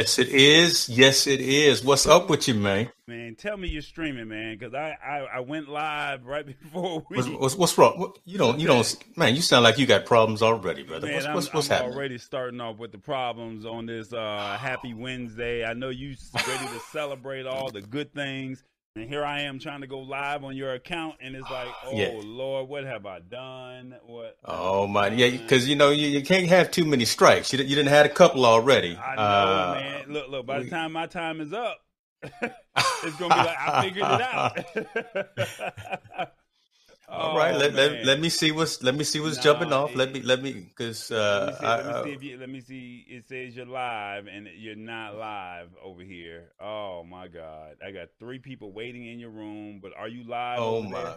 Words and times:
Yes, 0.00 0.18
it 0.18 0.28
is. 0.28 0.88
Yes, 0.88 1.26
it 1.26 1.42
is. 1.42 1.84
What's 1.84 2.06
up 2.06 2.30
with 2.30 2.48
you, 2.48 2.54
man? 2.54 2.88
Man, 3.06 3.34
tell 3.34 3.58
me 3.58 3.68
you're 3.68 3.82
streaming, 3.82 4.28
man, 4.28 4.56
because 4.56 4.72
I, 4.72 4.96
I, 5.04 5.18
I 5.36 5.40
went 5.40 5.68
live 5.68 6.24
right 6.24 6.46
before 6.62 7.04
we. 7.10 7.18
What's, 7.18 7.28
what's, 7.28 7.56
what's 7.56 7.78
wrong? 7.78 7.98
What, 7.98 8.18
you 8.24 8.38
don't 8.38 8.58
you 8.58 8.66
don't 8.66 8.96
man. 9.18 9.36
You 9.36 9.42
sound 9.42 9.62
like 9.62 9.76
you 9.76 9.84
got 9.84 10.06
problems 10.06 10.40
already, 10.40 10.84
brother. 10.84 11.06
Man, 11.06 11.16
what's 11.16 11.26
I'm, 11.26 11.34
what's, 11.34 11.52
what's 11.52 11.70
I'm 11.70 11.76
happening? 11.76 11.96
already 11.98 12.16
starting 12.16 12.62
off 12.62 12.78
with 12.78 12.92
the 12.92 12.98
problems 12.98 13.66
on 13.66 13.84
this 13.84 14.10
uh, 14.14 14.56
Happy 14.58 14.94
Wednesday. 14.94 15.66
I 15.66 15.74
know 15.74 15.90
you 15.90 16.16
ready 16.34 16.66
to 16.66 16.80
celebrate 16.90 17.44
all 17.44 17.70
the 17.70 17.82
good 17.82 18.14
things, 18.14 18.64
and 18.96 19.08
here 19.08 19.24
I 19.24 19.42
am 19.42 19.58
trying 19.60 19.82
to 19.82 19.86
go 19.86 20.00
live 20.00 20.42
on 20.44 20.56
your 20.56 20.74
account, 20.74 21.16
and 21.20 21.36
it's 21.36 21.48
like, 21.50 21.68
oh 21.84 21.96
Yeah. 21.96 22.20
Lord, 22.24 22.68
what 22.68 22.84
have 22.84 23.06
I 23.06 23.20
done? 23.20 23.94
What? 24.04 24.36
Oh 24.44 24.86
my, 24.86 25.08
yeah, 25.08 25.30
because 25.30 25.68
you 25.68 25.76
know 25.76 25.90
you, 25.90 26.08
you 26.08 26.22
can't 26.22 26.46
have 26.48 26.70
too 26.70 26.84
many 26.84 27.04
strikes. 27.04 27.52
You 27.52 27.58
you 27.60 27.76
didn't 27.76 27.88
had 27.88 28.06
a 28.06 28.10
couple 28.10 28.44
already. 28.44 28.96
I 28.96 29.14
know, 29.14 29.22
Uh, 29.22 29.74
man. 29.80 30.04
Look, 30.12 30.28
look. 30.28 30.46
By 30.46 30.58
we- 30.58 30.64
the 30.64 30.70
time 30.70 30.92
my 30.92 31.06
time 31.06 31.40
is 31.40 31.52
up, 31.52 31.78
it's 32.22 33.16
gonna 33.16 33.34
be 33.34 33.40
like 33.40 33.56
I 33.58 33.82
figured 33.82 34.04
it 34.06 34.20
out. 36.18 36.32
All 37.10 37.36
right, 37.36 37.54
Oh, 37.54 37.58
let, 37.58 37.74
let, 37.74 38.04
let 38.04 38.20
me 38.20 38.28
see 38.28 38.52
what's 38.52 38.82
let 38.82 38.94
me 38.94 39.02
see 39.02 39.18
what's 39.18 39.36
Nah, 39.38 39.42
jumping 39.42 39.72
off. 39.72 39.94
Let 39.96 40.12
me 40.12 40.22
let 40.22 40.42
me 40.42 40.52
because 40.52 41.10
Let 41.10 41.18
uh, 41.18 41.58
see, 41.58 41.66
let 41.66 41.86
me 41.86 42.02
see 42.04 42.12
if 42.12 42.22
you, 42.22 42.38
let 42.38 42.48
me 42.48 42.60
see. 42.60 43.04
It 43.08 43.28
says 43.28 43.56
you're 43.56 43.66
live, 43.66 44.28
and 44.28 44.48
you're 44.56 44.76
not 44.76 45.16
live 45.16 45.70
over 45.82 46.02
here. 46.02 46.52
Oh 46.60 47.02
my 47.02 47.26
God! 47.26 47.76
I 47.84 47.90
got 47.90 48.08
three 48.20 48.38
people 48.38 48.72
waiting 48.72 49.06
in 49.06 49.18
your 49.18 49.30
room, 49.30 49.80
but 49.82 49.92
are 49.96 50.08
you 50.08 50.22
live? 50.24 50.60
oh 50.60 50.82
my. 50.82 51.02
there? 51.02 51.14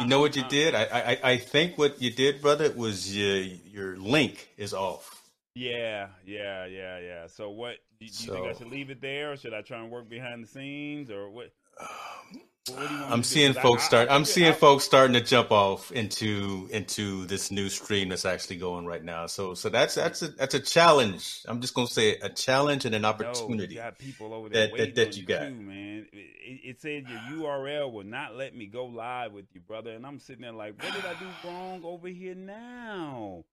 You 0.00 0.06
know 0.08 0.20
what 0.20 0.36
you 0.36 0.44
did? 0.48 0.74
I, 0.74 0.84
I 0.84 1.30
I 1.32 1.36
think 1.38 1.78
what 1.78 2.02
you 2.02 2.10
did, 2.10 2.42
brother, 2.42 2.70
was 2.72 3.16
your 3.16 3.36
your 3.36 3.96
link 3.96 4.48
is 4.56 4.74
off. 4.74 5.22
Yeah, 5.54 6.08
yeah, 6.26 6.66
yeah, 6.66 6.98
yeah. 6.98 7.26
So 7.28 7.50
what? 7.50 7.76
Do 7.98 8.04
you, 8.06 8.10
do 8.10 8.24
you 8.24 8.32
think 8.32 8.46
I 8.46 8.52
should 8.58 8.70
leave 8.70 8.90
it 8.90 9.00
there, 9.00 9.32
or 9.32 9.36
should 9.36 9.54
I 9.54 9.62
try 9.62 9.78
and 9.78 9.90
work 9.90 10.08
behind 10.08 10.42
the 10.42 10.48
scenes, 10.48 11.10
or 11.10 11.30
what? 11.30 11.52
What 11.78 12.42
do 12.66 12.72
you 12.72 12.78
want 12.78 12.90
me 13.00 13.06
I'm 13.10 13.22
seeing 13.22 13.52
folks 13.54 13.84
I- 13.84 13.86
start. 13.86 14.08
I 14.08 14.14
I'm 14.14 14.22
figured- 14.22 14.34
seeing 14.34 14.48
I- 14.52 14.56
folks 14.56 14.84
starting 14.84 15.14
to 15.14 15.20
jump 15.20 15.50
off 15.52 15.92
into 15.92 16.68
into 16.72 17.24
this 17.26 17.50
new 17.50 17.68
stream 17.68 18.08
that's 18.08 18.24
actually 18.24 18.56
going 18.56 18.86
right 18.86 19.02
now. 19.04 19.26
So 19.26 19.54
so 19.54 19.68
that's 19.68 19.94
that's 19.94 20.22
a 20.22 20.28
that's 20.28 20.54
a 20.54 20.60
challenge. 20.60 21.42
I'm 21.46 21.60
just 21.60 21.74
gonna 21.74 21.86
say 21.86 22.16
a 22.18 22.28
challenge 22.28 22.84
and 22.84 22.94
an 22.94 23.04
opportunity. 23.04 23.74
got 23.76 23.98
people 23.98 24.34
over 24.34 24.48
there 24.48 24.68
that- 24.68 24.76
that- 24.76 24.94
that 24.96 25.14
you 25.16 25.22
you 25.22 25.26
got. 25.26 25.46
too, 25.48 25.54
man. 25.54 26.06
It, 26.12 26.18
it, 26.18 26.60
it 26.70 26.80
said 26.80 27.06
your 27.30 27.46
URL 27.48 27.92
will 27.92 28.04
not 28.04 28.36
let 28.36 28.54
me 28.54 28.66
go 28.66 28.86
live 28.86 29.32
with 29.32 29.46
you, 29.52 29.60
brother. 29.60 29.92
And 29.92 30.06
I'm 30.06 30.18
sitting 30.18 30.42
there 30.42 30.52
like, 30.52 30.82
what 30.82 30.92
did 30.94 31.04
I 31.04 31.14
do 31.14 31.26
wrong 31.44 31.82
over 31.84 32.08
here 32.08 32.34
now? 32.34 33.44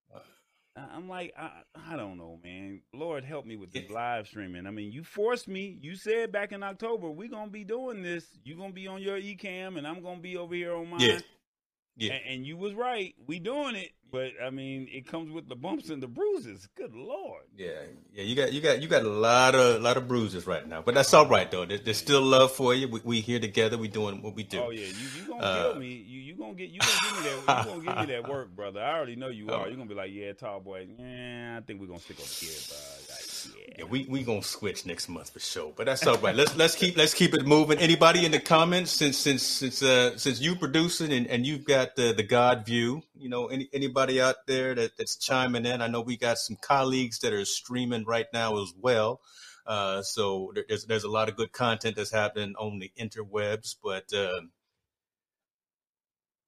I'm 0.76 1.08
like, 1.08 1.34
I, 1.38 1.52
I 1.92 1.96
don't 1.96 2.18
know, 2.18 2.40
man. 2.44 2.82
Lord 2.94 3.24
help 3.24 3.46
me 3.46 3.58
with 3.58 3.72
this 3.72 3.90
live 3.92 4.28
streaming. 4.28 4.66
I 4.66 4.72
mean, 4.72 4.92
you 4.92 5.04
forced 5.04 5.48
me. 5.48 5.78
You 5.82 5.96
said 5.96 6.32
back 6.32 6.52
in 6.52 6.64
October 6.64 7.12
we're 7.12 7.30
gonna 7.30 7.52
be 7.52 7.64
doing 7.64 8.02
this. 8.02 8.26
You're 8.44 8.58
gonna 8.58 8.74
be 8.74 8.88
on 8.88 9.02
your 9.02 9.20
Ecamm, 9.20 9.78
and 9.78 9.86
I'm 9.88 10.02
gonna 10.02 10.20
be 10.22 10.36
over 10.38 10.56
here 10.56 10.74
on 10.74 10.90
mine. 10.90 11.02
Yeah. 11.02 11.20
Yeah. 11.96 12.14
And, 12.14 12.24
and 12.28 12.46
you 12.46 12.58
was 12.58 12.74
right. 12.74 13.14
We 13.28 13.40
doing 13.40 13.76
it, 13.76 13.92
but 14.14 14.32
I 14.46 14.52
mean, 14.52 14.88
it 14.92 15.08
comes 15.08 15.32
with 15.32 15.50
the 15.50 15.56
bumps 15.56 15.90
and 15.90 16.02
the 16.02 16.08
bruises. 16.08 16.70
Good 16.76 16.94
lord. 16.94 17.42
Yeah, 17.58 17.72
yeah, 18.14 18.24
you 18.24 18.36
got 18.36 18.54
you 18.54 18.62
got 18.62 18.80
you 18.82 18.88
got 18.88 19.02
a 19.04 19.10
lot 19.10 19.56
of 19.56 19.82
lot 19.82 19.98
of 19.98 20.08
bruises 20.08 20.46
right 20.46 20.66
now, 20.68 20.84
but 20.84 20.94
that's 20.94 21.12
all 21.16 21.28
right 21.28 21.50
though. 21.50 21.66
There, 21.66 21.80
there's 21.80 21.98
still 21.98 22.22
love 22.22 22.52
for 22.52 22.76
you. 22.76 22.88
We, 22.88 23.02
we 23.04 23.20
here 23.22 23.40
together. 23.40 23.76
We 23.78 23.88
doing 23.88 24.22
what 24.22 24.36
we 24.36 24.44
do. 24.44 24.62
Oh 24.62 24.70
yeah, 24.70 24.86
you 24.86 25.08
you 25.18 25.28
gonna 25.28 25.44
Uh, 25.44 25.72
kill 25.72 25.80
me. 25.80 25.88
You 26.08 26.20
you 26.22 26.36
gonna 26.36 26.54
get 26.54 26.70
you 26.70 26.80
gonna 26.80 26.94
give 27.02 27.18
me 27.18 27.24
that 27.24 27.40
you 27.40 27.72
gonna 27.72 27.86
give 27.86 28.08
me 28.08 28.14
that 28.14 28.30
work, 28.30 28.56
brother. 28.56 28.80
I 28.82 28.96
already 28.96 29.16
know 29.16 29.30
you 29.30 29.50
are. 29.52 29.68
You're 29.68 29.78
gonna 29.78 29.90
be 29.90 29.96
like, 29.96 30.12
yeah, 30.14 30.34
tall 30.34 30.60
boy. 30.60 30.88
Yeah, 31.00 31.58
I 31.58 31.62
think 31.66 31.82
we're 31.82 31.88
gonna 31.88 32.00
stick 32.00 32.20
over 32.20 32.30
here, 32.30 32.52
bro. 32.70 32.78
Like, 33.10 33.33
yeah. 33.58 33.64
Yeah, 33.76 33.86
we 33.86 34.06
we 34.08 34.24
gonna 34.24 34.44
switch 34.44 34.86
next 34.86 35.10
month 35.10 35.32
for 35.32 35.40
sure. 35.40 35.74
But 35.76 35.88
that's 35.88 36.06
all 36.06 36.18
right. 36.18 36.36
Let's 36.36 36.56
let's 36.56 36.76
keep 36.76 36.96
let's 36.96 37.14
keep 37.14 37.34
it 37.34 37.46
moving. 37.46 37.80
Anybody 37.80 38.24
in 38.24 38.32
the 38.32 38.40
comments 38.40 38.92
since 38.92 39.18
since 39.18 39.42
since 39.42 39.82
uh 39.82 40.16
since 40.16 40.40
you 40.40 40.56
producing 40.56 41.12
and, 41.12 41.26
and 41.26 41.46
you've 41.46 41.66
got 41.66 41.96
the 41.96 42.14
the 42.14 42.22
God 42.24 42.66
view, 42.66 43.02
you 43.16 43.30
know, 43.30 43.48
any 43.48 43.70
anybody 43.74 44.22
out 44.22 44.46
there 44.46 44.76
that, 44.76 44.96
that's 44.98 45.16
chiming 45.16 45.66
in. 45.66 45.82
I 45.82 45.88
know 45.88 46.02
we 46.02 46.18
got 46.18 46.38
some 46.38 46.56
colleagues 46.62 47.20
that 47.20 47.34
are 47.34 47.46
streaming 47.46 48.06
right 48.06 48.28
now 48.32 48.62
as 48.62 48.72
well. 48.80 49.22
Uh, 49.66 50.04
so 50.04 50.54
there's 50.68 50.86
there's 50.86 51.04
a 51.04 51.10
lot 51.10 51.30
of 51.30 51.36
good 51.36 51.52
content 51.52 51.96
that's 51.96 52.12
happening 52.12 52.54
on 52.60 52.78
the 52.78 52.92
interwebs. 53.00 53.76
But 53.84 54.14
uh, 54.14 54.42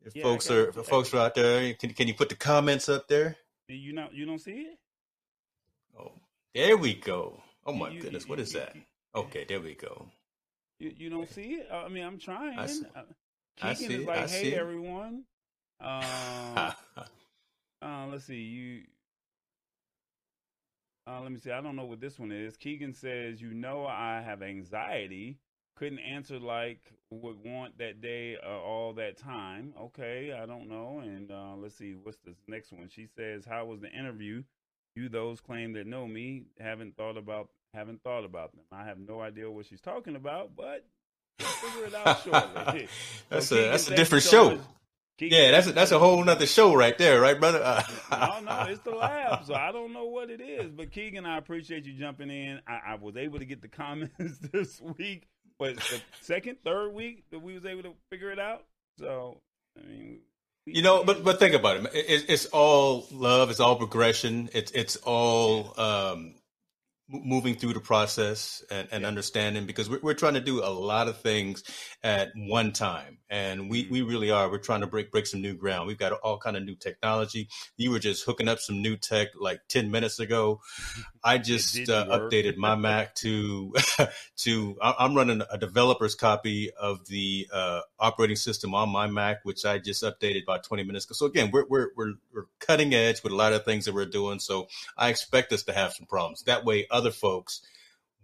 if 0.04 0.16
Yeah, 0.16 0.24
folks 0.24 0.52
are 0.52 0.70
if 0.70 0.76
folks 0.86 1.12
are 1.14 1.20
out 1.20 1.34
there, 1.34 1.74
can 1.74 1.92
can 1.94 2.08
you 2.08 2.14
put 2.14 2.30
the 2.30 2.36
comments 2.36 2.88
up 2.88 3.08
there? 3.08 3.38
You 3.68 3.94
not 3.94 4.14
you 4.14 4.28
don't 4.28 4.38
see 4.38 4.52
it? 4.52 4.78
Oh, 5.98 6.12
there 6.56 6.78
we 6.78 6.96
go. 6.96 7.44
Oh 7.66 7.74
my 7.74 7.90
You- 7.90 8.02
goodness, 8.02 8.24
you- 8.24 8.30
what 8.30 8.40
is 8.40 8.54
you- 8.54 8.60
that? 8.62 8.75
Okay, 9.13 9.46
there 9.48 9.62
we 9.62 9.75
go. 9.75 10.07
You, 10.80 10.94
you 10.98 11.10
don't 11.10 11.30
see 11.30 11.54
it? 11.54 11.69
I 11.72 11.88
mean, 11.88 12.04
I'm 12.04 12.18
trying. 12.19 12.57
I 12.60 12.66
see, 12.66 12.86
uh, 12.96 13.04
I 13.62 13.74
see 13.74 13.94
is 13.94 14.06
like, 14.06 14.30
"Hey, 14.30 14.54
everyone." 14.56 15.24
Um, 15.80 16.04
uh, 17.81 18.07
let's 18.07 18.25
see. 18.25 18.42
You. 18.42 18.84
Uh, 21.07 21.22
let 21.22 21.31
me 21.31 21.38
see. 21.40 21.52
I 21.52 21.62
don't 21.62 21.75
know 21.75 21.86
what 21.86 22.02
this 22.02 22.18
one 22.19 22.31
is. 22.31 22.58
Keegan 22.58 22.94
says, 22.94 23.42
"You 23.42 23.54
know, 23.54 23.86
I 23.86 24.22
have 24.22 24.42
anxiety. 24.42 25.38
Couldn't 25.78 26.00
answer 26.00 26.40
like 26.40 26.80
would 27.12 27.38
want 27.46 27.78
that 27.78 28.01
day 28.01 28.38
uh, 28.38 28.50
all 28.60 28.94
that 28.94 29.18
time." 29.18 29.74
Okay, 29.80 30.34
I 30.34 30.46
don't 30.46 30.68
know. 30.68 31.00
And 31.04 31.31
uh, 31.31 31.56
let's 31.56 31.75
see. 31.78 31.94
What's 31.94 32.18
this 32.25 32.36
next 32.48 32.74
one? 32.74 32.90
She 32.90 33.08
says, 33.16 33.46
"How 33.46 33.66
was 33.66 33.80
the 33.81 33.92
interview? 33.92 34.44
You 34.96 35.10
those 35.10 35.42
claim 35.42 35.74
that 35.74 35.86
know 35.86 36.08
me 36.08 36.44
haven't 36.60 36.96
thought 36.96 37.18
about 37.18 37.50
haven't 37.74 38.02
thought 38.02 38.24
about 38.24 38.52
them. 38.54 38.62
I 38.72 38.86
have 38.86 38.98
no 38.98 39.20
idea 39.22 39.52
what 39.52 39.66
she's 39.66 39.82
talking 39.82 40.16
about, 40.16 40.56
but 40.56 40.86
we'll 41.40 41.50
figure 41.50 41.88
it 41.88 41.94
out 41.94 42.24
shortly." 42.24 42.88
that's 43.30 43.48
So 43.48 43.56
a 43.56 43.60
Keegan, 43.60 43.72
that's 43.72 43.88
a 43.90 43.96
different 43.96 44.24
so 44.24 44.50
show. 44.52 44.60
Keegan, 45.18 45.38
Yeah, 45.38 45.52
that's 45.52 45.68
a, 45.68 45.72
that's 45.74 45.92
a 45.92 46.00
whole 46.00 46.24
nother 46.24 46.46
show 46.46 46.74
right 46.76 46.98
there, 46.98 47.22
right, 47.22 47.40
brother? 47.40 47.62
Uh, 47.64 47.84
No, 48.12 48.40
no, 48.40 48.62
it's 48.70 48.82
the 48.82 48.92
lab, 48.92 49.46
so 49.46 49.54
I 49.54 49.72
don't 49.72 49.94
know 49.94 50.06
what 50.06 50.30
it 50.30 50.42
is. 50.42 50.72
But 50.72 50.92
Keegan, 50.92 51.26
I 51.26 51.38
appreciate 51.38 51.86
you 51.86 51.94
jumping 51.94 52.30
in. 52.30 52.60
I, 52.68 52.80
I 52.88 52.96
was 52.96 53.16
able 53.18 53.40
to 53.40 53.46
get 53.46 53.62
the 53.62 53.68
comments 53.68 54.38
this 54.52 54.82
week, 54.98 55.28
but 55.60 55.76
the 55.78 56.02
second, 56.22 56.58
third 56.64 56.94
week 56.94 57.24
that 57.32 57.40
we 57.40 57.54
was 57.54 57.66
able 57.66 57.84
to 57.84 57.94
figure 58.10 58.32
it 58.32 58.40
out. 58.40 58.64
So 58.98 59.42
I 59.78 59.86
mean, 59.88 60.20
You 60.66 60.82
know, 60.82 61.04
but 61.04 61.24
but 61.24 61.40
think 61.40 61.56
about 61.56 61.78
it. 61.78 61.86
It- 61.96 62.10
it- 62.10 62.26
It's 62.30 62.46
all 62.48 63.08
love. 63.12 63.50
It's 63.52 63.60
all 63.60 63.76
progression. 63.78 64.50
It's 64.54 64.72
it's 64.72 64.96
all 64.98 65.80
um, 65.80 66.36
moving 67.07 67.56
through 67.56 67.74
the 67.74 67.80
process 67.80 68.63
and, 68.72 68.88
and 68.92 69.02
Yeah. 69.04 69.07
understanding 69.07 69.66
because 69.68 69.88
we're, 69.90 70.00
we're 70.02 70.13
trying 70.16 70.34
to 70.34 70.42
do 70.42 70.63
a 70.63 70.69
lot 70.74 71.07
of 71.07 71.22
things 71.22 71.63
at 72.04 72.31
one 72.36 72.72
time, 72.74 73.19
and 73.30 73.69
we, 73.69 73.86
Mhm. 73.86 73.92
we 73.92 74.02
really 74.02 74.31
are. 74.31 74.50
We're 74.50 74.57
trying 74.57 74.81
to 74.81 74.88
break 74.88 75.12
break 75.12 75.28
some 75.28 75.42
new 75.42 75.54
ground. 75.56 75.88
We've 75.88 75.98
got 76.00 76.13
all 76.13 76.38
kind 76.40 76.57
of 76.57 76.63
new 76.63 76.75
technology. 76.75 77.48
You 77.78 77.92
were 77.92 78.00
just 78.00 78.24
hooking 78.25 78.48
up 78.48 78.60
some 78.60 78.81
new 78.81 78.98
tech 78.98 79.30
like 79.40 79.62
ten 79.68 79.92
minutes 79.92 80.19
ago. 80.19 80.62
I 81.24 81.38
just 81.38 81.78
uh, 81.90 82.06
updated 82.07 82.57
my 82.57 82.75
Mac 82.86 83.13
to 83.16 83.74
to 84.38 84.78
I'm 84.81 85.16
running 85.16 85.42
a 85.51 85.58
developer's 85.58 86.16
copy 86.16 86.72
of 86.72 87.06
the 87.08 87.48
uh, 87.54 87.81
operating 88.00 88.36
system 88.36 88.74
on 88.74 88.90
my 88.90 89.08
Mac, 89.08 89.46
which 89.46 89.63
I 89.66 89.78
just 89.78 90.04
updated 90.04 90.44
about 90.44 90.63
20 90.63 90.84
minutes 90.84 91.06
ago. 91.06 91.13
So 91.13 91.25
again, 91.28 91.51
we're 91.51 91.66
we're 91.68 91.90
we're, 91.96 92.13
we're 92.34 92.46
cutting 92.60 92.94
edge 92.96 93.22
with 93.24 93.31
a 93.31 93.36
lot 93.36 93.54
of 93.54 93.63
things 93.63 93.86
that 93.86 93.94
we're 93.94 94.06
doing. 94.06 94.40
So 94.40 94.68
I 94.98 95.10
expect 95.10 95.54
us 95.54 95.63
to 95.63 95.74
have 95.74 95.94
some 95.94 96.08
problems. 96.08 96.44
That 96.44 96.66
way, 96.66 96.88
other 96.96 97.12
folks 97.12 97.62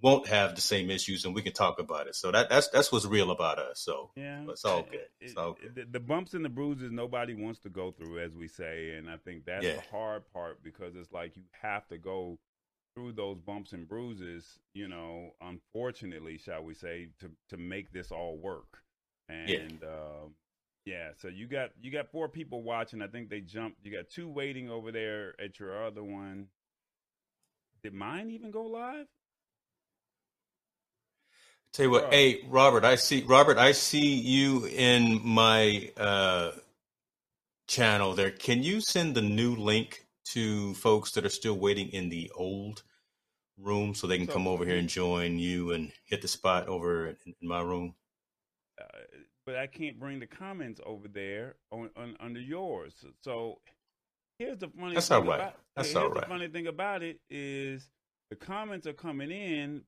won't 0.02 0.28
have 0.28 0.56
the 0.56 0.62
same 0.62 0.90
issues, 0.90 1.26
and 1.26 1.36
we 1.36 1.42
can 1.42 1.54
talk 1.54 1.80
about 1.80 2.08
it. 2.08 2.16
So 2.16 2.32
that 2.32 2.50
that's 2.50 2.70
that's 2.70 2.92
what's 2.92 3.06
real 3.06 3.32
about 3.32 3.60
us. 3.60 3.80
So 3.80 4.12
Yeah, 4.16 4.44
it's 4.50 4.66
all 4.66 4.84
good. 4.84 5.08
It's 5.20 5.38
all 5.38 5.54
good. 5.54 5.76
The, 5.76 5.86
the 5.92 6.00
bumps 6.00 6.34
and 6.34 6.44
the 6.44 6.50
bruises 6.50 6.92
nobody 6.92 7.34
wants 7.36 7.60
to 7.62 7.70
go 7.70 7.92
through, 7.92 8.20
as 8.20 8.34
we 8.34 8.48
say, 8.48 8.96
and 8.98 9.10
I 9.10 9.18
think 9.18 9.46
that's 9.46 9.66
Yeah. 9.66 9.76
the 9.76 9.82
hard 9.92 10.24
part 10.34 10.64
because 10.64 10.96
it's 10.96 11.12
like 11.12 11.38
you 11.38 11.44
have 11.62 11.88
to 11.90 11.98
go 11.98 12.40
through 12.96 13.14
those 13.14 13.38
bumps 13.40 13.74
and 13.74 13.88
bruises. 13.88 14.60
You 14.74 14.88
know, 14.88 15.32
unfortunately, 15.40 16.38
shall 16.38 16.64
we 16.64 16.74
say, 16.74 17.10
to 17.20 17.32
to 17.50 17.58
make 17.58 17.92
this 17.92 18.12
all 18.12 18.38
work. 18.38 18.80
And 19.30 19.84
um, 19.84 20.34
yeah, 20.86 21.10
so 21.22 21.28
you 21.28 21.48
got 21.48 21.70
you 21.80 21.92
got 21.92 22.12
four 22.12 22.28
people 22.28 22.64
watching. 22.64 23.02
I 23.04 23.08
think 23.08 23.30
they 23.30 23.42
jumped. 23.42 23.78
You 23.84 23.92
got 23.92 24.10
two 24.10 24.28
waiting 24.28 24.70
over 24.70 24.92
there 24.92 25.36
at 25.40 25.60
your 25.60 25.86
other 25.86 26.04
one. 26.04 26.48
Did 27.83 27.94
mine 27.94 28.30
even 28.30 28.51
go 28.51 28.63
live? 28.63 29.07
Tell 31.74 31.86
you 31.86 31.92
what, 31.92 32.04
Bro. 32.04 32.12
hey 32.12 32.42
Robert, 32.48 32.83
I 32.83 32.95
see 32.95 33.24
Robert, 33.24 33.57
I 33.57 33.72
see 33.72 34.13
you 34.16 34.66
in 34.68 35.22
my 35.24 35.89
uh, 35.98 36.51
channel 37.68 38.13
there. 38.13 38.30
Can 38.31 38.62
you 38.62 38.81
send 38.81 39.16
the 39.16 39.22
new 39.22 39.56
link 39.56 40.06
to 40.33 40.74
folks 40.75 41.12
that 41.12 41.25
are 41.25 41.30
still 41.30 41.57
waiting 41.57 41.88
in 41.89 42.10
the 42.10 42.30
old 42.36 42.83
room 43.57 43.95
so 43.95 44.06
they 44.06 44.18
can 44.18 44.27
So- 44.27 44.34
come 44.34 44.48
over 44.48 44.66
here 44.66 44.77
and 44.77 44.89
join 44.89 45.39
you 45.39 45.72
and 45.72 45.92
hit 46.06 46.22
the 46.22 46.27
spot 46.27 46.68
over 46.68 47.07
in, 47.25 47.34
in 47.42 47.48
my 47.48 47.62
room? 47.62 47.95
uh, 48.80 48.86
but 49.45 49.56
I 49.56 49.66
can't 49.68 50.00
bring 50.00 50.19
the 50.19 50.27
comments 50.27 50.80
over 50.86 51.07
there 51.07 51.56
on, 51.72 51.89
on 51.95 52.16
under 52.19 52.39
yours. 52.39 52.94
So 53.24 53.60
here's 54.42 54.58
the 54.58 54.70
funny. 54.70 54.96
That's 54.96 55.08
thing 55.08 55.18
all 55.18 55.24
right. 55.24 55.36
About, 55.40 55.56
That's 55.76 55.96
all 55.96 56.10
right. 56.10 56.22
The 56.22 56.28
funny 56.28 56.48
thing 56.48 56.68
about 56.68 57.04
it 57.04 57.20
is 57.30 57.88
the 58.30 58.36
comments 58.36 58.88
are 58.88 58.94
coming 58.94 59.32
in, 59.32 59.84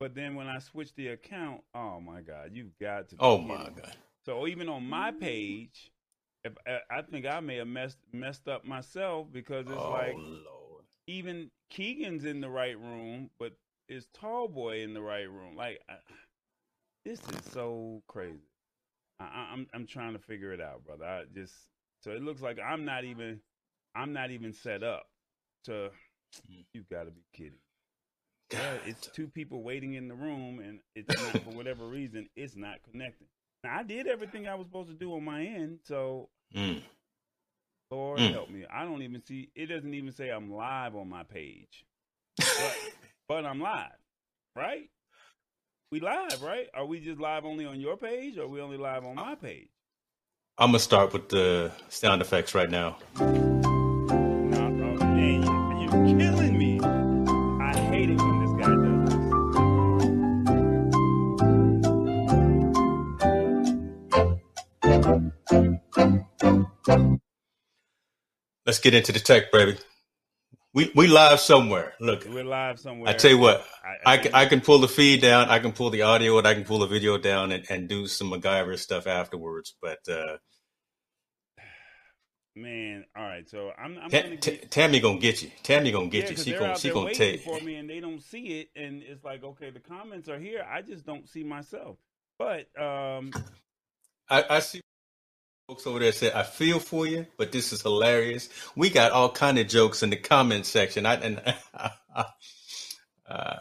but 0.00 0.14
then 0.14 0.34
when 0.34 0.46
I 0.46 0.58
switch 0.58 0.94
the 0.94 1.08
account, 1.08 1.62
oh 1.74 2.00
my 2.00 2.20
god, 2.20 2.50
you've 2.52 2.76
got 2.80 3.08
to. 3.10 3.16
Oh 3.18 3.38
be 3.38 3.44
Oh 3.44 3.46
my. 3.46 3.64
God. 3.64 3.96
So 4.26 4.46
even 4.46 4.68
on 4.68 4.86
my 4.86 5.10
page, 5.10 5.90
if 6.44 6.52
I 6.66 6.98
I 6.98 7.02
think 7.02 7.26
I 7.26 7.40
may 7.40 7.56
have 7.56 7.68
messed 7.68 7.98
messed 8.12 8.46
up 8.46 8.64
myself 8.64 9.28
because 9.32 9.66
it's 9.66 9.76
oh 9.76 9.90
like 9.90 10.14
Lord. 10.16 10.84
even 11.06 11.50
Keegan's 11.70 12.24
in 12.24 12.40
the 12.40 12.50
right 12.50 12.78
room, 12.78 13.30
but 13.38 13.52
is 13.88 14.06
Tall 14.12 14.48
Boy 14.48 14.82
in 14.82 14.92
the 14.92 15.00
right 15.00 15.30
room? 15.30 15.56
Like, 15.56 15.80
I, 15.88 15.94
this 17.06 17.20
is 17.20 17.52
so 17.52 18.02
crazy. 18.06 18.50
I, 19.18 19.24
I- 19.24 19.50
I'm 19.52 19.66
I'm 19.72 19.86
trying 19.86 20.12
to 20.12 20.18
figure 20.18 20.52
it 20.52 20.60
out, 20.60 20.84
brother. 20.84 21.04
I 21.06 21.22
just 21.34 21.54
so 22.04 22.10
it 22.10 22.22
looks 22.22 22.42
like 22.42 22.58
I'm 22.60 22.84
not 22.84 23.04
even 23.04 23.40
I'm 23.98 24.12
not 24.12 24.30
even 24.30 24.52
set 24.52 24.82
up 24.82 25.04
to. 25.64 25.90
Mm. 26.50 26.64
You've 26.72 26.88
got 26.88 27.04
to 27.04 27.10
be 27.10 27.22
kidding. 27.34 27.58
Yeah, 28.52 28.76
it's 28.86 29.08
two 29.08 29.26
people 29.28 29.62
waiting 29.62 29.94
in 29.94 30.08
the 30.08 30.14
room, 30.14 30.60
and 30.60 30.78
it's 30.94 31.08
not 31.08 31.32
for 31.44 31.50
whatever 31.50 31.86
reason 31.86 32.28
it's 32.36 32.56
not 32.56 32.76
connecting. 32.90 33.26
Now 33.64 33.76
I 33.78 33.82
did 33.82 34.06
everything 34.06 34.46
I 34.46 34.54
was 34.54 34.66
supposed 34.66 34.88
to 34.88 34.94
do 34.94 35.14
on 35.14 35.24
my 35.24 35.44
end, 35.44 35.80
so 35.84 36.28
Mm. 36.54 36.82
Lord 37.90 38.20
Mm. 38.20 38.32
help 38.32 38.50
me. 38.50 38.64
I 38.70 38.84
don't 38.84 39.02
even 39.02 39.22
see 39.24 39.50
it 39.54 39.66
doesn't 39.66 39.92
even 39.92 40.12
say 40.12 40.30
I'm 40.30 40.50
live 40.50 40.94
on 40.94 41.08
my 41.08 41.24
page. 41.24 41.84
But, 42.38 42.76
but 43.28 43.44
I'm 43.44 43.60
live, 43.60 43.98
right? 44.54 44.88
We 45.90 46.00
live, 46.00 46.42
right? 46.42 46.68
Are 46.74 46.86
we 46.86 47.00
just 47.00 47.18
live 47.20 47.44
only 47.44 47.64
on 47.66 47.80
your 47.80 47.96
page 47.96 48.38
or 48.38 48.42
are 48.44 48.48
we 48.48 48.60
only 48.60 48.76
live 48.76 49.04
on 49.04 49.16
my 49.16 49.34
page? 49.34 49.70
I'm 50.58 50.68
gonna 50.68 50.78
start 50.78 51.12
with 51.12 51.28
the 51.28 51.72
sound 51.88 52.20
effects 52.22 52.54
right 52.54 52.70
now. 52.70 52.98
Let's 68.66 68.78
get 68.78 68.94
into 68.94 69.12
the 69.12 69.20
tech, 69.20 69.52
baby. 69.52 69.76
We 70.74 70.90
we 70.94 71.06
live 71.06 71.40
somewhere. 71.40 71.94
Look, 72.00 72.26
We're 72.26 72.44
live 72.44 72.78
somewhere. 72.78 73.10
I 73.10 73.14
tell 73.14 73.30
you 73.30 73.38
what, 73.38 73.66
I, 74.06 74.14
I 74.14 74.18
can, 74.18 74.34
I 74.34 74.46
can 74.46 74.60
pull 74.60 74.78
the 74.78 74.88
feed 74.88 75.20
down, 75.20 75.48
I 75.48 75.58
can 75.58 75.72
pull 75.72 75.90
the 75.90 76.02
audio, 76.02 76.38
and 76.38 76.46
I 76.46 76.54
can 76.54 76.64
pull 76.64 76.78
the 76.78 76.86
video 76.86 77.18
down 77.18 77.52
and, 77.52 77.64
and 77.68 77.88
do 77.88 78.06
some 78.06 78.30
MacGyver 78.30 78.78
stuff 78.78 79.06
afterwards. 79.06 79.74
But 79.82 79.98
uh, 80.08 80.36
man, 82.54 83.04
all 83.16 83.24
right. 83.24 83.48
So 83.48 83.72
I'm, 83.78 83.98
I'm 83.98 84.10
Ta- 84.10 84.22
gonna 84.22 84.36
get, 84.36 84.70
Tammy 84.70 85.00
gonna 85.00 85.18
get 85.18 85.42
you. 85.42 85.50
Tammy 85.62 85.90
gonna 85.90 86.08
get 86.08 86.24
yeah, 86.24 86.30
you. 86.30 86.36
She 86.36 86.52
gonna 86.52 86.78
she 86.78 86.90
gonna 86.90 87.14
take. 87.14 87.42
for 87.42 87.60
me 87.60 87.76
and 87.76 87.88
they 87.88 88.00
don't 88.00 88.22
see 88.22 88.60
it, 88.60 88.68
and 88.76 89.02
it's 89.02 89.24
like, 89.24 89.44
okay, 89.44 89.70
the 89.70 89.80
comments 89.80 90.28
are 90.28 90.38
here. 90.38 90.66
I 90.70 90.82
just 90.82 91.04
don't 91.04 91.28
see 91.28 91.44
myself. 91.44 91.96
But 92.38 92.68
um, 92.80 93.32
I, 94.30 94.44
I 94.48 94.58
see 94.60 94.80
folks 95.68 95.86
over 95.86 95.98
there 95.98 96.12
said, 96.12 96.32
"I 96.32 96.42
feel 96.44 96.78
for 96.80 97.06
you," 97.06 97.26
but 97.36 97.52
this 97.52 97.72
is 97.72 97.82
hilarious. 97.82 98.48
We 98.74 98.88
got 98.90 99.12
all 99.12 99.30
kind 99.30 99.58
of 99.58 99.68
jokes 99.68 100.02
in 100.02 100.08
the 100.10 100.16
comment 100.16 100.64
section. 100.66 101.04
I 101.06 101.14
and 101.16 101.42
uh, 103.28 103.56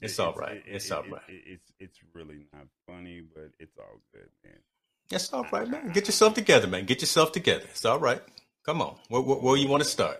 it's 0.00 0.18
all 0.18 0.32
right. 0.32 0.62
It's 0.66 0.86
it- 0.86 0.92
all 0.92 1.04
it- 1.04 1.12
it- 1.28 1.42
it's 1.46 1.72
it's 1.78 1.98
really 2.14 2.46
not 2.52 2.66
funny, 2.86 3.20
but 3.34 3.50
it's 3.60 3.76
all 3.78 4.00
good, 4.12 4.28
man. 4.42 4.58
It's 5.10 5.30
all 5.32 5.46
right, 5.52 5.68
man. 5.68 5.92
Get 5.92 6.06
yourself 6.08 6.32
together, 6.34 6.66
man. 6.66 6.86
Get 6.86 7.02
yourself 7.02 7.32
together. 7.32 7.64
It's 7.70 7.84
all 7.84 7.98
right. 8.00 8.22
Come 8.64 8.80
on. 8.80 8.96
Where, 9.08 9.20
where, 9.20 9.36
where 9.38 9.56
you 9.56 9.68
want 9.68 9.82
to 9.82 9.88
start? 9.88 10.18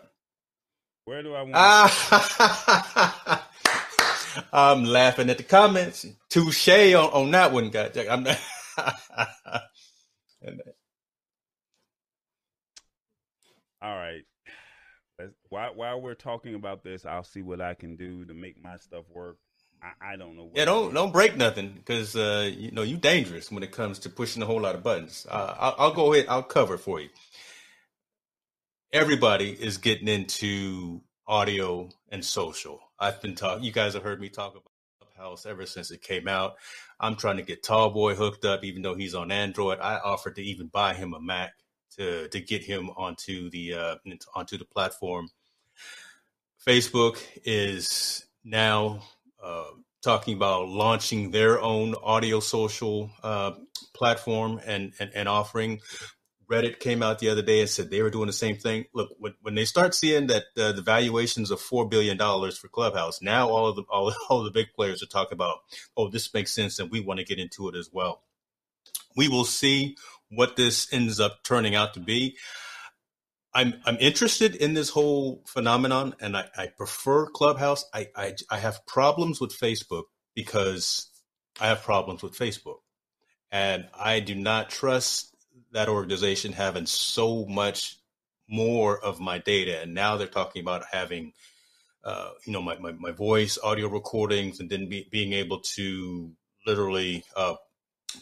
Where 1.07 1.23
do 1.23 1.35
I 1.35 1.43
want? 1.43 1.55
Ah, 1.55 3.49
I'm 4.53 4.85
laughing 4.85 5.31
at 5.31 5.39
the 5.39 5.43
comments. 5.43 6.05
Touche 6.29 6.69
on, 6.69 7.11
on 7.13 7.31
that 7.31 7.51
one, 7.53 7.71
guy. 7.71 7.91
I'm 8.11 8.25
not. 8.25 8.39
All 13.83 13.97
right. 13.97 14.23
Let's, 15.19 15.35
while 15.51 15.75
while 15.77 16.01
we're 16.03 16.15
talking 16.15 16.55
about 16.57 16.85
this, 16.85 17.07
I'll 17.07 17.25
see 17.25 17.43
what 17.43 17.61
I 17.61 17.75
can 17.75 17.97
do 17.97 18.25
to 18.27 18.35
make 18.35 18.63
my 18.63 18.77
stuff 18.79 19.05
work. 19.11 19.39
I, 19.83 20.15
I 20.15 20.17
don't 20.17 20.37
know. 20.37 20.45
What 20.45 20.57
yeah, 20.59 20.67
don't 20.67 20.95
don't 20.95 21.13
break 21.13 21.37
nothing 21.37 21.73
because 21.75 22.17
uh, 22.17 22.51
you 22.55 22.71
know 22.73 22.83
you're 22.83 22.99
dangerous 22.99 23.51
when 23.53 23.63
it 23.63 23.73
comes 23.73 24.01
to 24.01 24.11
pushing 24.11 24.43
a 24.43 24.47
whole 24.47 24.61
lot 24.63 24.75
of 24.77 24.83
buttons. 24.85 25.27
Uh, 25.31 25.55
I'll, 25.59 25.75
I'll 25.79 25.95
go 25.95 26.13
ahead. 26.15 26.27
I'll 26.29 26.43
cover 26.43 26.75
it 26.75 26.81
for 26.81 27.01
you. 27.01 27.11
Everybody 28.93 29.51
is 29.51 29.79
getting 29.79 30.09
into 30.09 31.03
audio 31.27 31.91
and 32.11 32.25
social. 32.25 32.81
I've 32.99 33.23
been 33.23 33.35
talking. 33.37 33.65
You 33.65 33.73
guys 33.73 33.95
have 33.95 34.03
heard 34.03 34.21
me 34.21 34.31
talk 34.31 34.53
about 34.53 34.65
Clubhouse 35.01 35.47
ever 35.47 35.67
since 35.67 35.91
it 35.93 36.03
came 36.03 36.29
out. 36.29 36.55
I'm 37.01 37.17
trying 37.17 37.39
to 37.39 37.43
get 37.45 37.63
Tallboy 37.63 38.17
hooked 38.17 38.47
up, 38.47 38.65
even 38.65 38.83
though 38.83 38.95
he's 38.97 39.15
on 39.15 39.33
Android. 39.33 39.79
I 39.81 39.99
offered 39.99 40.37
to 40.37 40.43
even 40.43 40.69
buy 40.69 40.95
him 40.95 41.15
a 41.15 41.21
Mac 41.21 41.53
to 41.99 42.29
to 42.29 42.41
get 42.41 42.65
him 42.65 42.91
onto 42.91 43.51
the 43.51 43.75
uh, 43.75 43.97
onto 44.35 44.59
the 44.59 44.67
platform. 44.67 45.29
Facebook 46.67 47.19
is 47.45 48.27
now 48.45 49.03
uh, 49.43 49.67
talking 50.03 50.35
about 50.37 50.69
launching 50.69 51.31
their 51.33 51.61
own 51.61 51.95
audio 52.03 52.41
social 52.41 53.11
uh, 53.23 53.53
platform 53.95 54.61
and, 54.67 54.95
and, 55.01 55.13
and 55.15 55.29
offering. 55.29 55.81
Reddit 56.51 56.81
came 56.81 57.03
out 57.03 57.19
the 57.21 57.31
other 57.31 57.43
day 57.43 57.61
and 57.61 57.71
said 57.71 57.91
they 57.91 58.03
were 58.03 58.11
doing 58.11 58.27
the 58.29 58.33
same 58.33 58.57
thing. 58.57 58.87
Look, 58.95 59.11
when, 59.19 59.35
when 59.43 59.55
they 59.57 59.65
start 59.67 59.95
seeing 59.95 60.29
that 60.29 60.45
uh, 60.59 60.73
the 60.73 60.83
valuations 60.83 61.51
of 61.51 61.61
four 61.61 61.89
billion 61.89 62.17
dollars 62.19 62.59
for 62.59 62.69
Clubhouse, 62.69 63.23
now 63.23 63.49
all 63.49 63.69
of 63.69 63.77
the 63.77 63.85
all, 63.91 64.13
all 64.31 64.41
of 64.41 64.45
the 64.47 64.53
big 64.53 64.69
players 64.77 65.03
are 65.03 65.07
talking 65.07 65.35
about, 65.35 65.59
oh, 65.97 66.09
this 66.09 66.33
makes 66.35 66.53
sense, 66.55 66.79
and 66.79 66.91
we 66.91 67.01
want 67.01 67.21
to 67.21 67.27
get 67.27 67.39
into 67.41 67.69
it 67.69 67.77
as 67.77 67.91
well. 67.93 68.23
We 69.17 69.29
will 69.29 69.45
see 69.47 69.97
what 70.35 70.57
this 70.57 70.93
ends 70.93 71.21
up 71.21 71.45
turning 71.45 71.75
out 71.77 71.95
to 71.95 72.01
be. 72.01 72.37
I'm 73.55 73.75
I'm 73.85 73.97
interested 74.01 74.55
in 74.57 74.75
this 74.75 74.91
whole 74.91 75.43
phenomenon, 75.47 76.15
and 76.21 76.37
I, 76.37 76.47
I 76.57 76.67
prefer 76.69 77.27
Clubhouse. 77.27 77.85
I, 77.93 78.09
I 78.17 78.35
I 78.51 78.59
have 78.59 78.87
problems 78.87 79.41
with 79.41 79.53
Facebook 79.59 80.05
because 80.35 81.11
I 81.61 81.69
have 81.69 81.83
problems 81.83 82.23
with 82.23 82.39
Facebook, 82.39 82.79
and 83.53 83.89
I 83.99 84.21
do 84.21 84.35
not 84.35 84.71
trust 84.71 85.35
that 85.73 85.89
organization 85.89 86.53
having 86.53 86.87
so 86.87 87.47
much 87.47 87.99
more 88.49 88.99
of 88.99 89.21
my 89.21 89.39
data. 89.39 89.81
And 89.83 89.95
now 89.95 90.17
they're 90.17 90.27
talking 90.29 90.63
about 90.63 90.85
having, 90.91 91.33
uh, 92.05 92.31
you 92.47 92.53
know, 92.53 92.63
my, 92.63 92.79
my, 92.79 92.93
my 92.93 93.13
voice, 93.13 93.59
audio 93.63 93.89
recordings, 93.89 94.61
and 94.61 94.71
then 94.71 94.89
be, 94.89 95.09
being 95.11 95.33
able 95.35 95.61
to 95.77 96.33
literally 96.67 97.25
uh, 97.37 97.55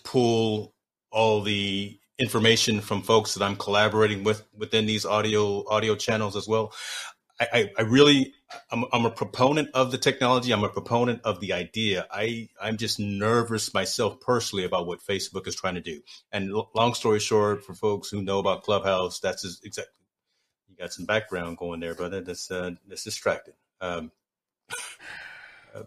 pull 0.05 0.75
all 1.12 1.43
the 1.43 2.00
information 2.21 2.83
from 2.83 3.03
folks 3.03 3.35
that 3.35 3.45
I'm 3.45 3.57
collaborating 3.57 4.25
with 4.25 4.45
within 4.57 4.87
these 4.87 5.07
audio 5.07 5.69
audio 5.71 5.97
channels 5.97 6.37
as 6.37 6.49
well. 6.49 6.73
I, 7.41 7.47
I, 7.53 7.83
really 7.83 8.35
I'm, 8.71 8.85
I'm 8.93 9.07
a 9.07 9.11
proponent 9.11 9.71
of 9.75 9.93
the 9.93 9.99
technology. 9.99 10.53
I'm 10.53 10.65
a 10.65 10.69
proponent 10.71 11.23
of 11.25 11.41
the 11.41 11.55
idea. 11.55 12.07
I 12.11 12.49
I'm 12.62 12.79
just 12.79 13.00
nervous 13.00 13.75
myself 13.75 14.21
personally 14.21 14.65
about 14.65 14.87
what 14.87 15.00
Facebook 15.05 15.49
is 15.49 15.57
trying 15.57 15.77
to 15.77 15.83
do. 15.83 16.03
And 16.33 16.53
long 16.75 16.95
story 16.95 17.21
short, 17.21 17.65
for 17.65 17.75
folks 17.75 18.11
who 18.11 18.23
know 18.23 18.39
about 18.39 18.62
Clubhouse, 18.65 19.21
that's 19.21 19.45
exactly 19.65 19.93
you 20.69 20.77
got 20.79 20.93
some 20.93 21.07
background 21.07 21.59
going 21.59 21.81
there, 21.81 21.95
brother. 21.95 22.23
That's 22.23 22.50
uh, 22.50 22.73
that's 22.89 23.05
distracted. 23.05 23.55
Um, 23.81 24.12
uh, 25.75 25.85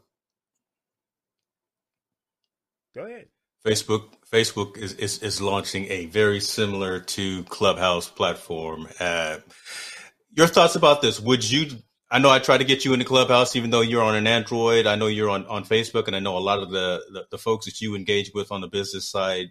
Go 2.96 3.06
ahead. 3.06 3.28
Facebook 3.66 4.10
Facebook 4.32 4.78
is, 4.78 4.94
is, 4.94 5.20
is 5.20 5.42
launching 5.42 5.86
a 5.90 6.08
very 6.08 6.40
similar 6.40 7.00
to 7.00 7.44
Clubhouse 7.44 8.10
platform. 8.10 8.88
Uh, 9.00 9.38
your 10.32 10.48
thoughts 10.48 10.76
about 10.76 11.02
this? 11.02 11.20
Would 11.20 11.50
you? 11.50 11.78
I 12.10 12.20
know 12.20 12.30
I 12.30 12.40
tried 12.40 12.60
to 12.60 12.64
get 12.64 12.86
you 12.86 12.94
into 12.94 13.06
Clubhouse, 13.06 13.56
even 13.56 13.70
though 13.70 13.82
you're 13.82 14.04
on 14.04 14.16
an 14.16 14.28
Android. 14.28 14.86
I 14.86 14.96
know 14.96 15.08
you're 15.08 15.30
on, 15.30 15.46
on 15.48 15.64
Facebook, 15.66 16.08
and 16.08 16.16
I 16.16 16.20
know 16.20 16.38
a 16.38 16.40
lot 16.40 16.60
of 16.60 16.70
the, 16.70 17.02
the, 17.12 17.26
the 17.32 17.38
folks 17.38 17.66
that 17.66 17.82
you 17.82 17.96
engage 17.96 18.32
with 18.34 18.52
on 18.52 18.62
the 18.62 18.68
business 18.68 19.10
side 19.10 19.48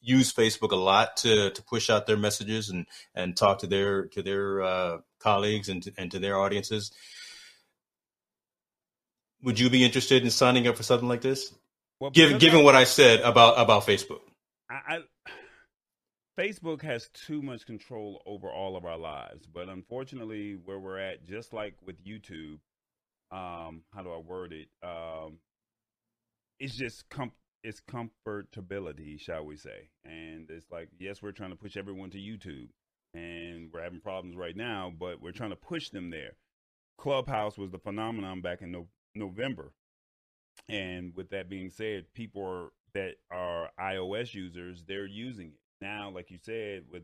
use 0.00 0.32
Facebook 0.32 0.70
a 0.70 0.76
lot 0.76 1.16
to 1.18 1.50
to 1.50 1.62
push 1.64 1.90
out 1.90 2.06
their 2.06 2.16
messages 2.16 2.68
and 2.70 2.86
and 3.14 3.36
talk 3.36 3.58
to 3.58 3.66
their 3.66 4.06
to 4.06 4.22
their 4.22 4.62
uh, 4.62 4.98
colleagues 5.18 5.68
and 5.68 5.82
to, 5.82 5.92
and 5.98 6.10
to 6.12 6.18
their 6.18 6.38
audiences. 6.38 6.92
Would 9.42 9.58
you 9.58 9.70
be 9.70 9.84
interested 9.84 10.22
in 10.22 10.30
signing 10.30 10.66
up 10.66 10.76
for 10.76 10.82
something 10.82 11.08
like 11.08 11.20
this? 11.22 11.54
Well, 12.00 12.10
given 12.10 12.38
given 12.38 12.64
what 12.64 12.76
I 12.76 12.84
said 12.84 13.20
about 13.20 13.58
about 13.58 13.84
Facebook, 13.84 14.20
I, 14.70 14.74
I, 14.88 14.98
Facebook 16.38 16.82
has 16.82 17.08
too 17.12 17.42
much 17.42 17.66
control 17.66 18.22
over 18.24 18.48
all 18.48 18.76
of 18.76 18.84
our 18.84 18.98
lives. 18.98 19.46
But 19.46 19.68
unfortunately, 19.68 20.56
where 20.64 20.78
we're 20.78 20.98
at, 20.98 21.26
just 21.26 21.52
like 21.52 21.74
with 21.84 21.96
YouTube, 22.04 22.60
um, 23.32 23.82
how 23.92 24.02
do 24.04 24.12
I 24.12 24.18
word 24.18 24.52
it? 24.52 24.68
Um, 24.82 25.38
it's 26.60 26.76
just 26.76 27.08
com- 27.08 27.32
it's 27.64 27.82
comfortability, 27.90 29.20
shall 29.20 29.44
we 29.44 29.56
say? 29.56 29.88
And 30.04 30.48
it's 30.50 30.70
like, 30.70 30.88
yes, 31.00 31.20
we're 31.20 31.32
trying 31.32 31.50
to 31.50 31.56
push 31.56 31.76
everyone 31.76 32.10
to 32.10 32.18
YouTube, 32.18 32.68
and 33.14 33.70
we're 33.72 33.82
having 33.82 34.00
problems 34.00 34.36
right 34.36 34.56
now, 34.56 34.92
but 34.96 35.20
we're 35.20 35.32
trying 35.32 35.50
to 35.50 35.56
push 35.56 35.90
them 35.90 36.10
there. 36.10 36.36
Clubhouse 36.98 37.58
was 37.58 37.70
the 37.70 37.78
phenomenon 37.78 38.40
back 38.40 38.62
in 38.62 38.70
no- 38.70 38.88
November 39.16 39.72
and 40.68 41.14
with 41.14 41.30
that 41.30 41.48
being 41.48 41.70
said, 41.70 42.12
people 42.14 42.42
are, 42.44 42.72
that 42.94 43.16
are 43.30 43.70
iOS 43.80 44.34
users, 44.34 44.84
they're 44.86 45.06
using 45.06 45.48
it. 45.48 45.60
Now, 45.80 46.10
like 46.10 46.30
you 46.30 46.38
said, 46.38 46.84
with 46.90 47.02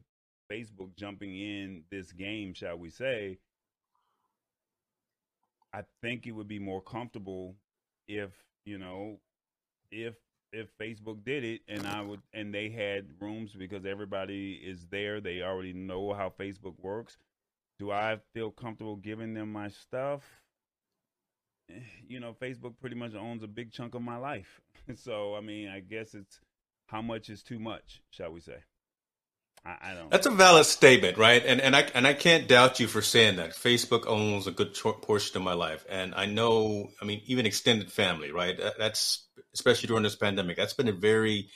Facebook 0.50 0.96
jumping 0.96 1.37
in 1.37 1.84
this 1.90 2.12
game, 2.12 2.54
shall 2.54 2.76
we 2.78 2.90
say, 2.90 3.38
I 5.73 5.82
think 6.02 6.26
it 6.26 6.32
would 6.32 6.49
be 6.49 6.58
more 6.58 6.80
comfortable 6.80 7.56
if, 8.06 8.30
you 8.64 8.78
know, 8.78 9.18
if 9.90 10.14
if 10.52 10.68
Facebook 10.78 11.25
did 11.25 11.42
it 11.44 11.62
and 11.66 11.84
I 11.87 12.00
would 12.00 12.23
and 12.32 12.54
they 12.54 12.68
had 12.70 13.08
rooms 13.20 13.52
because 13.54 13.84
everybody 13.84 14.54
is 14.54 14.87
there, 14.87 15.20
they 15.20 15.42
already 15.42 15.73
know 15.73 16.12
how 16.12 16.30
Facebook 16.30 16.78
works. 16.80 17.18
Do 17.78 17.90
I 17.90 18.18
feel 18.32 18.50
comfortable 18.52 18.96
giving 18.96 19.34
them 19.34 19.52
my 19.52 19.68
stuff? 19.68 20.43
you 22.09 22.21
know, 22.21 22.35
Facebook 22.40 22.75
pretty 22.80 22.97
much 22.97 23.14
owns 23.14 23.42
a 23.42 23.49
big 23.49 23.73
chunk 23.73 23.94
of 23.94 24.02
my 24.02 24.16
life. 24.16 24.61
so, 24.97 25.35
I 25.35 25.40
mean, 25.40 25.68
I 25.68 25.80
guess 25.80 26.14
it's 26.14 26.40
how 26.87 27.02
much 27.02 27.28
is 27.30 27.42
too 27.42 27.59
much, 27.59 28.02
shall 28.11 28.33
we 28.33 28.40
say? 28.40 28.59
I, 29.64 29.76
I 29.83 29.94
don't. 29.94 30.11
That's 30.11 30.26
a 30.26 30.30
valid 30.30 30.66
statement, 30.66 31.16
right? 31.16 31.42
And 31.44 31.61
and 31.61 31.75
I 31.75 31.87
and 31.94 32.06
I 32.06 32.12
can't 32.12 32.47
doubt 32.47 32.80
you 32.80 32.87
for 32.87 33.00
saying 33.00 33.37
that. 33.37 33.50
Facebook 33.52 34.06
owns 34.06 34.47
a 34.47 34.50
good 34.50 34.75
portion 34.75 35.37
of 35.37 35.42
my 35.42 35.54
life, 35.54 35.87
and 35.88 36.14
I 36.14 36.26
know. 36.26 36.90
I 37.00 37.04
mean, 37.04 37.23
even 37.26 37.47
extended 37.47 37.90
family, 37.90 38.30
right? 38.30 38.61
That's 38.78 39.26
especially 39.54 39.87
during 39.87 40.02
this 40.02 40.16
pandemic. 40.16 40.56
That's 40.56 40.75
been 40.75 40.88
a 40.88 40.92
very 40.92 41.49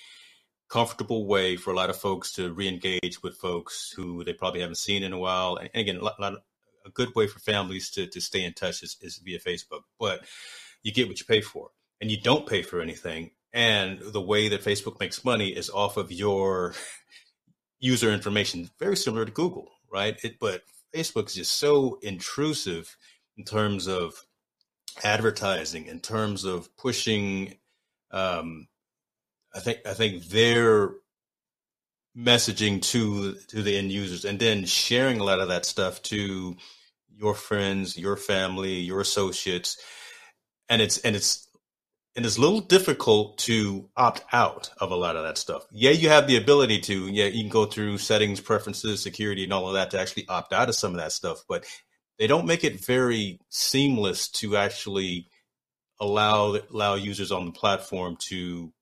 comfortable 0.68 1.26
way 1.26 1.56
for 1.56 1.72
a 1.72 1.76
lot 1.76 1.90
of 1.90 1.96
folks 1.96 2.32
to 2.32 2.52
re-engage 2.52 3.22
with 3.22 3.34
folks 3.36 3.90
who 3.96 4.22
they 4.24 4.34
probably 4.34 4.60
haven't 4.60 4.76
seen 4.76 5.02
in 5.02 5.12
a 5.14 5.18
while. 5.18 5.56
And 5.56 5.70
again, 5.74 5.96
a 5.96 6.04
lot, 6.04 6.16
a 6.18 6.22
lot 6.22 6.32
of, 6.34 6.40
a 6.88 6.92
good 6.92 7.14
way 7.14 7.26
for 7.26 7.38
families 7.38 7.90
to, 7.90 8.06
to 8.06 8.20
stay 8.20 8.44
in 8.44 8.52
touch 8.52 8.82
is, 8.82 8.96
is 9.00 9.18
via 9.18 9.38
Facebook. 9.38 9.82
But 9.98 10.24
you 10.82 10.92
get 10.92 11.08
what 11.08 11.20
you 11.20 11.26
pay 11.26 11.40
for, 11.40 11.70
and 12.00 12.10
you 12.10 12.20
don't 12.20 12.48
pay 12.48 12.62
for 12.62 12.80
anything. 12.80 13.30
And 13.52 14.00
the 14.00 14.20
way 14.20 14.48
that 14.48 14.64
Facebook 14.64 15.00
makes 15.00 15.24
money 15.24 15.48
is 15.48 15.70
off 15.70 15.96
of 15.96 16.12
your 16.12 16.74
user 17.80 18.10
information, 18.10 18.70
very 18.78 18.96
similar 18.96 19.24
to 19.24 19.32
Google, 19.32 19.68
right? 19.90 20.18
It, 20.22 20.38
but 20.38 20.62
Facebook 20.94 21.26
is 21.26 21.34
just 21.34 21.54
so 21.54 21.98
intrusive 22.02 22.96
in 23.36 23.44
terms 23.44 23.86
of 23.86 24.14
advertising, 25.04 25.86
in 25.86 26.00
terms 26.00 26.44
of 26.44 26.74
pushing. 26.76 27.54
Um, 28.10 28.68
I 29.54 29.60
think 29.60 29.80
I 29.86 29.94
think 29.94 30.24
their 30.24 30.90
messaging 32.16 32.82
to 32.82 33.34
to 33.48 33.62
the 33.62 33.76
end 33.76 33.92
users, 33.92 34.24
and 34.24 34.38
then 34.38 34.64
sharing 34.64 35.20
a 35.20 35.24
lot 35.24 35.40
of 35.40 35.48
that 35.48 35.64
stuff 35.64 36.02
to 36.02 36.56
your 37.18 37.34
friends, 37.34 37.98
your 37.98 38.16
family, 38.16 38.74
your 38.74 39.00
associates, 39.00 39.76
and 40.68 40.80
it's 40.80 40.98
and 40.98 41.16
it's 41.16 41.48
and 42.16 42.24
it's 42.24 42.36
a 42.36 42.40
little 42.40 42.60
difficult 42.60 43.38
to 43.38 43.88
opt 43.96 44.24
out 44.32 44.70
of 44.78 44.90
a 44.90 44.96
lot 44.96 45.16
of 45.16 45.24
that 45.24 45.38
stuff. 45.38 45.64
Yeah, 45.70 45.90
you 45.90 46.08
have 46.08 46.26
the 46.26 46.36
ability 46.36 46.80
to. 46.82 47.08
Yeah, 47.08 47.26
you 47.26 47.42
can 47.42 47.50
go 47.50 47.66
through 47.66 47.98
settings, 47.98 48.40
preferences, 48.40 49.02
security, 49.02 49.44
and 49.44 49.52
all 49.52 49.68
of 49.68 49.74
that 49.74 49.90
to 49.90 50.00
actually 50.00 50.26
opt 50.28 50.52
out 50.52 50.68
of 50.68 50.74
some 50.74 50.92
of 50.92 50.98
that 50.98 51.12
stuff, 51.12 51.42
but 51.48 51.64
they 52.18 52.26
don't 52.26 52.46
make 52.46 52.64
it 52.64 52.84
very 52.84 53.40
seamless 53.50 54.28
to 54.28 54.56
actually 54.56 55.28
allow 56.00 56.58
allow 56.72 56.94
users 56.94 57.32
on 57.32 57.46
the 57.46 57.52
platform 57.52 58.16
to 58.20 58.72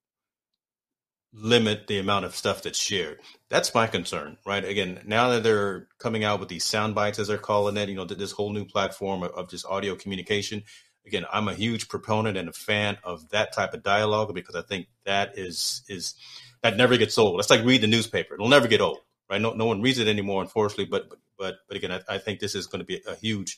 limit 1.32 1.86
the 1.86 1.98
amount 1.98 2.24
of 2.24 2.34
stuff 2.34 2.62
that's 2.62 2.78
shared. 2.78 3.20
That's 3.50 3.74
my 3.74 3.86
concern, 3.86 4.38
right? 4.46 4.64
Again, 4.64 5.02
now 5.06 5.30
that 5.30 5.42
they're 5.42 5.88
coming 5.98 6.24
out 6.24 6.40
with 6.40 6.48
these 6.48 6.64
sound 6.64 6.94
bites, 6.94 7.18
as 7.18 7.28
they're 7.28 7.38
calling 7.38 7.76
it, 7.76 7.88
you 7.88 7.94
know, 7.94 8.04
this 8.04 8.32
whole 8.32 8.52
new 8.52 8.64
platform 8.64 9.22
of, 9.22 9.32
of 9.32 9.50
just 9.50 9.66
audio 9.66 9.94
communication. 9.94 10.62
Again, 11.06 11.24
I'm 11.32 11.46
a 11.48 11.54
huge 11.54 11.88
proponent 11.88 12.36
and 12.36 12.48
a 12.48 12.52
fan 12.52 12.98
of 13.04 13.28
that 13.28 13.52
type 13.52 13.74
of 13.74 13.82
dialogue 13.82 14.34
because 14.34 14.56
I 14.56 14.62
think 14.62 14.88
that 15.04 15.38
is 15.38 15.82
is 15.88 16.14
that 16.62 16.76
never 16.76 16.96
gets 16.96 17.16
old. 17.16 17.38
It's 17.38 17.50
like 17.50 17.64
read 17.64 17.82
the 17.82 17.86
newspaper; 17.86 18.34
it'll 18.34 18.48
never 18.48 18.66
get 18.66 18.80
old, 18.80 18.98
right? 19.30 19.40
No, 19.40 19.52
no 19.52 19.66
one 19.66 19.82
reads 19.82 19.98
it 19.98 20.08
anymore, 20.08 20.42
unfortunately. 20.42 20.86
But 20.86 21.08
but 21.38 21.58
but 21.68 21.76
again, 21.76 21.92
I, 21.92 22.00
I 22.08 22.18
think 22.18 22.40
this 22.40 22.56
is 22.56 22.66
going 22.66 22.80
to 22.80 22.84
be 22.84 23.00
a 23.06 23.14
huge 23.14 23.56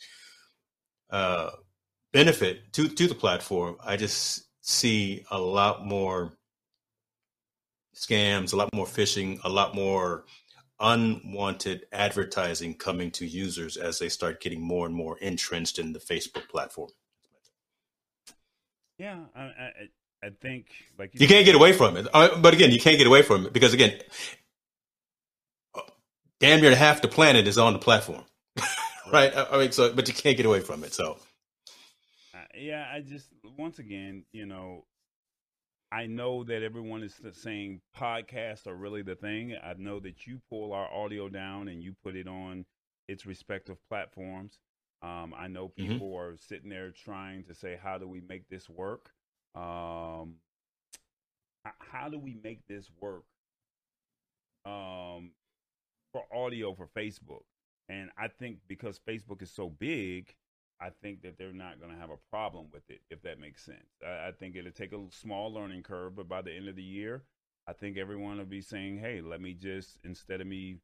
uh, 1.08 1.50
benefit 2.12 2.72
to 2.74 2.88
to 2.88 3.06
the 3.06 3.14
platform. 3.14 3.76
I 3.82 3.96
just 3.96 4.44
see 4.60 5.24
a 5.30 5.40
lot 5.40 5.86
more 5.86 6.37
scams, 7.98 8.52
a 8.52 8.56
lot 8.56 8.72
more 8.72 8.86
phishing, 8.86 9.40
a 9.44 9.48
lot 9.48 9.74
more 9.74 10.24
unwanted 10.80 11.86
advertising 11.92 12.74
coming 12.74 13.10
to 13.10 13.26
users 13.26 13.76
as 13.76 13.98
they 13.98 14.08
start 14.08 14.40
getting 14.40 14.60
more 14.60 14.86
and 14.86 14.94
more 14.94 15.18
entrenched 15.18 15.78
in 15.78 15.92
the 15.92 15.98
Facebook 15.98 16.48
platform. 16.48 16.90
Yeah, 18.98 19.18
I, 19.34 19.40
I, 19.40 19.70
I 20.24 20.30
think 20.40 20.66
like 20.98 21.14
you, 21.14 21.20
you 21.20 21.28
can't 21.28 21.44
get 21.44 21.54
away 21.54 21.72
from 21.72 21.96
it. 21.96 22.06
Uh, 22.12 22.40
but 22.40 22.54
again, 22.54 22.70
you 22.70 22.80
can't 22.80 22.98
get 22.98 23.06
away 23.06 23.22
from 23.22 23.46
it 23.46 23.52
because 23.52 23.74
again, 23.74 23.98
damn 26.40 26.60
near 26.60 26.74
half 26.74 27.02
the 27.02 27.08
planet 27.08 27.46
is 27.46 27.58
on 27.58 27.72
the 27.72 27.78
platform, 27.78 28.24
right? 29.12 29.32
I 29.36 29.58
mean, 29.58 29.72
so 29.72 29.92
but 29.92 30.08
you 30.08 30.14
can't 30.14 30.36
get 30.36 30.46
away 30.46 30.60
from 30.60 30.84
it. 30.84 30.94
So, 30.94 31.18
uh, 32.34 32.38
yeah, 32.56 32.86
I 32.92 33.00
just 33.00 33.28
once 33.56 33.78
again, 33.78 34.24
you 34.32 34.46
know, 34.46 34.84
I 35.90 36.06
know 36.06 36.44
that 36.44 36.62
everyone 36.62 37.02
is 37.02 37.18
saying 37.32 37.80
podcasts 37.96 38.66
are 38.66 38.74
really 38.74 39.02
the 39.02 39.14
thing. 39.14 39.56
I 39.62 39.72
know 39.78 40.00
that 40.00 40.26
you 40.26 40.40
pull 40.50 40.72
our 40.72 40.92
audio 40.92 41.28
down 41.28 41.68
and 41.68 41.82
you 41.82 41.94
put 42.02 42.14
it 42.14 42.28
on 42.28 42.66
its 43.08 43.24
respective 43.24 43.78
platforms. 43.88 44.58
Um, 45.02 45.32
I 45.36 45.48
know 45.48 45.68
mm-hmm. 45.68 45.92
people 45.92 46.08
mm-hmm. 46.08 46.32
are 46.32 46.36
sitting 46.36 46.68
there 46.68 46.90
trying 46.90 47.44
to 47.44 47.54
say, 47.54 47.78
how 47.82 47.96
do 47.98 48.06
we 48.06 48.20
make 48.28 48.48
this 48.48 48.68
work? 48.68 49.10
Um, 49.54 50.34
how 51.78 52.08
do 52.10 52.18
we 52.18 52.36
make 52.42 52.66
this 52.68 52.90
work 53.00 53.24
um, 54.66 55.32
for 56.12 56.22
audio 56.34 56.74
for 56.74 56.88
Facebook? 56.96 57.44
And 57.88 58.10
I 58.18 58.28
think 58.28 58.58
because 58.68 59.00
Facebook 59.08 59.42
is 59.42 59.50
so 59.50 59.70
big, 59.70 60.34
I 60.80 60.90
think 61.02 61.22
that 61.22 61.38
they're 61.38 61.52
not 61.52 61.80
going 61.80 61.92
to 61.92 62.00
have 62.00 62.10
a 62.10 62.30
problem 62.30 62.66
with 62.72 62.88
it, 62.88 63.00
if 63.10 63.22
that 63.22 63.40
makes 63.40 63.64
sense. 63.64 63.98
I, 64.06 64.28
I, 64.28 64.32
think 64.38 64.54
it'll 64.54 64.70
take 64.70 64.92
a 64.92 65.00
small 65.10 65.52
learning 65.52 65.82
curve, 65.82 66.14
but 66.14 66.28
by 66.28 66.40
the 66.42 66.52
end 66.52 66.68
of 66.68 66.76
the 66.76 66.82
year, 66.82 67.24
I 67.66 67.72
think 67.72 67.98
everyone 67.98 68.38
will 68.38 68.44
be 68.44 68.60
saying, 68.60 68.98
hey, 68.98 69.20
let 69.20 69.40
me 69.40 69.54
just, 69.54 69.98
instead 70.04 70.40
of 70.40 70.46
me 70.46 70.78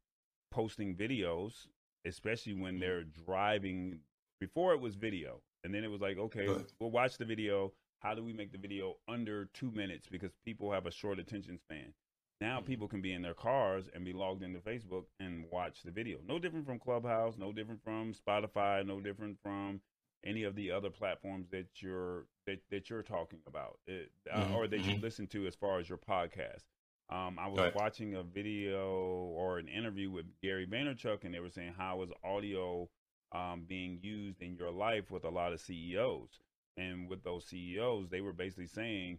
posting 0.51 0.97
videos, 0.97 1.69
especially 2.05 2.55
when 2.55 2.75
mm-hmm. 2.75 2.81
they're 2.81 3.05
driving, 3.05 4.01
before 4.41 4.73
it 4.73 4.81
was 4.81 4.97
video, 4.97 5.41
and 5.63 5.73
then 5.73 5.85
it 5.85 5.91
was 5.91 6.01
like, 6.01 6.19
okay, 6.19 6.49
we'll 6.79 6.91
watch 6.91 7.17
the 7.17 7.25
video. 7.25 7.73
How 8.01 8.15
do 8.15 8.23
we 8.23 8.35
make 8.35 8.53
the 8.53 8.59
video 8.59 8.97
under 9.09 9.47
two 9.55 9.71
minutes? 9.71 10.09
Because 10.11 10.33
people 10.45 10.71
have 10.73 10.87
a 10.87 10.91
short 10.91 11.19
attention 11.19 11.59
span. 11.59 11.95
Now 12.41 12.59
mm-hmm. 12.59 12.67
people 12.67 12.89
can 12.89 13.01
be 13.01 13.13
in 13.13 13.23
their 13.23 13.35
cars 13.35 13.85
and 13.95 14.05
be 14.05 14.13
logged 14.13 14.43
into 14.43 14.59
Facebook 14.61 15.05
and 15.21 15.45
watch 15.51 15.83
the 15.85 15.91
video. 15.91 16.19
No 16.27 16.39
different 16.39 16.67
from 16.67 16.79
Clubhouse, 16.79 17.35
no 17.39 17.53
different 17.53 17.83
from 17.83 18.13
Spotify, 18.15 18.87
no 18.87 19.01
different 19.01 19.39
from 19.43 19.81
any 20.25 20.45
of 20.45 20.55
the 20.55 20.71
other 20.71 20.91
platforms 20.91 21.49
that 21.51 21.67
you're 21.77 22.27
that, 22.47 22.61
that 22.71 22.91
you're 22.91 23.03
talking 23.03 23.41
about 23.47 23.79
it, 23.87 24.11
uh, 24.33 24.41
mm-hmm. 24.41 24.55
or 24.55 24.67
that 24.67 24.81
you 24.81 24.95
mm-hmm. 24.95 25.03
listen 25.03 25.27
to 25.29 25.47
as 25.47 25.55
far 25.55 25.79
as 25.79 25.89
your 25.89 25.99
podcast. 25.99 26.65
Um, 27.11 27.39
I 27.39 27.49
was 27.49 27.61
right. 27.61 27.75
watching 27.75 28.15
a 28.15 28.23
video 28.23 28.89
or 29.37 29.59
an 29.59 29.69
interview 29.69 30.11
with 30.11 30.25
Gary 30.43 30.67
Vaynerchuk, 30.67 31.25
and 31.25 31.35
they 31.35 31.41
were 31.41 31.51
saying 31.51 31.75
how 31.77 32.03
is 32.03 32.11
audio 32.25 32.89
um, 33.33 33.65
being 33.69 33.99
used 34.03 34.41
in 34.41 34.57
your 34.57 34.71
life 34.71 35.11
with 35.11 35.25
a 35.25 35.31
lot 35.31 35.53
of 35.53 35.61
CEOs. 35.61 36.41
And 36.77 37.09
with 37.09 37.23
those 37.23 37.47
CEOs, 37.47 38.09
they 38.09 38.21
were 38.21 38.33
basically 38.33 38.67
saying, 38.67 39.19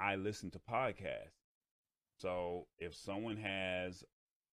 I 0.00 0.16
listen 0.16 0.50
to 0.52 0.58
podcasts. 0.70 1.45
So 2.18 2.66
if 2.78 2.94
someone 2.94 3.36
has 3.36 4.04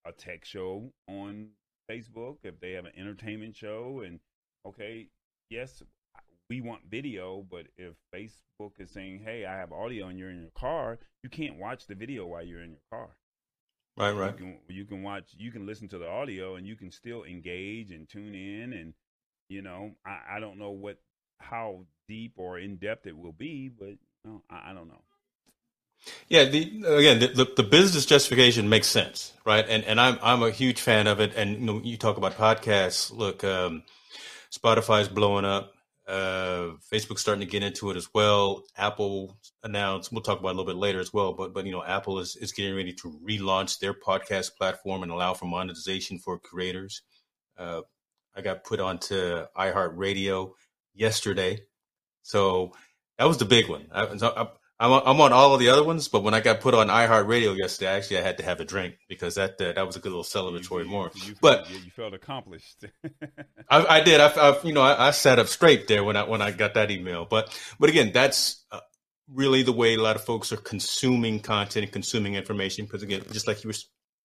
a 0.06 0.12
tech 0.12 0.46
show 0.46 0.92
on 1.08 1.50
Facebook, 1.90 2.38
if 2.44 2.60
they 2.60 2.72
have 2.72 2.86
an 2.86 2.92
entertainment 2.98 3.56
show, 3.56 4.04
and 4.06 4.20
okay, 4.66 5.08
yes, 5.50 5.82
we 6.50 6.62
want 6.62 6.82
video, 6.90 7.46
but 7.50 7.68
if 7.78 7.94
Facebook 8.14 8.72
is 8.80 8.92
saying, 8.92 9.22
hey, 9.24 9.46
I 9.46 9.56
have 9.56 9.72
audio 9.72 10.08
and 10.08 10.20
you're 10.20 10.30
in 10.30 10.42
your 10.42 10.52
car, 10.56 11.00
you 11.24 11.30
can't 11.30 11.58
watch 11.58 11.88
the 11.88 11.96
video 11.96 12.26
while 12.26 12.44
you're 12.44 12.62
in 12.62 12.72
your 12.72 12.80
car. 12.92 13.16
Right, 13.96 14.12
right. 14.12 14.34
You 14.34 14.38
can, 14.38 14.58
you 14.68 14.86
can 14.86 15.04
watch, 15.04 15.34
you 15.38 15.52
can 15.52 15.66
listen 15.66 15.88
to 15.90 15.98
the 15.98 16.10
audio 16.10 16.56
and 16.56 16.68
you 16.68 16.76
can 16.76 16.92
still 16.92 17.24
engage 17.24 17.92
and 17.92 18.10
tune 18.10 18.34
in. 18.34 18.74
And, 18.74 18.94
you 19.50 19.62
know, 19.62 19.92
I, 20.06 20.38
I 20.38 20.40
don't 20.40 20.58
know 20.58 20.72
what 20.72 20.98
how 21.40 21.86
deep 22.08 22.34
or 22.38 22.58
in 22.58 22.78
depth 22.78 23.06
it 23.06 23.18
will 23.18 23.34
be, 23.34 23.70
but 23.70 23.90
you 23.90 23.98
know, 24.26 24.42
I, 24.50 24.72
I, 24.72 24.74
don't 24.74 24.88
know. 24.88 25.04
Yeah, 26.30 26.46
the 26.46 26.62
again, 26.86 27.20
the, 27.20 27.28
the, 27.28 27.54
the, 27.58 27.64
business 27.64 28.06
justification 28.06 28.68
makes 28.70 28.88
sense, 28.88 29.34
right? 29.46 29.66
And 29.68 29.84
and 29.84 30.00
I'm 30.00 30.18
I'm 30.22 30.44
a 30.44 30.52
huge 30.52 30.82
fan 30.82 31.08
of 31.08 31.20
it. 31.20 31.34
And 31.36 31.60
you 31.60 31.66
know, 31.66 31.82
you 31.84 31.98
talk 31.98 32.18
about 32.18 32.36
podcasts. 32.36 33.12
Look, 33.16 33.44
um, 33.44 33.84
Spotify's 34.52 35.08
blowing 35.08 35.46
up. 35.46 35.74
Uh, 36.06 36.74
Facebook's 36.92 37.22
starting 37.22 37.46
to 37.46 37.50
get 37.50 37.64
into 37.64 37.90
it 37.90 37.96
as 37.96 38.10
well. 38.14 38.64
Apple 38.78 39.38
announced. 39.64 40.12
We'll 40.12 40.22
talk 40.22 40.40
about 40.40 40.50
a 40.50 40.58
little 40.58 40.66
bit 40.66 40.76
later 40.76 41.00
as 41.00 41.14
well. 41.14 41.34
But 41.34 41.54
but 41.54 41.66
you 41.66 41.72
know, 41.72 41.84
Apple 41.84 42.20
is 42.20 42.36
is 42.36 42.52
getting 42.52 42.76
ready 42.76 42.94
to 42.94 43.20
relaunch 43.26 43.80
their 43.80 43.94
podcast 43.94 44.56
platform 44.58 45.04
and 45.04 45.12
allow 45.12 45.34
for 45.34 45.46
monetization 45.46 46.20
for 46.20 46.38
creators. 46.40 47.02
Uh, 47.58 47.82
I 48.36 48.42
got 48.42 48.64
put 48.64 48.80
onto 48.80 49.46
iHeartRadio 49.56 50.52
yesterday. 50.94 51.62
So 52.24 52.74
that 53.18 53.26
was 53.26 53.38
the 53.38 53.46
big 53.46 53.70
one. 53.70 53.88
I, 53.92 54.06
I, 54.06 54.48
I'm 54.80 55.22
on 55.22 55.32
all 55.32 55.54
of 55.54 55.60
the 55.60 55.70
other 55.70 55.84
ones, 55.84 56.08
but 56.08 56.24
when 56.24 56.34
I 56.34 56.42
got 56.42 56.60
put 56.60 56.74
on 56.74 56.88
iHeartRadio 56.88 57.58
yesterday, 57.58 57.92
actually 57.92 58.18
I 58.18 58.22
had 58.22 58.38
to 58.40 58.44
have 58.44 58.60
a 58.60 58.66
drink 58.66 58.96
because 59.08 59.36
that 59.36 59.62
uh, 59.62 59.72
that 59.74 59.86
was 59.86 59.96
a 59.96 60.00
good 60.00 60.12
little 60.12 60.24
celebratory. 60.24 60.86
You, 61.26 61.36
but 61.42 61.70
you 61.70 61.92
felt 61.92 62.14
accomplished. 62.14 62.86
I, 63.70 63.86
I, 63.86 64.02
did. 64.02 64.20
I, 64.20 64.28
I 64.28 64.62
you 64.64 64.74
know 64.74 64.82
I, 64.82 65.08
I, 65.08 65.12
sat 65.12 65.40
up 65.40 65.48
straight 65.48 65.88
there 65.88 66.04
when 66.04 66.18
I 66.18 66.24
when 66.24 66.42
I 66.42 66.52
got 66.52 66.74
that 66.74 66.92
email. 66.92 67.26
But 67.26 67.58
but 67.80 67.90
again, 67.90 68.12
that's 68.14 68.66
uh, 68.72 68.80
really 69.32 69.64
the 69.64 69.72
way 69.72 69.94
a 69.94 70.02
lot 70.02 70.16
of 70.16 70.24
folks 70.24 70.52
are 70.52 70.58
consuming 70.58 71.40
content 71.40 71.84
and 71.84 71.94
consuming 71.94 72.36
information. 72.36 72.86
Because 72.86 73.04
again, 73.04 73.22
just 73.32 73.48
like 73.48 73.64
you 73.64 73.70
were 73.70 73.76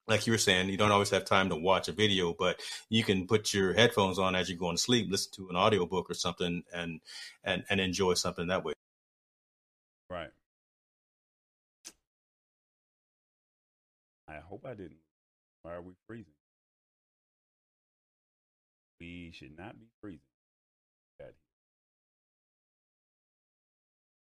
like 0.08 0.26
you 0.26 0.32
were 0.32 0.38
saying, 0.38 0.70
you 0.70 0.78
don't 0.78 0.92
always 0.92 1.10
have 1.10 1.26
time 1.26 1.50
to 1.50 1.56
watch 1.56 1.88
a 1.88 1.92
video, 1.92 2.34
but 2.36 2.60
you 2.88 3.04
can 3.04 3.26
put 3.26 3.52
your 3.52 3.74
headphones 3.74 4.18
on 4.18 4.34
as 4.34 4.48
you're 4.48 4.58
going 4.58 4.76
to 4.76 4.82
sleep, 4.82 5.08
listen 5.10 5.30
to 5.36 5.50
an 5.50 5.56
audiobook 5.56 6.10
or 6.10 6.14
something 6.14 6.62
and 6.74 7.00
and 7.44 7.64
and 7.68 7.80
enjoy 7.80 8.14
something 8.14 8.48
that 8.48 8.64
way. 8.64 8.72
Right. 10.10 10.30
I 14.28 14.40
hope 14.46 14.64
I 14.66 14.74
didn't. 14.74 15.00
Why 15.62 15.74
are 15.74 15.82
we 15.82 15.94
freezing? 16.06 16.34
We 19.00 19.32
should 19.34 19.56
not 19.56 19.78
be 19.78 19.86
freezing. 20.00 20.20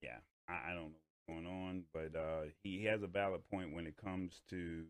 Yeah, 0.03 0.19
I, 0.49 0.71
I 0.71 0.75
don't 0.75 0.93
know 0.93 0.99
what's 1.27 1.45
going 1.45 1.47
on, 1.47 1.83
but 1.93 2.19
uh, 2.19 2.43
he 2.63 2.85
has 2.85 3.03
a 3.03 3.07
valid 3.07 3.43
point 3.51 3.75
when 3.75 3.87
it 3.87 3.97
comes 4.03 4.41
to 4.51 4.85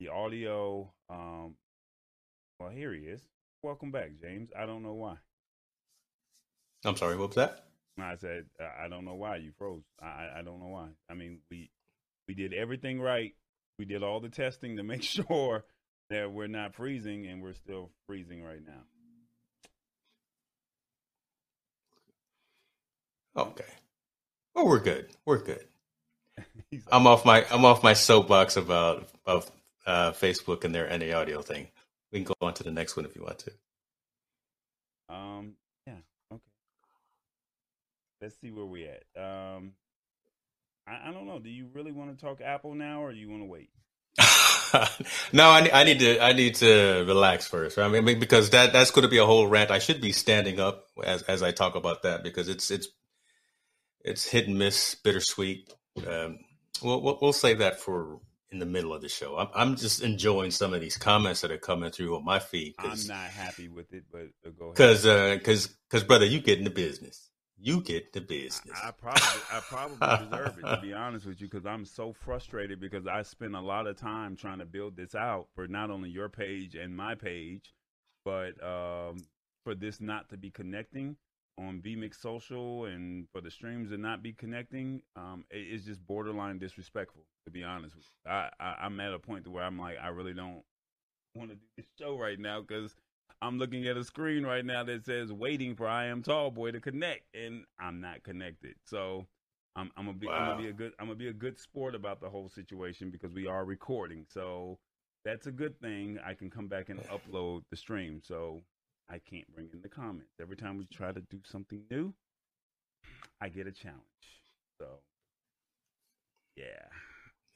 the 0.00 0.08
audio. 0.08 0.92
Um, 1.10 1.54
well, 2.58 2.70
here 2.70 2.92
he 2.92 3.02
is. 3.02 3.20
Welcome 3.62 3.90
back, 3.92 4.10
James. 4.20 4.50
I 4.58 4.66
don't 4.66 4.82
know 4.82 4.94
why. 4.94 5.16
I'm 6.84 6.96
sorry. 6.96 7.16
What 7.16 7.28
was 7.28 7.36
that? 7.36 7.64
I 7.98 8.16
said 8.16 8.46
I 8.82 8.88
don't 8.88 9.04
know 9.04 9.14
why 9.14 9.36
you 9.36 9.52
froze. 9.58 9.84
I 10.00 10.28
I 10.38 10.42
don't 10.42 10.60
know 10.60 10.68
why. 10.68 10.88
I 11.10 11.14
mean 11.14 11.40
we 11.50 11.70
we 12.26 12.34
did 12.34 12.54
everything 12.54 13.00
right. 13.00 13.34
We 13.78 13.84
did 13.84 14.02
all 14.02 14.20
the 14.20 14.28
testing 14.28 14.76
to 14.76 14.82
make 14.82 15.02
sure 15.02 15.64
that 16.10 16.32
we're 16.32 16.46
not 16.46 16.74
freezing, 16.74 17.26
and 17.26 17.42
we're 17.42 17.54
still 17.54 17.90
freezing 18.06 18.42
right 18.42 18.64
now. 18.64 18.82
Okay. 23.36 23.64
Well, 24.54 24.66
we're 24.66 24.80
good. 24.80 25.08
We're 25.24 25.42
good. 25.42 25.64
I'm 26.92 27.06
off 27.06 27.24
my 27.24 27.46
I'm 27.50 27.64
off 27.64 27.82
my 27.82 27.94
soapbox 27.94 28.56
about 28.56 29.08
of 29.26 29.50
uh, 29.86 30.12
Facebook 30.12 30.64
and 30.64 30.74
their 30.74 30.88
any 30.88 31.12
audio 31.12 31.40
thing. 31.42 31.68
We 32.10 32.20
can 32.20 32.24
go 32.24 32.34
on 32.46 32.54
to 32.54 32.62
the 32.62 32.70
next 32.70 32.96
one 32.96 33.06
if 33.06 33.16
you 33.16 33.22
want 33.22 33.38
to. 33.40 33.52
Um. 35.14 35.52
Yeah. 35.86 35.94
Okay. 36.32 36.42
Let's 38.20 38.38
see 38.40 38.50
where 38.50 38.66
we 38.66 38.86
at. 38.86 39.04
Um. 39.16 39.72
I, 40.86 41.08
I 41.08 41.12
don't 41.12 41.26
know. 41.26 41.38
Do 41.38 41.50
you 41.50 41.68
really 41.72 41.92
want 41.92 42.16
to 42.16 42.24
talk 42.24 42.40
Apple 42.40 42.74
now, 42.74 43.02
or 43.02 43.12
do 43.12 43.18
you 43.18 43.28
want 43.28 43.42
to 43.42 43.46
wait? 43.46 43.70
no, 45.32 45.48
I, 45.48 45.70
I 45.72 45.84
need 45.84 46.00
to. 46.00 46.22
I 46.22 46.32
need 46.32 46.56
to 46.56 47.04
relax 47.06 47.46
first. 47.46 47.78
I 47.78 47.88
mean, 47.88 48.18
because 48.18 48.50
that 48.50 48.72
that's 48.72 48.90
going 48.90 49.02
to 49.02 49.08
be 49.08 49.18
a 49.18 49.26
whole 49.26 49.46
rant. 49.46 49.70
I 49.70 49.78
should 49.78 50.00
be 50.00 50.12
standing 50.12 50.60
up 50.60 50.86
as 51.02 51.22
as 51.22 51.42
I 51.42 51.50
talk 51.52 51.74
about 51.74 52.02
that 52.02 52.22
because 52.22 52.48
it's 52.48 52.70
it's 52.70 52.88
it's 54.04 54.26
hit 54.26 54.48
and 54.48 54.58
miss, 54.58 54.94
bittersweet. 54.96 55.72
Um, 56.06 56.40
we'll, 56.82 57.18
we'll 57.20 57.32
save 57.32 57.58
that 57.58 57.80
for 57.80 58.20
in 58.50 58.58
the 58.58 58.66
middle 58.66 58.92
of 58.92 59.00
the 59.00 59.08
show. 59.08 59.36
I'm, 59.36 59.48
I'm 59.54 59.76
just 59.76 60.02
enjoying 60.02 60.50
some 60.50 60.74
of 60.74 60.80
these 60.80 60.96
comments 60.96 61.40
that 61.40 61.50
are 61.50 61.58
coming 61.58 61.90
through 61.90 62.14
on 62.16 62.24
my 62.24 62.38
feed. 62.38 62.74
I'm 62.78 62.98
not 63.06 63.30
happy 63.30 63.68
with 63.68 63.92
it, 63.92 64.04
but 64.12 64.28
uh, 64.46 64.50
go 64.56 64.66
ahead. 64.66 64.76
Because, 64.76 65.02
because, 65.04 65.66
because, 65.88 66.04
brother, 66.04 66.26
you 66.26 66.40
get 66.40 66.58
in 66.58 66.64
the 66.64 66.70
business. 66.70 67.21
You 67.64 67.80
get 67.80 68.12
the 68.12 68.20
business. 68.20 68.76
I, 68.82 68.88
I 68.88 68.90
probably, 68.90 69.22
I 69.52 69.60
probably 69.60 70.26
deserve 70.30 70.58
it 70.58 70.66
to 70.66 70.80
be 70.82 70.92
honest 70.92 71.26
with 71.26 71.40
you, 71.40 71.48
because 71.48 71.64
I'm 71.64 71.84
so 71.84 72.12
frustrated 72.12 72.80
because 72.80 73.06
I 73.06 73.22
spent 73.22 73.54
a 73.54 73.60
lot 73.60 73.86
of 73.86 73.96
time 73.96 74.34
trying 74.34 74.58
to 74.58 74.64
build 74.64 74.96
this 74.96 75.14
out 75.14 75.46
for 75.54 75.68
not 75.68 75.88
only 75.88 76.10
your 76.10 76.28
page 76.28 76.74
and 76.74 76.96
my 76.96 77.14
page, 77.14 77.72
but 78.24 78.60
um, 78.64 79.18
for 79.62 79.76
this 79.76 80.00
not 80.00 80.28
to 80.30 80.36
be 80.36 80.50
connecting 80.50 81.16
on 81.56 81.80
vMix 81.80 82.20
Social 82.20 82.86
and 82.86 83.28
for 83.30 83.40
the 83.40 83.50
streams 83.50 83.90
to 83.90 83.96
not 83.96 84.24
be 84.24 84.32
connecting, 84.32 85.02
um, 85.14 85.44
it, 85.48 85.58
it's 85.58 85.84
just 85.84 86.04
borderline 86.04 86.58
disrespectful. 86.58 87.22
To 87.46 87.52
be 87.52 87.62
honest, 87.62 87.94
with 87.94 88.04
you. 88.26 88.30
I, 88.32 88.50
I 88.58 88.86
am 88.86 88.98
at 88.98 89.12
a 89.12 89.20
point 89.20 89.44
to 89.44 89.50
where 89.50 89.64
I'm 89.64 89.78
like, 89.78 89.96
I 90.02 90.08
really 90.08 90.34
don't 90.34 90.62
want 91.36 91.50
to 91.50 91.56
do 91.56 91.62
this 91.76 91.86
show 91.98 92.18
right 92.18 92.38
now 92.38 92.60
because 92.60 92.94
I'm 93.40 93.58
looking 93.58 93.86
at 93.86 93.96
a 93.96 94.04
screen 94.04 94.44
right 94.44 94.64
now 94.64 94.84
that 94.84 95.04
says 95.04 95.32
waiting 95.32 95.74
for 95.74 95.88
I 95.88 96.06
am 96.06 96.22
Tall 96.22 96.50
Boy 96.50 96.72
to 96.72 96.80
connect, 96.80 97.22
and 97.34 97.64
I'm 97.78 98.00
not 98.00 98.22
connected. 98.22 98.74
So 98.84 99.26
I'm, 99.76 99.90
I'm 99.96 100.06
gonna 100.06 100.18
be 100.18 100.26
wow. 100.26 100.34
I'm 100.34 100.46
gonna 100.50 100.62
be 100.62 100.68
a 100.68 100.72
good 100.72 100.92
I'm 100.98 101.06
gonna 101.06 101.18
be 101.18 101.28
a 101.28 101.32
good 101.32 101.58
sport 101.58 101.94
about 101.94 102.20
the 102.20 102.28
whole 102.28 102.48
situation 102.48 103.10
because 103.10 103.32
we 103.32 103.46
are 103.46 103.64
recording. 103.64 104.26
So 104.28 104.78
that's 105.24 105.46
a 105.46 105.52
good 105.52 105.80
thing. 105.80 106.18
I 106.24 106.34
can 106.34 106.50
come 106.50 106.68
back 106.68 106.88
and 106.88 107.00
upload 107.04 107.62
the 107.70 107.76
stream. 107.76 108.20
So 108.24 108.62
I 109.08 109.18
can't 109.18 109.52
bring 109.54 109.68
in 109.72 109.82
the 109.82 109.88
comments. 109.88 110.32
Every 110.40 110.56
time 110.56 110.78
we 110.78 110.86
try 110.92 111.12
to 111.12 111.20
do 111.20 111.40
something 111.44 111.82
new, 111.90 112.12
I 113.40 113.48
get 113.48 113.66
a 113.66 113.72
challenge. 113.72 114.00
So 114.78 114.86
yeah. 116.56 116.64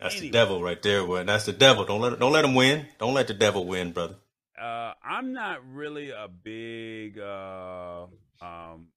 That's 0.01 0.17
anyway. 0.17 0.29
the 0.29 0.33
devil 0.33 0.63
right 0.63 0.83
there. 0.83 1.25
That's 1.25 1.47
the 1.47 1.53
devil. 1.53 1.85
Don't 1.85 2.01
let 2.01 2.19
don't 2.19 2.33
let 2.33 2.45
him 2.45 2.55
win. 2.55 2.87
Don't 2.99 3.15
let 3.15 3.29
the 3.29 3.35
devil 3.35 3.67
win, 3.67 3.93
brother. 3.93 4.17
Uh, 4.61 4.93
I'm 5.05 5.33
not 5.33 5.61
really 5.71 6.11
a 6.11 6.29
big 6.29 7.19
uh, 7.19 8.07
um, 8.41 8.89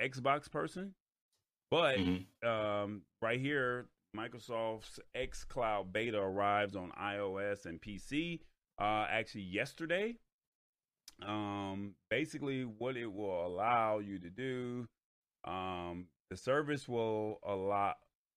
Xbox 0.00 0.50
person, 0.50 0.94
but 1.70 1.98
mm-hmm. 1.98 2.48
um, 2.48 3.02
right 3.22 3.40
here, 3.40 3.86
Microsoft's 4.16 4.98
X 5.14 5.44
Cloud 5.44 5.92
beta 5.92 6.18
arrives 6.18 6.74
on 6.74 6.92
iOS 7.00 7.66
and 7.66 7.80
PC. 7.80 8.40
Uh, 8.80 9.06
actually, 9.08 9.42
yesterday. 9.42 10.16
Um, 11.24 11.94
basically, 12.10 12.62
what 12.62 12.96
it 12.96 13.10
will 13.10 13.46
allow 13.46 14.00
you 14.00 14.18
to 14.18 14.28
do, 14.28 14.86
um, 15.44 16.08
the 16.30 16.36
service 16.36 16.86
will 16.88 17.38
allow 17.46 17.94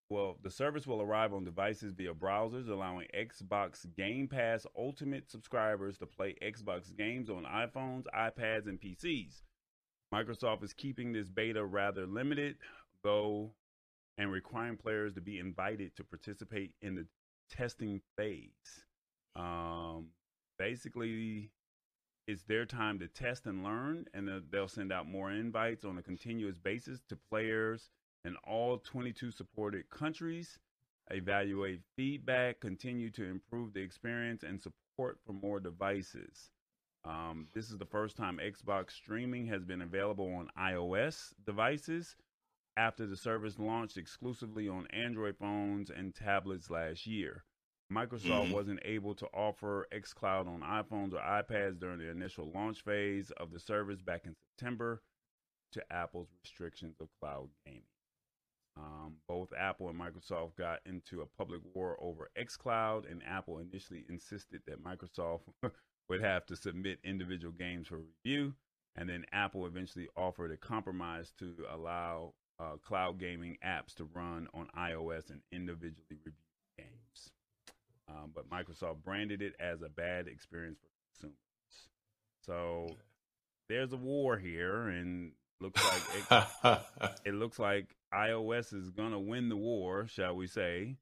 well, 0.09 0.37
the 0.41 0.49
service 0.49 0.87
will 0.87 1.01
arrive 1.01 1.33
on 1.33 1.43
devices 1.43 1.93
via 1.93 2.13
browsers, 2.13 2.67
allowing 2.67 3.07
Xbox 3.15 3.85
Game 3.95 4.27
Pass 4.27 4.65
Ultimate 4.75 5.29
subscribers 5.29 5.99
to 5.99 6.07
play 6.07 6.35
Xbox 6.41 6.95
games 6.95 7.29
on 7.29 7.43
iPhones, 7.43 8.05
iPads, 8.17 8.67
and 8.67 8.81
PCs. 8.81 9.43
Microsoft 10.11 10.63
is 10.63 10.73
keeping 10.73 11.13
this 11.13 11.29
beta 11.29 11.63
rather 11.63 12.07
limited, 12.07 12.57
though, 13.03 13.51
and 14.17 14.31
requiring 14.31 14.77
players 14.77 15.13
to 15.13 15.21
be 15.21 15.37
invited 15.37 15.95
to 15.95 16.03
participate 16.03 16.71
in 16.81 16.95
the 16.95 17.05
testing 17.51 18.01
phase. 18.17 18.85
Um, 19.35 20.07
basically, 20.57 21.51
it's 22.27 22.43
their 22.43 22.65
time 22.65 22.97
to 22.99 23.07
test 23.07 23.45
and 23.45 23.63
learn, 23.63 24.05
and 24.15 24.27
they'll 24.51 24.67
send 24.67 24.91
out 24.91 25.07
more 25.07 25.31
invites 25.31 25.85
on 25.85 25.99
a 25.99 26.01
continuous 26.01 26.57
basis 26.57 26.99
to 27.09 27.15
players 27.29 27.89
in 28.25 28.35
all 28.47 28.77
22 28.77 29.31
supported 29.31 29.89
countries, 29.89 30.59
evaluate 31.11 31.81
feedback, 31.95 32.59
continue 32.59 33.09
to 33.11 33.25
improve 33.25 33.73
the 33.73 33.81
experience, 33.81 34.43
and 34.43 34.61
support 34.61 35.17
for 35.25 35.33
more 35.33 35.59
devices. 35.59 36.51
Um, 37.05 37.47
this 37.53 37.69
is 37.69 37.77
the 37.77 37.85
first 37.85 38.17
time 38.17 38.39
Xbox 38.43 38.91
streaming 38.91 39.47
has 39.47 39.63
been 39.63 39.81
available 39.81 40.33
on 40.33 40.49
iOS 40.59 41.33
devices 41.45 42.15
after 42.75 43.05
the 43.05 43.15
service 43.15 43.57
launched 43.57 43.97
exclusively 43.97 44.67
on 44.67 44.87
Android 44.87 45.37
phones 45.37 45.89
and 45.89 46.13
tablets 46.13 46.69
last 46.69 47.07
year. 47.07 47.43
Microsoft 47.91 48.43
mm-hmm. 48.43 48.53
wasn't 48.53 48.79
able 48.85 49.15
to 49.15 49.25
offer 49.27 49.87
xCloud 49.91 50.47
on 50.47 50.61
iPhones 50.61 51.13
or 51.13 51.17
iPads 51.17 51.79
during 51.79 51.97
the 51.97 52.09
initial 52.09 52.51
launch 52.53 52.81
phase 52.81 53.31
of 53.37 53.51
the 53.51 53.59
service 53.59 54.01
back 54.01 54.25
in 54.25 54.35
September 54.35 55.01
to 55.71 55.83
Apple's 55.91 56.29
restrictions 56.43 56.95
of 56.99 57.07
cloud 57.19 57.49
gaming. 57.65 57.81
Um, 58.79 59.15
both 59.27 59.49
Apple 59.57 59.89
and 59.89 59.99
Microsoft 59.99 60.55
got 60.55 60.79
into 60.85 61.21
a 61.21 61.25
public 61.37 61.61
war 61.73 61.97
over 61.99 62.29
xCloud, 62.39 63.09
and 63.11 63.21
Apple 63.27 63.59
initially 63.59 64.05
insisted 64.09 64.61
that 64.67 64.83
Microsoft 64.83 65.41
would 66.09 66.21
have 66.21 66.45
to 66.45 66.55
submit 66.55 66.99
individual 67.03 67.53
games 67.53 67.87
for 67.87 67.99
review. 68.23 68.53
And 68.95 69.09
then 69.09 69.25
Apple 69.31 69.65
eventually 69.65 70.07
offered 70.15 70.51
a 70.51 70.57
compromise 70.57 71.31
to 71.39 71.55
allow 71.71 72.33
uh, 72.59 72.77
cloud 72.83 73.19
gaming 73.19 73.57
apps 73.65 73.93
to 73.95 74.09
run 74.13 74.47
on 74.53 74.67
iOS 74.77 75.29
and 75.29 75.41
individually 75.51 76.03
review 76.09 76.33
games. 76.77 77.31
Um, 78.09 78.31
but 78.33 78.49
Microsoft 78.49 79.03
branded 79.03 79.41
it 79.41 79.53
as 79.59 79.81
a 79.81 79.89
bad 79.89 80.27
experience 80.27 80.79
for 80.79 80.89
consumers. 81.13 81.37
So 82.41 82.97
there's 83.67 83.93
a 83.93 83.97
war 83.97 84.37
here, 84.37 84.87
and 84.87 85.31
looks 85.61 85.83
like 85.83 86.41
it, 86.63 86.79
it 87.25 87.33
looks 87.33 87.59
like 87.59 87.95
iOS 88.13 88.73
is 88.73 88.89
gonna 88.89 89.19
win 89.19 89.49
the 89.49 89.55
war, 89.55 90.07
shall 90.07 90.35
we 90.35 90.47
say? 90.47 90.97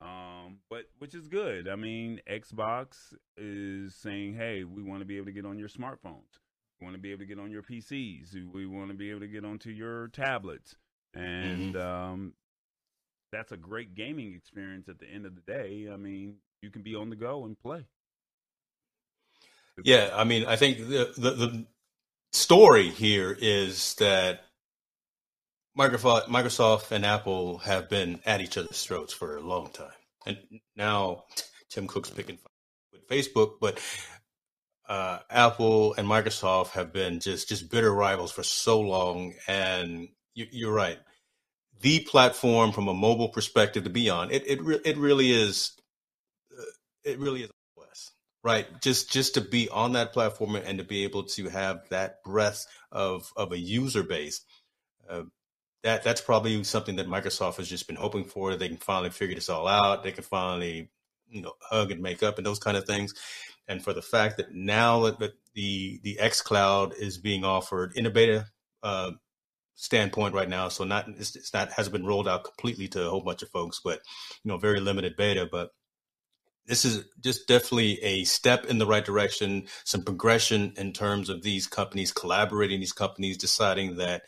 Um, 0.00 0.58
but 0.68 0.84
which 0.98 1.14
is 1.14 1.28
good. 1.28 1.68
I 1.68 1.76
mean, 1.76 2.20
Xbox 2.30 3.14
is 3.36 3.94
saying, 3.94 4.34
"Hey, 4.34 4.64
we 4.64 4.82
want 4.82 5.00
to 5.00 5.06
be 5.06 5.16
able 5.16 5.26
to 5.26 5.32
get 5.32 5.46
on 5.46 5.58
your 5.58 5.68
smartphones. 5.68 6.38
We 6.80 6.84
want 6.84 6.94
to 6.94 7.00
be 7.00 7.10
able 7.10 7.20
to 7.20 7.26
get 7.26 7.38
on 7.38 7.50
your 7.50 7.62
PCs. 7.62 8.34
We 8.52 8.66
want 8.66 8.88
to 8.88 8.94
be 8.94 9.10
able 9.10 9.20
to 9.20 9.28
get 9.28 9.44
onto 9.44 9.70
your 9.70 10.08
tablets." 10.08 10.76
And 11.14 11.74
mm-hmm. 11.74 11.86
um, 11.86 12.32
that's 13.32 13.52
a 13.52 13.56
great 13.56 13.94
gaming 13.94 14.34
experience. 14.34 14.88
At 14.88 14.98
the 14.98 15.06
end 15.06 15.26
of 15.26 15.34
the 15.34 15.40
day, 15.40 15.88
I 15.92 15.96
mean, 15.96 16.36
you 16.60 16.70
can 16.70 16.82
be 16.82 16.94
on 16.94 17.10
the 17.10 17.16
go 17.16 17.44
and 17.44 17.58
play. 17.58 17.86
Yeah, 19.82 20.10
I 20.14 20.24
mean, 20.24 20.44
I 20.46 20.56
think 20.56 20.78
the, 20.78 21.12
the, 21.16 21.30
the 21.30 21.66
story 22.34 22.90
here 22.90 23.36
is 23.38 23.94
that 23.94 24.40
Microsoft, 25.78 26.26
Microsoft 26.26 26.90
and 26.90 27.04
Apple 27.04 27.58
have 27.58 27.88
been 27.88 28.20
at 28.26 28.40
each 28.40 28.58
other's 28.58 28.84
throats 28.84 29.12
for 29.12 29.36
a 29.36 29.40
long 29.40 29.70
time, 29.70 29.88
and 30.26 30.38
now 30.76 31.24
Tim 31.70 31.86
Cook's 31.86 32.10
picking 32.10 32.38
with 32.92 33.08
Facebook, 33.08 33.54
but 33.60 33.80
uh, 34.88 35.18
Apple 35.30 35.94
and 35.94 36.06
Microsoft 36.06 36.70
have 36.70 36.92
been 36.92 37.20
just 37.20 37.48
just 37.48 37.70
bitter 37.70 37.92
rivals 37.92 38.30
for 38.30 38.42
so 38.42 38.80
long. 38.80 39.34
And 39.48 40.08
you, 40.34 40.68
are 40.68 40.72
right, 40.72 40.98
the 41.80 42.00
platform 42.00 42.72
from 42.72 42.88
a 42.88 42.94
mobile 42.94 43.28
perspective 43.28 43.84
to 43.84 43.90
be 43.90 44.10
on 44.10 44.30
it 44.30 44.46
it 44.46 44.62
re- 44.62 44.80
it 44.84 44.96
really 44.96 45.32
is 45.32 45.72
uh, 46.56 46.62
it 47.04 47.18
really 47.18 47.42
is 47.42 47.50
right 48.44 48.66
just 48.82 49.10
just 49.10 49.34
to 49.34 49.40
be 49.40 49.68
on 49.70 49.92
that 49.92 50.12
platform 50.12 50.54
and 50.54 50.78
to 50.78 50.84
be 50.84 51.02
able 51.02 51.24
to 51.24 51.48
have 51.48 51.80
that 51.88 52.22
breadth 52.22 52.66
of 52.92 53.32
of 53.36 53.50
a 53.50 53.58
user 53.58 54.04
base. 54.04 54.42
Uh, 55.08 55.22
that 55.82 56.04
that's 56.04 56.20
probably 56.20 56.62
something 56.62 56.96
that 56.96 57.08
Microsoft 57.08 57.56
has 57.56 57.68
just 57.68 57.86
been 57.86 57.96
hoping 57.96 58.24
for. 58.24 58.54
They 58.54 58.68
can 58.68 58.76
finally 58.76 59.10
figure 59.10 59.34
this 59.34 59.48
all 59.48 59.66
out. 59.66 60.04
They 60.04 60.12
can 60.12 60.24
finally, 60.24 60.90
you 61.28 61.42
know, 61.42 61.52
hug 61.60 61.90
and 61.90 62.00
make 62.00 62.22
up 62.22 62.38
and 62.38 62.46
those 62.46 62.58
kind 62.58 62.76
of 62.76 62.84
things. 62.84 63.14
And 63.66 63.82
for 63.82 63.92
the 63.92 64.02
fact 64.02 64.36
that 64.36 64.54
now 64.54 65.10
that 65.10 65.32
the 65.54 66.00
the 66.02 66.18
X 66.20 66.42
Cloud 66.42 66.94
is 66.98 67.18
being 67.18 67.44
offered 67.44 67.96
in 67.96 68.06
a 68.06 68.10
beta 68.10 68.46
uh, 68.82 69.12
standpoint 69.74 70.34
right 70.34 70.48
now, 70.48 70.68
so 70.68 70.84
not 70.84 71.08
it's, 71.08 71.34
it's 71.34 71.54
not 71.54 71.72
hasn't 71.72 71.94
been 71.94 72.06
rolled 72.06 72.28
out 72.28 72.44
completely 72.44 72.88
to 72.88 73.06
a 73.06 73.10
whole 73.10 73.22
bunch 73.22 73.42
of 73.42 73.50
folks, 73.50 73.80
but 73.82 74.00
you 74.42 74.50
know, 74.50 74.58
very 74.58 74.80
limited 74.80 75.16
beta. 75.16 75.48
But 75.50 75.70
this 76.66 76.84
is 76.84 77.04
just 77.20 77.46
definitely 77.46 78.02
a 78.02 78.24
step 78.24 78.66
in 78.66 78.78
the 78.78 78.86
right 78.86 79.04
direction, 79.04 79.66
some 79.84 80.02
progression 80.02 80.72
in 80.76 80.92
terms 80.92 81.28
of 81.28 81.42
these 81.42 81.66
companies 81.66 82.12
collaborating, 82.12 82.80
these 82.80 82.92
companies 82.92 83.36
deciding 83.36 83.96
that 83.96 84.22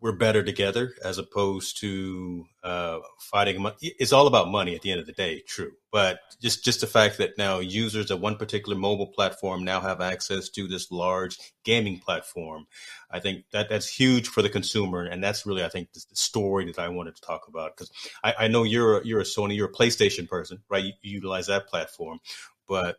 we're 0.00 0.12
better 0.12 0.42
together 0.42 0.94
as 1.04 1.18
opposed 1.18 1.78
to 1.78 2.46
uh, 2.64 3.00
fighting. 3.18 3.66
It's 3.82 4.12
all 4.12 4.26
about 4.26 4.48
money 4.48 4.74
at 4.74 4.80
the 4.80 4.90
end 4.90 5.00
of 5.00 5.06
the 5.06 5.12
day, 5.12 5.42
true. 5.46 5.72
But 5.92 6.20
just 6.40 6.64
just 6.64 6.80
the 6.80 6.86
fact 6.86 7.18
that 7.18 7.36
now 7.36 7.58
users 7.58 8.10
of 8.10 8.20
one 8.20 8.36
particular 8.36 8.78
mobile 8.78 9.08
platform 9.08 9.62
now 9.62 9.80
have 9.80 10.00
access 10.00 10.48
to 10.50 10.66
this 10.66 10.90
large 10.90 11.38
gaming 11.64 11.98
platform, 11.98 12.66
I 13.10 13.20
think 13.20 13.44
that 13.52 13.68
that's 13.68 13.88
huge 13.88 14.28
for 14.28 14.40
the 14.40 14.48
consumer, 14.48 15.04
and 15.04 15.22
that's 15.22 15.44
really 15.44 15.64
I 15.64 15.68
think 15.68 15.92
the 15.92 16.00
story 16.14 16.66
that 16.66 16.78
I 16.78 16.88
wanted 16.88 17.16
to 17.16 17.22
talk 17.22 17.48
about 17.48 17.76
because 17.76 17.90
I, 18.24 18.34
I, 18.40 18.48
know 18.48 18.62
you're 18.62 18.98
a, 18.98 19.06
you're 19.06 19.20
a 19.20 19.24
Sony, 19.24 19.56
you're 19.56 19.68
a 19.68 19.72
PlayStation 19.72 20.28
person, 20.28 20.62
right? 20.70 20.84
You, 20.84 20.92
you 21.02 21.12
utilize 21.16 21.48
that 21.48 21.66
platform, 21.66 22.20
but 22.66 22.96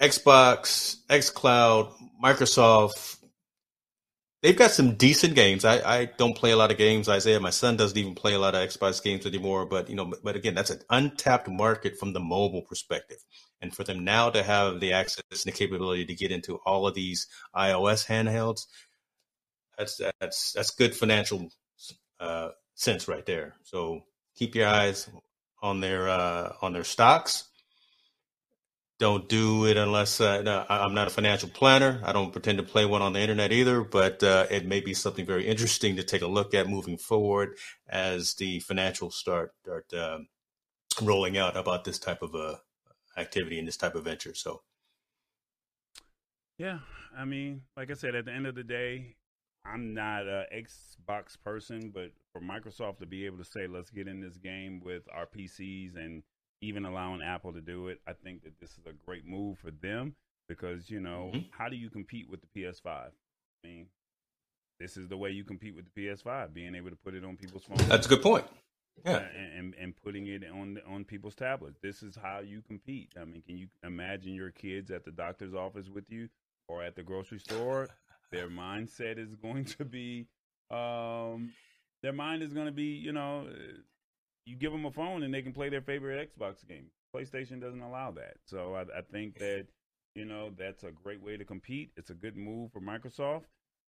Xbox, 0.00 0.96
XCloud, 1.08 1.92
Microsoft 2.22 3.15
they've 4.46 4.56
got 4.56 4.70
some 4.70 4.94
decent 4.94 5.34
games. 5.34 5.64
I, 5.64 5.78
I 5.78 6.04
don't 6.04 6.36
play 6.36 6.52
a 6.52 6.56
lot 6.56 6.70
of 6.70 6.78
games, 6.78 7.08
Isaiah. 7.08 7.40
My 7.40 7.50
son 7.50 7.76
doesn't 7.76 7.98
even 7.98 8.14
play 8.14 8.34
a 8.34 8.38
lot 8.38 8.54
of 8.54 8.60
Xbox 8.60 9.02
games 9.02 9.26
anymore. 9.26 9.66
But 9.66 9.90
you 9.90 9.96
know, 9.96 10.12
but 10.22 10.36
again, 10.36 10.54
that's 10.54 10.70
an 10.70 10.82
untapped 10.88 11.48
market 11.48 11.98
from 11.98 12.12
the 12.12 12.20
mobile 12.20 12.62
perspective. 12.62 13.18
And 13.60 13.74
for 13.74 13.82
them 13.82 14.04
now 14.04 14.30
to 14.30 14.44
have 14.44 14.78
the 14.78 14.92
access 14.92 15.24
and 15.30 15.52
the 15.52 15.58
capability 15.58 16.04
to 16.06 16.14
get 16.14 16.30
into 16.30 16.60
all 16.64 16.86
of 16.86 16.94
these 16.94 17.26
iOS 17.56 18.06
handhelds, 18.06 18.66
that's 19.76 20.00
that's 20.20 20.52
that's 20.52 20.70
good 20.70 20.94
financial 20.94 21.50
uh, 22.20 22.50
sense 22.76 23.08
right 23.08 23.26
there. 23.26 23.56
So 23.64 24.02
keep 24.36 24.54
your 24.54 24.68
eyes 24.68 25.10
on 25.60 25.80
their 25.80 26.08
uh, 26.08 26.52
on 26.62 26.72
their 26.72 26.84
stocks 26.84 27.48
don't 28.98 29.28
do 29.28 29.66
it 29.66 29.76
unless 29.76 30.20
uh, 30.20 30.42
no, 30.42 30.64
I'm 30.68 30.94
not 30.94 31.06
a 31.06 31.10
financial 31.10 31.48
planner. 31.48 32.00
I 32.04 32.12
don't 32.12 32.32
pretend 32.32 32.58
to 32.58 32.64
play 32.64 32.86
one 32.86 33.02
on 33.02 33.12
the 33.12 33.20
internet 33.20 33.52
either, 33.52 33.82
but 33.82 34.22
uh, 34.22 34.46
it 34.50 34.66
may 34.66 34.80
be 34.80 34.94
something 34.94 35.26
very 35.26 35.46
interesting 35.46 35.96
to 35.96 36.02
take 36.02 36.22
a 36.22 36.26
look 36.26 36.54
at 36.54 36.68
moving 36.68 36.96
forward 36.96 37.56
as 37.88 38.34
the 38.34 38.60
financials 38.60 39.12
start 39.12 39.52
start 39.62 39.92
uh, 39.92 40.18
rolling 41.02 41.36
out 41.36 41.56
about 41.56 41.84
this 41.84 41.98
type 41.98 42.22
of 42.22 42.34
uh, 42.34 42.56
activity 43.16 43.58
and 43.58 43.68
this 43.68 43.76
type 43.76 43.94
of 43.94 44.04
venture. 44.04 44.34
So, 44.34 44.62
yeah, 46.56 46.78
I 47.16 47.26
mean, 47.26 47.62
like 47.76 47.90
I 47.90 47.94
said, 47.94 48.14
at 48.14 48.24
the 48.24 48.32
end 48.32 48.46
of 48.46 48.54
the 48.54 48.64
day, 48.64 49.16
I'm 49.64 49.92
not 49.94 50.26
a 50.26 50.46
Xbox 50.54 51.36
person, 51.42 51.90
but 51.92 52.12
for 52.32 52.40
Microsoft 52.40 52.98
to 53.00 53.06
be 53.06 53.26
able 53.26 53.38
to 53.38 53.44
say, 53.44 53.66
let's 53.66 53.90
get 53.90 54.08
in 54.08 54.20
this 54.20 54.36
game 54.38 54.80
with 54.82 55.02
our 55.12 55.26
PCs 55.26 55.96
and 55.96 56.22
even 56.60 56.84
allowing 56.84 57.22
Apple 57.22 57.52
to 57.52 57.60
do 57.60 57.88
it, 57.88 58.00
I 58.06 58.12
think 58.12 58.44
that 58.44 58.58
this 58.60 58.70
is 58.70 58.86
a 58.86 58.92
great 59.04 59.26
move 59.26 59.58
for 59.58 59.70
them 59.70 60.14
because, 60.48 60.90
you 60.90 61.00
know, 61.00 61.30
mm-hmm. 61.34 61.48
how 61.50 61.68
do 61.68 61.76
you 61.76 61.90
compete 61.90 62.28
with 62.30 62.40
the 62.40 62.60
PS5? 62.60 62.86
I 62.86 63.10
mean, 63.66 63.86
this 64.78 64.96
is 64.96 65.08
the 65.08 65.16
way 65.16 65.30
you 65.30 65.44
compete 65.44 65.74
with 65.74 65.86
the 65.92 66.00
PS5, 66.00 66.52
being 66.52 66.74
able 66.74 66.90
to 66.90 66.96
put 66.96 67.14
it 67.14 67.24
on 67.24 67.36
people's 67.36 67.64
phones. 67.64 67.86
That's 67.86 68.06
a 68.06 68.08
good 68.08 68.22
point. 68.22 68.44
Yeah, 69.04 69.16
and, 69.36 69.52
and, 69.58 69.74
and 69.78 69.94
putting 70.02 70.26
it 70.26 70.42
on 70.50 70.78
on 70.88 71.04
people's 71.04 71.34
tablets. 71.34 71.76
This 71.82 72.02
is 72.02 72.16
how 72.16 72.40
you 72.40 72.62
compete. 72.62 73.12
I 73.20 73.26
mean, 73.26 73.42
can 73.42 73.58
you 73.58 73.66
imagine 73.84 74.32
your 74.32 74.50
kids 74.50 74.90
at 74.90 75.04
the 75.04 75.10
doctor's 75.10 75.54
office 75.54 75.90
with 75.90 76.04
you 76.08 76.30
or 76.66 76.82
at 76.82 76.96
the 76.96 77.02
grocery 77.02 77.38
store? 77.38 77.88
Their 78.32 78.48
mindset 78.48 79.18
is 79.18 79.34
going 79.34 79.66
to 79.66 79.84
be, 79.84 80.26
um, 80.70 81.52
their 82.02 82.14
mind 82.14 82.42
is 82.42 82.54
going 82.54 82.66
to 82.66 82.72
be, 82.72 82.84
you 82.84 83.12
know, 83.12 83.46
you 84.46 84.56
give 84.56 84.72
them 84.72 84.86
a 84.86 84.90
phone 84.90 85.24
and 85.24 85.34
they 85.34 85.42
can 85.42 85.52
play 85.52 85.68
their 85.68 85.82
favorite 85.82 86.30
Xbox 86.30 86.66
game. 86.66 86.86
PlayStation 87.14 87.60
doesn't 87.60 87.82
allow 87.82 88.12
that. 88.12 88.36
So 88.44 88.74
I, 88.74 88.82
I 88.82 89.02
think 89.12 89.38
that 89.38 89.66
you 90.14 90.24
know 90.24 90.50
that's 90.56 90.84
a 90.84 90.90
great 90.90 91.22
way 91.22 91.36
to 91.36 91.44
compete. 91.44 91.90
It's 91.96 92.10
a 92.10 92.14
good 92.14 92.36
move 92.36 92.72
for 92.72 92.80
Microsoft, 92.80 93.44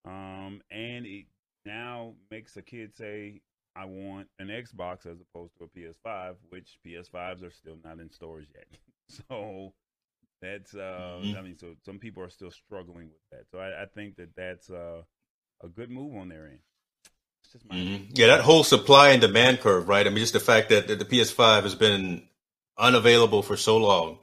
um, 0.05 0.61
and 0.71 1.07
it 1.07 1.27
now 1.65 2.15
makes 2.31 2.57
a 2.57 2.63
kid 2.63 2.95
say, 2.97 3.41
"I 3.77 3.85
want 3.85 4.29
an 4.39 4.49
Xbox" 4.49 5.07
as 5.07 5.19
opposed 5.21 5.57
to 5.59 5.65
a 5.65 5.69
PS5, 5.69 6.37
which 6.49 6.79
PS5s 6.87 7.45
are 7.45 7.51
still 7.51 7.79
not 7.85 8.01
in 8.01 8.11
stores 8.11 8.47
yet. 8.55 8.67
so 9.29 9.73
that's 10.41 10.75
uh, 10.75 11.21
mm-hmm. 11.23 11.37
I 11.37 11.43
mean, 11.43 11.59
so 11.59 11.75
some 11.85 11.99
people 11.99 12.23
are 12.23 12.31
still 12.31 12.51
struggling 12.51 13.09
with 13.09 13.23
that. 13.33 13.45
So 13.51 13.59
I, 13.59 13.83
I 13.83 13.87
think 13.87 14.17
that 14.17 14.35
that's 14.37 14.71
uh, 14.71 15.03
a 15.63 15.69
good 15.69 15.91
move 15.91 16.17
on 16.17 16.29
their 16.29 16.47
end. 16.47 16.61
Mm-hmm. 17.71 18.13
Yeah, 18.15 18.29
that 18.29 18.41
whole 18.41 18.65
supply 18.65 19.11
and 19.11 19.21
demand 19.21 19.61
curve, 19.61 19.89
right? 19.89 20.07
I 20.07 20.11
mean, 20.11 20.19
just 20.19 20.33
the 20.33 20.41
fact 20.41 20.69
that 20.71 20.89
the 20.89 20.97
PS5 20.97 21.63
has 21.63 21.75
been 21.75 22.27
unavailable 22.79 23.43
for 23.43 23.57
so 23.57 23.77
long, 23.79 24.19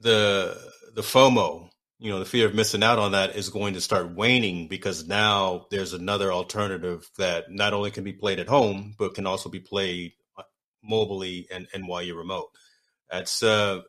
the 0.00 0.56
the 0.94 1.02
FOMO, 1.02 1.70
you 1.98 2.10
know, 2.10 2.18
the 2.18 2.24
fear 2.24 2.46
of 2.46 2.54
missing 2.54 2.82
out 2.82 2.98
on 2.98 3.12
that 3.12 3.36
is 3.36 3.48
going 3.48 3.74
to 3.74 3.80
start 3.80 4.14
waning 4.14 4.68
because 4.68 5.06
now 5.06 5.66
there's 5.70 5.92
another 5.92 6.32
alternative 6.32 7.08
that 7.18 7.50
not 7.50 7.72
only 7.72 7.90
can 7.90 8.04
be 8.04 8.12
played 8.12 8.38
at 8.38 8.48
home 8.48 8.94
but 8.98 9.14
can 9.14 9.26
also 9.26 9.48
be 9.48 9.60
played 9.60 10.12
uh, 10.38 10.42
mobilely 10.82 11.46
and, 11.52 11.66
and 11.72 11.88
while 11.88 12.02
you're 12.02 12.18
remote. 12.18 12.50
That's 13.10 13.42
uh, 13.42 13.80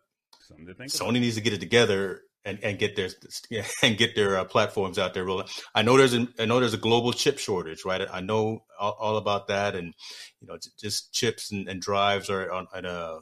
Sony 0.51 0.71
about. 0.71 1.13
needs 1.13 1.35
to 1.35 1.41
get 1.41 1.53
it 1.53 1.59
together 1.59 2.21
and, 2.45 2.63
and 2.63 2.79
get 2.79 2.95
their 2.95 3.09
and 3.83 3.97
get 3.97 4.15
their 4.15 4.37
uh, 4.37 4.45
platforms 4.45 4.97
out 4.97 5.13
there 5.13 5.25
rolling. 5.25 5.47
I 5.73 5.81
know 5.81 5.97
there's 5.97 6.13
a, 6.13 6.27
I 6.39 6.45
know 6.45 6.59
there's 6.59 6.73
a 6.73 6.77
global 6.77 7.11
chip 7.11 7.39
shortage, 7.39 7.83
right? 7.83 8.07
I 8.11 8.21
know 8.21 8.63
all, 8.79 8.95
all 8.99 9.17
about 9.17 9.47
that, 9.47 9.75
and 9.75 9.93
you 10.39 10.47
know, 10.47 10.57
just 10.79 11.11
chips 11.11 11.51
and, 11.51 11.67
and 11.67 11.81
drives 11.81 12.29
are 12.29 12.51
on, 12.51 12.67
on, 12.73 12.85
a 12.85 13.19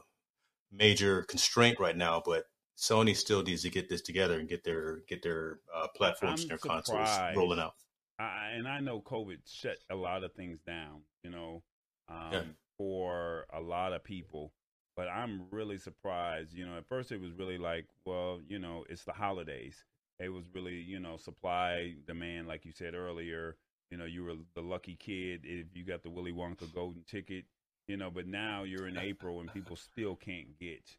major 0.71 1.23
constraint 1.23 1.79
right 1.79 1.95
now. 1.95 2.21
But 2.23 2.43
Sony 2.77 3.15
still 3.15 3.43
needs 3.43 3.63
to 3.63 3.69
get 3.69 3.89
this 3.89 4.01
together 4.01 4.39
and 4.39 4.49
get 4.49 4.63
their 4.63 4.99
get 5.07 5.23
their 5.23 5.59
uh, 5.73 5.87
platforms 5.95 6.41
I'm 6.41 6.43
and 6.43 6.51
their 6.51 6.57
surprised. 6.57 6.85
consoles 6.87 7.37
rolling 7.37 7.59
out. 7.59 7.73
I, 8.19 8.51
and 8.55 8.67
I 8.67 8.79
know 8.79 9.01
COVID 9.01 9.39
shut 9.47 9.77
a 9.89 9.95
lot 9.95 10.23
of 10.23 10.33
things 10.33 10.59
down, 10.67 11.01
you 11.23 11.31
know, 11.31 11.63
um, 12.09 12.31
yeah. 12.31 12.41
for 12.77 13.45
a 13.51 13.59
lot 13.59 13.93
of 13.93 14.03
people 14.03 14.53
but 14.95 15.07
I'm 15.07 15.45
really 15.51 15.77
surprised. 15.77 16.53
You 16.53 16.65
know, 16.65 16.77
at 16.77 16.87
first 16.87 17.11
it 17.11 17.21
was 17.21 17.33
really 17.33 17.57
like, 17.57 17.85
well, 18.05 18.39
you 18.47 18.59
know, 18.59 18.85
it's 18.89 19.03
the 19.03 19.13
holidays. 19.13 19.83
It 20.19 20.29
was 20.29 20.45
really, 20.53 20.75
you 20.75 20.99
know, 20.99 21.17
supply 21.17 21.95
demand, 22.07 22.47
like 22.47 22.65
you 22.65 22.71
said 22.71 22.93
earlier. 22.93 23.57
You 23.91 23.97
know, 23.97 24.05
you 24.05 24.23
were 24.23 24.35
the 24.55 24.61
lucky 24.61 24.95
kid 24.95 25.41
if 25.43 25.67
you 25.75 25.83
got 25.83 26.03
the 26.03 26.09
Willy 26.09 26.31
Wonka 26.31 26.73
golden 26.73 27.03
ticket. 27.03 27.45
You 27.87 27.97
know, 27.97 28.09
but 28.09 28.27
now 28.27 28.63
you're 28.63 28.87
in 28.87 28.97
April 28.97 29.41
and 29.41 29.53
people 29.53 29.75
still 29.75 30.15
can't 30.15 30.57
get, 30.57 30.95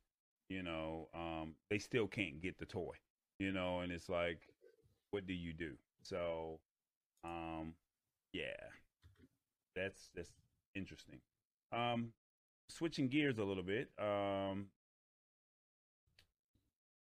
you 0.51 0.63
know, 0.63 1.09
um, 1.15 1.55
they 1.71 1.79
still 1.79 2.07
can't 2.07 2.43
get 2.43 2.59
the 2.59 2.67
toy. 2.67 2.95
You 3.39 3.53
know, 3.53 3.81
and 3.81 3.91
it's 3.91 4.09
like, 4.09 4.41
what 5.11 5.27
do 5.27 5.33
you 5.33 5.53
do? 5.55 5.73
So, 6.03 6.61
um, 7.25 7.75
yeah, 8.33 8.57
that's 9.75 10.11
that's 10.15 10.31
interesting. 10.75 11.21
Um, 11.73 12.13
switching 12.77 13.09
gears 13.09 13.39
a 13.39 13.45
little 13.45 13.63
bit, 13.63 13.89
um, 13.99 14.67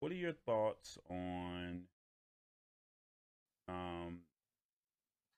what 0.01 0.11
are 0.11 0.17
your 0.17 0.33
thoughts 0.33 0.97
on 1.11 1.83
um, 3.69 4.21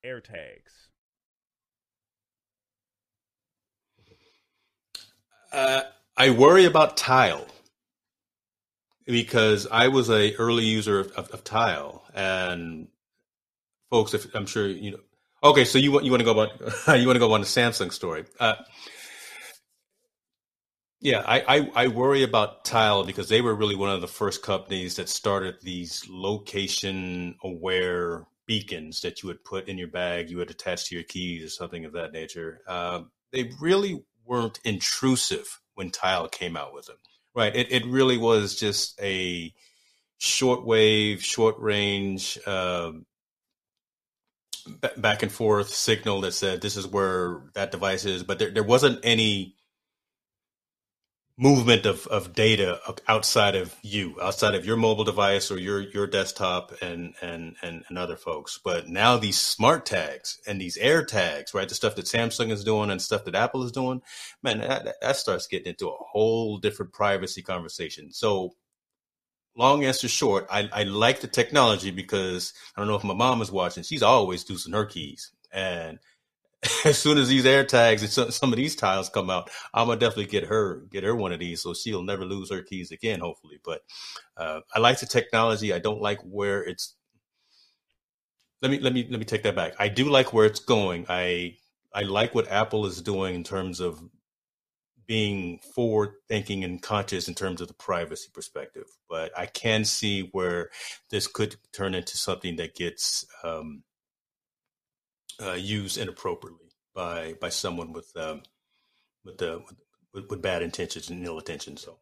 AirTags? 0.04 0.88
Uh, 5.52 5.82
I 6.16 6.30
worry 6.30 6.64
about 6.64 6.96
Tile 6.96 7.44
because 9.04 9.66
I 9.70 9.88
was 9.88 10.08
a 10.08 10.34
early 10.36 10.64
user 10.64 11.00
of, 11.00 11.10
of, 11.12 11.30
of 11.30 11.42
Tile, 11.42 12.04
and 12.14 12.86
folks, 13.90 14.14
if, 14.14 14.32
I'm 14.34 14.46
sure 14.46 14.68
you 14.68 14.92
know. 14.92 15.00
Okay, 15.42 15.64
so 15.64 15.78
you 15.78 15.90
want 15.90 16.04
you 16.04 16.12
want 16.12 16.20
to 16.20 16.24
go 16.24 16.30
about 16.30 16.50
you 17.00 17.06
want 17.06 17.16
to 17.16 17.20
go 17.20 17.32
on 17.32 17.40
the 17.40 17.48
Samsung 17.48 17.92
story. 17.92 18.26
Uh, 18.38 18.54
yeah, 21.00 21.22
I, 21.26 21.40
I, 21.40 21.70
I, 21.84 21.88
worry 21.88 22.22
about 22.22 22.64
Tile 22.64 23.04
because 23.04 23.28
they 23.28 23.40
were 23.40 23.54
really 23.54 23.74
one 23.74 23.88
of 23.88 24.02
the 24.02 24.08
first 24.08 24.42
companies 24.42 24.96
that 24.96 25.08
started 25.08 25.56
these 25.62 26.06
location 26.08 27.36
aware 27.42 28.26
beacons 28.46 29.00
that 29.00 29.22
you 29.22 29.28
would 29.28 29.42
put 29.42 29.68
in 29.68 29.78
your 29.78 29.88
bag, 29.88 30.28
you 30.28 30.36
would 30.36 30.50
attach 30.50 30.88
to 30.88 30.94
your 30.94 31.04
keys 31.04 31.44
or 31.44 31.48
something 31.48 31.86
of 31.86 31.92
that 31.94 32.12
nature. 32.12 32.60
Uh, 32.66 33.02
they 33.32 33.50
really 33.60 34.02
weren't 34.26 34.60
intrusive 34.64 35.60
when 35.74 35.90
Tile 35.90 36.28
came 36.28 36.56
out 36.56 36.74
with 36.74 36.86
them, 36.86 36.98
right? 37.34 37.54
It, 37.56 37.72
it 37.72 37.86
really 37.86 38.18
was 38.18 38.56
just 38.56 39.00
a 39.00 39.54
shortwave, 40.20 41.20
short 41.20 41.58
range, 41.58 42.38
uh, 42.46 42.92
back 44.98 45.22
and 45.22 45.32
forth 45.32 45.70
signal 45.70 46.20
that 46.20 46.32
said 46.32 46.60
this 46.60 46.76
is 46.76 46.86
where 46.86 47.42
that 47.54 47.72
device 47.72 48.04
is, 48.04 48.22
but 48.22 48.38
there, 48.38 48.50
there 48.50 48.62
wasn't 48.62 49.00
any 49.02 49.54
movement 51.40 51.86
of, 51.86 52.06
of 52.08 52.34
data 52.34 52.78
outside 53.08 53.56
of 53.56 53.74
you, 53.82 54.14
outside 54.20 54.54
of 54.54 54.66
your 54.66 54.76
mobile 54.76 55.04
device 55.04 55.50
or 55.50 55.58
your 55.58 55.80
your 55.80 56.06
desktop 56.06 56.70
and 56.82 57.14
and 57.22 57.56
and, 57.62 57.82
and 57.88 57.98
other 57.98 58.16
folks. 58.16 58.60
But 58.62 58.88
now 58.88 59.16
these 59.16 59.38
smart 59.38 59.86
tags 59.86 60.38
and 60.46 60.60
these 60.60 60.76
air 60.76 61.02
tags, 61.02 61.54
right? 61.54 61.68
The 61.68 61.74
stuff 61.74 61.96
that 61.96 62.04
Samsung 62.04 62.50
is 62.52 62.62
doing 62.62 62.90
and 62.90 63.00
stuff 63.00 63.24
that 63.24 63.34
Apple 63.34 63.64
is 63.64 63.72
doing, 63.72 64.02
man, 64.42 64.58
that, 64.58 64.96
that 65.00 65.16
starts 65.16 65.46
getting 65.46 65.70
into 65.70 65.88
a 65.88 65.96
whole 65.96 66.58
different 66.58 66.92
privacy 66.92 67.40
conversation. 67.40 68.12
So 68.12 68.52
long 69.56 69.84
answer 69.84 70.08
short, 70.08 70.46
I, 70.50 70.68
I 70.72 70.82
like 70.82 71.20
the 71.20 71.26
technology 71.26 71.90
because 71.90 72.52
I 72.76 72.80
don't 72.80 72.88
know 72.88 72.96
if 72.96 73.04
my 73.04 73.14
mom 73.14 73.40
is 73.40 73.50
watching. 73.50 73.82
She's 73.82 74.02
always 74.02 74.48
using 74.48 74.74
her 74.74 74.84
keys. 74.84 75.32
And 75.52 75.98
as 76.84 76.98
soon 76.98 77.16
as 77.16 77.28
these 77.28 77.46
air 77.46 77.64
tags 77.64 78.02
and 78.02 78.32
some, 78.32 78.52
of 78.52 78.56
these 78.56 78.76
tiles 78.76 79.08
come 79.08 79.30
out, 79.30 79.50
I'm 79.72 79.86
gonna 79.86 79.98
definitely 79.98 80.26
get 80.26 80.44
her 80.44 80.82
get 80.90 81.04
her 81.04 81.14
one 81.14 81.32
of 81.32 81.40
these, 81.40 81.62
so 81.62 81.72
she'll 81.72 82.02
never 82.02 82.24
lose 82.24 82.50
her 82.50 82.62
keys 82.62 82.90
again, 82.90 83.20
hopefully. 83.20 83.58
But 83.64 83.80
uh, 84.36 84.60
I 84.74 84.78
like 84.80 85.00
the 85.00 85.06
technology. 85.06 85.72
I 85.72 85.78
don't 85.78 86.02
like 86.02 86.20
where 86.22 86.62
it's. 86.62 86.94
Let 88.60 88.70
me 88.70 88.78
let 88.78 88.92
me 88.92 89.06
let 89.10 89.18
me 89.18 89.24
take 89.24 89.42
that 89.44 89.56
back. 89.56 89.72
I 89.78 89.88
do 89.88 90.10
like 90.10 90.34
where 90.34 90.44
it's 90.44 90.60
going. 90.60 91.06
I 91.08 91.56
I 91.94 92.02
like 92.02 92.34
what 92.34 92.50
Apple 92.50 92.84
is 92.84 93.00
doing 93.00 93.34
in 93.34 93.44
terms 93.44 93.80
of 93.80 94.02
being 95.06 95.58
forward 95.74 96.10
thinking 96.28 96.62
and 96.62 96.80
conscious 96.80 97.26
in 97.26 97.34
terms 97.34 97.60
of 97.60 97.68
the 97.68 97.74
privacy 97.74 98.28
perspective. 98.32 98.84
But 99.08 99.36
I 99.36 99.46
can 99.46 99.84
see 99.84 100.28
where 100.32 100.70
this 101.10 101.26
could 101.26 101.56
turn 101.72 101.94
into 101.94 102.16
something 102.16 102.56
that 102.56 102.76
gets 102.76 103.24
um, 103.42 103.82
uh, 105.42 105.52
used 105.52 105.98
inappropriately 105.98 106.70
by 106.94 107.34
by 107.40 107.48
someone 107.48 107.92
with 107.92 108.10
um, 108.16 108.42
with 109.24 109.38
the 109.38 109.62
with, 110.12 110.28
with, 110.30 110.42
bad 110.42 110.62
intentions 110.62 111.08
and 111.10 111.24
ill 111.24 111.38
intentions. 111.38 111.82
So. 111.82 111.98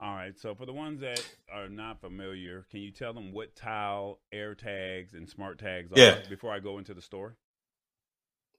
All 0.00 0.14
right. 0.14 0.38
So 0.38 0.54
for 0.54 0.66
the 0.66 0.72
ones 0.72 1.00
that 1.00 1.22
are 1.52 1.68
not 1.68 2.00
familiar, 2.00 2.66
can 2.70 2.80
you 2.80 2.90
tell 2.90 3.12
them 3.12 3.32
what 3.32 3.54
tile 3.54 4.18
air 4.32 4.54
tags 4.54 5.12
and 5.12 5.28
smart 5.28 5.58
tags 5.58 5.92
are 5.92 5.98
yeah. 5.98 6.18
before 6.28 6.52
I 6.52 6.58
go 6.58 6.78
into 6.78 6.94
the 6.94 7.02
store? 7.02 7.36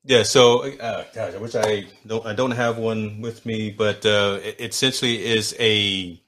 Yeah. 0.04 0.24
So, 0.24 0.64
uh, 0.64 1.06
gosh, 1.14 1.34
I 1.34 1.38
wish 1.38 1.56
I 1.56 1.88
don't 2.06 2.26
I 2.26 2.34
don't 2.34 2.52
have 2.52 2.78
one 2.78 3.22
with 3.22 3.46
me, 3.46 3.72
but 3.72 4.06
uh, 4.06 4.40
it 4.44 4.60
essentially 4.60 5.24
is 5.26 5.56
a 5.60 6.22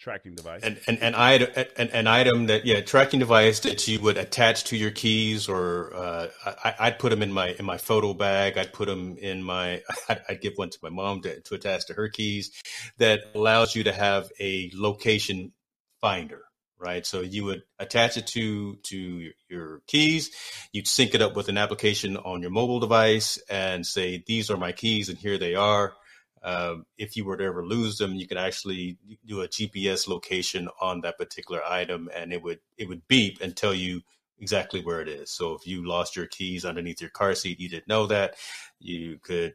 tracking 0.00 0.34
device 0.34 0.62
and 0.62 0.80
an, 0.86 0.96
an 1.02 1.14
item 1.14 1.48
an, 1.76 1.88
an, 1.90 2.06
item 2.06 2.46
that 2.46 2.64
yeah 2.64 2.80
tracking 2.80 3.20
device 3.20 3.60
that 3.60 3.86
you 3.86 4.00
would 4.00 4.16
attach 4.16 4.64
to 4.64 4.76
your 4.76 4.90
keys 4.90 5.46
or 5.46 5.94
uh, 5.94 6.26
I, 6.64 6.88
would 6.88 6.98
put 6.98 7.10
them 7.10 7.22
in 7.22 7.30
my 7.30 7.48
in 7.58 7.66
my 7.66 7.76
photo 7.76 8.14
bag 8.14 8.56
i'd 8.56 8.72
put 8.72 8.88
them 8.88 9.18
in 9.18 9.42
my 9.42 9.82
i'd, 10.08 10.22
I'd 10.26 10.40
give 10.40 10.54
one 10.56 10.70
to 10.70 10.78
my 10.82 10.88
mom 10.88 11.20
to, 11.22 11.40
to 11.40 11.54
attach 11.54 11.86
to 11.86 11.94
her 11.94 12.08
keys 12.08 12.50
that 12.96 13.20
allows 13.34 13.76
you 13.76 13.84
to 13.84 13.92
have 13.92 14.30
a 14.40 14.70
location 14.74 15.52
finder 16.00 16.44
right? 16.80 17.04
So 17.04 17.20
you 17.20 17.44
would 17.44 17.62
attach 17.78 18.16
it 18.16 18.26
to 18.28 18.76
to 18.84 19.30
your 19.48 19.82
keys, 19.86 20.30
you'd 20.72 20.88
sync 20.88 21.14
it 21.14 21.22
up 21.22 21.36
with 21.36 21.48
an 21.48 21.58
application 21.58 22.16
on 22.16 22.40
your 22.40 22.50
mobile 22.50 22.80
device, 22.80 23.38
and 23.48 23.86
say 23.86 24.24
these 24.26 24.50
are 24.50 24.56
my 24.56 24.72
keys, 24.72 25.08
and 25.08 25.18
here 25.18 25.38
they 25.38 25.54
are. 25.54 25.92
Um, 26.42 26.86
if 26.96 27.16
you 27.16 27.24
were 27.24 27.36
to 27.36 27.44
ever 27.44 27.64
lose 27.64 27.98
them, 27.98 28.14
you 28.14 28.26
could 28.26 28.38
actually 28.38 28.96
do 29.26 29.42
a 29.42 29.48
GPS 29.48 30.08
location 30.08 30.68
on 30.80 31.02
that 31.02 31.18
particular 31.18 31.62
item, 31.64 32.08
and 32.14 32.32
it 32.32 32.42
would 32.42 32.60
it 32.78 32.88
would 32.88 33.06
beep 33.08 33.40
and 33.40 33.56
tell 33.56 33.74
you 33.74 34.00
exactly 34.38 34.82
where 34.82 35.00
it 35.00 35.08
is. 35.08 35.30
So 35.30 35.54
if 35.54 35.66
you 35.66 35.86
lost 35.86 36.16
your 36.16 36.26
keys 36.26 36.64
underneath 36.64 37.00
your 37.00 37.10
car 37.10 37.34
seat, 37.34 37.60
you 37.60 37.68
didn't 37.68 37.88
know 37.88 38.06
that, 38.06 38.36
you 38.78 39.18
could 39.22 39.54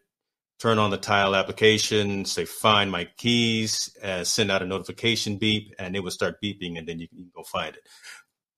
turn 0.59 0.77
on 0.77 0.91
the 0.91 0.97
tile 0.97 1.35
application, 1.35 2.23
say 2.25 2.45
find 2.45 2.91
my 2.91 3.05
keys, 3.17 3.95
uh, 4.03 4.23
send 4.23 4.51
out 4.51 4.61
a 4.61 4.65
notification 4.65 5.37
beep, 5.37 5.73
and 5.79 5.95
it 5.95 6.01
would 6.01 6.13
start 6.13 6.41
beeping, 6.41 6.77
and 6.77 6.87
then 6.87 6.99
you 6.99 7.07
can 7.07 7.29
go 7.35 7.43
find 7.43 7.75
it. 7.75 7.81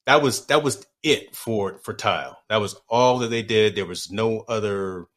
That 0.05 0.21
was 0.21 0.45
that 0.47 0.63
was 0.63 0.85
it 1.03 1.35
for 1.35 1.79
for 1.79 1.93
tile. 1.93 2.39
That 2.49 2.57
was 2.57 2.75
all 2.89 3.19
that 3.19 3.29
they 3.29 3.41
did. 3.41 3.75
There 3.75 3.85
was 3.85 4.11
no 4.11 4.41
other 4.47 5.07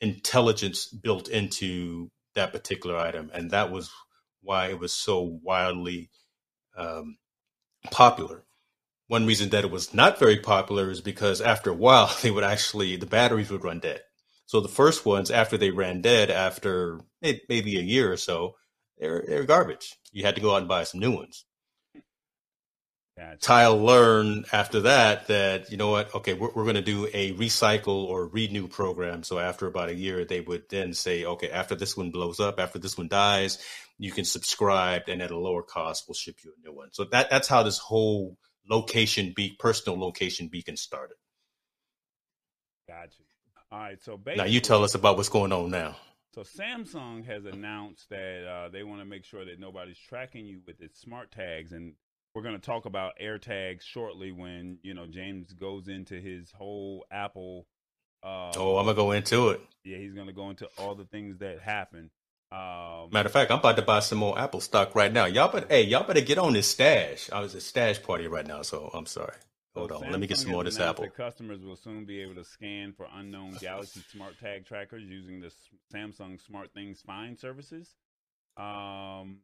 intelligence 0.00 0.86
built 0.86 1.28
into 1.28 2.10
that 2.36 2.52
particular 2.52 2.96
item, 2.96 3.30
and 3.34 3.50
that 3.50 3.72
was 3.72 3.90
why 4.42 4.68
it 4.68 4.78
was 4.80 4.92
so 4.92 5.40
wildly 5.42 6.10
um, 6.76 7.18
popular. 7.90 8.44
One 9.08 9.26
reason 9.26 9.50
that 9.50 9.64
it 9.64 9.72
was 9.72 9.94
not 9.94 10.18
very 10.18 10.38
popular 10.38 10.90
is 10.90 11.00
because 11.00 11.40
after 11.40 11.70
a 11.70 11.74
while, 11.74 12.14
they 12.22 12.30
would 12.30 12.44
actually 12.44 12.96
the 12.96 13.06
batteries 13.06 13.50
would 13.50 13.64
run 13.64 13.80
dead. 13.80 14.02
So 14.46 14.60
the 14.60 14.68
first 14.68 15.06
ones, 15.06 15.32
after 15.32 15.58
they 15.58 15.70
ran 15.70 16.02
dead, 16.02 16.30
after 16.30 17.00
maybe 17.22 17.78
a 17.78 17.82
year 17.82 18.12
or 18.12 18.18
so, 18.18 18.56
they're 18.98 19.24
they're 19.26 19.44
garbage. 19.44 19.96
You 20.12 20.24
had 20.24 20.36
to 20.36 20.42
go 20.42 20.54
out 20.54 20.58
and 20.60 20.68
buy 20.68 20.84
some 20.84 21.00
new 21.00 21.12
ones. 21.16 21.45
Gotcha. 23.18 23.38
Tile 23.38 23.78
learned 23.78 24.44
after 24.52 24.80
that 24.80 25.28
that 25.28 25.70
you 25.70 25.78
know 25.78 25.90
what? 25.90 26.14
Okay, 26.14 26.34
we're, 26.34 26.50
we're 26.54 26.64
going 26.64 26.74
to 26.74 26.82
do 26.82 27.08
a 27.14 27.32
recycle 27.34 28.04
or 28.04 28.26
renew 28.26 28.68
program. 28.68 29.22
So 29.22 29.38
after 29.38 29.66
about 29.66 29.88
a 29.88 29.94
year, 29.94 30.26
they 30.26 30.42
would 30.42 30.68
then 30.68 30.92
say, 30.92 31.24
okay, 31.24 31.50
after 31.50 31.74
this 31.74 31.96
one 31.96 32.10
blows 32.10 32.40
up, 32.40 32.60
after 32.60 32.78
this 32.78 32.98
one 32.98 33.08
dies, 33.08 33.58
you 33.98 34.12
can 34.12 34.26
subscribe, 34.26 35.04
and 35.08 35.22
at 35.22 35.30
a 35.30 35.38
lower 35.38 35.62
cost, 35.62 36.04
we'll 36.06 36.14
ship 36.14 36.36
you 36.44 36.52
a 36.52 36.68
new 36.68 36.76
one. 36.76 36.88
So 36.92 37.04
that 37.04 37.30
that's 37.30 37.48
how 37.48 37.62
this 37.62 37.78
whole 37.78 38.36
location 38.68 39.32
be 39.34 39.56
personal 39.58 39.98
location 39.98 40.48
beacon 40.48 40.76
started. 40.76 41.16
Gotcha. 42.86 43.22
All 43.72 43.78
right, 43.78 44.02
so 44.02 44.20
now 44.36 44.44
you 44.44 44.60
tell 44.60 44.84
us 44.84 44.94
about 44.94 45.16
what's 45.16 45.30
going 45.30 45.52
on 45.52 45.70
now. 45.70 45.96
So 46.34 46.42
Samsung 46.42 47.24
has 47.26 47.46
announced 47.46 48.10
that 48.10 48.46
uh, 48.46 48.68
they 48.68 48.82
want 48.82 49.00
to 49.00 49.06
make 49.06 49.24
sure 49.24 49.44
that 49.46 49.58
nobody's 49.58 49.98
tracking 49.98 50.44
you 50.44 50.60
with 50.66 50.82
its 50.82 51.00
smart 51.00 51.32
tags, 51.32 51.72
and 51.72 51.94
we're 52.36 52.42
going 52.42 52.54
to 52.54 52.60
talk 52.60 52.84
about 52.84 53.14
AirTags 53.18 53.80
shortly 53.80 54.30
when 54.30 54.76
you 54.82 54.92
know 54.92 55.06
James 55.06 55.54
goes 55.54 55.88
into 55.88 56.20
his 56.20 56.52
whole 56.52 57.06
Apple. 57.10 57.66
Uh, 58.22 58.52
oh, 58.56 58.76
I'm 58.76 58.84
gonna 58.84 58.94
go 58.94 59.12
into 59.12 59.48
it. 59.50 59.60
Yeah, 59.84 59.96
he's 59.96 60.12
gonna 60.12 60.34
go 60.34 60.50
into 60.50 60.68
all 60.76 60.94
the 60.94 61.06
things 61.06 61.38
that 61.38 61.60
happen. 61.60 62.10
Um, 62.52 63.08
Matter 63.10 63.28
of 63.28 63.32
fact, 63.32 63.50
I'm 63.50 63.58
about 63.58 63.76
to 63.76 63.82
buy 63.82 64.00
some 64.00 64.18
more 64.18 64.38
Apple 64.38 64.60
stock 64.60 64.94
right 64.94 65.10
now. 65.10 65.24
Y'all 65.24 65.50
but 65.50 65.70
hey, 65.70 65.84
y'all 65.84 66.06
better 66.06 66.20
get 66.20 66.36
on 66.36 66.52
this 66.52 66.68
stash. 66.68 67.30
I 67.32 67.40
was 67.40 67.54
a 67.54 67.60
stash 67.60 68.02
party 68.02 68.28
right 68.28 68.46
now, 68.46 68.60
so 68.60 68.90
I'm 68.92 69.06
sorry. 69.06 69.36
Hold 69.74 69.88
so 69.88 69.96
on, 69.96 70.02
Samsung 70.02 70.10
let 70.10 70.20
me 70.20 70.26
get 70.26 70.36
some 70.36 70.50
more 70.50 70.60
of 70.60 70.66
this 70.66 70.78
Apple. 70.78 71.08
customers 71.08 71.62
will 71.62 71.76
soon 71.76 72.04
be 72.04 72.20
able 72.20 72.34
to 72.34 72.44
scan 72.44 72.92
for 72.92 73.06
unknown 73.14 73.56
Galaxy 73.60 74.02
Smart 74.12 74.38
Tag 74.38 74.66
trackers 74.66 75.04
using 75.04 75.40
the 75.40 75.50
Samsung 75.90 76.38
Smart 76.44 76.74
Things 76.74 77.00
Find 77.00 77.38
services. 77.38 77.94
Um, 78.58 79.38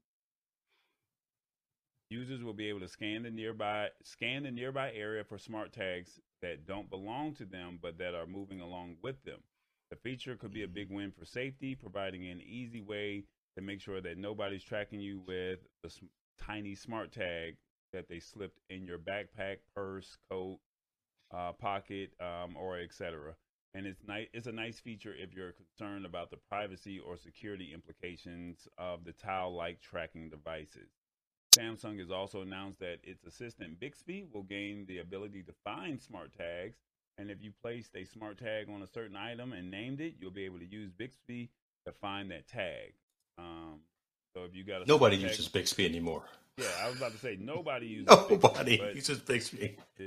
Users 2.13 2.45
will 2.45 2.53
be 2.53 2.69
able 2.69 2.81
to 2.81 2.89
scan 2.89 3.23
the 3.23 3.31
nearby 3.31 3.89
scan 4.03 4.43
the 4.43 4.51
nearby 4.51 4.93
area 4.93 5.25
for 5.25 5.39
smart 5.39 5.73
tags 5.73 6.21
that 6.43 6.67
don't 6.67 6.91
belong 6.91 7.35
to 7.37 7.47
them 7.47 7.79
but 7.81 7.97
that 7.97 8.15
are 8.15 8.27
moving 8.27 8.61
along 8.61 8.97
with 9.03 9.25
them. 9.25 9.41
The 9.89 9.97
feature 9.97 10.37
could 10.37 10.53
be 10.53 10.63
a 10.63 10.69
big 10.69 10.91
win 10.91 11.11
for 11.11 11.25
safety, 11.25 11.75
providing 11.75 12.29
an 12.29 12.43
easy 12.43 12.83
way 12.83 13.25
to 13.57 13.63
make 13.63 13.81
sure 13.81 14.03
that 14.03 14.19
nobody's 14.19 14.63
tracking 14.63 15.01
you 15.01 15.23
with 15.27 15.61
the 15.83 15.91
tiny 16.39 16.75
smart 16.75 17.13
tag 17.13 17.57
that 17.95 18.11
they 18.11 18.21
slipped 18.21 18.61
in 18.69 18.85
your 18.85 18.99
backpack, 18.99 19.61
purse, 19.75 20.19
coat, 20.31 20.59
uh, 21.35 21.53
pocket, 21.53 22.11
um, 22.21 22.57
or 22.59 22.79
etc. 22.79 23.35
And 23.73 23.87
it's 23.87 24.05
nice. 24.07 24.29
It's 24.35 24.47
a 24.47 24.53
nice 24.53 24.79
feature 24.79 25.15
if 25.17 25.33
you're 25.33 25.53
concerned 25.53 26.05
about 26.05 26.31
the 26.31 26.37
privacy 26.51 26.99
or 26.99 27.17
security 27.17 27.73
implications 27.73 28.69
of 28.77 29.05
the 29.05 29.13
tile-like 29.13 29.81
tracking 29.81 30.29
devices. 30.29 30.91
Samsung 31.53 31.99
has 31.99 32.11
also 32.11 32.41
announced 32.41 32.81
that 32.81 32.99
its 33.03 33.25
assistant 33.25 33.79
Bixby 33.79 34.25
will 34.33 34.43
gain 34.43 34.87
the 34.87 34.99
ability 34.99 35.43
to 35.43 35.53
find 35.65 36.01
smart 36.01 36.33
tags. 36.37 36.79
And 37.19 37.31
if 37.31 37.43
you 37.43 37.53
placed 37.61 37.95
a 37.95 38.05
smart 38.05 38.39
tag 38.39 38.69
on 38.71 38.83
a 38.83 38.87
certain 38.87 39.17
item 39.17 39.53
and 39.53 39.71
named 39.71 40.01
it, 40.01 40.15
you'll 40.19 40.31
be 40.31 40.47
able 40.47 40.59
to 40.59 40.67
use 40.67 40.91
Bixby 40.91 41.51
to 41.87 41.93
find 41.93 42.31
that 42.31 42.49
tag. 42.49 42.95
Um, 43.39 43.81
so 44.35 44.45
if 44.45 44.55
you 44.55 44.65
got 44.65 44.83
a 44.83 44.87
nobody 44.87 45.17
uses 45.17 45.49
Bixby 45.49 45.85
anymore. 45.85 46.25
Yeah, 46.57 46.67
I 46.83 46.89
was 46.89 46.97
about 46.97 47.13
to 47.13 47.19
say 47.19 47.37
nobody 47.39 47.87
uses 47.87 48.07
nobody 48.07 48.79
Bixby, 48.79 48.95
uses 48.95 49.19
Bixby. 49.19 49.77
Uh, 50.01 50.05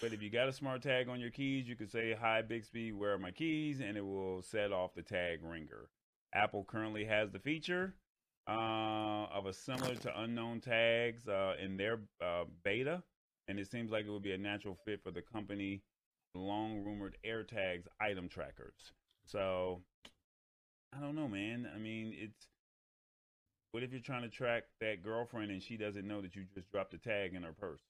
but 0.00 0.12
if 0.12 0.20
you 0.20 0.30
got 0.30 0.48
a 0.48 0.52
smart 0.52 0.82
tag 0.82 1.08
on 1.08 1.20
your 1.20 1.30
keys, 1.30 1.68
you 1.68 1.76
can 1.76 1.88
say 1.88 2.16
"Hi 2.20 2.42
Bixby, 2.42 2.92
where 2.92 3.12
are 3.12 3.18
my 3.18 3.30
keys?" 3.30 3.80
and 3.80 3.96
it 3.96 4.04
will 4.04 4.42
set 4.42 4.72
off 4.72 4.94
the 4.94 5.02
tag 5.02 5.40
ringer. 5.42 5.88
Apple 6.34 6.64
currently 6.64 7.04
has 7.04 7.30
the 7.30 7.38
feature 7.38 7.94
uh, 8.48 9.26
of 9.32 9.46
a 9.46 9.52
similar 9.52 9.94
to 9.96 10.20
unknown 10.22 10.60
tags 10.60 11.28
uh, 11.28 11.54
in 11.62 11.76
their 11.76 12.00
uh, 12.22 12.44
beta, 12.64 13.02
and 13.48 13.58
it 13.58 13.70
seems 13.70 13.90
like 13.90 14.06
it 14.06 14.10
would 14.10 14.22
be 14.22 14.32
a 14.32 14.38
natural 14.38 14.76
fit 14.84 15.02
for 15.02 15.10
the 15.10 15.22
company 15.22 15.82
long 16.34 16.84
rumored 16.84 17.16
AirTags 17.26 17.86
item 18.00 18.28
trackers. 18.28 18.92
So 19.26 19.82
I 20.96 21.00
don't 21.00 21.14
know, 21.14 21.28
man. 21.28 21.68
I 21.74 21.78
mean, 21.78 22.14
it's 22.16 22.48
what 23.72 23.82
if 23.82 23.92
you're 23.92 24.00
trying 24.00 24.22
to 24.22 24.28
track 24.28 24.64
that 24.80 25.02
girlfriend 25.02 25.50
and 25.50 25.62
she 25.62 25.76
doesn't 25.76 26.06
know 26.06 26.20
that 26.22 26.34
you 26.34 26.44
just 26.54 26.70
dropped 26.70 26.94
a 26.94 26.98
tag 26.98 27.34
in 27.34 27.42
her 27.42 27.52
purse? 27.52 27.82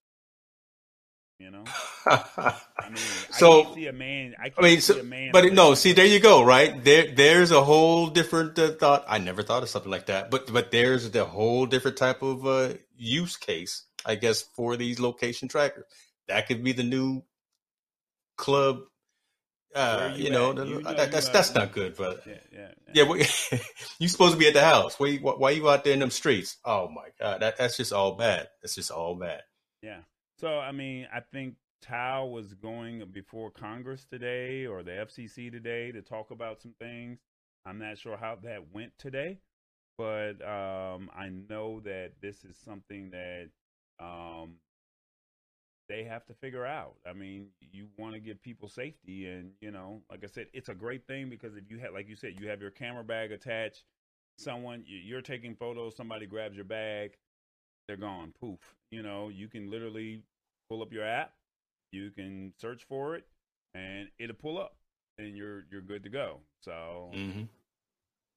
You 1.38 1.52
know, 1.52 1.62
I 2.06 2.56
mean, 2.88 2.96
so 3.30 3.70
I 3.70 3.74
see 3.74 3.86
a 3.86 3.92
man. 3.92 4.34
I, 4.42 4.50
I 4.58 4.60
mean, 4.60 4.80
so, 4.80 5.00
but 5.30 5.52
no, 5.52 5.74
see, 5.74 5.92
there 5.92 6.04
you 6.04 6.18
go, 6.18 6.42
right? 6.42 6.82
There, 6.82 7.14
there's 7.14 7.52
a 7.52 7.62
whole 7.62 8.08
different 8.08 8.58
uh, 8.58 8.72
thought. 8.72 9.04
I 9.06 9.18
never 9.18 9.44
thought 9.44 9.62
of 9.62 9.68
something 9.68 9.90
like 9.90 10.06
that, 10.06 10.32
but 10.32 10.52
but 10.52 10.72
there's 10.72 11.08
the 11.12 11.24
whole 11.24 11.66
different 11.66 11.96
type 11.96 12.22
of 12.22 12.44
uh, 12.44 12.74
use 12.96 13.36
case, 13.36 13.84
I 14.04 14.16
guess, 14.16 14.42
for 14.42 14.76
these 14.76 14.98
location 14.98 15.46
trackers. 15.46 15.84
That 16.26 16.48
could 16.48 16.64
be 16.64 16.72
the 16.72 16.82
new 16.82 17.22
club. 18.36 18.80
Uh, 19.72 20.14
you, 20.16 20.24
you 20.24 20.30
know, 20.30 20.52
the, 20.52 20.66
you 20.66 20.82
know 20.82 20.92
that, 20.92 21.12
that's 21.12 21.28
that's 21.28 21.54
not 21.54 21.70
good, 21.70 21.96
but 21.96 22.20
yeah, 22.26 22.34
yeah, 22.52 22.68
yeah. 22.94 23.14
yeah 23.50 23.58
you 24.00 24.08
supposed 24.08 24.32
to 24.32 24.38
be 24.40 24.48
at 24.48 24.54
the 24.54 24.60
house. 24.60 24.98
Why, 24.98 25.18
why 25.18 25.50
you 25.50 25.70
out 25.70 25.84
there 25.84 25.92
in 25.92 26.00
them 26.00 26.10
streets? 26.10 26.56
Oh 26.64 26.88
my 26.88 27.10
god, 27.20 27.42
that 27.42 27.58
that's 27.58 27.76
just 27.76 27.92
all 27.92 28.16
bad. 28.16 28.48
That's 28.60 28.74
just 28.74 28.90
all 28.90 29.14
bad. 29.14 29.42
Yeah. 29.82 30.00
So, 30.38 30.60
I 30.60 30.70
mean, 30.70 31.08
I 31.12 31.18
think 31.20 31.56
Tao 31.82 32.26
was 32.26 32.54
going 32.54 33.04
before 33.12 33.50
Congress 33.50 34.04
today 34.04 34.66
or 34.66 34.84
the 34.84 34.92
FCC 34.92 35.50
today 35.50 35.90
to 35.90 36.00
talk 36.00 36.30
about 36.30 36.60
some 36.60 36.74
things. 36.78 37.18
I'm 37.66 37.78
not 37.78 37.98
sure 37.98 38.16
how 38.16 38.38
that 38.44 38.72
went 38.72 38.92
today, 38.98 39.40
but 39.96 40.34
um, 40.46 41.10
I 41.16 41.30
know 41.48 41.80
that 41.80 42.12
this 42.22 42.44
is 42.44 42.56
something 42.56 43.10
that 43.10 43.48
um, 43.98 44.54
they 45.88 46.04
have 46.04 46.24
to 46.26 46.34
figure 46.34 46.64
out. 46.64 46.94
I 47.04 47.14
mean, 47.14 47.48
you 47.60 47.88
want 47.98 48.14
to 48.14 48.20
give 48.20 48.40
people 48.40 48.68
safety, 48.68 49.26
and 49.26 49.50
you 49.60 49.72
know, 49.72 50.02
like 50.08 50.22
I 50.22 50.28
said, 50.28 50.46
it's 50.52 50.68
a 50.68 50.74
great 50.74 51.04
thing 51.08 51.28
because 51.28 51.56
if 51.56 51.64
you 51.68 51.78
have, 51.78 51.94
like 51.94 52.08
you 52.08 52.16
said, 52.16 52.38
you 52.38 52.48
have 52.48 52.60
your 52.60 52.70
camera 52.70 53.02
bag 53.02 53.32
attached. 53.32 53.82
Someone 54.38 54.84
you're 54.86 55.20
taking 55.20 55.56
photos, 55.56 55.96
somebody 55.96 56.26
grabs 56.26 56.54
your 56.54 56.64
bag, 56.64 57.16
they're 57.88 57.96
gone. 57.96 58.32
Poof. 58.38 58.76
You 58.90 59.02
know, 59.02 59.28
you 59.28 59.48
can 59.48 59.70
literally 59.70 60.22
pull 60.68 60.82
up 60.82 60.92
your 60.92 61.04
app, 61.04 61.32
you 61.90 62.10
can 62.10 62.52
search 62.60 62.84
for 62.84 63.16
it, 63.16 63.26
and 63.74 64.08
it'll 64.18 64.36
pull 64.36 64.58
up, 64.58 64.76
and 65.18 65.36
you're 65.36 65.64
you're 65.70 65.80
good 65.80 66.04
to 66.04 66.10
go. 66.10 66.40
So 66.60 67.10
mm-hmm. 67.14 67.42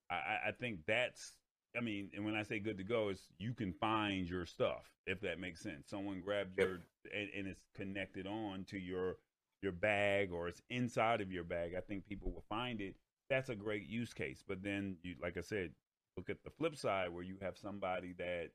I, 0.10 0.50
I 0.50 0.52
think 0.60 0.80
that's 0.88 1.34
I 1.78 1.82
mean, 1.82 2.10
and 2.16 2.26
when 2.26 2.36
I 2.36 2.44
say 2.44 2.60
good 2.60 2.78
to 2.78 2.84
go, 2.84 3.10
is 3.10 3.20
you 3.38 3.54
can 3.54 3.74
find 3.74 4.28
your 4.28 4.46
stuff 4.46 4.90
if 5.08 5.22
that 5.22 5.40
makes 5.40 5.62
sense. 5.62 5.90
Someone 5.90 6.22
grabbed 6.22 6.58
yep. 6.58 6.68
your 6.68 6.80
and, 7.14 7.30
and, 7.38 7.48
it's 7.48 7.64
connected 7.76 8.28
on 8.28 8.66
to 8.66 8.78
your 8.78 9.18
your 9.62 9.72
bag 9.72 10.32
or 10.32 10.48
it's 10.48 10.62
inside 10.70 11.22
of 11.22 11.32
your 11.32 11.44
bag. 11.44 11.74
I 11.78 11.82
think 11.82 12.06
people 12.06 12.32
will 12.32 12.44
find 12.50 12.82
it. 12.82 12.96
That's 13.30 13.50
a 13.50 13.56
great 13.56 13.88
use 13.88 14.14
case. 14.14 14.44
But 14.46 14.64
then 14.64 14.98
you, 15.04 15.16
like 15.22 15.38
I 15.38 15.42
said, 15.42 15.72
look 16.18 16.30
at 16.30 16.44
the 16.44 16.50
flip 16.50 16.76
side 16.76 17.14
where 17.14 17.24
you 17.24 17.36
have 17.42 17.58
somebody 17.58 18.14
that 18.18 18.50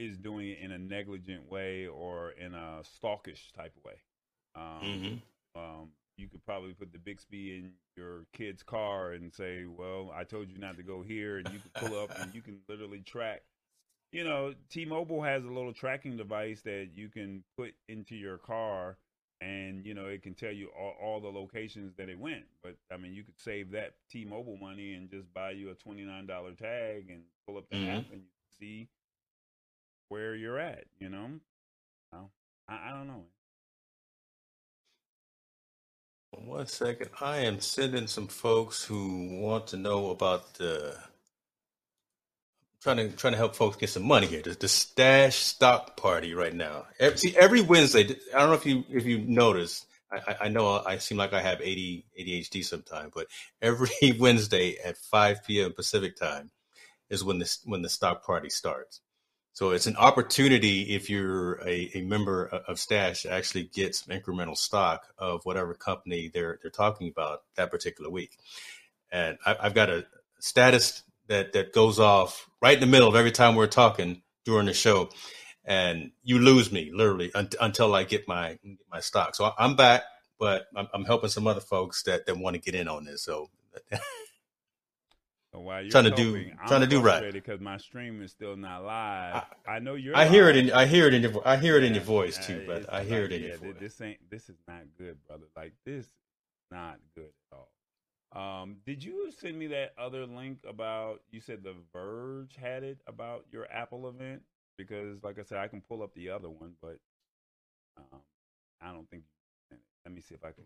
is 0.00 0.16
doing 0.16 0.48
it 0.48 0.58
in 0.60 0.72
a 0.72 0.78
negligent 0.78 1.50
way 1.50 1.86
or 1.86 2.30
in 2.32 2.54
a 2.54 2.82
stalkish 2.82 3.52
type 3.56 3.74
of 3.76 3.84
way. 3.84 4.00
Um, 4.56 4.82
mm-hmm. 4.82 5.60
um, 5.60 5.88
you 6.16 6.28
could 6.28 6.44
probably 6.44 6.72
put 6.72 6.92
the 6.92 6.98
Bixby 6.98 7.56
in 7.58 7.72
your 7.96 8.24
kid's 8.32 8.62
car 8.62 9.12
and 9.12 9.32
say, 9.32 9.66
"Well, 9.66 10.12
I 10.14 10.24
told 10.24 10.50
you 10.50 10.58
not 10.58 10.76
to 10.78 10.82
go 10.82 11.02
here," 11.02 11.38
and 11.38 11.48
you 11.52 11.60
can 11.60 11.88
pull 11.88 11.98
up 11.98 12.10
and 12.18 12.34
you 12.34 12.42
can 12.42 12.58
literally 12.68 13.00
track 13.00 13.42
you 14.12 14.24
know, 14.24 14.54
T-Mobile 14.70 15.22
has 15.22 15.44
a 15.44 15.48
little 15.48 15.72
tracking 15.72 16.16
device 16.16 16.62
that 16.62 16.88
you 16.94 17.08
can 17.08 17.44
put 17.56 17.74
into 17.88 18.16
your 18.16 18.38
car, 18.38 18.96
and 19.40 19.86
you 19.86 19.94
know 19.94 20.06
it 20.06 20.22
can 20.22 20.34
tell 20.34 20.50
you 20.50 20.68
all, 20.78 20.94
all 21.00 21.20
the 21.20 21.28
locations 21.28 21.94
that 21.96 22.08
it 22.08 22.18
went. 22.18 22.44
But 22.62 22.76
I 22.92 22.96
mean, 22.96 23.14
you 23.14 23.22
could 23.22 23.38
save 23.38 23.70
that 23.72 23.94
T-Mobile 24.10 24.58
money 24.60 24.94
and 24.94 25.08
just 25.08 25.32
buy 25.32 25.52
you 25.52 25.70
a 25.70 25.74
twenty 25.74 26.02
nine 26.02 26.26
dollar 26.26 26.52
tag 26.52 27.08
and 27.10 27.22
pull 27.46 27.56
up 27.56 27.68
the 27.70 27.76
mm-hmm. 27.76 27.98
app 27.98 28.04
and 28.12 28.22
you 28.22 28.58
see 28.58 28.88
where 30.10 30.34
you're 30.34 30.58
at. 30.58 30.84
You 30.98 31.08
know, 31.08 31.30
I, 32.68 32.90
I 32.90 32.90
don't 32.90 33.06
know. 33.06 33.24
One 36.32 36.66
second. 36.66 37.10
I 37.20 37.38
am 37.38 37.60
sending 37.60 38.06
some 38.06 38.28
folks 38.28 38.84
who 38.84 39.40
want 39.40 39.68
to 39.68 39.76
know 39.76 40.10
about 40.10 40.54
the 40.54 40.96
trying 42.82 42.96
to 42.96 43.08
trying 43.10 43.32
to 43.32 43.38
help 43.38 43.54
folks 43.54 43.76
get 43.76 43.90
some 43.90 44.04
money 44.04 44.26
here. 44.26 44.42
The, 44.42 44.50
the 44.50 44.68
stash 44.68 45.36
stock 45.36 45.96
party 45.96 46.34
right 46.34 46.54
now. 46.54 46.86
Every, 46.98 47.18
see, 47.18 47.36
every 47.36 47.62
Wednesday. 47.62 48.16
I 48.34 48.38
don't 48.38 48.50
know 48.50 48.54
if 48.54 48.66
you 48.66 48.84
if 48.90 49.06
you 49.06 49.18
notice. 49.18 49.86
I, 50.12 50.36
I 50.42 50.48
know 50.48 50.82
I 50.84 50.98
seem 50.98 51.18
like 51.18 51.32
I 51.32 51.40
have 51.40 51.60
80 51.60 52.04
ADHD 52.18 52.64
sometimes, 52.64 53.12
but 53.14 53.28
every 53.62 53.90
Wednesday 54.18 54.76
at 54.84 54.96
5 54.96 55.44
p.m. 55.44 55.72
Pacific 55.72 56.16
time 56.16 56.50
is 57.08 57.22
when 57.22 57.38
this 57.38 57.60
when 57.64 57.82
the 57.82 57.88
stock 57.88 58.24
party 58.24 58.50
starts. 58.50 59.00
So 59.52 59.70
it's 59.70 59.86
an 59.86 59.96
opportunity 59.96 60.94
if 60.94 61.10
you're 61.10 61.60
a, 61.66 61.90
a 61.94 62.02
member 62.02 62.46
of 62.46 62.78
Stash 62.78 63.22
to 63.22 63.32
actually 63.32 63.64
get 63.64 63.94
some 63.94 64.16
incremental 64.16 64.56
stock 64.56 65.08
of 65.18 65.44
whatever 65.44 65.74
company 65.74 66.30
they're 66.32 66.58
they're 66.62 66.70
talking 66.70 67.08
about 67.08 67.42
that 67.56 67.70
particular 67.70 68.10
week. 68.10 68.38
And 69.10 69.38
I, 69.44 69.56
I've 69.60 69.74
got 69.74 69.90
a 69.90 70.06
status 70.38 71.02
that 71.26 71.52
that 71.52 71.72
goes 71.72 71.98
off 71.98 72.48
right 72.62 72.74
in 72.74 72.80
the 72.80 72.86
middle 72.86 73.08
of 73.08 73.16
every 73.16 73.32
time 73.32 73.54
we're 73.54 73.66
talking 73.66 74.22
during 74.44 74.66
the 74.66 74.74
show, 74.74 75.10
and 75.64 76.12
you 76.22 76.38
lose 76.38 76.70
me 76.72 76.90
literally 76.94 77.32
un- 77.34 77.50
until 77.60 77.94
I 77.94 78.04
get 78.04 78.28
my 78.28 78.58
my 78.90 79.00
stock. 79.00 79.34
So 79.34 79.52
I'm 79.58 79.74
back, 79.76 80.02
but 80.38 80.66
I'm, 80.76 80.88
I'm 80.94 81.04
helping 81.04 81.30
some 81.30 81.46
other 81.46 81.60
folks 81.60 82.04
that 82.04 82.26
that 82.26 82.38
want 82.38 82.54
to 82.54 82.60
get 82.62 82.74
in 82.78 82.88
on 82.88 83.04
this. 83.04 83.22
So. 83.22 83.50
So 85.52 85.60
while 85.60 85.82
you're 85.82 85.90
trying 85.90 86.04
to 86.04 86.10
do 86.12 86.36
I'm 86.36 86.68
trying 86.68 86.80
to 86.82 86.86
do 86.86 87.00
right 87.00 87.32
because 87.32 87.60
my 87.60 87.76
stream 87.76 88.22
is 88.22 88.30
still 88.30 88.56
not 88.56 88.84
live. 88.84 89.44
I, 89.66 89.72
I 89.72 89.78
know 89.80 89.94
you're. 89.94 90.16
I 90.16 90.24
live. 90.24 90.32
hear 90.32 90.48
it 90.48 90.56
in 90.56 90.72
I 90.72 90.86
hear 90.86 91.08
it 91.08 91.14
in 91.14 91.22
your 91.22 91.46
I 91.46 91.56
hear 91.56 91.76
it 91.76 91.82
in 91.82 91.94
your 91.94 92.04
voice 92.04 92.38
too, 92.46 92.62
but 92.66 92.92
I 92.92 93.02
hear 93.02 93.22
like, 93.22 93.30
it 93.32 93.34
in 93.34 93.42
yeah, 93.42 93.48
your 93.48 93.58
voice. 93.58 93.74
This 93.80 94.00
ain't 94.00 94.30
this 94.30 94.48
is 94.48 94.56
not 94.68 94.82
good, 94.96 95.16
brother. 95.26 95.44
Like 95.56 95.72
this, 95.84 96.06
not 96.70 96.98
good 97.16 97.30
at 97.52 97.58
all. 97.58 97.68
Um, 98.32 98.76
did 98.86 99.02
you 99.02 99.32
send 99.40 99.58
me 99.58 99.66
that 99.68 99.92
other 99.98 100.24
link 100.24 100.58
about 100.68 101.22
you 101.32 101.40
said 101.40 101.64
the 101.64 101.74
Verge 101.92 102.54
had 102.54 102.84
it 102.84 102.98
about 103.08 103.44
your 103.50 103.66
Apple 103.72 104.08
event? 104.08 104.42
Because 104.78 105.24
like 105.24 105.40
I 105.40 105.42
said, 105.42 105.58
I 105.58 105.66
can 105.66 105.80
pull 105.80 106.02
up 106.04 106.14
the 106.14 106.30
other 106.30 106.48
one, 106.48 106.74
but 106.80 106.98
um, 107.96 108.20
I 108.80 108.92
don't 108.92 109.10
think. 109.10 109.24
Let 110.04 110.14
me 110.14 110.20
see 110.20 110.34
if 110.34 110.44
I 110.44 110.52
can. 110.52 110.64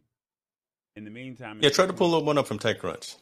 In 0.97 1.05
the 1.05 1.11
meantime, 1.11 1.59
yeah, 1.63 1.71
try 1.71 1.87
to 1.87 1.93
pull 1.93 2.15
up 2.15 2.25
one 2.25 2.37
up 2.39 2.47
from 2.47 2.59
TechCrunch. 2.59 3.17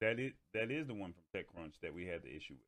That 0.00 0.20
is 0.20 0.32
that 0.54 0.70
is 0.70 0.86
the 0.86 0.94
one 0.94 1.12
from 1.12 1.24
TechCrunch 1.34 1.74
that 1.82 1.94
we 1.94 2.06
had 2.06 2.22
the 2.22 2.28
issue 2.28 2.54
with. 2.54 2.62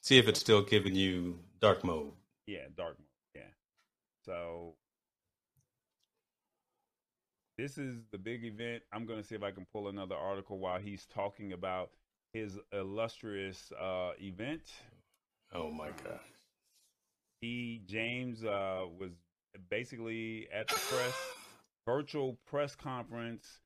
See 0.00 0.18
if 0.18 0.28
it's 0.28 0.40
still 0.40 0.62
giving 0.62 0.94
you 0.94 1.38
dark 1.60 1.82
mode. 1.82 2.12
Yeah, 2.46 2.66
dark 2.76 2.98
mode. 2.98 3.08
Yeah. 3.34 3.50
So 4.24 4.74
this 7.56 7.78
is 7.78 8.02
the 8.12 8.18
big 8.18 8.44
event. 8.44 8.82
I'm 8.92 9.06
going 9.06 9.20
to 9.20 9.26
see 9.26 9.34
if 9.34 9.42
I 9.42 9.50
can 9.50 9.66
pull 9.72 9.88
another 9.88 10.16
article 10.16 10.58
while 10.58 10.78
he's 10.78 11.06
talking 11.06 11.52
about 11.52 11.90
his 12.32 12.58
illustrious 12.72 13.72
uh, 13.80 14.10
event. 14.20 14.62
Oh 15.52 15.70
my 15.70 15.88
god. 16.04 16.20
He 17.40 17.82
James 17.86 18.44
uh, 18.44 18.84
was 18.98 19.10
basically 19.70 20.48
at 20.52 20.68
the 20.68 20.74
press 20.74 21.14
virtual 21.86 22.36
press 22.46 22.74
conference 22.74 23.60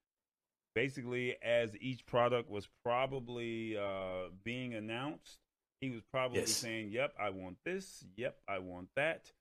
basically 0.79 1.35
as 1.43 1.77
each 1.81 2.07
product 2.07 2.49
was 2.49 2.69
probably 2.85 3.77
uh, 3.77 4.29
being 4.45 4.75
announced, 4.75 5.39
he 5.81 5.91
was 5.91 6.03
probably 6.13 6.41
yes. 6.41 6.53
saying, 6.53 6.93
"Yep, 6.93 7.15
I 7.21 7.31
want 7.31 7.57
this. 7.65 8.05
Yep, 8.17 8.37
I 8.49 8.61
want 8.61 8.89
that. 8.95 9.33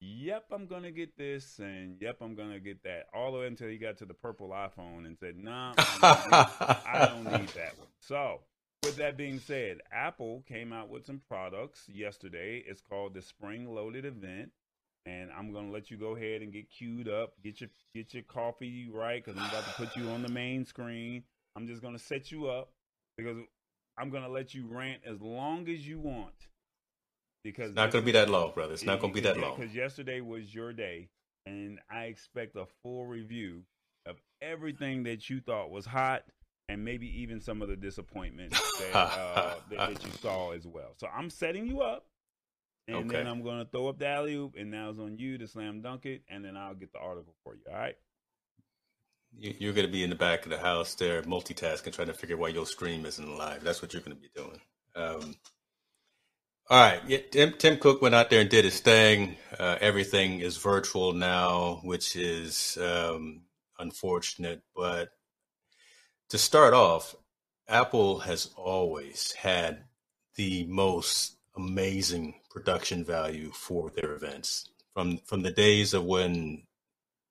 Yep, 0.00 0.46
I'm 0.50 0.66
gonna 0.66 0.90
get 0.90 1.16
this, 1.16 1.60
and 1.60 1.98
yep, 2.00 2.16
I'm 2.20 2.34
gonna 2.34 2.58
get 2.58 2.82
that." 2.82 3.06
All 3.14 3.30
the 3.30 3.38
way 3.38 3.46
until 3.46 3.68
he 3.68 3.78
got 3.78 3.98
to 3.98 4.06
the 4.06 4.14
purple 4.14 4.48
iPhone 4.48 5.06
and 5.06 5.16
said, 5.16 5.36
"Nah, 5.36 5.74
I 5.78 7.08
don't 7.08 7.40
need 7.40 7.50
that 7.50 7.78
one." 7.78 7.88
So, 8.00 8.40
with 8.82 8.96
that 8.96 9.16
being 9.16 9.38
said, 9.38 9.82
Apple 9.92 10.42
came 10.48 10.72
out 10.72 10.88
with 10.88 11.06
some 11.06 11.20
products 11.28 11.88
yesterday. 11.88 12.58
It's 12.66 12.80
called 12.80 13.14
the 13.14 13.22
Spring 13.22 13.72
Loaded 13.72 14.04
Event 14.04 14.50
and 15.06 15.30
I'm 15.36 15.52
gonna 15.52 15.70
let 15.70 15.90
you 15.90 15.96
go 15.96 16.16
ahead 16.16 16.42
and 16.42 16.52
get 16.52 16.70
queued 16.70 17.08
up, 17.08 17.34
get 17.42 17.60
your 17.60 17.70
get 17.94 18.14
your 18.14 18.22
coffee 18.22 18.88
right, 18.92 19.24
because 19.24 19.40
I'm 19.40 19.48
about 19.48 19.64
to 19.64 19.72
put 19.72 19.96
you 19.96 20.08
on 20.10 20.22
the 20.22 20.28
main 20.28 20.64
screen. 20.64 21.24
I'm 21.56 21.66
just 21.66 21.82
gonna 21.82 21.98
set 21.98 22.30
you 22.30 22.48
up 22.48 22.70
because 23.16 23.38
I'm 23.98 24.10
gonna 24.10 24.28
let 24.28 24.54
you 24.54 24.66
rant 24.66 25.02
as 25.04 25.20
long 25.20 25.68
as 25.68 25.86
you 25.86 25.98
want. 25.98 26.34
Because 27.44 27.70
it's 27.70 27.76
not 27.76 27.90
gonna 27.90 28.04
be 28.04 28.12
that 28.12 28.30
long, 28.30 28.52
brother. 28.52 28.74
It's 28.74 28.84
not 28.84 29.00
gonna 29.00 29.12
be 29.12 29.20
that 29.20 29.38
long. 29.38 29.56
Because 29.58 29.74
yesterday 29.74 30.20
was 30.20 30.54
your 30.54 30.72
day, 30.72 31.08
and 31.46 31.80
I 31.90 32.04
expect 32.04 32.56
a 32.56 32.66
full 32.82 33.06
review 33.06 33.62
of 34.06 34.16
everything 34.40 35.02
that 35.04 35.28
you 35.28 35.40
thought 35.40 35.70
was 35.70 35.84
hot, 35.84 36.24
and 36.68 36.84
maybe 36.84 37.06
even 37.20 37.40
some 37.40 37.60
of 37.60 37.68
the 37.68 37.76
disappointments 37.76 38.60
that, 38.80 38.94
uh, 38.96 39.54
that, 39.70 39.78
that 39.78 40.04
you 40.04 40.10
saw 40.20 40.52
as 40.52 40.66
well. 40.66 40.94
So 40.96 41.08
I'm 41.12 41.28
setting 41.28 41.66
you 41.66 41.80
up 41.80 42.06
and 42.94 43.10
okay. 43.10 43.18
then 43.18 43.26
I'm 43.26 43.42
gonna 43.42 43.64
throw 43.64 43.88
up 43.88 43.98
the 43.98 44.08
alley 44.08 44.34
oop, 44.34 44.54
and 44.58 44.70
now 44.70 44.90
it's 44.90 44.98
on 44.98 45.18
you 45.18 45.38
to 45.38 45.46
slam 45.46 45.82
dunk 45.82 46.06
it, 46.06 46.22
and 46.28 46.44
then 46.44 46.56
I'll 46.56 46.74
get 46.74 46.92
the 46.92 46.98
article 46.98 47.34
for 47.42 47.54
you. 47.54 47.62
All 47.70 47.78
right. 47.78 47.96
You're 49.34 49.72
going 49.72 49.86
to 49.86 49.92
be 49.92 50.04
in 50.04 50.10
the 50.10 50.16
back 50.16 50.44
of 50.44 50.50
the 50.50 50.58
house 50.58 50.94
there, 50.94 51.22
multitasking, 51.22 51.94
trying 51.94 52.08
to 52.08 52.14
figure 52.14 52.36
why 52.36 52.48
your 52.48 52.66
stream 52.66 53.06
isn't 53.06 53.38
live. 53.38 53.64
That's 53.64 53.80
what 53.80 53.94
you're 53.94 54.02
going 54.02 54.16
to 54.16 54.20
be 54.20 54.28
doing. 54.34 54.60
Um, 54.94 55.36
all 56.68 56.78
right. 56.78 57.00
Yeah, 57.06 57.18
Tim, 57.30 57.54
Tim, 57.58 57.78
Cook 57.78 58.02
went 58.02 58.14
out 58.14 58.28
there 58.28 58.40
and 58.40 58.50
did 58.50 58.64
his 58.64 58.80
thing. 58.80 59.36
Uh, 59.58 59.78
everything 59.80 60.40
is 60.40 60.58
virtual 60.58 61.14
now, 61.14 61.80
which 61.82 62.14
is 62.14 62.76
um, 62.78 63.42
unfortunate. 63.78 64.60
But 64.76 65.10
to 66.28 66.38
start 66.38 66.74
off, 66.74 67.14
Apple 67.68 68.18
has 68.20 68.50
always 68.56 69.32
had 69.32 69.84
the 70.36 70.66
most 70.66 71.36
amazing 71.56 72.34
production 72.52 73.04
value 73.04 73.50
for 73.52 73.90
their 73.90 74.12
events. 74.14 74.68
From 74.92 75.18
from 75.18 75.42
the 75.42 75.50
days 75.50 75.94
of 75.94 76.04
when 76.04 76.64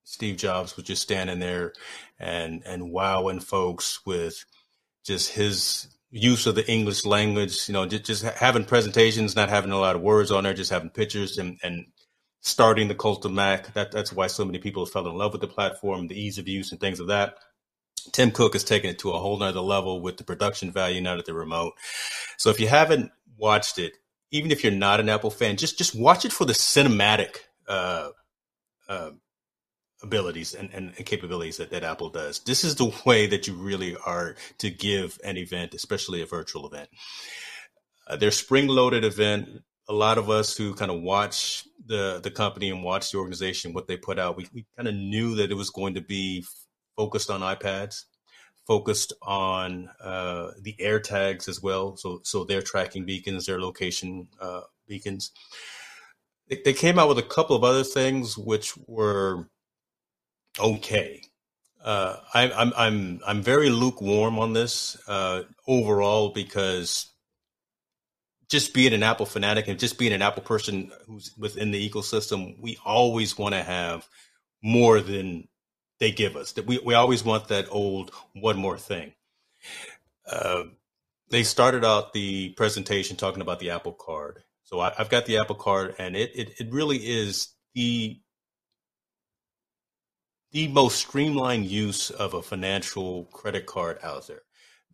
Steve 0.03 0.37
Jobs 0.37 0.75
was 0.75 0.85
just 0.85 1.01
standing 1.01 1.39
there 1.39 1.73
and 2.19 2.63
and 2.65 2.91
wowing 2.91 3.39
folks 3.39 4.05
with 4.05 4.45
just 5.03 5.31
his 5.31 5.87
use 6.11 6.45
of 6.45 6.55
the 6.55 6.69
English 6.69 7.05
language, 7.05 7.67
you 7.69 7.73
know, 7.73 7.85
just, 7.85 8.03
just 8.03 8.23
having 8.23 8.65
presentations, 8.65 9.35
not 9.35 9.49
having 9.49 9.71
a 9.71 9.79
lot 9.79 9.95
of 9.95 10.01
words 10.01 10.29
on 10.29 10.43
there, 10.43 10.53
just 10.53 10.71
having 10.71 10.89
pictures 10.89 11.37
and, 11.37 11.57
and 11.63 11.85
starting 12.41 12.87
the 12.89 12.95
cult 12.95 13.23
of 13.23 13.31
Mac. 13.31 13.73
That, 13.73 13.91
that's 13.91 14.11
why 14.11 14.27
so 14.27 14.43
many 14.43 14.59
people 14.59 14.85
fell 14.85 15.07
in 15.07 15.17
love 15.17 15.31
with 15.31 15.41
the 15.41 15.47
platform, 15.47 16.07
the 16.07 16.19
ease 16.19 16.37
of 16.37 16.47
use 16.47 16.71
and 16.71 16.81
things 16.81 16.99
of 16.99 17.07
that. 17.07 17.35
Tim 18.11 18.31
Cook 18.31 18.53
has 18.53 18.63
taken 18.63 18.89
it 18.89 18.99
to 18.99 19.11
a 19.11 19.19
whole 19.19 19.37
nother 19.37 19.61
level 19.61 20.01
with 20.01 20.17
the 20.17 20.23
production 20.23 20.71
value 20.71 21.01
now 21.01 21.15
that 21.15 21.25
they're 21.25 21.35
remote. 21.35 21.73
So 22.37 22.49
if 22.49 22.59
you 22.59 22.67
haven't 22.67 23.11
watched 23.37 23.79
it, 23.79 23.93
even 24.31 24.51
if 24.51 24.63
you're 24.63 24.73
not 24.73 24.99
an 24.99 25.09
Apple 25.09 25.29
fan, 25.29 25.57
just 25.57 25.77
just 25.77 25.95
watch 25.95 26.25
it 26.25 26.33
for 26.33 26.45
the 26.45 26.53
cinematic 26.53 27.37
uh, 27.67 28.09
uh, 28.87 29.11
abilities 30.01 30.53
and, 30.53 30.69
and, 30.73 30.95
capabilities 31.05 31.57
that, 31.57 31.69
that 31.71 31.83
Apple 31.83 32.09
does. 32.09 32.39
This 32.39 32.63
is 32.63 32.75
the 32.75 32.93
way 33.05 33.27
that 33.27 33.47
you 33.47 33.53
really 33.53 33.95
are 34.05 34.35
to 34.59 34.69
give 34.69 35.19
an 35.23 35.37
event, 35.37 35.73
especially 35.73 36.21
a 36.21 36.25
virtual 36.25 36.65
event. 36.65 36.89
Uh, 38.07 38.15
their 38.15 38.31
spring 38.31 38.67
loaded 38.67 39.03
event, 39.03 39.47
a 39.87 39.93
lot 39.93 40.17
of 40.17 40.29
us 40.29 40.57
who 40.57 40.73
kind 40.73 40.91
of 40.91 41.01
watch 41.01 41.65
the 41.85 42.19
the 42.23 42.31
company 42.31 42.69
and 42.69 42.83
watch 42.83 43.11
the 43.11 43.17
organization, 43.17 43.73
what 43.73 43.87
they 43.87 43.97
put 43.97 44.17
out, 44.17 44.37
we, 44.37 44.47
we 44.53 44.65
kind 44.75 44.87
of 44.87 44.95
knew 44.95 45.35
that 45.35 45.51
it 45.51 45.55
was 45.55 45.69
going 45.69 45.93
to 45.95 46.01
be 46.01 46.45
focused 46.95 47.29
on 47.29 47.41
iPads 47.41 48.03
focused 48.71 49.11
on 49.21 49.89
uh, 50.01 50.51
the 50.61 50.73
air 50.79 50.97
tags 50.97 51.49
as 51.49 51.61
well. 51.61 51.97
So, 51.97 52.21
so 52.23 52.45
their 52.45 52.61
tracking 52.61 53.03
beacons, 53.05 53.45
their 53.45 53.59
location 53.59 54.29
uh, 54.39 54.61
beacons. 54.87 55.31
They, 56.47 56.61
they, 56.63 56.71
came 56.71 56.97
out 56.97 57.09
with 57.09 57.17
a 57.17 57.33
couple 57.35 57.57
of 57.57 57.65
other 57.65 57.83
things 57.83 58.37
which 58.37 58.71
were 58.87 59.49
okay. 60.57 61.21
Uh, 61.83 62.15
I, 62.33 62.43
am 62.43 62.51
I'm, 62.55 62.73
I'm 62.77 63.19
I'm 63.27 63.41
very 63.41 63.69
lukewarm 63.69 64.39
on 64.39 64.53
this 64.53 64.95
uh, 65.05 65.41
overall 65.67 66.29
because 66.29 67.11
just 68.49 68.73
being 68.73 68.93
an 68.93 69.03
Apple 69.03 69.25
fanatic 69.25 69.67
and 69.67 69.77
just 69.77 69.99
being 69.99 70.13
an 70.13 70.21
Apple 70.21 70.43
person 70.43 70.93
who's 71.07 71.33
within 71.37 71.71
the 71.71 71.89
ecosystem, 71.89 72.55
we 72.61 72.77
always 72.85 73.37
want 73.37 73.53
to 73.53 73.63
have 73.63 74.07
more 74.63 75.01
than 75.01 75.49
they 76.01 76.11
give 76.11 76.35
us. 76.35 76.53
That 76.53 76.65
we 76.65 76.79
we 76.79 76.95
always 76.95 77.23
want 77.23 77.47
that 77.47 77.67
old 77.69 78.11
one 78.33 78.57
more 78.57 78.77
thing. 78.77 79.13
Uh, 80.29 80.63
they 81.29 81.43
started 81.43 81.85
out 81.85 82.11
the 82.11 82.49
presentation 82.49 83.15
talking 83.15 83.41
about 83.41 83.59
the 83.59 83.69
Apple 83.69 83.93
Card. 83.93 84.43
So 84.63 84.79
I, 84.79 84.93
have 84.97 85.09
got 85.09 85.27
the 85.27 85.37
Apple 85.37 85.55
Card, 85.55 85.95
and 85.99 86.17
it, 86.17 86.31
it 86.35 86.53
it 86.59 86.71
really 86.71 86.97
is 86.97 87.49
the 87.75 88.19
the 90.51 90.67
most 90.67 90.97
streamlined 90.97 91.67
use 91.67 92.09
of 92.09 92.33
a 92.33 92.41
financial 92.41 93.25
credit 93.25 93.67
card 93.67 93.99
out 94.03 94.27
there 94.27 94.41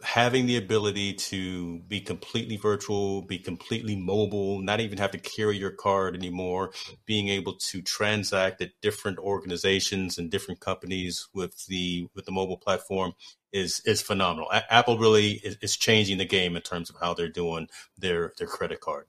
having 0.03 0.45
the 0.45 0.57
ability 0.57 1.13
to 1.13 1.79
be 1.87 1.99
completely 1.99 2.57
virtual, 2.57 3.21
be 3.21 3.39
completely 3.39 3.95
mobile, 3.95 4.61
not 4.61 4.79
even 4.79 4.97
have 4.97 5.11
to 5.11 5.17
carry 5.17 5.57
your 5.57 5.71
card 5.71 6.15
anymore, 6.15 6.71
being 7.05 7.29
able 7.29 7.53
to 7.53 7.81
transact 7.81 8.61
at 8.61 8.71
different 8.81 9.17
organizations 9.19 10.17
and 10.17 10.29
different 10.29 10.59
companies 10.59 11.27
with 11.33 11.65
the 11.67 12.07
with 12.15 12.25
the 12.25 12.31
mobile 12.31 12.57
platform 12.57 13.13
is 13.51 13.81
is 13.85 14.01
phenomenal. 14.01 14.49
A- 14.51 14.73
Apple 14.73 14.97
really 14.97 15.33
is, 15.43 15.57
is 15.61 15.75
changing 15.77 16.17
the 16.17 16.25
game 16.25 16.55
in 16.55 16.61
terms 16.61 16.89
of 16.89 16.97
how 17.01 17.13
they're 17.13 17.29
doing 17.29 17.67
their 17.97 18.33
their 18.37 18.47
credit 18.47 18.81
card 18.81 19.05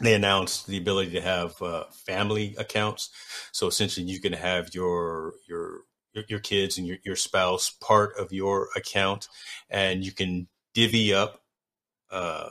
they 0.00 0.14
announced 0.14 0.66
the 0.66 0.78
ability 0.78 1.10
to 1.12 1.20
have 1.20 1.60
uh, 1.60 1.84
family 1.90 2.54
accounts. 2.58 3.10
So 3.52 3.66
essentially, 3.66 4.06
you 4.06 4.20
can 4.20 4.32
have 4.32 4.74
your 4.74 5.34
your 5.48 5.80
your, 6.12 6.24
your 6.28 6.40
kids 6.40 6.78
and 6.78 6.86
your, 6.86 6.98
your 7.04 7.16
spouse 7.16 7.70
part 7.70 8.16
of 8.18 8.32
your 8.32 8.68
account, 8.76 9.28
and 9.70 10.04
you 10.04 10.12
can 10.12 10.48
divvy 10.74 11.14
up 11.14 11.42
uh, 12.10 12.50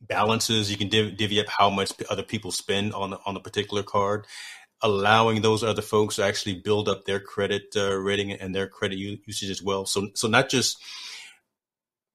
balances. 0.00 0.70
You 0.70 0.76
can 0.76 0.88
div- 0.88 1.16
divvy 1.16 1.40
up 1.40 1.48
how 1.48 1.70
much 1.70 1.92
other 2.10 2.22
people 2.22 2.50
spend 2.50 2.92
on 2.94 3.10
the, 3.10 3.18
on 3.24 3.36
a 3.36 3.40
particular 3.40 3.82
card, 3.82 4.26
allowing 4.80 5.42
those 5.42 5.62
other 5.62 5.82
folks 5.82 6.16
to 6.16 6.24
actually 6.24 6.56
build 6.56 6.88
up 6.88 7.04
their 7.04 7.20
credit 7.20 7.74
uh, 7.76 7.94
rating 7.96 8.32
and 8.32 8.54
their 8.54 8.68
credit 8.68 8.98
u- 8.98 9.18
usage 9.26 9.50
as 9.50 9.62
well. 9.62 9.86
So 9.86 10.08
so 10.14 10.28
not 10.28 10.48
just 10.48 10.78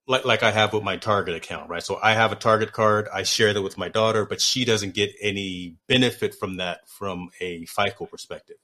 like 0.07 0.25
like 0.25 0.43
I 0.43 0.51
have 0.51 0.73
with 0.73 0.83
my 0.83 0.97
Target 0.97 1.35
account, 1.35 1.69
right? 1.69 1.83
So 1.83 1.99
I 2.01 2.13
have 2.13 2.31
a 2.31 2.35
Target 2.35 2.71
card. 2.71 3.07
I 3.13 3.23
share 3.23 3.53
that 3.53 3.61
with 3.61 3.77
my 3.77 3.89
daughter, 3.89 4.25
but 4.25 4.41
she 4.41 4.65
doesn't 4.65 4.93
get 4.93 5.11
any 5.21 5.75
benefit 5.87 6.35
from 6.35 6.57
that 6.57 6.87
from 6.87 7.29
a 7.41 7.65
FICO 7.65 8.05
perspective 8.05 8.57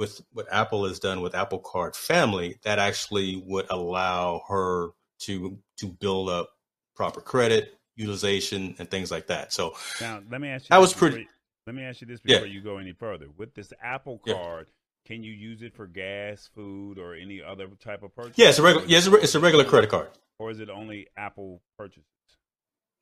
with 0.00 0.22
what 0.32 0.46
Apple 0.50 0.86
has 0.86 0.98
done 0.98 1.20
with 1.20 1.34
Apple 1.34 1.58
Card 1.58 1.94
Family, 1.94 2.58
that 2.62 2.78
actually 2.78 3.36
would 3.46 3.66
allow 3.68 4.42
her 4.48 4.92
to 5.20 5.58
to 5.76 5.86
build 5.86 6.30
up 6.30 6.48
proper 6.96 7.20
credit 7.20 7.78
utilization 7.96 8.74
and 8.78 8.90
things 8.90 9.10
like 9.10 9.26
that. 9.26 9.52
So 9.52 9.74
now 10.00 10.22
let 10.30 10.40
me 10.40 10.48
ask 10.48 10.64
you. 10.64 10.68
That 10.70 10.80
was 10.80 10.94
pretty. 10.94 11.28
let 11.66 11.76
me 11.76 11.82
ask 11.82 12.00
you 12.00 12.06
this 12.06 12.18
before 12.18 12.46
yeah. 12.46 12.52
you 12.52 12.62
go 12.62 12.78
any 12.78 12.94
further. 12.94 13.26
With 13.36 13.54
this 13.54 13.74
Apple 13.82 14.22
Card, 14.26 14.68
yeah. 14.68 15.14
can 15.14 15.22
you 15.22 15.32
use 15.32 15.60
it 15.60 15.74
for 15.74 15.86
gas, 15.86 16.48
food, 16.54 16.98
or 16.98 17.14
any 17.14 17.42
other 17.42 17.68
type 17.78 18.02
of 18.02 18.16
purchase? 18.16 18.38
Yeah, 18.38 18.48
it's 18.48 18.58
a 18.58 18.62
regular. 18.62 18.86
Yes, 18.86 19.06
yeah, 19.06 19.18
it's 19.20 19.34
a 19.34 19.40
regular 19.40 19.64
credit 19.66 19.90
card. 19.90 20.08
Or 20.38 20.50
is 20.50 20.60
it 20.60 20.70
only 20.70 21.08
Apple 21.18 21.60
purchases? 21.76 22.06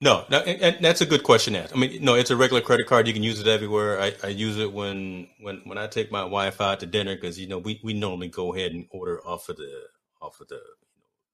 No, 0.01 0.25
no, 0.31 0.39
and 0.39 0.85
that's 0.85 1.01
a 1.01 1.07
good 1.07 1.25
question. 1.25 1.57
Asked. 1.57 1.75
I 1.75 1.79
mean, 1.79 2.05
no, 2.05 2.15
it's 2.15 2.31
a 2.31 2.37
regular 2.37 2.63
credit 2.63 2.87
card. 2.87 3.09
You 3.09 3.13
can 3.13 3.25
use 3.25 3.41
it 3.41 3.49
everywhere. 3.49 4.01
I, 4.01 4.13
I 4.23 4.29
use 4.29 4.57
it 4.57 4.73
when 4.73 5.29
when 5.41 5.63
when 5.65 5.77
I 5.77 5.89
take 5.89 6.13
my 6.13 6.23
wife 6.23 6.61
out 6.61 6.81
to 6.81 6.87
dinner 6.87 7.17
because 7.17 7.39
you 7.39 7.49
know 7.49 7.59
we, 7.59 7.81
we 7.83 7.95
normally 7.95 8.29
go 8.29 8.55
ahead 8.55 8.71
and 8.73 8.87
order 8.91 9.21
off 9.27 9.49
of 9.49 9.57
the 9.57 9.89
off 10.23 10.41
of 10.41 10.47
the 10.49 10.61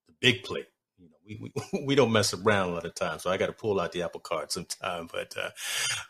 the 0.06 0.14
big 0.18 0.44
plate. 0.44 0.66
You 0.96 1.10
know, 1.10 1.16
we, 1.26 1.52
we 1.72 1.84
we 1.86 1.94
don't 1.94 2.10
mess 2.10 2.32
around 2.32 2.70
a 2.70 2.72
lot 2.72 2.86
of 2.86 2.94
times, 2.94 3.22
so 3.22 3.30
I 3.30 3.36
got 3.36 3.46
to 3.46 3.52
pull 3.52 3.78
out 3.78 3.92
the 3.92 4.02
Apple 4.02 4.20
Card 4.20 4.50
sometime. 4.50 5.08
But 5.12 5.34
uh, 5.36 5.50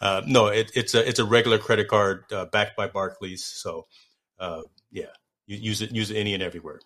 uh, 0.00 0.22
no, 0.24 0.46
it, 0.46 0.70
it's 0.76 0.94
a 0.94 1.08
it's 1.08 1.18
a 1.18 1.24
regular 1.24 1.58
credit 1.58 1.88
card 1.88 2.24
uh, 2.32 2.44
backed 2.44 2.76
by 2.76 2.86
Barclays. 2.86 3.44
So 3.44 3.86
uh, 4.38 4.62
yeah, 4.92 5.06
you 5.48 5.56
use 5.56 5.82
it 5.82 5.90
use 5.90 6.12
it 6.12 6.16
any 6.16 6.34
and 6.34 6.42
everywhere. 6.42 6.78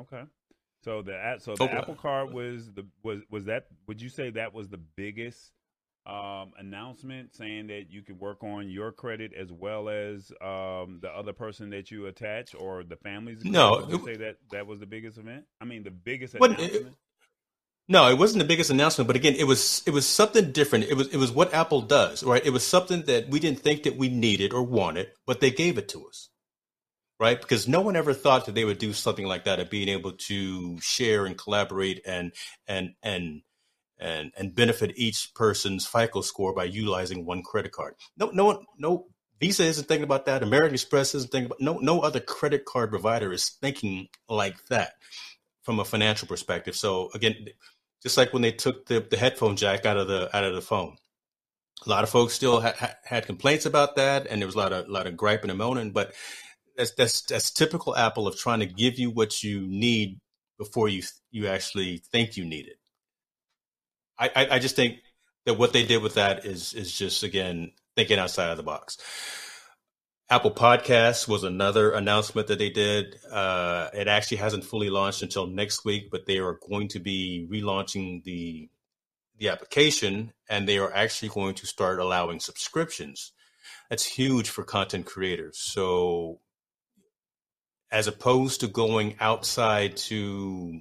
Okay. 0.00 0.24
So 0.88 1.02
the 1.02 1.36
so 1.40 1.54
the 1.54 1.70
Apple 1.70 1.96
Card 1.96 2.32
was 2.32 2.72
the 2.72 2.86
was 3.02 3.20
was 3.28 3.44
that 3.44 3.66
would 3.86 4.00
you 4.00 4.08
say 4.08 4.30
that 4.30 4.54
was 4.54 4.70
the 4.70 4.78
biggest 4.78 5.52
um, 6.06 6.52
announcement 6.56 7.34
saying 7.36 7.66
that 7.66 7.90
you 7.90 8.00
could 8.00 8.18
work 8.18 8.42
on 8.42 8.70
your 8.70 8.90
credit 8.90 9.34
as 9.34 9.52
well 9.52 9.90
as 9.90 10.32
um, 10.40 11.00
the 11.02 11.10
other 11.14 11.34
person 11.34 11.68
that 11.70 11.90
you 11.90 12.06
attach 12.06 12.54
or 12.54 12.84
the 12.84 12.96
families? 12.96 13.44
No, 13.44 13.84
would 13.86 13.90
you 13.90 14.04
say 14.06 14.16
that 14.16 14.36
that 14.50 14.66
was 14.66 14.80
the 14.80 14.86
biggest 14.86 15.18
event. 15.18 15.44
I 15.60 15.66
mean, 15.66 15.82
the 15.82 15.90
biggest 15.90 16.36
announcement. 16.36 16.72
It, 16.72 16.86
no, 17.86 18.08
it 18.08 18.16
wasn't 18.16 18.38
the 18.38 18.48
biggest 18.48 18.70
announcement, 18.70 19.08
but 19.08 19.16
again, 19.16 19.34
it 19.34 19.44
was 19.44 19.82
it 19.84 19.90
was 19.90 20.06
something 20.06 20.52
different. 20.52 20.86
It 20.86 20.94
was 20.94 21.08
it 21.08 21.18
was 21.18 21.30
what 21.30 21.52
Apple 21.52 21.82
does, 21.82 22.24
right? 22.24 22.44
It 22.46 22.54
was 22.54 22.66
something 22.66 23.02
that 23.02 23.28
we 23.28 23.40
didn't 23.40 23.60
think 23.60 23.82
that 23.82 23.98
we 23.98 24.08
needed 24.08 24.54
or 24.54 24.62
wanted, 24.62 25.10
but 25.26 25.40
they 25.40 25.50
gave 25.50 25.76
it 25.76 25.90
to 25.90 26.06
us 26.06 26.30
right? 27.18 27.40
Because 27.40 27.68
no 27.68 27.80
one 27.80 27.96
ever 27.96 28.14
thought 28.14 28.46
that 28.46 28.54
they 28.54 28.64
would 28.64 28.78
do 28.78 28.92
something 28.92 29.26
like 29.26 29.44
that 29.44 29.60
of 29.60 29.70
being 29.70 29.88
able 29.88 30.12
to 30.12 30.80
share 30.80 31.26
and 31.26 31.36
collaborate 31.36 32.00
and 32.06 32.32
and 32.66 32.94
and 33.02 33.42
and 33.98 34.32
and 34.36 34.54
benefit 34.54 34.92
each 34.96 35.32
person's 35.34 35.86
FICO 35.86 36.20
score 36.20 36.54
by 36.54 36.64
utilizing 36.64 37.24
one 37.24 37.42
credit 37.42 37.72
card. 37.72 37.94
No, 38.16 38.30
no 38.32 38.44
one, 38.44 38.64
no 38.78 39.06
Visa 39.40 39.64
isn't 39.64 39.86
thinking 39.86 40.04
about 40.04 40.26
that. 40.26 40.42
American 40.42 40.74
Express 40.74 41.14
isn't 41.14 41.30
thinking 41.30 41.46
about. 41.46 41.60
No, 41.60 41.78
no 41.78 42.00
other 42.00 42.20
credit 42.20 42.64
card 42.64 42.90
provider 42.90 43.32
is 43.32 43.48
thinking 43.48 44.08
like 44.28 44.64
that 44.66 44.94
from 45.62 45.78
a 45.78 45.84
financial 45.84 46.26
perspective. 46.26 46.74
So 46.74 47.10
again, 47.14 47.34
just 48.02 48.16
like 48.16 48.32
when 48.32 48.42
they 48.42 48.52
took 48.52 48.86
the, 48.86 49.00
the 49.08 49.16
headphone 49.16 49.56
jack 49.56 49.86
out 49.86 49.96
of 49.96 50.08
the 50.08 50.34
out 50.36 50.44
of 50.44 50.54
the 50.54 50.60
phone, 50.60 50.96
a 51.86 51.88
lot 51.88 52.04
of 52.04 52.10
folks 52.10 52.34
still 52.34 52.60
ha- 52.60 52.94
had 53.04 53.26
complaints 53.26 53.66
about 53.66 53.96
that, 53.96 54.26
and 54.26 54.40
there 54.40 54.46
was 54.46 54.56
a 54.56 54.58
lot 54.58 54.72
of 54.72 54.88
a 54.88 54.90
lot 54.90 55.06
of 55.06 55.16
griping 55.16 55.50
and 55.50 55.58
moaning. 55.58 55.92
But 55.92 56.14
that's 56.78 56.92
that's 56.92 57.20
that's 57.22 57.50
typical 57.50 57.96
Apple 57.96 58.26
of 58.28 58.38
trying 58.38 58.60
to 58.60 58.66
give 58.66 58.98
you 58.98 59.10
what 59.10 59.42
you 59.42 59.66
need 59.66 60.20
before 60.58 60.88
you 60.88 61.02
you 61.30 61.48
actually 61.48 61.98
think 62.12 62.36
you 62.36 62.44
need 62.44 62.68
it. 62.68 62.78
I, 64.18 64.30
I, 64.34 64.48
I 64.52 64.58
just 64.60 64.76
think 64.76 64.98
that 65.44 65.54
what 65.54 65.72
they 65.72 65.84
did 65.84 66.02
with 66.02 66.14
that 66.14 66.46
is 66.46 66.72
is 66.72 66.96
just 66.96 67.22
again 67.24 67.72
thinking 67.96 68.18
outside 68.18 68.50
of 68.50 68.56
the 68.56 68.62
box. 68.62 68.96
Apple 70.30 70.50
Podcasts 70.50 71.26
was 71.26 71.42
another 71.42 71.90
announcement 71.92 72.48
that 72.48 72.58
they 72.58 72.68
did. 72.68 73.16
Uh, 73.30 73.88
it 73.94 74.08
actually 74.08 74.36
hasn't 74.36 74.64
fully 74.64 74.90
launched 74.90 75.22
until 75.22 75.46
next 75.46 75.86
week, 75.86 76.10
but 76.10 76.26
they 76.26 76.38
are 76.38 76.58
going 76.68 76.86
to 76.88 77.00
be 77.00 77.46
relaunching 77.50 78.22
the 78.24 78.70
the 79.38 79.48
application, 79.48 80.32
and 80.48 80.68
they 80.68 80.78
are 80.78 80.92
actually 80.92 81.28
going 81.28 81.54
to 81.54 81.66
start 81.66 81.98
allowing 81.98 82.40
subscriptions. 82.40 83.32
That's 83.88 84.04
huge 84.04 84.48
for 84.48 84.64
content 84.64 85.06
creators. 85.06 85.58
So 85.58 86.40
as 87.90 88.06
opposed 88.06 88.60
to 88.60 88.68
going 88.68 89.16
outside 89.20 89.96
to 89.96 90.80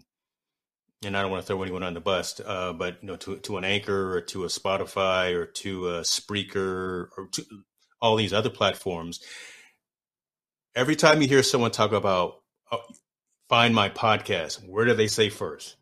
and 1.06 1.16
I 1.16 1.22
don't 1.22 1.30
want 1.30 1.44
to 1.44 1.48
throw 1.48 1.62
anyone 1.62 1.84
on 1.84 1.94
the 1.94 2.00
bus, 2.00 2.42
uh, 2.44 2.74
but 2.74 2.98
you 3.02 3.08
know, 3.08 3.18
to 3.18 3.38
to 3.38 3.58
an 3.58 3.64
Anchor 3.64 4.18
or 4.18 4.22
to 4.22 4.46
a 4.46 4.48
Spotify 4.48 5.34
or 5.34 5.46
to 5.46 5.90
a 5.90 6.02
Spreaker 6.02 7.10
or 7.16 7.30
to 7.34 7.44
all 8.02 8.16
these 8.16 8.34
other 8.34 8.50
platforms. 8.50 9.20
Every 10.76 10.96
time 10.96 11.22
you 11.22 11.28
hear 11.28 11.44
someone 11.44 11.72
talk 11.72 11.92
about 11.92 12.42
uh, 12.72 12.78
find 13.48 13.76
my 13.76 13.90
podcast, 13.90 14.68
where 14.68 14.86
do 14.86 14.94
they 14.96 15.08
say 15.08 15.30
first? 15.30 15.76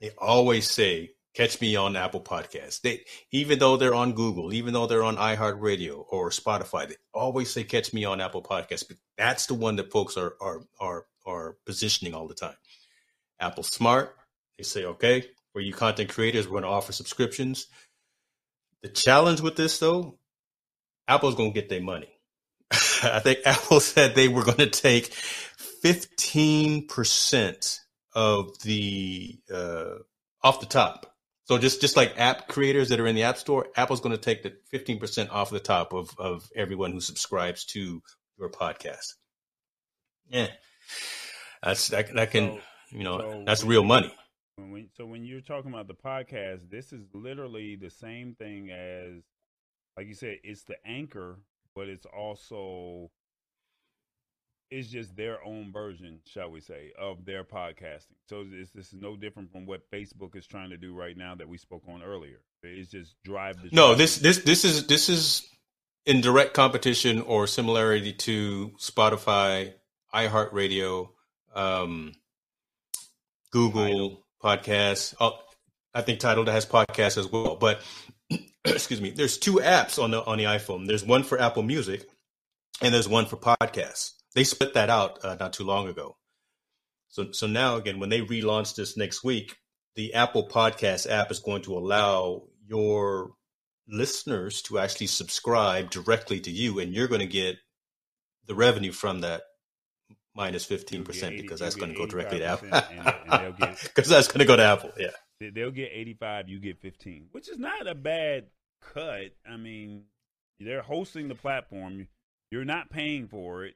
They 0.00 0.10
always 0.18 0.70
say 0.70 1.13
catch 1.34 1.60
me 1.60 1.76
on 1.76 1.96
Apple 1.96 2.20
Podcasts. 2.20 2.80
They 2.80 3.04
even 3.32 3.58
though 3.58 3.76
they're 3.76 3.94
on 3.94 4.12
Google, 4.12 4.54
even 4.54 4.72
though 4.72 4.86
they're 4.86 5.02
on 5.02 5.16
iHeartRadio 5.16 6.06
or 6.08 6.30
Spotify, 6.30 6.88
they 6.88 6.96
always 7.12 7.52
say 7.52 7.64
catch 7.64 7.92
me 7.92 8.04
on 8.04 8.20
Apple 8.20 8.42
Podcasts. 8.42 8.86
But 8.86 8.98
that's 9.18 9.46
the 9.46 9.54
one 9.54 9.76
that 9.76 9.90
folks 9.90 10.16
are 10.16 10.34
are 10.40 10.62
are 10.80 11.06
are 11.26 11.56
positioning 11.66 12.14
all 12.14 12.28
the 12.28 12.34
time. 12.34 12.56
Apple 13.40 13.64
Smart, 13.64 14.16
they 14.56 14.64
say, 14.64 14.84
okay, 14.84 15.26
for 15.52 15.60
you 15.60 15.72
content 15.74 16.08
creators, 16.10 16.46
we're 16.46 16.52
going 16.52 16.62
to 16.62 16.68
offer 16.68 16.92
subscriptions. 16.92 17.66
The 18.82 18.88
challenge 18.88 19.40
with 19.40 19.56
this 19.56 19.78
though, 19.78 20.18
Apple's 21.08 21.34
going 21.34 21.52
to 21.52 21.60
get 21.60 21.68
their 21.68 21.82
money. 21.82 22.08
I 23.02 23.20
think 23.20 23.40
Apple 23.44 23.80
said 23.90 24.14
they 24.14 24.28
were 24.28 24.44
going 24.44 24.58
to 24.58 24.70
take 24.70 25.10
15% 25.84 27.80
of 28.14 28.56
the 28.62 29.40
uh, 29.52 29.94
off 30.42 30.60
the 30.60 30.66
top 30.66 31.13
so 31.44 31.58
just 31.58 31.80
just 31.80 31.96
like 31.96 32.18
app 32.18 32.48
creators 32.48 32.88
that 32.88 33.00
are 33.00 33.06
in 33.06 33.14
the 33.14 33.22
App 33.22 33.38
Store, 33.38 33.66
Apple's 33.76 34.00
going 34.00 34.16
to 34.16 34.20
take 34.20 34.42
the 34.42 34.54
15% 34.72 35.30
off 35.30 35.50
the 35.50 35.60
top 35.60 35.92
of 35.92 36.10
of 36.18 36.48
everyone 36.56 36.92
who 36.92 37.00
subscribes 37.00 37.64
to 37.66 38.02
your 38.38 38.50
podcast. 38.50 39.14
Yeah. 40.28 40.48
That's 41.62 41.88
that, 41.88 42.14
that 42.14 42.30
can, 42.30 42.52
so, 42.52 42.60
you 42.90 43.04
know, 43.04 43.18
so 43.18 43.42
that's 43.46 43.64
real 43.64 43.84
money. 43.84 44.14
When 44.56 44.70
we, 44.70 44.88
so 44.96 45.06
when 45.06 45.24
you're 45.24 45.40
talking 45.40 45.72
about 45.72 45.88
the 45.88 45.94
podcast, 45.94 46.70
this 46.70 46.92
is 46.92 47.06
literally 47.12 47.76
the 47.76 47.90
same 47.90 48.34
thing 48.38 48.70
as 48.70 49.22
like 49.96 50.08
you 50.08 50.14
said, 50.14 50.38
it's 50.42 50.64
the 50.64 50.76
anchor, 50.84 51.38
but 51.74 51.88
it's 51.88 52.06
also 52.06 53.10
it's 54.70 54.88
just 54.88 55.16
their 55.16 55.44
own 55.44 55.72
version, 55.72 56.20
shall 56.26 56.50
we 56.50 56.60
say, 56.60 56.92
of 56.98 57.24
their 57.24 57.44
podcasting. 57.44 58.16
So 58.28 58.44
this, 58.44 58.70
this 58.70 58.92
is 58.92 59.00
no 59.00 59.16
different 59.16 59.52
from 59.52 59.66
what 59.66 59.90
Facebook 59.90 60.36
is 60.36 60.46
trying 60.46 60.70
to 60.70 60.76
do 60.76 60.94
right 60.94 61.16
now 61.16 61.34
that 61.34 61.48
we 61.48 61.58
spoke 61.58 61.84
on 61.88 62.02
earlier. 62.02 62.40
It's 62.62 62.90
just 62.90 63.22
drive 63.24 63.62
the. 63.62 63.68
No, 63.72 63.94
this 63.94 64.18
this 64.18 64.38
this 64.38 64.64
is 64.64 64.86
this 64.86 65.08
is 65.08 65.46
in 66.06 66.20
direct 66.20 66.54
competition 66.54 67.20
or 67.20 67.46
similarity 67.46 68.12
to 68.12 68.72
Spotify, 68.78 69.74
iHeartRadio, 70.14 71.10
um, 71.54 72.12
Google 73.50 74.24
Podcasts, 74.42 75.14
uh, 75.20 75.30
I 75.94 76.02
think 76.02 76.18
Tidal 76.18 76.46
has 76.46 76.66
podcasts 76.66 77.16
as 77.16 77.30
well. 77.30 77.56
But 77.56 77.80
excuse 78.64 79.00
me, 79.00 79.10
there's 79.10 79.38
two 79.38 79.54
apps 79.54 80.02
on 80.02 80.10
the 80.10 80.24
on 80.24 80.38
the 80.38 80.44
iPhone. 80.44 80.86
There's 80.86 81.04
one 81.04 81.22
for 81.22 81.40
Apple 81.40 81.62
Music, 81.62 82.06
and 82.82 82.92
there's 82.92 83.08
one 83.08 83.26
for 83.26 83.36
podcasts. 83.36 84.12
They 84.34 84.44
split 84.44 84.74
that 84.74 84.90
out 84.90 85.24
uh, 85.24 85.36
not 85.38 85.52
too 85.52 85.64
long 85.64 85.88
ago. 85.88 86.16
So 87.08 87.30
so 87.32 87.46
now 87.46 87.76
again, 87.76 88.00
when 88.00 88.08
they 88.08 88.20
relaunch 88.22 88.74
this 88.74 88.96
next 88.96 89.22
week, 89.22 89.56
the 89.94 90.14
Apple 90.14 90.48
Podcast 90.48 91.08
app 91.08 91.30
is 91.30 91.38
going 91.38 91.62
to 91.62 91.76
allow 91.78 92.42
your 92.66 93.32
listeners 93.86 94.62
to 94.62 94.78
actually 94.78 95.06
subscribe 95.06 95.90
directly 95.90 96.40
to 96.40 96.50
you, 96.50 96.80
and 96.80 96.92
you're 96.92 97.08
going 97.08 97.20
to 97.20 97.26
get 97.26 97.56
the 98.46 98.54
revenue 98.54 98.92
from 98.92 99.20
that 99.20 99.42
minus 100.34 100.66
15% 100.66 101.04
because 101.40 101.60
that's 101.60 101.76
going 101.76 101.92
to 101.92 101.96
go 101.96 102.06
directly 102.06 102.40
to 102.40 102.44
Apple. 102.46 102.68
and- 102.72 103.06
and 103.30 103.30
they'll 103.30 103.52
get- 103.52 103.80
Because 103.94 104.08
that's 104.08 104.26
going 104.26 104.40
to 104.40 104.44
go 104.46 104.56
to 104.56 104.64
Apple. 104.64 104.90
Yeah. 104.98 105.10
They'll 105.54 105.70
get 105.70 105.90
85, 105.92 106.48
you 106.48 106.58
get 106.60 106.80
15, 106.80 107.28
which 107.32 107.48
is 107.48 107.58
not 107.58 107.86
a 107.86 107.94
bad 107.94 108.46
cut. 108.80 109.32
I 109.48 109.56
mean, 109.56 110.04
they're 110.58 110.82
hosting 110.82 111.28
the 111.28 111.34
platform. 111.34 112.08
You're 112.50 112.64
not 112.64 112.90
paying 112.90 113.28
for 113.28 113.64
it. 113.64 113.74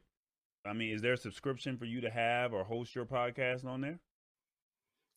I 0.69 0.73
mean, 0.73 0.95
is 0.95 1.03
there 1.03 1.15
a 1.15 1.19
subscription 1.19 1.77
for 1.77 1.85
you 1.85 2.01
to 2.03 2.11
have 2.11 2.53
or 2.53 2.65
host 2.65 2.95
your 2.95 3.07
podcast 3.07 3.65
on 3.65 3.81
there? 3.81 3.99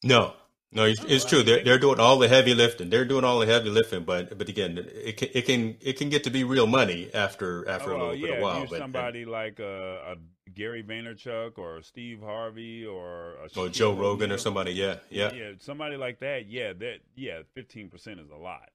No, 0.04 0.34
no, 0.72 0.86
it's, 0.86 1.04
it's 1.04 1.26
oh, 1.26 1.30
true. 1.30 1.44
They're 1.44 1.58
they- 1.58 1.64
they're 1.64 1.80
doing 1.80 2.00
all 2.00 2.18
the 2.18 2.28
heavy 2.28 2.54
lifting. 2.56 2.90
They're 2.90 3.06
doing 3.06 3.24
all 3.26 3.40
the 3.40 3.46
heavy 3.46 3.70
lifting, 3.70 4.04
but 4.04 4.38
but 4.38 4.48
again, 4.48 4.78
it 4.78 5.18
can 5.18 5.30
it 5.34 5.46
can 5.46 5.78
it 5.82 5.98
can 5.98 6.10
get 6.10 6.24
to 6.24 6.30
be 6.30 6.44
real 6.44 6.66
money 6.66 7.10
after 7.14 7.68
after 7.68 7.92
Oh, 7.94 7.96
a 7.96 7.98
little 7.98 8.12
bit 8.14 8.30
yeah, 8.30 8.36
of 8.36 8.42
while. 8.42 8.66
But 8.68 8.80
somebody 8.80 9.26
like 9.26 9.60
a, 9.60 10.16
a 10.16 10.50
Gary 10.52 10.82
Vaynerchuk 10.82 11.58
or 11.58 11.82
Steve 11.82 12.22
Harvey 12.22 12.86
or 12.86 13.36
a 13.36 13.60
or 13.60 13.70
Joe 13.70 13.94
Rogan 13.94 14.32
or 14.32 14.38
somebody, 14.38 14.72
yeah, 14.72 14.96
yeah, 15.10 15.34
yeah, 15.34 15.52
somebody 15.60 15.98
like 15.98 16.20
that. 16.20 16.48
Yeah, 16.48 16.74
that 16.74 17.00
yeah, 17.16 17.42
fifteen 17.54 17.90
percent 17.90 18.20
is 18.20 18.30
a 18.30 18.38
lot. 18.38 18.70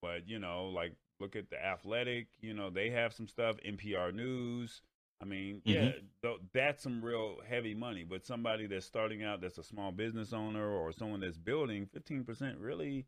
But 0.00 0.28
you 0.28 0.38
know, 0.38 0.66
like 0.66 0.94
look 1.18 1.34
at 1.34 1.50
the 1.50 1.62
Athletic. 1.62 2.28
You 2.40 2.54
know, 2.54 2.70
they 2.70 2.90
have 2.90 3.12
some 3.12 3.26
stuff. 3.26 3.56
NPR 3.66 4.14
News. 4.14 4.82
I 5.22 5.26
mean, 5.26 5.60
yeah, 5.64 5.80
Mm-hmm. 5.80 5.98
th- 6.22 6.40
that's 6.54 6.82
some 6.82 7.04
real 7.04 7.36
heavy 7.46 7.74
money. 7.74 8.04
But 8.04 8.24
somebody 8.26 8.66
that's 8.66 8.86
starting 8.86 9.22
out, 9.22 9.40
that's 9.42 9.58
a 9.58 9.62
small 9.62 9.92
business 9.92 10.32
owner 10.32 10.66
or 10.66 10.92
someone 10.92 11.20
that's 11.20 11.36
building, 11.36 11.86
fifteen 11.92 12.24
percent 12.24 12.58
really 12.58 13.06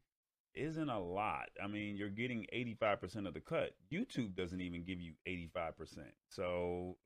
isn't 0.54 0.90
a 0.90 1.00
lot. 1.00 1.48
I 1.62 1.66
mean, 1.68 1.96
you're 1.96 2.10
getting 2.10 2.46
eighty 2.52 2.74
five 2.74 3.00
percent 3.00 3.26
of 3.26 3.32
the 3.34 3.40
cut. 3.40 3.74
YouTube 3.90 4.34
doesn't 4.36 4.60
even 4.60 4.84
give 4.84 5.00
you 5.00 5.14
eighty 5.26 5.48
five 5.54 5.78
percent. 5.78 6.12
So 6.28 6.96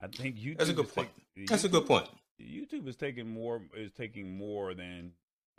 I 0.00 0.06
think 0.06 0.36
YouTube. 0.38 0.56
That's 0.58 0.70
a 0.70 0.74
good 0.74 0.88
point. 0.94 1.10
take- 1.36 1.48
That's 1.48 1.64
a 1.64 1.68
good 1.68 1.86
point. 1.86 2.08
YouTube 2.40 2.86
is 2.88 2.96
taking 2.96 3.28
more 3.28 3.60
is 3.76 3.92
taking 3.92 4.38
more 4.38 4.72
than 4.72 5.12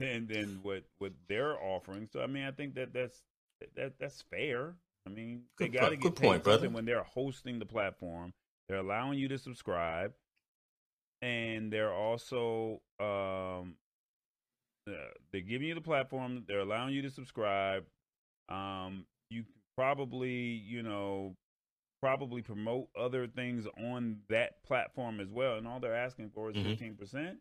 than 0.00 0.26
than 0.26 0.58
what 0.62 0.82
what 0.98 1.12
they're 1.28 1.56
offering. 1.62 2.08
So 2.12 2.20
I 2.20 2.26
mean, 2.26 2.44
I 2.44 2.50
think 2.50 2.74
that 2.74 2.92
that's 2.92 3.22
that 3.76 3.92
that's 4.00 4.22
fair. 4.22 4.74
I 5.06 5.10
mean, 5.10 5.42
they 5.58 5.68
got 5.68 5.90
to 5.90 5.96
get 5.96 6.02
good 6.02 6.16
paid 6.16 6.26
point, 6.28 6.44
brother. 6.44 6.58
something 6.58 6.72
when 6.74 6.84
they're 6.84 7.02
hosting 7.02 7.58
the 7.58 7.66
platform. 7.66 8.32
They're 8.68 8.78
allowing 8.78 9.18
you 9.18 9.28
to 9.28 9.38
subscribe, 9.38 10.12
and 11.20 11.70
they're 11.72 11.92
also 11.92 12.80
um 12.98 13.76
uh, 14.88 14.92
they're 15.32 15.40
giving 15.42 15.68
you 15.68 15.74
the 15.74 15.80
platform. 15.80 16.44
They're 16.46 16.60
allowing 16.60 16.94
you 16.94 17.02
to 17.02 17.10
subscribe. 17.10 17.84
Um, 18.48 19.06
you 19.30 19.44
probably 19.76 20.32
you 20.32 20.82
know 20.82 21.36
probably 22.00 22.42
promote 22.42 22.88
other 22.98 23.26
things 23.26 23.66
on 23.78 24.18
that 24.28 24.62
platform 24.64 25.20
as 25.20 25.28
well, 25.30 25.56
and 25.56 25.66
all 25.66 25.80
they're 25.80 25.94
asking 25.94 26.30
for 26.30 26.50
is 26.50 26.56
Mhm. 26.56 26.64
15 26.64 26.96
percent. 26.96 27.38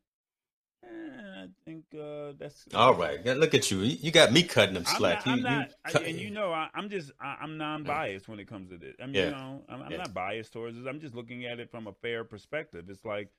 I 0.86 1.48
think 1.66 1.86
uh, 2.00 2.34
that's 2.38 2.66
All 2.74 2.94
right, 2.94 3.24
look 3.26 3.54
at 3.54 3.70
you. 3.72 3.80
You 3.80 4.12
got 4.12 4.32
me 4.32 4.44
cutting 4.44 4.76
them 4.76 4.84
I'm 4.88 4.96
slack. 4.98 5.26
not, 5.26 5.34
I'm 5.38 5.42
not 5.42 5.70
you 5.94 6.00
I- 6.00 6.04
and 6.04 6.20
you 6.20 6.30
know, 6.30 6.52
I, 6.54 6.70
I'm 6.74 6.90
just, 6.90 7.12
I, 7.20 7.38
I'm 7.42 7.58
non-biased 7.58 8.28
when 8.28 8.40
it 8.40 8.48
comes 8.48 8.70
to 8.70 8.78
this. 8.78 8.96
I 9.02 9.06
mean, 9.06 9.16
Yeah. 9.16 9.26
you 9.26 9.32
know, 9.32 9.62
I'm, 9.70 9.82
I'm 9.84 9.92
Yeah. 9.92 9.98
not 9.98 10.14
biased 10.14 10.54
towards 10.54 10.78
this. 10.78 10.86
I'm 10.88 11.00
just 11.00 11.16
looking 11.16 11.46
at 11.46 11.60
it 11.60 11.70
from 11.72 11.88
a 11.88 11.94
fair 12.02 12.24
perspective. 12.24 12.86
It's 12.90 13.04
like 13.06 13.30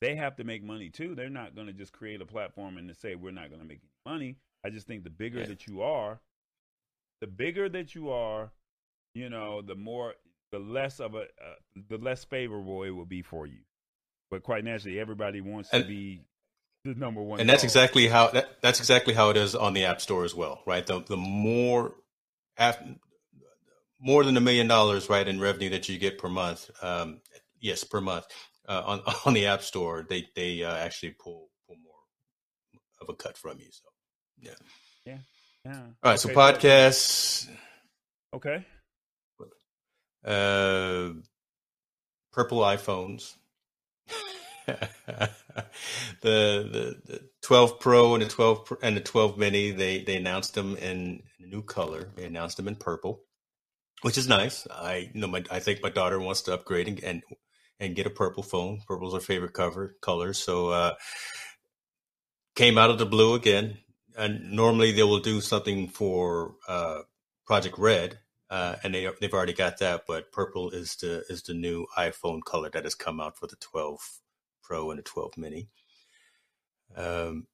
they 0.00 0.14
have 0.16 0.36
to 0.36 0.44
make 0.44 0.62
money 0.62 0.88
too. 0.88 1.14
They're 1.14 1.28
not 1.28 1.54
going 1.54 1.66
to 1.66 1.72
just 1.72 1.92
create 1.92 2.20
a 2.22 2.26
platform 2.26 2.78
and 2.78 2.88
to 2.88 2.94
say 2.94 3.14
we're 3.14 3.32
not 3.32 3.48
going 3.48 3.60
to 3.60 3.66
make 3.68 3.80
any 3.82 4.12
money. 4.14 4.36
I 4.64 4.70
just 4.70 4.86
think 4.86 5.04
the 5.04 5.10
bigger 5.10 5.40
Yeah. 5.40 5.46
that 5.46 5.66
you 5.66 5.82
are, 5.82 6.20
the 7.20 7.26
bigger 7.26 7.68
that 7.68 7.94
you 7.94 8.10
are, 8.10 8.50
you 9.14 9.28
know, 9.28 9.60
the 9.62 9.74
more, 9.74 10.14
the 10.52 10.58
less 10.58 11.00
of 11.00 11.14
a, 11.14 11.20
uh, 11.22 11.54
the 11.88 11.98
less 11.98 12.24
favorable 12.24 12.82
it 12.84 12.90
will 12.90 13.04
be 13.06 13.22
for 13.22 13.46
you. 13.46 13.58
But 14.30 14.42
quite 14.44 14.64
naturally, 14.64 14.98
everybody 15.00 15.40
wants 15.40 15.70
to 15.70 15.84
be 15.84 16.22
the 16.84 16.94
number 16.94 17.22
one. 17.22 17.40
and 17.40 17.48
that's 17.48 17.64
exactly 17.64 18.06
how 18.08 18.28
that, 18.28 18.60
that's 18.62 18.78
exactly 18.78 19.14
how 19.14 19.30
it 19.30 19.36
is 19.36 19.54
on 19.54 19.74
the 19.74 19.84
App 19.84 20.00
Store 20.00 20.24
as 20.24 20.34
well, 20.34 20.62
right? 20.66 20.86
The 20.86 21.00
the 21.00 21.16
more 21.16 21.94
af- 22.56 22.82
more 24.00 24.24
than 24.24 24.36
a 24.36 24.40
million 24.40 24.66
dollars, 24.66 25.08
right, 25.10 25.26
in 25.26 25.40
revenue 25.40 25.70
that 25.70 25.88
you 25.88 25.98
get 25.98 26.18
per 26.18 26.28
month, 26.28 26.70
um, 26.82 27.20
yes, 27.60 27.84
per 27.84 28.00
month 28.00 28.24
uh, 28.68 28.82
on 28.84 29.00
on 29.26 29.34
the 29.34 29.46
App 29.46 29.62
Store, 29.62 30.06
they 30.08 30.26
they 30.34 30.64
uh, 30.64 30.74
actually 30.74 31.14
pull 31.18 31.48
pull 31.66 31.76
more 31.82 32.80
of 33.00 33.08
a 33.08 33.14
cut 33.14 33.36
from 33.36 33.58
you. 33.58 33.66
So, 33.70 33.88
yeah. 34.40 34.50
Yeah. 35.06 35.18
yeah. 35.64 35.80
All 36.02 36.10
right, 36.12 36.18
so 36.20 36.28
podcasts, 36.30 37.48
Okay. 38.34 38.64
uh, 40.24 41.10
purple 42.32 42.60
iPhones. 42.60 43.34
the, 45.06 45.30
the 46.22 47.00
the 47.04 47.20
12 47.42 47.80
Pro 47.80 48.14
and 48.14 48.22
the 48.22 48.28
12 48.28 48.64
Pro- 48.64 48.78
and 48.82 48.96
the 48.96 49.00
12 49.00 49.38
Mini 49.38 49.70
they 49.70 50.02
they 50.02 50.16
announced 50.16 50.54
them 50.54 50.76
in 50.76 51.22
a 51.40 51.46
new 51.46 51.62
color. 51.62 52.08
They 52.16 52.24
announced 52.24 52.56
them 52.56 52.68
in 52.68 52.76
purple, 52.76 53.22
which 54.02 54.18
is 54.18 54.28
nice. 54.28 54.66
I 54.70 55.10
you 55.12 55.20
know 55.20 55.28
my, 55.28 55.44
I 55.50 55.60
think 55.60 55.82
my 55.82 55.90
daughter 55.90 56.18
wants 56.18 56.42
to 56.42 56.54
upgrade 56.54 56.88
and 56.88 57.02
and, 57.02 57.22
and 57.78 57.96
get 57.96 58.06
a 58.06 58.10
purple 58.10 58.42
phone. 58.42 58.80
Purple's 58.86 59.14
her 59.14 59.20
favorite 59.20 59.54
cover 59.54 59.96
color, 60.00 60.32
so 60.32 60.70
uh, 60.70 60.94
came 62.54 62.78
out 62.78 62.90
of 62.90 62.98
the 62.98 63.06
blue 63.06 63.34
again. 63.34 63.78
And 64.16 64.52
normally 64.52 64.92
they 64.92 65.04
will 65.04 65.20
do 65.20 65.40
something 65.40 65.88
for 65.88 66.56
uh, 66.68 67.02
Project 67.46 67.78
Red, 67.78 68.18
uh, 68.50 68.76
and 68.82 68.94
they 68.94 69.08
they've 69.20 69.32
already 69.32 69.52
got 69.52 69.78
that. 69.78 70.02
But 70.06 70.32
purple 70.32 70.70
is 70.70 70.96
the 70.96 71.24
is 71.28 71.42
the 71.42 71.54
new 71.54 71.86
iPhone 71.96 72.42
color 72.44 72.68
that 72.70 72.84
has 72.84 72.94
come 72.94 73.20
out 73.20 73.38
for 73.38 73.46
the 73.46 73.56
12 73.56 74.20
Pro 74.70 74.90
and 74.90 74.98
the 75.00 75.02
12 75.02 75.36
Mini. 75.36 75.68
Um, 76.96 77.48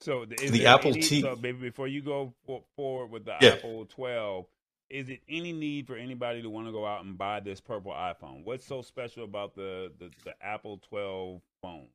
So 0.00 0.24
The 0.24 0.64
Apple 0.66 0.94
T- 0.94 1.20
So 1.20 1.36
maybe 1.40 1.58
before 1.58 1.88
you 1.88 2.00
go 2.00 2.32
forward 2.74 3.10
with 3.10 3.26
the 3.26 3.36
Yeah. 3.42 3.50
Apple 3.50 3.84
12, 3.84 4.46
is 4.88 5.10
it 5.10 5.20
any 5.28 5.52
need 5.52 5.86
for 5.86 5.96
anybody 5.96 6.40
to 6.40 6.48
want 6.48 6.66
to 6.66 6.72
go 6.72 6.86
out 6.86 7.04
and 7.04 7.18
buy 7.18 7.40
this 7.40 7.60
purple 7.60 7.92
iPhone? 7.92 8.44
What's 8.44 8.64
so 8.66 8.80
special 8.80 9.24
about 9.24 9.54
the 9.54 9.92
the, 9.98 10.10
the 10.24 10.34
Apple 10.40 10.78
12 10.88 11.42
phone? 11.60 11.88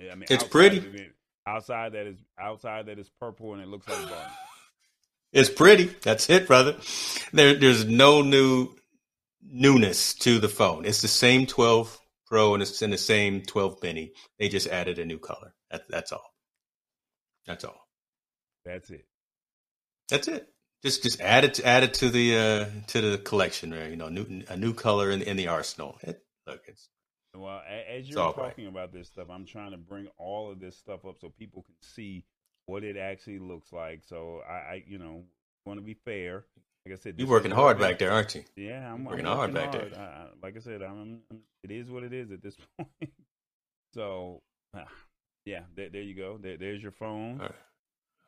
I 0.00 0.14
mean, 0.14 0.24
It's 0.24 0.32
outside 0.44 0.50
pretty. 0.50 1.10
outside 1.46 1.92
that 1.92 2.06
is 2.06 2.18
outside 2.38 2.86
that 2.86 2.98
is 2.98 3.08
purple 3.18 3.54
and 3.54 3.62
it 3.62 3.68
looks 3.68 3.88
like 3.88 3.98
bone. 4.10 4.30
It's 5.32 5.48
pretty. 5.48 5.84
That's 6.02 6.28
it, 6.28 6.46
brother. 6.46 6.76
There, 7.32 7.54
there's 7.54 7.86
no 7.86 8.20
new 8.20 8.74
newness 9.42 10.12
to 10.16 10.38
the 10.38 10.48
phone. 10.50 10.84
It's 10.84 11.00
the 11.00 11.08
same 11.08 11.46
12 11.46 11.98
Pro 12.32 12.54
and 12.54 12.62
it's 12.62 12.80
in 12.80 12.88
the 12.88 12.96
same 12.96 13.42
12 13.42 13.82
Mini. 13.82 14.14
They 14.38 14.48
just 14.48 14.66
added 14.66 14.98
a 14.98 15.04
new 15.04 15.18
color. 15.18 15.52
That, 15.70 15.82
that's 15.90 16.12
all. 16.12 16.32
That's 17.46 17.62
all. 17.62 17.86
That's 18.64 18.88
it. 18.88 19.04
That's 20.08 20.28
it. 20.28 20.48
Just 20.82 21.02
just 21.02 21.20
add 21.20 21.44
it 21.44 21.60
add 21.62 21.82
it 21.82 21.92
to 21.94 22.08
the 22.08 22.36
uh, 22.38 22.64
to 22.86 23.00
the 23.02 23.18
collection 23.18 23.68
there. 23.68 23.86
You 23.90 23.96
know, 23.96 24.08
new, 24.08 24.44
a 24.48 24.56
new 24.56 24.72
color 24.72 25.10
in, 25.10 25.20
in 25.20 25.36
the 25.36 25.48
arsenal. 25.48 25.98
It, 26.00 26.22
look, 26.46 26.62
it's 26.68 26.88
Well, 27.36 27.60
as 27.68 28.08
you're 28.08 28.18
all 28.20 28.32
right. 28.32 28.48
talking 28.48 28.66
about 28.66 28.94
this 28.94 29.08
stuff, 29.08 29.28
I'm 29.30 29.44
trying 29.44 29.72
to 29.72 29.76
bring 29.76 30.08
all 30.16 30.50
of 30.50 30.58
this 30.58 30.78
stuff 30.78 31.04
up 31.04 31.16
so 31.20 31.28
people 31.38 31.62
can 31.62 31.74
see 31.82 32.24
what 32.64 32.82
it 32.82 32.96
actually 32.96 33.40
looks 33.40 33.74
like. 33.74 34.04
So 34.08 34.40
I, 34.48 34.52
I 34.52 34.84
you 34.86 34.98
know, 34.98 35.24
want 35.66 35.78
to 35.78 35.84
be 35.84 35.94
fair. 35.94 36.46
Like 36.84 36.94
I 36.94 36.98
said, 37.02 37.14
you're 37.18 37.28
working 37.28 37.52
hard 37.52 37.78
back 37.78 37.98
there, 37.98 38.10
aren't 38.10 38.34
you? 38.34 38.42
Yeah, 38.56 38.92
I'm 38.92 39.04
Working 39.04 39.26
I'm 39.26 39.36
hard 39.36 39.54
back 39.54 39.74
hard. 39.74 39.92
there. 39.94 40.28
Like 40.42 40.56
I 40.56 40.60
said, 40.60 40.82
I'm. 40.82 41.20
It 41.62 41.70
is 41.70 41.88
what 41.90 42.02
it 42.02 42.12
is 42.12 42.32
at 42.32 42.42
this 42.42 42.56
point. 42.78 43.12
so, 43.94 44.42
ah, 44.74 44.86
yeah, 45.44 45.60
there, 45.76 45.90
there 45.90 46.02
you 46.02 46.14
go. 46.16 46.38
There, 46.42 46.56
there's 46.56 46.82
your 46.82 46.90
phone. 46.92 47.38
Right. 47.38 47.52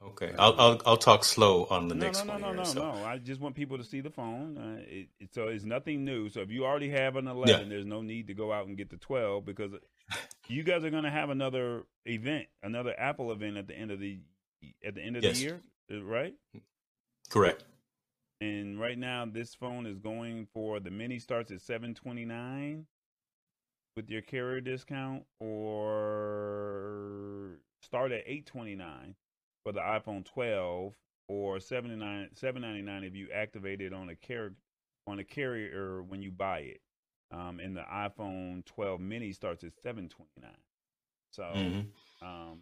Okay, 0.05 0.33
I'll, 0.39 0.55
I'll 0.61 0.83
I'll 0.87 0.97
talk 0.97 1.25
slow 1.25 1.67
on 1.71 1.89
the 1.89 1.95
no, 1.95 2.07
next 2.07 2.25
no, 2.27 2.27
no, 2.27 2.33
one. 2.33 2.41
no, 2.43 2.47
here, 2.49 2.57
no, 2.57 2.65
so. 2.65 2.93
no. 2.93 3.05
I 3.05 3.17
just 3.19 3.41
want 3.41 3.55
people 3.55 3.79
to 3.79 3.85
see 3.85 4.01
the 4.01 4.11
phone. 4.11 4.59
Uh, 4.59 4.83
it, 4.87 5.09
it, 5.19 5.35
so 5.35 5.49
it's 5.49 5.65
nothing 5.65 6.05
new. 6.05 6.29
So 6.29 6.41
if 6.41 6.51
you 6.51 6.65
already 6.67 6.91
have 6.91 7.17
an 7.17 7.27
11, 7.27 7.69
there's 7.71 7.87
no 7.87 8.03
need 8.03 8.27
to 8.27 8.35
go 8.35 8.53
out 8.53 8.67
and 8.67 8.77
get 8.77 8.91
the 8.91 8.99
12 8.99 9.45
because 9.47 9.73
you 10.49 10.63
guys 10.63 10.85
are 10.85 10.91
going 10.91 11.05
to 11.05 11.11
have 11.11 11.31
another 11.31 11.85
event, 12.05 12.47
another 12.63 12.95
Apple 12.99 13.33
event 13.33 13.57
at 13.57 13.67
the 13.67 13.75
end 13.75 13.91
of 13.91 13.99
the 13.99 14.19
at 14.87 14.95
the 14.95 15.01
end 15.03 15.17
of 15.17 15.23
Yes. 15.23 15.39
the 15.39 15.43
year, 15.43 15.61
uh, 15.93 16.03
right? 16.05 16.35
Correct. 17.31 17.65
And 18.41 18.81
right 18.81 18.99
now, 18.99 19.27
this 19.27 19.55
phone 19.55 19.87
is 19.87 19.99
going 19.99 20.49
for 20.53 20.81
the 20.81 20.91
mini 20.91 21.19
starts 21.19 21.51
at 21.51 21.61
seven 21.61 21.95
twenty 21.95 22.25
nine 22.25 22.87
with 23.97 24.11
your 24.11 24.23
carrier 24.23 24.61
discount, 24.61 25.25
or 25.41 27.59
start 27.83 28.13
at 28.13 28.25
eight 28.27 28.47
twenty 28.47 28.75
nine 28.75 29.15
for 29.65 29.73
the 29.73 29.81
iPhone 29.81 30.25
12 30.25 30.95
or 31.29 31.59
79 31.59 32.29
799 32.35 33.05
if 33.05 33.17
you 33.17 33.29
activate 33.35 33.81
it 33.81 33.93
on 33.93 34.11
a 34.11 34.15
carrier 34.15 34.55
on 35.07 35.19
a 35.19 35.25
carrier 35.25 36.03
when 36.03 36.23
you 36.23 36.31
buy 36.31 36.61
it. 36.61 36.81
Um, 37.31 37.59
and 37.61 37.77
the 37.77 37.83
iPhone 37.83 38.65
12 38.65 39.01
mini 39.01 39.33
starts 39.33 39.65
at 39.65 39.73
729. 39.83 40.51
So, 41.33 41.43
mm-hmm. 41.43 42.27
um, 42.27 42.59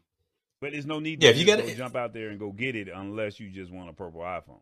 but 0.60 0.72
there's 0.72 0.86
no 0.86 0.98
need 0.98 1.20
to 1.20 1.26
if 1.26 1.36
you 1.36 1.44
gotta, 1.44 1.74
jump 1.74 1.94
out 1.94 2.14
there 2.14 2.30
and 2.30 2.38
go 2.38 2.52
get 2.52 2.74
it 2.74 2.88
unless 2.92 3.38
you 3.38 3.50
just 3.50 3.70
want 3.70 3.90
a 3.90 3.92
purple 3.92 4.22
iPhone. 4.22 4.60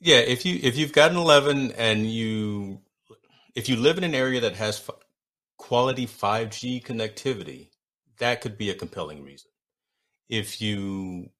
Yeah, 0.00 0.18
if 0.18 0.46
you 0.46 0.58
if 0.62 0.78
you've 0.78 0.92
got 0.92 1.10
an 1.10 1.18
11 1.18 1.72
and 1.72 2.10
you 2.10 2.80
if 3.54 3.68
you 3.68 3.76
live 3.76 3.98
in 3.98 4.04
an 4.04 4.14
area 4.14 4.40
that 4.40 4.56
has 4.56 4.78
f- 4.80 4.96
quality 5.58 6.06
5G 6.06 6.84
connectivity, 6.84 7.70
that 8.18 8.40
could 8.40 8.58
be 8.58 8.70
a 8.70 8.74
compelling 8.74 9.22
reason. 9.22 9.50
If 10.28 10.60
you 10.62 11.30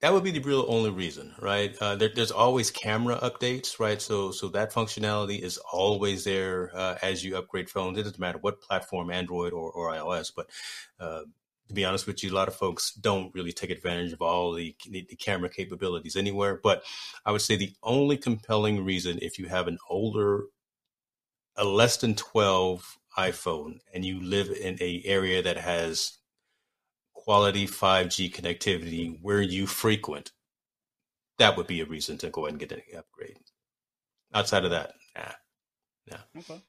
that 0.00 0.12
would 0.12 0.24
be 0.24 0.32
the 0.32 0.40
real 0.40 0.66
only 0.68 0.90
reason, 0.90 1.34
right? 1.40 1.76
Uh, 1.80 1.94
there, 1.96 2.10
there's 2.14 2.32
always 2.32 2.70
camera 2.72 3.18
updates, 3.22 3.78
right? 3.78 4.02
So, 4.02 4.32
so 4.32 4.48
that 4.48 4.72
functionality 4.72 5.40
is 5.40 5.58
always 5.72 6.24
there 6.24 6.72
uh, 6.74 6.98
as 7.02 7.24
you 7.24 7.36
upgrade 7.36 7.70
phones. 7.70 7.96
It 7.98 8.02
doesn't 8.02 8.18
matter 8.18 8.38
what 8.38 8.60
platform, 8.60 9.12
Android 9.12 9.52
or, 9.52 9.70
or 9.70 9.92
iOS. 9.92 10.32
But 10.34 10.50
uh, 10.98 11.22
to 11.68 11.74
be 11.74 11.84
honest 11.84 12.06
with 12.06 12.22
you, 12.22 12.30
a 12.30 12.34
lot 12.34 12.48
of 12.48 12.54
folks 12.54 12.92
don't 12.92 13.34
really 13.34 13.52
take 13.52 13.70
advantage 13.70 14.12
of 14.12 14.20
all 14.20 14.52
the, 14.52 14.74
the, 14.88 15.04
camera 15.18 15.48
capabilities 15.48 16.16
anywhere. 16.16 16.60
But 16.62 16.82
I 17.24 17.32
would 17.32 17.40
say 17.40 17.56
the 17.56 17.72
only 17.82 18.16
compelling 18.16 18.84
reason, 18.84 19.18
if 19.22 19.38
you 19.38 19.46
have 19.46 19.68
an 19.68 19.78
older, 19.88 20.44
a 21.56 21.64
less 21.64 21.96
than 21.96 22.14
12 22.14 22.98
iPhone, 23.16 23.78
and 23.94 24.04
you 24.04 24.20
live 24.20 24.50
in 24.50 24.76
a 24.80 25.02
area 25.04 25.42
that 25.42 25.58
has 25.58 26.18
quality 27.14 27.66
5G 27.66 28.34
connectivity 28.34 29.18
where 29.22 29.42
you 29.42 29.66
frequent, 29.66 30.32
that 31.38 31.56
would 31.56 31.66
be 31.66 31.80
a 31.80 31.86
reason 31.86 32.18
to 32.18 32.30
go 32.30 32.42
ahead 32.46 32.52
and 32.52 32.60
get 32.60 32.72
an 32.72 32.82
upgrade. 32.98 33.38
Outside 34.34 34.64
of 34.64 34.70
that, 34.70 34.94
nah, 35.16 35.32
nah. 36.10 36.40
Okay. 36.40 36.62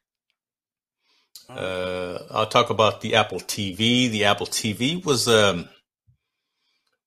Uh, 1.50 2.20
I'll 2.32 2.48
talk 2.48 2.70
about 2.70 3.02
the 3.02 3.16
Apple 3.16 3.40
TV. 3.40 4.10
The 4.10 4.26
Apple 4.26 4.48
TV 4.48 5.04
was 5.04 5.28
um 5.28 5.68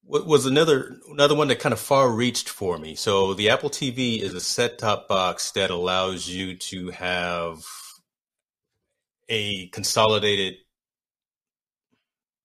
was 0.04 0.46
another 0.46 0.98
another 1.10 1.34
one 1.34 1.48
that 1.48 1.58
kind 1.58 1.72
of 1.72 1.80
far 1.80 2.10
reached 2.10 2.48
for 2.48 2.78
me. 2.78 2.94
So 2.94 3.34
the 3.34 3.50
Apple 3.50 3.70
TV 3.70 4.20
is 4.20 4.34
a 4.34 4.40
set 4.40 4.78
top 4.78 5.08
box 5.08 5.50
that 5.52 5.70
allows 5.70 6.28
you 6.28 6.56
to 6.56 6.90
have 6.90 7.64
a 9.28 9.68
consolidated 9.68 10.54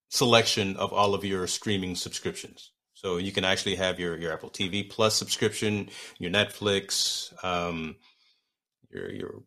selection 0.09 0.75
of 0.77 0.91
all 0.91 1.13
of 1.13 1.23
your 1.23 1.47
streaming 1.47 1.95
subscriptions. 1.95 2.71
So 2.93 3.17
you 3.17 3.31
can 3.31 3.45
actually 3.45 3.75
have 3.75 3.99
your, 3.99 4.17
your 4.17 4.33
Apple 4.33 4.49
TV 4.49 4.87
Plus 4.87 5.15
subscription, 5.15 5.89
your 6.19 6.31
Netflix, 6.31 7.31
um, 7.43 7.95
your 8.91 9.11
your 9.11 9.43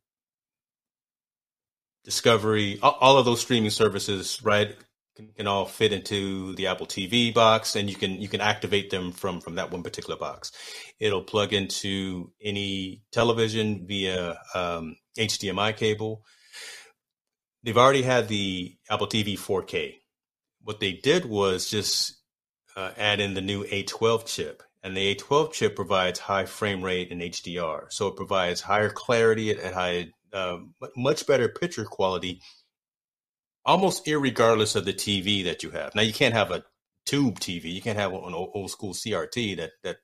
Discovery, 2.04 2.78
all, 2.82 3.18
of 3.18 3.24
those 3.24 3.40
streaming 3.40 3.70
services, 3.70 4.40
right, 4.42 4.76
can, 5.16 5.28
can, 5.28 5.46
all 5.46 5.64
fit 5.64 5.92
into 5.92 6.54
the 6.54 6.66
Apple 6.66 6.86
TV 6.86 7.32
box, 7.32 7.76
and 7.76 7.88
you 7.88 7.96
can 7.96 8.20
you 8.20 8.28
can 8.28 8.42
activate 8.42 8.90
them 8.90 9.10
from 9.12 9.40
from 9.40 9.54
that 9.54 9.70
one 9.70 9.82
particular 9.82 10.18
box. 10.18 10.52
It'll 11.00 11.22
plug 11.22 11.54
into 11.54 12.30
any 12.42 13.02
television 13.10 13.86
via 13.86 14.38
um, 14.54 14.96
HDMI 15.16 15.76
cable. 15.76 16.24
They've 17.62 17.78
already 17.78 18.02
had 18.02 18.28
the 18.28 18.76
Apple 18.90 19.06
TV 19.06 19.38
4K, 19.38 19.94
what 20.64 20.80
they 20.80 20.92
did 20.92 21.24
was 21.26 21.70
just 21.70 22.16
uh, 22.74 22.90
add 22.96 23.20
in 23.20 23.34
the 23.34 23.40
new 23.40 23.64
A12 23.64 24.26
chip. 24.26 24.62
And 24.82 24.96
the 24.96 25.14
A12 25.14 25.52
chip 25.52 25.76
provides 25.76 26.18
high 26.18 26.44
frame 26.46 26.82
rate 26.82 27.10
and 27.10 27.22
HDR. 27.22 27.90
So 27.90 28.08
it 28.08 28.16
provides 28.16 28.60
higher 28.60 28.90
clarity 28.90 29.50
at, 29.50 29.58
at 29.58 29.72
high, 29.72 30.08
uh, 30.34 30.58
much 30.96 31.26
better 31.26 31.48
picture 31.48 31.84
quality, 31.84 32.42
almost 33.64 34.06
regardless 34.06 34.74
of 34.74 34.84
the 34.84 34.92
TV 34.92 35.44
that 35.44 35.62
you 35.62 35.70
have. 35.70 35.94
Now, 35.94 36.02
you 36.02 36.12
can't 36.12 36.34
have 36.34 36.50
a 36.50 36.64
tube 37.06 37.38
TV. 37.40 37.72
You 37.72 37.82
can't 37.82 37.98
have 37.98 38.12
an 38.12 38.34
old 38.34 38.70
school 38.70 38.92
CRT 38.92 39.56
that, 39.58 39.72
that 39.82 39.96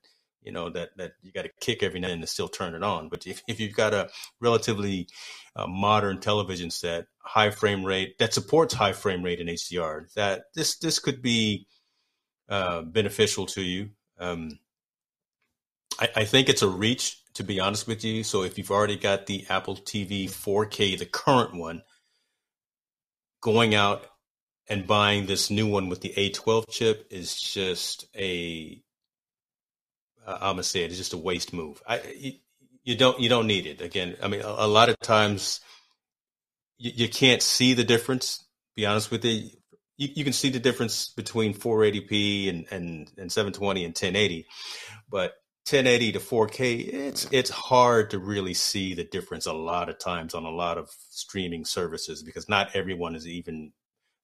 you 0.43 0.53
know 0.53 0.70
that 0.70 0.91
that 0.97 1.12
you 1.22 1.33
got 1.33 1.43
to 1.43 1.51
kick 1.61 1.83
every 1.83 2.01
now 2.01 2.09
and 2.09 2.26
still 2.28 2.49
turn 2.49 2.74
it 2.74 2.83
on. 2.83 3.09
But 3.09 3.26
if, 3.26 3.43
if 3.47 3.61
you've 3.61 3.74
got 3.74 3.95
a 3.95 4.09
relatively 4.41 5.09
uh, 5.55 5.66
modern 5.66 6.20
television 6.20 6.70
set, 6.70 7.07
high 7.18 7.51
frame 7.51 7.85
rate 7.85 8.18
that 8.18 8.35
supports 8.35 8.74
high 8.74 8.93
frame 8.93 9.22
rate 9.22 9.41
in 9.41 9.49
HDR, 9.49 10.12
that 10.14 10.45
this 10.55 10.78
this 10.78 10.99
could 10.99 11.20
be 11.22 11.66
uh, 12.49 12.83
beneficial 12.83 13.47
to 13.47 13.62
you. 13.62 13.91
Um, 14.18 14.59
I, 15.99 16.09
I 16.16 16.24
think 16.24 16.49
it's 16.49 16.62
a 16.62 16.68
reach, 16.68 17.20
to 17.35 17.45
be 17.45 17.61
honest 17.61 17.87
with 17.87 18.05
you. 18.05 18.24
So 18.24 18.43
if 18.43 18.59
you've 18.59 18.70
already 18.70 18.97
got 18.97 19.26
the 19.26 19.47
Apple 19.49 19.76
TV 19.76 20.24
4K, 20.28 20.99
the 20.99 21.07
current 21.07 21.55
one, 21.55 21.83
going 23.41 23.74
out 23.74 24.07
and 24.68 24.87
buying 24.87 25.26
this 25.26 25.51
new 25.51 25.66
one 25.66 25.89
with 25.89 26.01
the 26.01 26.12
A12 26.16 26.68
chip 26.70 27.07
is 27.11 27.41
just 27.41 28.07
a 28.16 28.83
I'm 30.26 30.53
gonna 30.53 30.62
say 30.62 30.83
it. 30.83 30.91
It's 30.91 30.99
just 30.99 31.12
a 31.12 31.18
waste 31.18 31.53
move. 31.53 31.83
I 31.89 32.01
you, 32.16 32.33
you 32.85 32.97
don't 32.97 33.18
you 33.20 33.28
don't 33.28 33.47
need 33.47 33.66
it. 33.66 33.81
Again, 33.81 34.16
I 34.22 34.28
mean, 34.28 34.43
a, 34.43 34.49
a 34.49 34.68
lot 34.68 34.89
of 34.89 34.99
times 35.01 35.61
you, 36.78 36.93
you, 36.95 37.09
can't 37.09 37.43
see 37.43 37.74
the 37.74 37.85
difference. 37.85 38.45
Be 38.76 38.87
honest 38.87 39.11
with 39.11 39.24
you. 39.24 39.51
you. 39.97 40.09
You 40.14 40.24
can 40.24 40.33
see 40.33 40.51
the 40.51 40.61
difference 40.61 41.09
between 41.09 41.55
480p 41.55 42.49
and, 42.49 42.66
and, 42.70 43.12
and 43.18 43.33
720 43.33 43.85
and 43.85 43.91
1080, 43.91 44.47
but 45.11 45.35
1080 45.73 46.12
to 46.12 46.18
4K, 46.18 46.93
it's 46.93 47.29
it's 47.31 47.51
hard 47.51 48.11
to 48.11 48.18
really 48.18 48.55
see 48.55 48.95
the 48.95 49.05
difference 49.05 49.47
a 49.47 49.53
lot 49.53 49.89
of 49.89 49.99
times 50.01 50.35
on 50.35 50.45
a 50.45 50.51
lot 50.51 50.79
of 50.79 50.91
streaming 51.11 51.64
services 51.64 52.25
because 52.25 52.49
not 52.49 52.75
everyone 52.75 53.14
is 53.14 53.27
even 53.29 53.73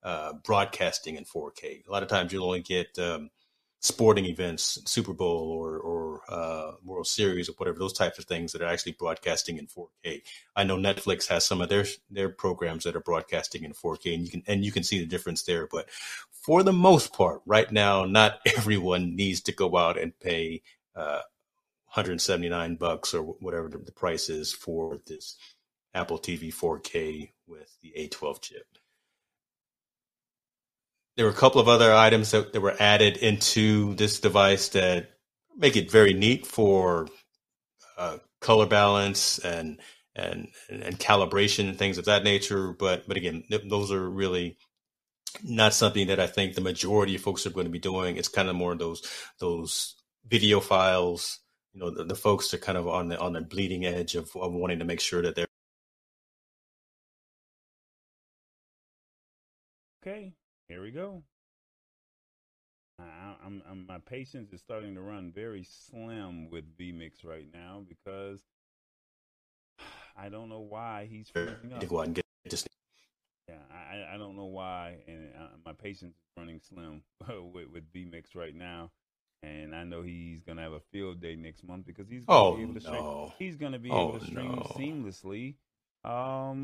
uh, 0.03 0.32
broadcasting 0.44 1.14
in 1.14 1.24
4K. 1.24 1.86
A 1.86 1.92
lot 1.92 2.03
of 2.03 2.09
times 2.09 2.32
you'll 2.32 2.47
only 2.47 2.62
get 2.62 2.99
um, 2.99 3.30
sporting 3.78 4.24
events, 4.24 4.82
Super 4.86 5.12
Bowl 5.12 5.53
or, 5.53 5.78
or 5.78 6.22
uh, 6.28 6.72
World 6.84 7.07
Series 7.07 7.49
or 7.49 7.53
whatever, 7.53 7.78
those 7.78 7.92
types 7.92 8.18
of 8.18 8.24
things 8.24 8.51
that 8.51 8.62
are 8.62 8.68
actually 8.68 8.92
broadcasting 8.92 9.59
in 9.59 9.68
4K. 9.68 10.22
I 10.57 10.64
know 10.64 10.76
Netflix 10.76 11.28
has 11.28 11.47
some 11.47 11.61
of 11.61 11.68
their 11.68 11.84
their 12.11 12.28
programs 12.28 12.82
that 12.84 12.97
are 12.97 13.01
broadcasting 13.01 13.62
in 13.62 13.72
4K, 13.72 14.14
and 14.14 14.24
you 14.24 14.30
can 14.30 14.42
and 14.49 14.64
you 14.64 14.72
can 14.72 14.82
see 14.82 14.99
the 14.99 15.07
difference 15.07 15.44
there. 15.44 15.68
But 15.68 15.90
for 16.32 16.64
the 16.64 16.72
most 16.72 17.12
part, 17.12 17.42
right 17.47 17.70
now, 17.70 18.05
not 18.05 18.40
everyone 18.57 19.14
needs 19.14 19.42
to 19.42 19.53
go 19.53 19.76
out 19.76 19.97
and 19.97 20.18
pay 20.18 20.62
uh, 20.97 21.20
179 21.87 22.76
bucks 22.76 23.14
or 23.14 23.22
whatever 23.22 23.68
the 23.68 23.93
price 23.93 24.28
is 24.28 24.53
for 24.53 24.99
this 25.07 25.37
Apple 25.95 26.18
TV 26.18 26.53
4K 26.55 27.30
with 27.47 27.76
the 27.82 27.93
A12 27.97 28.41
chip 28.43 28.66
there 31.16 31.24
were 31.24 31.32
a 31.32 31.34
couple 31.34 31.61
of 31.61 31.68
other 31.68 31.93
items 31.93 32.30
that, 32.30 32.53
that 32.53 32.61
were 32.61 32.76
added 32.78 33.16
into 33.16 33.95
this 33.95 34.20
device 34.20 34.68
that 34.70 35.11
make 35.57 35.76
it 35.76 35.91
very 35.91 36.12
neat 36.12 36.47
for 36.47 37.09
uh, 37.97 38.18
color 38.41 38.66
balance 38.66 39.39
and, 39.39 39.80
and 40.14 40.49
and 40.70 40.99
calibration 40.99 41.68
and 41.68 41.78
things 41.78 41.99
of 41.99 42.05
that 42.05 42.24
nature. 42.24 42.72
But 42.72 43.09
but 43.09 43.16
again, 43.16 43.45
those 43.68 43.91
are 43.91 44.09
really 44.09 44.59
not 45.43 45.74
something 45.74 46.07
that 46.09 46.20
I 46.20 46.26
think 46.26 46.55
the 46.55 46.61
majority 46.61 47.14
of 47.14 47.22
folks 47.22 47.47
are 47.47 47.51
going 47.51 47.66
to 47.66 47.72
be 47.72 47.78
doing. 47.78 48.16
It's 48.16 48.28
kind 48.28 48.49
of 48.49 48.57
more 48.57 48.74
those 48.74 49.03
those 49.41 49.95
videophiles. 50.28 51.39
You 51.76 51.82
know, 51.82 51.90
the, 51.90 52.04
the 52.04 52.14
folks 52.14 52.54
are 52.54 52.58
kind 52.58 52.78
of 52.78 52.88
on 52.88 53.08
the 53.08 53.20
on 53.20 53.34
the 53.34 53.42
bleeding 53.42 53.84
edge 53.84 54.14
of, 54.14 54.34
of 54.34 54.54
wanting 54.54 54.78
to 54.78 54.86
make 54.86 54.98
sure 54.98 55.20
that 55.20 55.34
they're 55.34 55.46
okay. 60.02 60.32
Here 60.68 60.80
we 60.80 60.90
go. 60.90 61.22
I, 62.98 63.34
I'm, 63.44 63.62
I'm, 63.70 63.86
my 63.86 63.98
patience 63.98 64.54
is 64.54 64.62
starting 64.62 64.94
to 64.94 65.02
run 65.02 65.30
very 65.30 65.64
slim 65.64 66.48
with 66.48 66.64
vMix 66.78 67.26
right 67.26 67.46
now 67.52 67.82
because 67.86 68.40
I 70.16 70.30
don't 70.30 70.48
know 70.48 70.60
why 70.60 71.06
he's 71.10 71.28
freezing 71.28 71.74
up. 71.74 71.86
Go 71.86 72.00
out 72.00 72.06
and 72.06 72.14
get 72.14 72.24
this. 72.48 72.66
Yeah, 73.50 73.56
I, 73.70 74.14
I 74.14 74.16
don't 74.16 74.34
know 74.34 74.46
why, 74.46 74.96
and 75.06 75.28
uh, 75.38 75.48
my 75.62 75.74
patience 75.74 76.16
is 76.16 76.22
running 76.38 76.58
slim 76.58 77.02
with, 77.52 77.68
with 77.68 77.92
vMix 77.92 78.34
right 78.34 78.54
now. 78.54 78.92
And 79.47 79.76
I 79.76 79.84
know 79.84 80.03
he's 80.03 80.42
gonna 80.42 80.62
have 80.62 80.72
a 80.72 80.80
field 80.92 81.20
day 81.20 81.36
next 81.36 81.62
month 81.62 81.86
because 81.86 82.09
he's 82.09 82.24
gonna 82.24 82.40
oh, 82.40 82.57
be 82.57 82.62
able 82.62 82.74
to 82.74 82.80
stream. 82.80 82.94
No. 82.97 83.32
He's 83.38 83.57
gonna 83.57 83.78
be 83.78 83.88
able 83.88 84.14
oh, 84.14 84.18
to 84.18 84.26
stream 84.26 84.53
no. 84.53 84.62
seamlessly 84.76 85.55
um, 86.05 86.62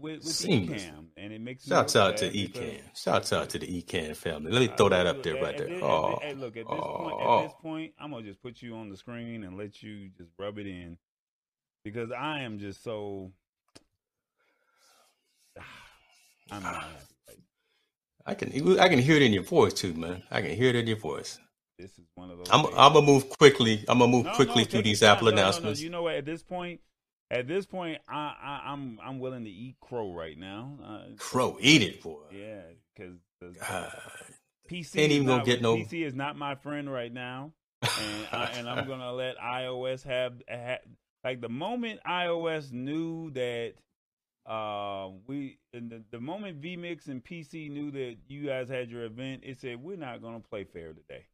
with 0.00 0.24
Ecamm, 0.24 1.06
and 1.16 1.32
it 1.32 1.40
makes 1.40 1.66
shouts 1.66 1.96
out 1.96 2.18
to 2.18 2.30
Ecamm. 2.30 2.80
Shouts 2.94 3.32
out 3.32 3.50
to 3.50 3.58
the 3.58 3.66
Ecamm 3.66 4.16
family. 4.16 4.50
Let 4.50 4.60
me 4.60 4.74
throw 4.76 4.90
that 4.90 5.06
up 5.06 5.22
there, 5.22 5.42
right 5.42 5.56
there. 5.56 5.68
Oh, 5.82 6.18
hey, 6.22 6.34
look 6.34 6.56
at 6.56 6.66
this 6.66 6.78
oh, 6.78 6.98
point. 6.98 7.22
At 7.22 7.42
this 7.44 7.54
point, 7.60 7.92
I'm 7.98 8.10
gonna 8.10 8.24
just 8.24 8.42
put 8.42 8.60
you 8.60 8.76
on 8.76 8.90
the 8.90 8.96
screen 8.96 9.44
and 9.44 9.56
let 9.56 9.82
you 9.82 10.10
just 10.16 10.30
rub 10.38 10.58
it 10.58 10.66
in, 10.66 10.98
because 11.84 12.10
I 12.12 12.40
am 12.40 12.58
just 12.58 12.82
so. 12.84 13.32
I'm 16.50 16.62
not 16.62 16.74
happy. 16.74 17.42
I 18.24 18.34
can 18.34 18.78
I 18.78 18.88
can 18.88 18.98
hear 18.98 19.16
it 19.16 19.22
in 19.22 19.32
your 19.32 19.42
voice 19.42 19.72
too, 19.72 19.94
man. 19.94 20.22
I 20.30 20.42
can 20.42 20.50
hear 20.50 20.68
it 20.68 20.76
in 20.76 20.86
your 20.86 20.98
voice. 20.98 21.38
This 21.82 21.98
is 21.98 22.06
one 22.14 22.30
of 22.30 22.38
those. 22.38 22.46
I'm. 22.50 22.66
I'm 22.76 22.92
gonna 22.92 23.02
move 23.06 23.28
quickly. 23.28 23.84
I'm 23.88 23.98
gonna 23.98 24.10
move 24.10 24.24
No, 24.26 24.32
quickly 24.34 24.62
no, 24.62 24.68
through 24.68 24.82
these. 24.82 25.02
Apple 25.02 25.26
No, 25.26 25.30
no, 25.30 25.36
no. 25.36 25.42
announcements. 25.42 25.80
You 25.80 25.90
know 25.90 26.02
what? 26.04 26.14
At 26.14 26.24
this 26.24 26.42
point, 26.42 26.80
at 27.30 27.48
this 27.48 27.66
point, 27.66 27.98
I, 28.08 28.14
I, 28.42 28.72
I'm 28.72 28.98
I'm 29.04 29.18
willing 29.18 29.44
to 29.44 29.50
eat 29.50 29.76
crow 29.80 30.12
right 30.12 30.38
now. 30.38 30.78
Uh, 30.82 30.98
Crow, 31.18 31.56
eat 31.60 31.82
it, 31.82 32.02
boy. 32.02 32.20
yeah, 32.32 32.60
because 32.94 33.16
PC 34.70 34.98
Ain't 34.98 35.12
even 35.12 35.26
gonna 35.26 35.44
get 35.44 35.60
no- 35.60 35.76
PC 35.76 36.04
is 36.06 36.14
not 36.14 36.36
my 36.36 36.54
friend 36.54 36.90
right 36.90 37.12
now, 37.12 37.52
and 37.82 38.26
I, 38.32 38.44
and 38.56 38.68
I'm 38.68 38.86
gonna 38.86 39.12
let 39.14 39.36
iOS 39.38 40.04
have, 40.04 40.34
ha 40.48 40.76
like 41.24 41.40
the 41.40 41.48
moment 41.48 42.00
iOS 42.06 42.72
knew 42.72 43.30
that 43.32 43.74
uh 44.44 45.08
we 45.28 45.58
and 45.72 45.88
the, 45.88 46.02
the 46.10 46.18
moment 46.18 46.60
vmix 46.60 47.06
and 47.06 47.22
pc 47.24 47.70
knew 47.70 47.92
that 47.92 48.16
you 48.26 48.44
guys 48.44 48.68
had 48.68 48.90
your 48.90 49.04
event 49.04 49.42
it 49.44 49.60
said 49.60 49.80
we're 49.80 49.96
not 49.96 50.20
gonna 50.20 50.40
play 50.40 50.64
fair 50.64 50.88
today 50.92 51.24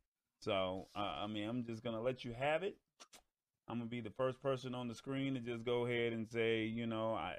so 0.41 0.87
uh, 0.97 1.23
i 1.23 1.27
mean 1.27 1.49
i'm 1.49 1.65
just 1.65 1.83
gonna 1.83 2.01
let 2.01 2.25
you 2.25 2.33
have 2.39 2.63
it. 2.63 2.77
I'm 3.71 3.79
gonna 3.79 3.91
be 3.91 4.01
the 4.01 4.13
first 4.17 4.43
person 4.43 4.75
on 4.75 4.89
the 4.89 4.95
screen 4.95 5.35
to 5.35 5.41
just 5.41 5.65
go 5.65 5.87
ahead 5.87 6.13
and 6.13 6.29
say 6.29 6.65
you 6.65 6.87
know 6.87 7.15
i 7.15 7.35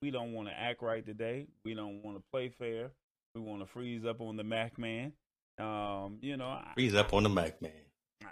we 0.00 0.12
don't 0.12 0.32
want 0.32 0.46
to 0.46 0.54
act 0.54 0.80
right 0.80 1.04
today. 1.04 1.48
We 1.64 1.74
don't 1.74 2.04
want 2.04 2.16
to 2.16 2.22
play 2.30 2.50
fair. 2.50 2.92
We 3.34 3.40
want 3.40 3.62
to 3.62 3.66
freeze 3.66 4.06
up 4.06 4.20
on 4.20 4.36
the 4.36 4.44
mac 4.44 4.78
man. 4.78 5.12
Um 5.58 6.18
you 6.20 6.36
know 6.36 6.46
I, 6.46 6.70
Freeze 6.74 6.94
up 6.94 7.12
on 7.12 7.24
the 7.24 7.28
Mac, 7.28 7.60
man. 7.60 7.72
I, 8.22 8.26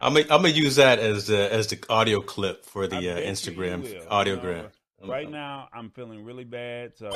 I'm 0.00 0.14
gonna, 0.14 0.26
I'm 0.30 0.42
gonna 0.42 0.50
use 0.50 0.76
that 0.76 1.00
as 1.00 1.26
the 1.26 1.52
as 1.52 1.66
the 1.66 1.84
audio 1.88 2.20
clip 2.20 2.64
for 2.64 2.86
the 2.86 2.96
uh, 2.96 3.18
Instagram 3.18 4.06
audiogram. 4.06 4.70
Right 5.04 5.30
now 5.30 5.68
i'm 5.72 5.90
feeling 5.90 6.24
really 6.24 6.44
bad 6.44 6.96
so 6.96 7.10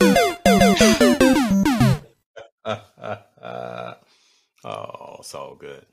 oh, 4.64 4.99
it's 5.20 5.34
all 5.34 5.54
good. 5.54 5.86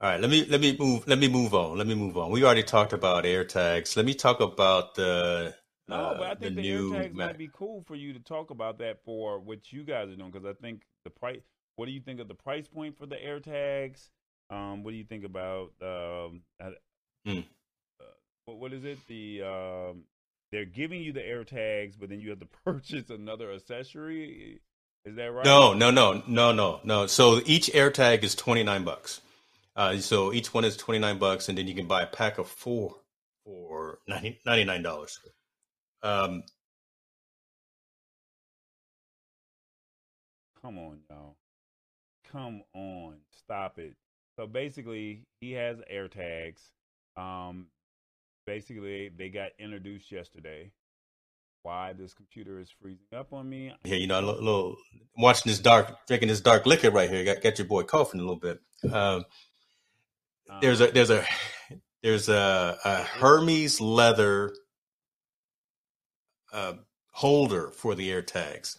All 0.00 0.10
right, 0.10 0.20
let 0.20 0.30
me 0.30 0.44
let 0.46 0.60
me 0.60 0.76
move 0.78 1.06
let 1.08 1.18
me 1.18 1.28
move 1.28 1.54
on. 1.54 1.78
Let 1.78 1.86
me 1.86 1.94
move 1.94 2.16
on. 2.18 2.30
We 2.30 2.44
already 2.44 2.62
talked 2.64 2.92
about 2.92 3.24
AirTags. 3.24 3.96
Let 3.96 4.06
me 4.06 4.14
talk 4.14 4.40
about 4.40 4.94
the 4.96 5.54
No, 5.88 6.14
uh, 6.14 6.14
but 6.14 6.28
I 6.28 6.34
think 6.34 6.54
the, 6.56 6.62
AirTags 6.62 7.14
Mac. 7.14 7.36
might 7.36 7.38
be 7.38 7.50
cool 7.52 7.82
for 7.82 7.94
you 7.96 8.12
to 8.12 8.20
talk 8.20 8.50
about 8.50 8.78
that 8.78 9.04
for 9.04 9.38
what 9.40 9.72
you 9.72 9.84
guys 9.84 10.08
are 10.08 10.16
doing 10.16 10.30
because 10.30 10.46
I 10.46 10.54
think 10.60 10.82
the 11.04 11.10
price. 11.10 11.40
What 11.76 11.86
do 11.86 11.92
you 11.92 12.00
think 12.00 12.20
of 12.20 12.28
the 12.28 12.34
price 12.34 12.68
point 12.68 12.96
for 12.98 13.06
the 13.06 13.16
AirTags? 13.16 14.08
Um, 14.50 14.82
what 14.84 14.92
do 14.92 14.96
you 14.96 15.04
think 15.04 15.24
about 15.24 15.72
um, 15.82 16.42
uh, 16.62 16.70
Hmm. 17.24 17.40
uh, 18.00 18.04
what, 18.44 18.58
what 18.58 18.72
is 18.72 18.84
it? 18.84 18.98
The 19.06 19.42
um, 19.42 20.04
they're 20.50 20.64
giving 20.64 21.02
you 21.02 21.12
the 21.12 21.20
AirTags, 21.20 21.94
but 21.98 22.08
then 22.10 22.20
you 22.20 22.30
have 22.30 22.40
to 22.40 22.46
purchase 22.64 23.10
another 23.10 23.52
accessory. 23.52 24.60
Is 25.04 25.16
that 25.16 25.32
right? 25.32 25.44
No, 25.44 25.72
no, 25.74 25.90
no, 25.90 26.22
no, 26.26 26.52
no, 26.52 26.80
no. 26.84 27.06
So 27.06 27.40
each 27.44 27.68
AirTag 27.72 28.22
is 28.22 28.34
twenty 28.34 28.62
nine 28.62 28.84
bucks. 28.84 29.20
Uh, 29.74 29.96
so 29.98 30.32
each 30.32 30.54
one 30.54 30.64
is 30.64 30.76
twenty 30.76 31.00
nine 31.00 31.18
bucks, 31.18 31.48
and 31.48 31.58
then 31.58 31.66
you 31.66 31.74
can 31.74 31.86
buy 31.86 32.02
a 32.02 32.06
pack 32.06 32.38
of 32.38 32.46
four 32.48 32.96
for 33.44 33.98
ninety 34.06 34.38
nine 34.64 34.82
dollars. 34.82 35.18
Um, 36.02 36.44
Come 40.62 40.78
on, 40.78 40.98
y'all. 41.10 41.36
Come 42.30 42.62
on. 42.72 43.16
Stop 43.32 43.78
it. 43.78 43.96
So 44.36 44.46
basically, 44.46 45.24
he 45.40 45.52
has 45.52 45.78
AirTags. 45.92 46.60
Um, 47.16 47.66
basically, 48.46 49.08
they 49.08 49.28
got 49.28 49.50
introduced 49.58 50.12
yesterday. 50.12 50.70
Why 51.62 51.92
this 51.92 52.12
computer 52.12 52.58
is 52.58 52.70
freezing 52.80 53.06
up 53.16 53.32
on 53.32 53.48
me? 53.48 53.72
here, 53.84 53.96
you 53.96 54.08
know, 54.08 54.18
a 54.18 54.22
little, 54.22 54.42
little 54.42 54.76
watching 55.16 55.50
this 55.50 55.60
dark, 55.60 55.94
drinking 56.08 56.28
this 56.28 56.40
dark 56.40 56.66
liquor 56.66 56.90
right 56.90 57.08
here. 57.08 57.24
Got 57.24 57.42
got 57.42 57.58
your 57.58 57.68
boy 57.68 57.84
coughing 57.84 58.20
a 58.20 58.24
little 58.24 58.40
bit. 58.40 58.58
Um, 58.92 59.24
there's 60.60 60.80
a 60.80 60.88
there's 60.88 61.10
a 61.10 61.24
there's 62.02 62.28
a, 62.28 62.76
a 62.84 63.02
Hermes 63.04 63.80
leather 63.80 64.52
uh, 66.52 66.74
holder 67.12 67.70
for 67.70 67.94
the 67.94 68.10
AirTags 68.10 68.76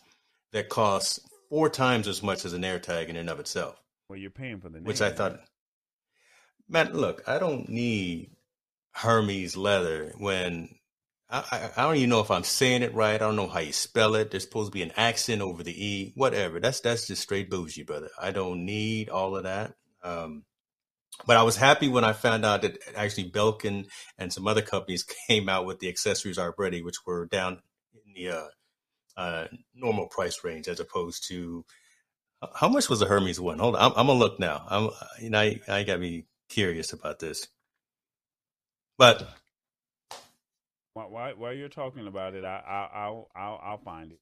that 0.52 0.70
costs 0.70 1.20
four 1.50 1.70
times 1.70 2.08
as 2.08 2.22
much 2.22 2.46
as 2.46 2.54
an 2.54 2.64
AirTag 2.64 3.08
in 3.08 3.16
and 3.16 3.30
of 3.30 3.40
itself. 3.40 3.82
Well, 4.10 4.20
you're 4.20 4.30
paying 4.30 4.60
for 4.60 4.70
the 4.70 4.80
name. 4.80 4.84
Which 4.84 5.02
I 5.02 5.12
thought, 5.12 5.40
man, 6.68 6.94
look, 6.94 7.24
I 7.28 7.40
don't 7.40 7.70
need 7.70 8.32
Hermes 8.92 9.56
leather 9.56 10.14
when 10.18 10.70
I, 11.34 11.72
I, 11.76 11.82
don't 11.82 11.96
even 11.96 12.10
know 12.12 12.20
if 12.20 12.30
I'm 12.30 12.44
saying 12.44 12.84
it 12.84 12.94
right. 12.94 13.16
I 13.16 13.18
don't 13.18 13.36
know 13.36 13.48
how 13.48 13.60
you 13.60 13.74
spell 13.74 14.14
it. 14.14 14.30
There's 14.30 14.44
supposed 14.44 14.72
to 14.72 14.78
be 14.78 14.84
an 14.84 14.92
accent 14.96 15.42
over 15.42 15.64
the 15.64 15.86
e, 15.86 16.14
whatever. 16.16 16.60
That's 16.60 16.80
that's 16.82 17.08
just 17.08 17.24
straight 17.24 17.50
bougie, 17.50 17.84
brother. 17.84 18.10
I 18.22 18.32
don't 18.32 18.66
need 18.66 19.10
all 19.10 19.36
of 19.36 19.44
that. 19.44 19.74
Um, 20.04 20.44
but 21.26 21.38
I 21.38 21.44
was 21.44 21.56
happy 21.56 21.88
when 21.88 22.04
I 22.04 22.14
found 22.14 22.46
out 22.46 22.62
that 22.62 22.78
actually 22.96 23.32
Belkin 23.32 23.88
and 24.20 24.32
some 24.32 24.48
other 24.48 24.62
companies 24.62 25.04
came 25.28 25.50
out 25.50 25.66
with 25.66 25.80
the 25.80 25.90
accessories 25.90 26.38
already, 26.38 26.84
which 26.84 26.98
were 27.06 27.26
down 27.26 27.62
in 27.94 28.14
the 28.14 28.30
uh, 28.30 28.48
uh, 29.18 29.48
normal 29.74 30.08
price 30.08 30.44
range 30.44 30.68
as 30.68 30.80
opposed 30.80 31.28
to 31.30 31.66
how 32.54 32.68
much 32.68 32.90
was 32.90 33.00
the 33.00 33.06
Hermes 33.08 33.40
one? 33.40 33.58
Hold 33.58 33.76
on, 33.76 33.82
I'm, 33.82 33.98
I'm 33.98 34.08
gonna 34.08 34.20
look 34.20 34.40
now. 34.40 34.66
I'm 34.70 34.90
you 35.20 35.32
know 35.32 35.40
I, 35.40 35.60
I 35.68 35.84
got 35.84 36.00
me 36.00 36.26
curious 36.50 36.94
about 36.94 37.20
this, 37.20 37.48
but 39.00 39.28
While, 40.94 41.34
while, 41.38 41.54
you're 41.54 41.70
talking 41.70 42.06
about 42.08 42.36
it, 42.36 42.46
I, 42.46 42.62
I, 42.68 43.00
I'll, 43.06 43.30
I'll, 43.36 43.60
I'll 43.64 43.78
find 43.80 44.12
it. 44.12 44.20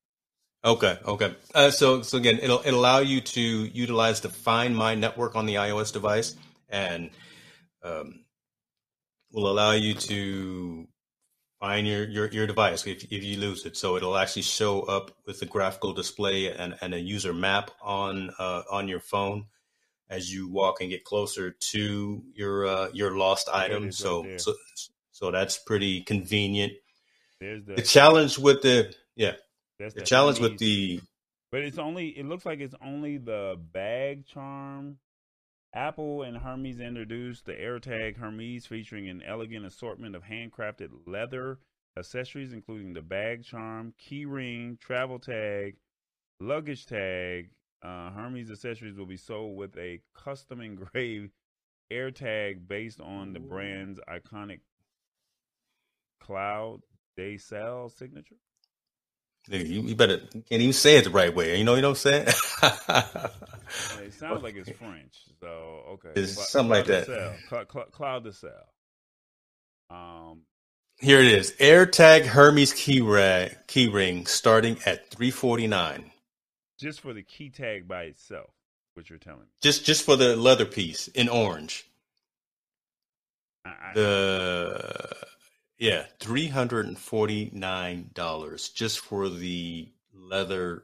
Okay, 0.64 0.98
okay. 1.06 1.36
Uh, 1.54 1.72
so, 1.72 2.02
so 2.02 2.18
again, 2.18 2.40
it'll 2.42 2.62
it'll 2.64 2.80
allow 2.80 3.00
you 3.00 3.20
to 3.20 3.42
utilize 3.42 4.22
the 4.22 4.30
Find 4.30 4.76
My 4.76 4.94
network 4.94 5.36
on 5.36 5.48
the 5.48 5.56
iOS 5.56 5.92
device, 5.92 6.36
and 6.70 7.10
um, 7.84 8.26
will 9.32 9.50
allow 9.50 9.72
you 9.72 9.96
to 9.96 10.88
find 11.60 11.88
your, 11.88 12.08
your, 12.08 12.28
your 12.28 12.48
device 12.48 12.86
if 12.86 13.04
if 13.12 13.24
you 13.24 13.38
lose 13.38 13.66
it. 13.66 13.76
So 13.76 13.98
it'll 13.98 14.16
actually 14.16 14.44
show 14.44 14.82
up 14.82 15.12
with 15.26 15.42
a 15.42 15.46
graphical 15.46 15.94
display 15.94 16.52
and, 16.52 16.76
and 16.82 16.94
a 16.94 17.00
user 17.00 17.34
map 17.34 17.72
on 17.82 18.32
uh, 18.38 18.62
on 18.70 18.88
your 18.88 19.00
phone 19.00 19.48
as 20.12 20.32
you 20.32 20.48
walk 20.48 20.82
and 20.82 20.90
get 20.90 21.04
closer 21.04 21.52
to 21.52 22.24
your 22.36 22.68
uh, 22.68 22.90
your 22.94 23.18
lost 23.18 23.50
item. 23.52 23.92
So 23.92 24.28
so 24.38 24.54
so 25.22 25.32
that's 25.32 25.58
pretty 25.60 26.02
convenient. 26.02 26.74
There's 27.40 27.64
the, 27.64 27.76
The 27.76 27.82
challenge 27.84 28.38
with 28.38 28.62
the 28.62 28.94
yeah 29.16 29.34
that's 29.80 29.94
the 29.94 30.02
challenge 30.02 30.40
with 30.40 30.58
the 30.58 31.00
But 31.52 31.62
it's 31.62 31.78
only. 31.78 32.08
It 32.10 32.26
looks 32.26 32.46
like 32.46 32.60
it's 32.60 32.76
only 32.84 33.18
the 33.18 33.58
bag 33.72 34.26
charm. 34.26 34.98
Apple 35.74 36.24
and 36.24 36.36
Hermes 36.38 36.80
introduced 36.82 37.46
the 37.46 37.54
AirTag 37.54 38.18
Hermes, 38.18 38.66
featuring 38.66 39.08
an 39.08 39.24
elegant 39.26 39.66
assortment 39.66 40.16
of 40.16 40.24
handcrafted 40.24 40.90
leather 41.08 41.60
accessories, 41.98 42.52
including 42.52 42.94
the 42.94 43.02
bag 43.02 43.46
charm, 43.46 43.94
key 43.98 44.26
ring, 44.26 44.78
travel 44.82 45.20
tag, 45.20 45.78
luggage 46.40 46.86
tag. 46.88 47.52
Uh, 47.84 48.12
Hermes 48.12 48.52
accessories 48.52 48.98
will 48.98 49.06
be 49.06 49.18
sold 49.18 49.56
with 49.56 49.78
a 49.78 50.02
custom 50.16 50.62
engraved 50.62 51.32
AirTag 51.92 52.68
based 52.68 53.02
on 53.02 53.34
the 53.34 53.40
brand's 53.40 54.00
iconic 54.10 54.60
cloud 56.26 56.82
day 57.18 57.38
signature. 57.38 58.36
You, 59.50 59.82
you 59.82 59.96
better 59.96 60.20
you 60.34 60.44
can't 60.48 60.62
even 60.62 60.74
say 60.74 60.98
it 60.98 61.04
the 61.06 61.10
right 61.10 61.34
way. 61.36 61.58
You 61.58 61.64
know, 61.64 61.76
you 61.76 61.82
know 61.82 61.90
what 61.90 62.06
I'm 62.06 62.26
saying? 62.26 62.28
It 64.06 64.14
sounds 64.14 64.44
like 64.44 64.56
it's 64.56 64.70
French, 64.80 65.16
so 65.40 65.48
okay. 65.94 66.10
It's 66.16 66.50
something 66.50 66.70
like 66.70 66.86
that. 66.88 67.08
de 67.08 67.14
Sel. 67.14 67.34
Cla- 67.50 67.66
cla- 67.66 67.92
Cloud 67.92 68.24
de. 68.24 68.34
Um, 69.90 70.42
Here 71.00 71.20
it 71.20 71.28
is. 71.28 71.52
AirTag 71.60 72.26
Hermes 72.26 72.74
key, 72.74 73.02
ra- 73.02 73.48
key 73.68 73.88
ring 73.88 74.26
starting 74.28 74.78
at 74.86 75.10
349. 75.10 76.12
just 76.80 77.02
for 77.02 77.14
the 77.14 77.24
key 77.24 77.50
tag 77.50 77.88
by 77.88 78.04
itself, 78.04 78.50
what 78.94 79.10
you're 79.10 79.20
telling 79.20 79.42
me. 79.42 79.46
Just 79.62 79.86
just 79.86 80.06
for 80.06 80.16
the 80.16 80.36
leather 80.36 80.66
piece 80.66 81.08
in 81.10 81.28
orange. 81.30 81.86
I, 83.66 83.70
I, 83.70 83.92
The 83.96 85.14
yeah, 85.82 86.06
$349 86.20 88.74
just 88.74 89.00
for 89.00 89.30
the 89.30 89.90
leather 90.14 90.84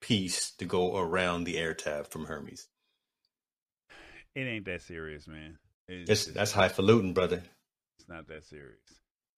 piece 0.00 0.52
to 0.52 0.64
go 0.64 0.96
around 0.96 1.44
the 1.44 1.56
AirTag 1.56 2.06
from 2.06 2.24
Hermes. 2.26 2.68
it 4.34 4.40
ain't 4.42 4.64
that 4.66 4.82
serious, 4.82 5.26
man. 5.26 5.58
It- 5.88 6.08
It's, 6.08 6.26
that's 6.26 6.52
highfalutin, 6.52 7.12
brother. 7.14 7.42
it's 7.98 8.08
not 8.08 8.28
that 8.28 8.44
serious. 8.44 8.78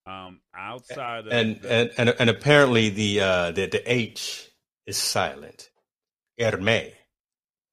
Um, 0.06 0.40
outside 0.54 1.26
of 1.26 1.32
And 1.32 1.60
the- 1.62 1.72
and 1.72 1.90
and, 1.96 2.14
and 2.18 2.30
apparently 2.30 2.88
the 2.90 3.20
uh 3.20 3.50
the, 3.52 3.66
the 3.66 3.82
H 3.92 4.50
is 4.86 4.96
silent. 4.96 5.70
Hermes. 6.38 6.92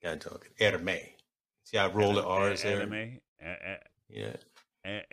Gotta 0.04 0.18
talk 0.18 0.46
it. 0.46 0.52
Hermes. 0.72 1.02
See 1.66 1.78
I 1.78 1.88
roll 1.88 2.14
the 2.14 2.24
R's 2.26 2.62
there? 2.64 2.82
Anime, 2.82 3.20
Yeah. 4.10 4.36
a- 4.86 5.06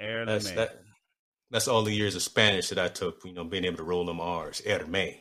That's 1.55 1.69
anime. 1.69 1.69
that 1.69 1.69
that's 1.69 1.69
all 1.69 1.85
the 1.85 1.95
years 1.95 2.17
of 2.17 2.23
Spanish 2.23 2.71
that 2.71 2.79
I 2.79 2.89
took, 2.89 3.25
you 3.25 3.35
know, 3.35 3.45
being 3.45 3.65
able 3.65 3.79
to 3.79 3.85
roll 3.85 4.07
them 4.07 4.21
R's. 4.21 4.63
Hermes. 4.67 5.17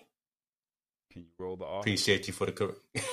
Can 1.12 1.24
you 1.24 1.30
roll 1.40 1.58
the 1.58 1.66
R? 1.66 1.82
Appreciate 1.82 2.28
you 2.28 2.34
for 2.34 2.48
the 2.48 2.54
cor- 2.54 2.78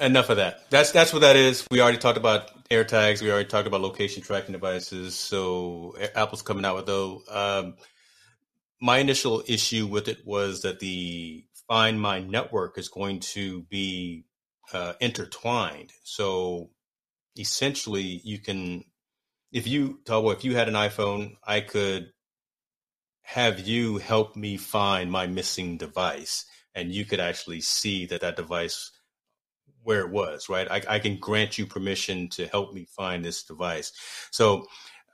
enough 0.00 0.30
of 0.30 0.38
that. 0.38 0.70
That's 0.70 0.92
that's 0.92 1.12
what 1.12 1.20
that 1.20 1.36
is. 1.36 1.66
We 1.70 1.80
already 1.80 1.98
talked 1.98 2.18
about 2.18 2.68
AirTags. 2.70 3.22
We 3.22 3.30
already 3.30 3.48
talked 3.48 3.66
about 3.66 3.80
location 3.80 4.22
tracking 4.22 4.52
devices. 4.52 5.16
So 5.16 5.96
Apple's 6.14 6.42
coming 6.42 6.64
out 6.64 6.76
with 6.76 6.86
those. 6.86 7.22
Um, 7.30 7.74
my 8.80 8.98
initial 8.98 9.42
issue 9.46 9.86
with 9.86 10.08
it 10.08 10.26
was 10.26 10.62
that 10.62 10.80
the 10.80 11.44
Find 11.68 12.00
My 12.00 12.20
network 12.20 12.78
is 12.78 12.88
going 12.88 13.20
to 13.20 13.62
be 13.64 14.24
uh, 14.72 14.94
intertwined. 15.00 15.92
So 16.04 16.70
essentially, 17.38 18.20
you 18.24 18.38
can, 18.38 18.84
if 19.52 19.66
you, 19.66 20.00
Talbot, 20.04 20.38
if 20.38 20.44
you 20.44 20.54
had 20.54 20.68
an 20.68 20.74
iPhone, 20.74 21.36
I 21.44 21.60
could 21.60 22.12
have 23.22 23.60
you 23.60 23.98
help 23.98 24.36
me 24.36 24.56
find 24.56 25.10
my 25.10 25.26
missing 25.26 25.76
device, 25.76 26.44
and 26.74 26.92
you 26.92 27.04
could 27.04 27.20
actually 27.20 27.60
see 27.60 28.06
that 28.06 28.20
that 28.20 28.36
device 28.36 28.92
where 29.82 30.00
it 30.00 30.10
was, 30.10 30.48
right? 30.48 30.70
I, 30.70 30.82
I, 30.88 30.98
can 30.98 31.16
grant 31.18 31.58
you 31.58 31.66
permission 31.66 32.28
to 32.30 32.46
help 32.48 32.72
me 32.72 32.86
find 32.96 33.24
this 33.24 33.44
device. 33.44 33.92
So 34.32 34.66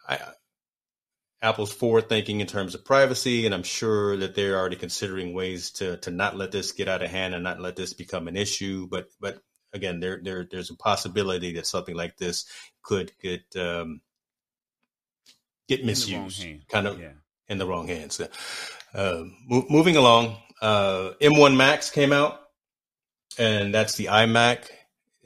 I, 0.08 0.18
Apple's 1.42 1.72
forward 1.72 2.08
thinking 2.08 2.40
in 2.40 2.46
terms 2.46 2.74
of 2.74 2.84
privacy, 2.84 3.44
and 3.44 3.54
I'm 3.54 3.64
sure 3.64 4.16
that 4.16 4.34
they're 4.34 4.58
already 4.58 4.76
considering 4.76 5.34
ways 5.34 5.72
to 5.72 5.96
to 5.98 6.10
not 6.10 6.36
let 6.36 6.52
this 6.52 6.72
get 6.72 6.88
out 6.88 7.02
of 7.02 7.10
hand 7.10 7.34
and 7.34 7.42
not 7.42 7.60
let 7.60 7.76
this 7.76 7.92
become 7.92 8.28
an 8.28 8.36
issue. 8.36 8.86
But 8.86 9.08
but 9.20 9.40
again, 9.72 10.00
there 10.00 10.20
there 10.22 10.46
there's 10.50 10.70
a 10.70 10.76
possibility 10.76 11.52
that 11.54 11.66
something 11.66 11.96
like 11.96 12.16
this 12.16 12.46
could 12.82 13.10
get 13.20 13.42
um, 13.56 14.00
get 15.68 15.84
misused, 15.84 16.44
kind 16.68 16.86
of 16.86 17.00
yeah. 17.00 17.12
in 17.48 17.58
the 17.58 17.66
wrong 17.66 17.88
hands. 17.88 18.20
Uh, 18.94 19.24
mo- 19.46 19.66
moving 19.70 19.96
along, 19.96 20.36
uh, 20.60 21.10
M1 21.20 21.54
iMac 21.56 21.92
came 21.92 22.12
out, 22.12 22.40
and 23.38 23.74
that's 23.74 23.96
the 23.96 24.06
iMac 24.06 24.68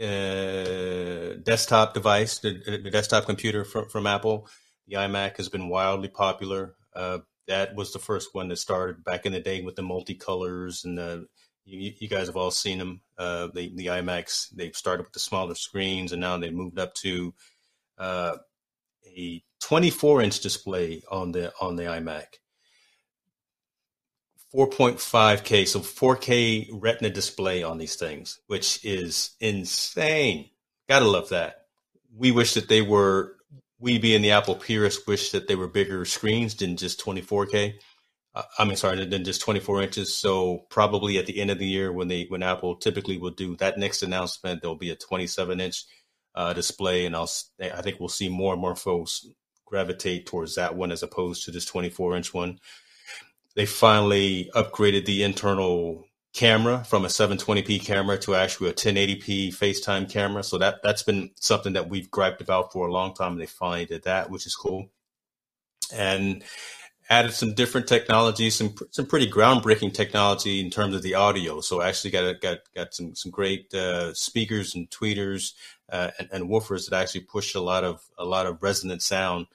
uh, 0.01 1.41
desktop 1.43 1.95
device, 1.95 2.39
the, 2.39 2.81
the 2.83 2.91
desktop 2.91 3.25
computer 3.27 3.65
from, 3.65 3.89
from 3.89 4.07
Apple 4.07 4.49
the 4.87 4.97
iMac 4.97 5.37
has 5.37 5.49
been 5.49 5.69
wildly 5.69 6.09
popular. 6.09 6.75
Uh, 6.95 7.19
that 7.49 7.75
was 7.75 7.93
the 7.93 7.99
first 7.99 8.35
one 8.35 8.49
that 8.49 8.57
started 8.57 9.05
back 9.05 9.27
in 9.27 9.33
the 9.33 9.41
day 9.41 9.63
with 9.63 9.77
the 9.77 9.83
multicolors, 9.83 10.85
and 10.85 10.99
the, 10.99 11.27
you, 11.65 11.93
you 11.99 12.09
guys 12.09 12.27
have 12.27 12.37
all 12.37 12.51
seen 12.51 12.79
them. 12.79 13.01
Uh, 13.19 13.49
the 13.55 13.73
the 13.75 13.87
iMacs 13.87 14.49
they've 14.51 14.77
started 14.77 15.05
with 15.05 15.13
the 15.13 15.21
smaller 15.21 15.55
screens, 15.55 16.13
and 16.13 16.21
now 16.21 16.37
they've 16.39 16.53
moved 16.53 16.79
up 16.79 16.95
to 16.95 17.35
uh, 17.99 18.37
a 19.17 19.43
24 19.61 20.23
inch 20.23 20.41
display 20.41 21.03
on 21.11 21.33
the 21.33 21.53
on 21.61 21.77
the 21.77 21.85
iMac. 21.85 22.27
4.5K, 24.55 25.67
so 25.67 25.81
4K 25.81 26.69
Retina 26.73 27.11
display 27.11 27.63
on 27.63 27.79
these 27.79 27.97
things, 27.97 28.41
which 28.47 28.83
is 28.85 29.33
insane. 29.41 30.49
Gotta 30.89 31.05
love 31.05 31.31
that. 31.31 31.67
We 32.17 32.31
wish 32.31 32.55
that 32.55 32.69
they 32.69 32.81
were 32.81 33.37
we 33.79 33.99
being 33.99 34.23
the 34.23 34.31
Apple 34.31 34.55
purists 34.55 35.07
wish 35.07 35.33
that 35.33 35.49
they 35.49 35.55
were 35.55 35.69
bigger 35.69 36.05
screens 36.05 36.55
than 36.55 36.77
just 36.77 37.05
24K. 37.05 37.75
Uh, 38.35 38.43
I 38.59 38.65
mean, 38.65 38.77
sorry, 38.77 39.05
than 39.05 39.25
just 39.25 39.43
24 39.43 39.83
inches. 39.83 40.15
So 40.15 40.67
probably 40.71 41.19
at 41.19 41.27
the 41.27 41.41
end 41.41 41.51
of 41.51 41.59
the 41.59 41.67
year, 41.67 41.93
when 41.93 42.09
they 42.09 42.25
when 42.29 42.43
Apple 42.43 42.77
typically 42.77 43.19
will 43.19 43.31
do 43.31 43.57
that 43.57 43.79
next 43.79 44.03
announcement, 44.03 44.63
there'll 44.63 44.77
be 44.77 44.91
a 44.91 44.97
27 44.97 45.61
inch 45.61 45.85
uh, 46.37 46.53
display, 46.53 47.07
and 47.07 47.17
I'll 47.17 47.31
I 47.61 47.83
think 47.83 47.99
we'll 47.99 48.09
see 48.09 48.29
more 48.29 48.53
and 48.53 48.61
more 48.61 48.77
folks 48.77 49.27
gravitate 49.65 50.27
towards 50.27 50.55
that 50.55 50.77
one 50.77 50.93
as 50.93 51.03
opposed 51.03 51.45
to 51.45 51.51
this 51.51 51.65
24 51.65 52.17
inch 52.17 52.33
one. 52.33 52.59
They 53.55 53.67
finally 53.67 54.51
upgraded 54.55 55.07
the 55.07 55.23
internal 55.23 56.05
camera 56.35 56.85
from 56.85 57.07
a 57.07 57.09
720p 57.09 57.83
camera 57.83 58.19
to 58.19 58.35
actually 58.35 58.69
a 58.69 58.75
1080p 58.75 59.49
FaceTime 59.49 60.11
camera. 60.11 60.43
So 60.43 60.59
that 60.59 60.83
that's 60.83 61.03
been 61.03 61.31
something 61.41 61.73
that 61.73 61.89
we've 61.89 62.11
griped 62.11 62.43
about 62.43 62.73
for 62.73 62.87
a 62.87 62.93
long 62.93 63.15
time. 63.15 63.33
And 63.33 63.41
they 63.41 63.47
finally 63.47 63.87
did 63.87 64.05
that, 64.05 64.31
which 64.31 64.47
is 64.47 64.55
cool. 64.55 64.91
And 65.93 66.45
added 67.09 67.33
some 67.33 67.55
different 67.55 67.87
technology, 67.87 68.51
some 68.51 68.75
some 68.91 69.07
pretty 69.07 69.31
groundbreaking 69.31 69.95
technology 69.95 70.61
in 70.61 70.71
terms 70.71 70.95
of 70.95 71.03
the 71.03 71.15
audio. 71.15 71.61
So 71.61 71.81
actually 71.81 72.11
got 72.11 72.41
got 72.41 72.59
got 72.75 72.95
some 72.95 73.15
some 73.15 73.31
great 73.31 73.73
uh, 73.75 74.13
speakers 74.15 74.75
and 74.75 74.91
tweeters 74.91 75.53
uh, 75.91 76.11
and, 76.19 76.29
and 76.33 76.51
woofers 76.51 76.89
that 76.89 77.01
actually 77.01 77.23
push 77.23 77.55
a 77.55 77.61
lot 77.61 77.85
of 77.85 78.03
a 78.19 78.25
lot 78.25 78.47
of 78.47 78.63
resonant 78.63 79.03
sound 79.03 79.47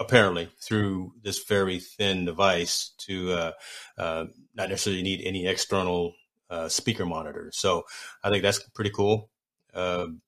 apparently 0.00 0.48
through 0.60 1.12
this 1.22 1.42
very 1.44 1.80
thin 1.80 2.24
device 2.24 2.92
to 2.98 3.32
uh, 3.32 3.52
uh, 3.96 4.26
not 4.54 4.68
necessarily 4.68 5.02
need 5.02 5.20
any 5.24 5.46
external 5.46 6.14
uh, 6.50 6.68
speaker 6.68 7.04
monitor. 7.04 7.50
So 7.52 7.84
I 8.22 8.30
think 8.30 8.42
that's 8.42 8.60
pretty 8.70 8.90
cool. 8.90 9.28
Um, 9.74 10.20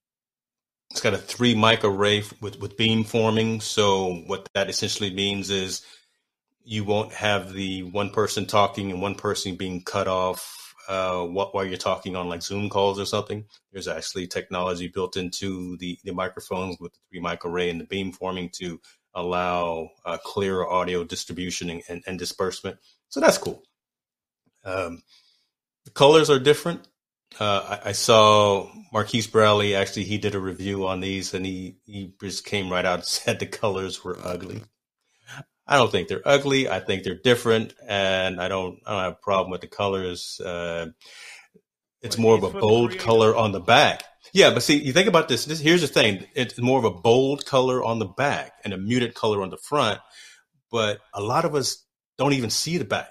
it's 0.91 1.01
got 1.01 1.15
a 1.15 1.19
three 1.19 1.55
mic 1.55 1.85
array 1.85 2.25
with, 2.41 2.59
with 2.61 2.77
beam 2.77 3.05
forming. 3.05 3.61
So 3.61 4.15
what 4.27 4.49
that 4.55 4.69
essentially 4.69 5.15
means 5.15 5.51
is 5.51 5.83
you 6.65 6.85
won't 6.85 7.13
have 7.13 7.53
the 7.53 7.83
one 7.83 8.11
person 8.11 8.47
talking 8.47 8.91
and 8.91 9.03
one 9.03 9.15
person 9.15 9.57
being 9.57 9.83
cut 9.83 10.09
off 10.09 10.75
uh, 10.89 11.25
while 11.25 11.65
you're 11.65 11.77
talking 11.77 12.17
on 12.17 12.29
like 12.29 12.43
Zoom 12.43 12.69
calls 12.69 12.99
or 12.99 13.07
something. 13.07 13.45
There's 13.73 13.89
actually 13.89 14.27
technology 14.27 14.89
built 14.89 15.17
into 15.17 15.77
the, 15.79 15.99
the 16.05 16.13
microphones 16.13 16.79
with 16.81 16.93
the 16.93 16.99
three 17.09 17.21
mic 17.21 17.45
array 17.45 17.71
and 17.71 17.81
the 17.81 17.85
beam 17.85 18.13
forming 18.13 18.51
to 18.55 18.81
allow 19.15 19.91
uh, 20.05 20.19
clearer 20.25 20.69
audio 20.69 21.05
distribution 21.05 21.71
and, 21.71 21.83
and, 21.89 22.03
and, 22.07 22.19
disbursement. 22.19 22.79
So 23.09 23.21
that's 23.21 23.39
cool. 23.39 23.63
Um, 24.65 25.03
the 25.85 25.91
colors 25.91 26.31
are 26.31 26.39
different. 26.39 26.87
Uh, 27.39 27.79
I, 27.85 27.91
I, 27.91 27.93
saw 27.93 28.69
Marques 28.93 29.29
Brownlee 29.29 29.77
actually 29.77 30.05
he 30.05 30.19
did 30.19 30.35
a 30.35 30.41
review 30.41 30.87
on 30.89 30.99
these 30.99 31.33
and 31.33 31.47
he 31.47 31.77
he 31.85 32.13
just 32.21 32.45
came 32.45 32.71
right 32.71 32.85
out 32.85 32.99
and 32.99 33.05
said 33.05 33.39
the 33.39 33.47
colors 33.47 34.03
were 34.05 34.19
ugly. 34.23 34.63
I 35.71 35.77
don't 35.77 35.91
think 35.91 36.09
they're 36.09 36.27
ugly. 36.27 36.69
I 36.69 36.81
think 36.81 37.05
they're 37.05 37.15
different, 37.15 37.75
and 37.87 38.41
I 38.41 38.49
don't 38.49 38.81
I 38.85 38.93
don't 38.93 39.03
have 39.05 39.13
a 39.13 39.25
problem 39.25 39.53
with 39.53 39.61
the 39.61 39.69
colors. 39.69 40.41
Uh, 40.41 40.89
it's 42.03 42.19
more 42.19 42.35
of 42.35 42.43
a 42.43 42.51
bold 42.51 42.99
color 42.99 43.37
on 43.37 43.53
the 43.53 43.61
back. 43.61 44.03
Yeah, 44.33 44.51
but 44.51 44.65
see, 44.65 44.83
you 44.83 44.93
think 44.93 45.09
about 45.09 45.29
this, 45.29 45.45
this. 45.45 45.61
Here's 45.61 45.83
the 45.83 45.87
thing: 45.87 46.27
it's 46.35 46.59
more 46.59 46.81
of 46.81 46.85
a 46.85 46.91
bold 46.91 47.47
color 47.47 47.85
on 47.85 48.01
the 48.01 48.07
back 48.07 48.53
and 48.65 48.73
a 48.73 48.79
muted 48.79 49.15
color 49.15 49.43
on 49.43 49.51
the 49.51 49.57
front. 49.57 50.01
But 50.73 50.99
a 51.15 51.23
lot 51.23 51.45
of 51.45 51.55
us 51.55 51.85
don't 52.19 52.33
even 52.33 52.51
see 52.51 52.77
the 52.77 52.85
back. 52.85 53.11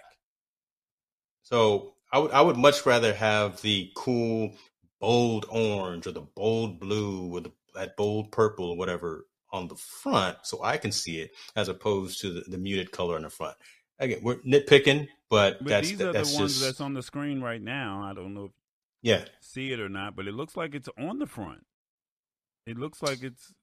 So 1.43 1.93
I 2.11 2.19
would 2.19 2.31
I 2.31 2.41
would 2.41 2.57
much 2.57 2.85
rather 2.85 3.13
have 3.13 3.61
the 3.61 3.89
cool 3.95 4.53
bold 4.99 5.45
orange 5.49 6.07
or 6.07 6.11
the 6.11 6.27
bold 6.35 6.81
blue 6.81 7.37
or 7.37 7.39
the 7.39 7.51
that 7.75 7.95
bold 7.95 8.33
purple 8.33 8.71
or 8.71 8.77
whatever 8.77 9.25
on 9.51 9.67
the 9.67 9.75
front 9.75 10.37
so 10.43 10.63
I 10.63 10.77
can 10.77 10.91
see 10.91 11.19
it 11.19 11.31
as 11.55 11.67
opposed 11.67 12.21
to 12.21 12.31
the, 12.31 12.41
the 12.41 12.57
muted 12.57 12.91
color 12.91 13.15
on 13.15 13.23
the 13.23 13.29
front. 13.29 13.55
Again, 13.99 14.19
we're 14.21 14.37
nitpicking, 14.37 15.07
but, 15.29 15.59
but 15.59 15.67
that's 15.67 15.89
these 15.89 16.01
are 16.01 16.13
that's 16.13 16.31
the 16.31 16.39
ones 16.39 16.53
just, 16.53 16.65
that's 16.65 16.81
on 16.81 16.93
the 16.93 17.03
screen 17.03 17.41
right 17.41 17.61
now. 17.61 18.01
I 18.03 18.13
don't 18.13 18.33
know 18.33 18.45
if 18.45 18.51
yeah 19.01 19.25
see 19.39 19.71
it 19.71 19.79
or 19.79 19.89
not, 19.89 20.15
but 20.15 20.27
it 20.27 20.33
looks 20.33 20.57
like 20.57 20.75
it's 20.75 20.89
on 20.97 21.19
the 21.19 21.27
front. 21.27 21.65
It 22.65 22.77
looks 22.77 23.01
like 23.01 23.23
it's 23.23 23.53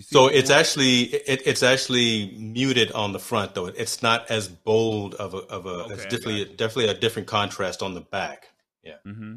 so 0.00 0.26
it's 0.26 0.50
actually 0.50 1.02
it, 1.04 1.42
it's 1.46 1.62
actually 1.62 2.36
muted 2.36 2.92
on 2.92 3.12
the 3.12 3.18
front 3.18 3.54
though. 3.54 3.66
It's 3.66 4.02
not 4.02 4.30
as 4.30 4.46
bold 4.46 5.14
of 5.14 5.32
a 5.32 5.38
of 5.38 5.64
a. 5.64 5.68
Okay, 5.68 5.94
it's 5.94 6.02
definitely 6.04 6.44
definitely 6.44 6.88
a 6.88 6.94
different 6.94 7.26
contrast 7.26 7.82
on 7.82 7.94
the 7.94 8.02
back. 8.02 8.48
Yeah. 8.82 8.96
Mm-hmm. 9.06 9.36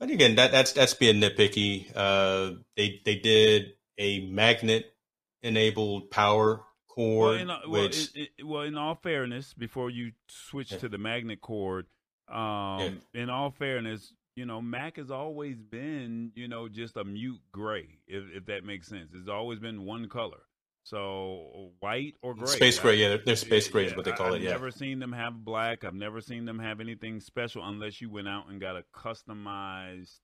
But 0.00 0.10
again, 0.10 0.34
that 0.36 0.50
that's 0.50 0.72
that's 0.72 0.94
being 0.94 1.20
nitpicky. 1.20 1.90
Uh, 1.94 2.56
they 2.76 3.00
they 3.04 3.14
did 3.14 3.74
a 3.98 4.20
magnet 4.26 4.94
enabled 5.42 6.10
power 6.10 6.62
cord, 6.88 7.46
well, 7.46 7.60
in, 7.64 7.70
which 7.70 8.10
well, 8.14 8.24
it, 8.24 8.46
well, 8.46 8.62
in 8.62 8.76
all 8.76 8.94
fairness, 8.94 9.52
before 9.54 9.90
you 9.90 10.12
switch 10.28 10.72
yeah. 10.72 10.78
to 10.78 10.88
the 10.88 10.98
magnet 10.98 11.40
cord, 11.40 11.86
um, 12.28 13.00
yeah. 13.12 13.22
in 13.22 13.30
all 13.30 13.50
fairness, 13.50 14.12
you 14.36 14.46
know, 14.46 14.60
Mac 14.60 14.96
has 14.96 15.10
always 15.10 15.60
been, 15.60 16.32
you 16.34 16.48
know, 16.48 16.68
just 16.68 16.96
a 16.96 17.04
mute 17.04 17.40
gray, 17.52 17.98
if, 18.06 18.24
if 18.34 18.46
that 18.46 18.64
makes 18.64 18.88
sense. 18.88 19.10
It's 19.14 19.28
always 19.28 19.58
been 19.58 19.84
one 19.84 20.08
color. 20.08 20.40
So 20.84 21.70
white 21.80 22.14
or 22.20 22.34
gray. 22.34 22.46
Space 22.46 22.78
gray, 22.78 22.96
yeah. 22.96 23.16
They're 23.24 23.36
space 23.36 23.68
gray 23.68 23.84
yeah, 23.84 23.90
is 23.90 23.96
what 23.96 24.04
they 24.04 24.12
call 24.12 24.34
I, 24.34 24.36
it, 24.36 24.42
yeah. 24.42 24.50
I've 24.50 24.56
never 24.56 24.70
seen 24.70 24.98
them 24.98 25.12
have 25.12 25.44
black. 25.44 25.82
I've 25.82 25.94
never 25.94 26.20
seen 26.20 26.44
them 26.44 26.58
have 26.58 26.80
anything 26.80 27.20
special 27.20 27.64
unless 27.64 28.02
you 28.02 28.10
went 28.10 28.28
out 28.28 28.50
and 28.50 28.60
got 28.60 28.76
a 28.76 28.84
customized 28.94 30.18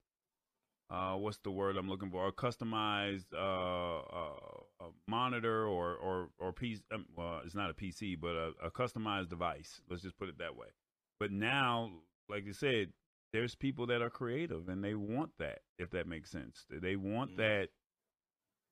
uh, 0.91 1.15
what's 1.15 1.39
the 1.39 1.51
word 1.51 1.77
I'm 1.77 1.89
looking 1.89 2.11
for? 2.11 2.27
A 2.27 2.33
customized 2.33 3.33
uh, 3.33 4.01
uh, 4.01 4.89
monitor 5.07 5.65
or 5.67 5.95
or 5.95 6.31
or 6.39 6.53
piece. 6.53 6.81
Um, 6.93 7.07
well, 7.17 7.41
it's 7.45 7.55
not 7.55 7.71
a 7.71 7.75
PC, 7.75 8.21
but 8.21 8.35
a, 8.35 8.53
a, 8.65 8.71
customized 8.71 9.29
device. 9.29 9.81
Let's 9.89 10.03
just 10.03 10.19
put 10.19 10.29
it 10.29 10.39
that 10.39 10.57
way. 10.57 10.67
But 11.21 11.31
now, 11.31 11.91
like 12.29 12.45
you 12.45 12.53
said, 12.53 12.89
there's 13.33 13.55
people 13.55 13.87
that 13.87 14.03
are 14.03 14.11
creative 14.11 14.69
and 14.69 14.83
they 14.83 14.95
want 14.95 15.31
that. 15.39 15.61
If 15.79 15.91
that 15.91 16.09
makes 16.09 16.31
sense, 16.31 16.65
they 16.69 16.97
want 16.97 17.33
mm-hmm. 17.33 17.43
that. 17.43 17.69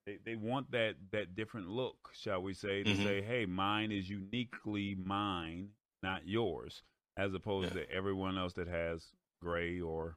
They, 0.06 0.18
they 0.24 0.36
want 0.36 0.72
that 0.72 0.94
that 1.12 1.36
different 1.36 1.68
look, 1.68 2.10
shall 2.14 2.42
we 2.42 2.54
say, 2.54 2.82
to 2.82 2.90
mm-hmm. 2.90 3.04
say, 3.04 3.22
hey, 3.22 3.46
mine 3.46 3.92
is 3.92 4.08
uniquely 4.08 4.96
mine, 4.96 5.68
not 6.02 6.26
yours, 6.26 6.82
as 7.16 7.32
opposed 7.32 7.74
yeah. 7.74 7.82
to 7.82 7.92
everyone 7.92 8.38
else 8.38 8.54
that 8.54 8.68
has 8.68 9.04
gray 9.40 9.80
or 9.80 10.16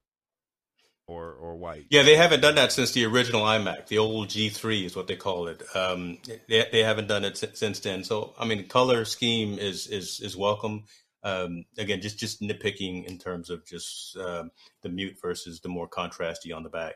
or 1.12 1.34
or 1.34 1.55
white. 1.55 1.86
Yeah, 1.89 2.03
they 2.03 2.16
haven't 2.16 2.41
done 2.41 2.55
that 2.55 2.72
since 2.72 2.91
the 2.91 3.05
original 3.05 3.41
iMac. 3.41 3.88
The 3.88 3.97
old 3.97 4.30
G3 4.30 4.86
is 4.86 4.95
what 4.95 5.07
they 5.07 5.16
call 5.16 5.47
it. 5.47 5.62
Um, 5.76 6.20
they 6.47 6.66
they 6.72 6.84
haven't 6.84 7.07
done 7.07 7.26
it 7.26 7.38
since 7.38 7.80
then. 7.80 8.03
So 8.03 8.34
I 8.39 8.45
mean, 8.45 8.68
color 8.68 9.05
scheme 9.05 9.59
is 9.59 9.88
is 9.88 10.20
is 10.22 10.38
welcome. 10.38 10.86
Um, 11.24 11.66
again, 11.78 12.01
just 12.01 12.18
just 12.18 12.41
nitpicking 12.41 13.05
in 13.05 13.18
terms 13.18 13.49
of 13.49 13.66
just 13.66 14.18
um, 14.18 14.51
the 14.82 14.89
mute 14.89 15.18
versus 15.22 15.59
the 15.59 15.70
more 15.70 15.89
contrasty 15.89 16.55
on 16.55 16.64
the 16.64 16.70
back. 16.70 16.95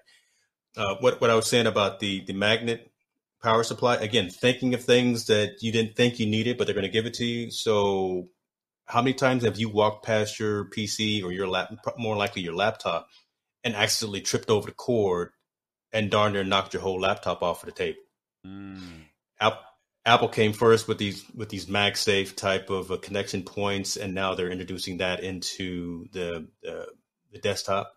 Uh, 0.78 0.96
what 1.00 1.20
what 1.22 1.30
I 1.30 1.36
was 1.36 1.48
saying 1.48 1.68
about 1.68 2.00
the 2.00 2.24
the 2.26 2.34
magnet 2.34 2.92
power 3.44 3.64
supply 3.64 3.96
again, 3.98 4.30
thinking 4.30 4.74
of 4.74 4.84
things 4.84 5.28
that 5.28 5.62
you 5.62 5.72
didn't 5.72 5.96
think 5.96 6.20
you 6.20 6.26
needed, 6.26 6.58
but 6.58 6.66
they're 6.66 6.74
going 6.74 6.86
to 6.86 6.92
give 6.92 7.06
it 7.06 7.14
to 7.16 7.26
you. 7.26 7.52
So, 7.52 8.30
how 8.88 9.02
many 9.02 9.14
times 9.14 9.44
have 9.44 9.58
you 9.58 9.70
walked 9.70 10.06
past 10.06 10.40
your 10.40 10.66
PC 10.66 11.24
or 11.24 11.32
your 11.32 11.48
lap, 11.48 11.72
more 11.98 12.16
likely 12.16 12.42
your 12.42 12.56
laptop, 12.56 13.08
and 13.66 13.76
accidentally 13.76 14.22
tripped 14.22 14.50
over 14.50 14.68
the 14.68 14.74
cord 14.74 15.32
and 15.92 16.10
darn 16.10 16.32
near 16.32 16.46
knocked 16.46 16.74
your 16.74 16.82
whole 16.82 17.02
laptop 17.02 17.44
off 17.44 17.64
of 17.64 17.68
the 17.68 17.74
table? 17.74 18.00
Mm. 18.48 19.02
Apple 20.06 20.30
came 20.30 20.54
first 20.54 20.88
with 20.88 21.00
these 21.00 21.24
with 21.34 21.50
these 21.50 21.66
MagSafe 21.66 22.36
type 22.36 22.70
of 22.70 22.92
uh, 22.92 22.98
connection 22.98 23.42
points, 23.42 23.98
and 23.98 24.14
now 24.14 24.36
they're 24.36 24.52
introducing 24.52 24.98
that 24.98 25.24
into 25.24 26.06
the, 26.12 26.48
the 26.62 26.88
the 27.32 27.40
desktop, 27.40 27.92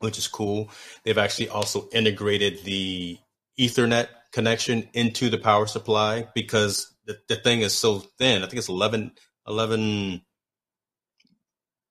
which 0.00 0.18
is 0.18 0.28
cool. 0.28 0.70
They've 1.02 1.16
actually 1.16 1.48
also 1.48 1.88
integrated 1.92 2.62
the 2.64 3.18
Ethernet 3.58 4.08
connection 4.32 4.88
into 4.92 5.30
the 5.30 5.38
power 5.38 5.66
supply 5.66 6.28
because 6.34 6.94
the, 7.06 7.18
the 7.28 7.36
thing 7.36 7.62
is 7.62 7.72
so 7.72 8.00
thin. 8.18 8.42
I 8.42 8.46
think 8.46 8.58
it's 8.58 8.68
11, 8.68 9.12
11 9.48 10.22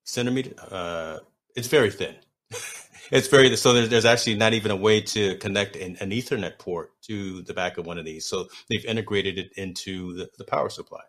centimeter. 0.05 0.53
Uh, 0.71 1.17
it's 1.55 1.67
very 1.67 1.91
thin. 1.91 2.15
it's 3.11 3.27
very 3.27 3.55
so 3.55 3.73
there's, 3.73 3.89
there's 3.89 4.05
actually 4.05 4.35
not 4.35 4.53
even 4.53 4.71
a 4.71 4.75
way 4.75 5.01
to 5.01 5.35
connect 5.37 5.75
an, 5.75 5.97
an, 5.99 6.11
ethernet 6.11 6.59
port 6.59 6.91
to 7.03 7.41
the 7.43 7.53
back 7.53 7.77
of 7.77 7.85
one 7.85 7.97
of 7.97 8.05
these. 8.05 8.25
So 8.25 8.47
they've 8.69 8.85
integrated 8.85 9.37
it 9.37 9.51
into 9.57 10.13
the, 10.13 10.29
the 10.37 10.43
power 10.43 10.69
supply. 10.69 11.01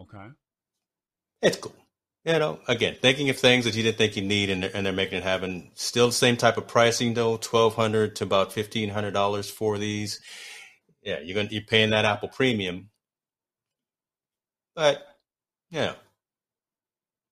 Okay. 0.00 0.26
It's 1.42 1.56
cool. 1.56 1.74
You 2.24 2.40
know 2.40 2.58
again 2.66 2.96
thinking 3.00 3.30
of 3.30 3.38
things 3.38 3.66
that 3.66 3.76
you 3.76 3.84
didn't 3.84 3.98
think 3.98 4.16
you 4.16 4.22
need 4.22 4.50
and 4.50 4.64
they're, 4.64 4.70
and 4.74 4.84
they're 4.84 4.92
making 4.92 5.18
it 5.18 5.24
happen. 5.24 5.70
Still 5.74 6.08
the 6.08 6.12
same 6.12 6.36
type 6.36 6.56
of 6.56 6.66
pricing 6.66 7.14
though 7.14 7.32
1200 7.32 8.16
to 8.16 8.24
about 8.24 8.50
$1500 8.50 9.50
for 9.50 9.78
these. 9.78 10.20
Yeah 11.02 11.20
you're 11.20 11.36
gonna 11.36 11.48
you're 11.52 11.62
paying 11.62 11.90
that 11.90 12.04
apple 12.04 12.28
premium. 12.28 12.90
But 14.74 15.06
yeah 15.70 15.94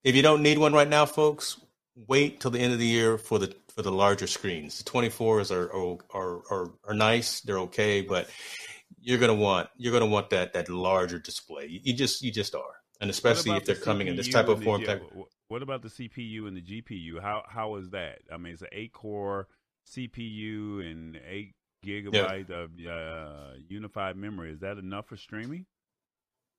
if 0.05 0.15
you 0.15 0.23
don't 0.23 0.43
need 0.43 0.59
one 0.59 0.73
right 0.73 0.89
now 0.89 1.07
folks 1.07 1.61
wait 1.97 2.41
till 2.41 2.51
the 2.51 2.59
end 2.59 2.73
of 2.73 2.79
the 2.79 2.87
year 2.87 3.19
for 3.19 3.39
the 3.39 3.55
for 3.75 3.83
the 3.83 3.93
larger 3.93 4.27
screens. 4.27 4.79
The 4.79 4.91
24s 4.91 5.51
are 5.51 5.73
are 6.15 6.43
are 6.51 6.71
are, 6.85 6.95
nice, 6.95 7.41
they're 7.41 7.59
okay, 7.61 8.03
but 8.03 8.29
you're 9.01 9.19
gonna 9.19 9.35
want 9.35 9.69
you're 9.77 9.93
gonna 9.93 10.07
want 10.07 10.31
that 10.31 10.53
that 10.53 10.69
larger 10.69 11.19
display. 11.19 11.81
You 11.83 11.95
just 11.95 12.23
you 12.23 12.31
just 12.31 12.55
are, 12.55 12.81
and 13.01 13.11
especially 13.11 13.57
if 13.57 13.65
they're 13.65 13.75
the 13.75 13.81
coming 13.81 14.07
in 14.07 14.17
this 14.17 14.29
type 14.29 14.49
of 14.49 14.63
form. 14.63 14.83
Type. 14.85 15.03
What 15.49 15.63
about 15.63 15.83
the 15.83 15.89
CPU 15.89 16.47
and 16.47 16.57
the 16.57 16.63
GPU? 16.63 17.21
How 17.21 17.43
how 17.49 17.77
is 17.77 17.91
that? 17.91 18.21
I 18.33 18.37
mean, 18.37 18.53
it's 18.53 18.63
an 18.63 18.69
eight 18.73 18.93
core 18.93 19.49
CPU 19.91 20.89
and 20.89 21.21
eight 21.29 21.55
gigabyte 21.85 22.49
yeah. 22.49 22.57
of 22.57 22.71
uh, 22.89 23.55
unified 23.69 24.17
memory. 24.17 24.53
Is 24.53 24.61
that 24.61 24.79
enough 24.79 25.07
for 25.07 25.17
streaming? 25.17 25.67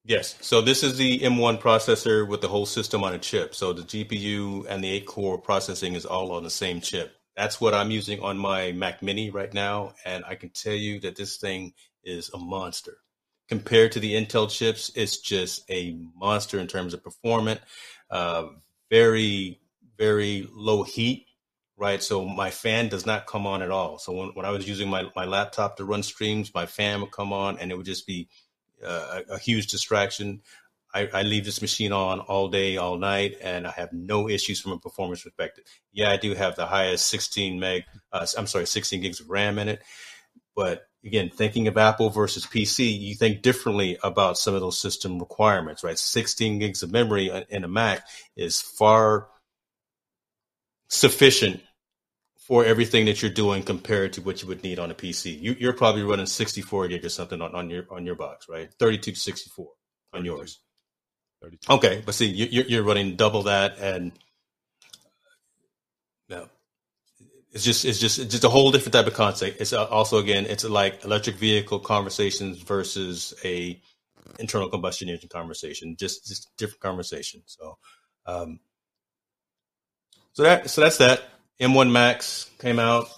Yes. 0.06 0.36
So 0.40 0.60
this 0.60 0.84
is 0.84 0.96
the 0.96 1.18
M1 1.18 1.60
processor 1.60 2.28
with 2.28 2.40
the 2.40 2.46
whole 2.46 2.66
system 2.66 3.02
on 3.02 3.14
a 3.14 3.18
chip. 3.18 3.56
So 3.56 3.72
the 3.72 3.82
GPU 3.82 4.64
and 4.68 4.82
the 4.82 4.90
8 4.90 5.06
core 5.06 5.38
processing 5.38 5.94
is 5.94 6.06
all 6.06 6.30
on 6.30 6.44
the 6.44 6.50
same 6.50 6.80
chip. 6.80 7.16
That's 7.36 7.60
what 7.60 7.74
I'm 7.74 7.90
using 7.90 8.22
on 8.22 8.38
my 8.38 8.70
Mac 8.70 9.02
Mini 9.02 9.30
right 9.30 9.52
now. 9.52 9.94
And 10.04 10.24
I 10.24 10.36
can 10.36 10.50
tell 10.50 10.74
you 10.74 11.00
that 11.00 11.16
this 11.16 11.38
thing 11.38 11.72
is 12.04 12.30
a 12.32 12.38
monster. 12.38 12.98
Compared 13.48 13.90
to 13.92 14.00
the 14.00 14.14
Intel 14.14 14.48
chips, 14.48 14.92
it's 14.94 15.18
just 15.18 15.68
a 15.68 15.98
monster 16.14 16.60
in 16.60 16.68
terms 16.68 16.94
of 16.94 17.02
performance. 17.02 17.60
Uh, 18.08 18.46
very, 18.90 19.60
very 19.98 20.48
low 20.52 20.84
heat, 20.84 21.26
right? 21.76 22.00
So 22.00 22.24
my 22.24 22.50
fan 22.50 22.88
does 22.88 23.06
not 23.06 23.26
come 23.26 23.44
on 23.44 23.60
at 23.60 23.72
all. 23.72 23.98
So 23.98 24.12
when, 24.12 24.28
when 24.34 24.46
I 24.46 24.50
was 24.50 24.68
using 24.68 24.88
my, 24.88 25.10
my 25.16 25.24
laptop 25.24 25.76
to 25.78 25.84
run 25.84 26.04
streams, 26.04 26.54
my 26.54 26.66
fan 26.66 27.00
would 27.00 27.10
come 27.10 27.32
on 27.32 27.58
and 27.58 27.72
it 27.72 27.76
would 27.76 27.86
just 27.86 28.06
be 28.06 28.28
uh, 28.84 29.22
a, 29.28 29.34
a, 29.34 29.38
huge 29.38 29.68
distraction. 29.68 30.42
I, 30.94 31.08
I, 31.12 31.22
leave 31.22 31.44
this 31.44 31.60
machine 31.60 31.92
on 31.92 32.20
all 32.20 32.48
day, 32.48 32.76
all 32.76 32.96
night, 32.96 33.36
and 33.42 33.66
I 33.66 33.70
have 33.72 33.92
no 33.92 34.28
issues 34.28 34.60
from 34.60 34.72
a 34.72 34.78
performance 34.78 35.22
perspective. 35.22 35.64
Yeah, 35.92 36.10
I 36.10 36.16
do 36.16 36.34
have 36.34 36.56
the 36.56 36.66
highest 36.66 37.08
16 37.08 37.58
meg, 37.58 37.84
uh, 38.12 38.26
I'm 38.36 38.46
sorry, 38.46 38.66
16 38.66 39.00
gigs 39.00 39.20
of 39.20 39.28
RAM 39.28 39.58
in 39.58 39.68
it. 39.68 39.82
But 40.54 40.86
again, 41.04 41.30
thinking 41.30 41.68
of 41.68 41.76
Apple 41.76 42.10
versus 42.10 42.46
PC, 42.46 42.98
you 42.98 43.14
think 43.14 43.42
differently 43.42 43.98
about 44.02 44.38
some 44.38 44.54
of 44.54 44.60
those 44.60 44.78
system 44.78 45.18
requirements, 45.18 45.84
right? 45.84 45.98
16 45.98 46.58
gigs 46.58 46.82
of 46.82 46.90
memory 46.90 47.30
in 47.50 47.64
a 47.64 47.68
Mac 47.68 48.06
is 48.36 48.60
far 48.60 49.28
sufficient 50.88 51.60
for 52.46 52.64
everything 52.64 53.06
that 53.06 53.20
you're 53.20 53.30
doing 53.30 53.60
compared 53.60 54.12
to 54.12 54.20
what 54.20 54.40
you 54.40 54.46
would 54.46 54.62
need 54.62 54.78
on 54.78 54.92
a 54.92 54.94
PC. 54.94 55.58
You, 55.58 55.68
are 55.68 55.72
probably 55.72 56.04
running 56.04 56.26
64 56.26 56.86
gig 56.86 57.04
or 57.04 57.08
something 57.08 57.42
on, 57.42 57.52
on 57.56 57.68
your 57.68 57.86
on 57.90 58.06
your 58.06 58.14
box, 58.14 58.48
right? 58.48 58.72
32 58.78 59.12
to 59.12 59.18
64 59.18 59.66
on 60.12 60.20
32. 60.20 60.26
yours. 60.26 60.60
32. 61.42 61.72
Okay, 61.72 62.02
but 62.06 62.14
see, 62.14 62.26
you're, 62.26 62.64
you're 62.66 62.84
running 62.84 63.16
double 63.16 63.42
that, 63.44 63.78
and 63.80 64.12
no, 66.28 66.48
it's 67.50 67.64
just 67.64 67.84
it's 67.84 67.98
just 67.98 68.20
it's 68.20 68.30
just 68.30 68.44
a 68.44 68.48
whole 68.48 68.70
different 68.70 68.92
type 68.92 69.08
of 69.08 69.14
concept. 69.14 69.60
It's 69.60 69.72
also 69.72 70.18
again, 70.18 70.46
it's 70.46 70.62
like 70.62 71.04
electric 71.04 71.36
vehicle 71.36 71.80
conversations 71.80 72.62
versus 72.62 73.34
a 73.44 73.82
internal 74.38 74.68
combustion 74.68 75.08
engine 75.08 75.28
conversation. 75.28 75.96
Just 75.98 76.28
just 76.28 76.56
different 76.56 76.80
conversation. 76.80 77.42
So, 77.46 77.76
um, 78.24 78.60
so 80.32 80.44
that 80.44 80.70
so 80.70 80.82
that's 80.82 80.98
that. 80.98 81.24
M1 81.60 81.90
iMac 81.90 82.58
came 82.58 82.78
out. 82.78 83.08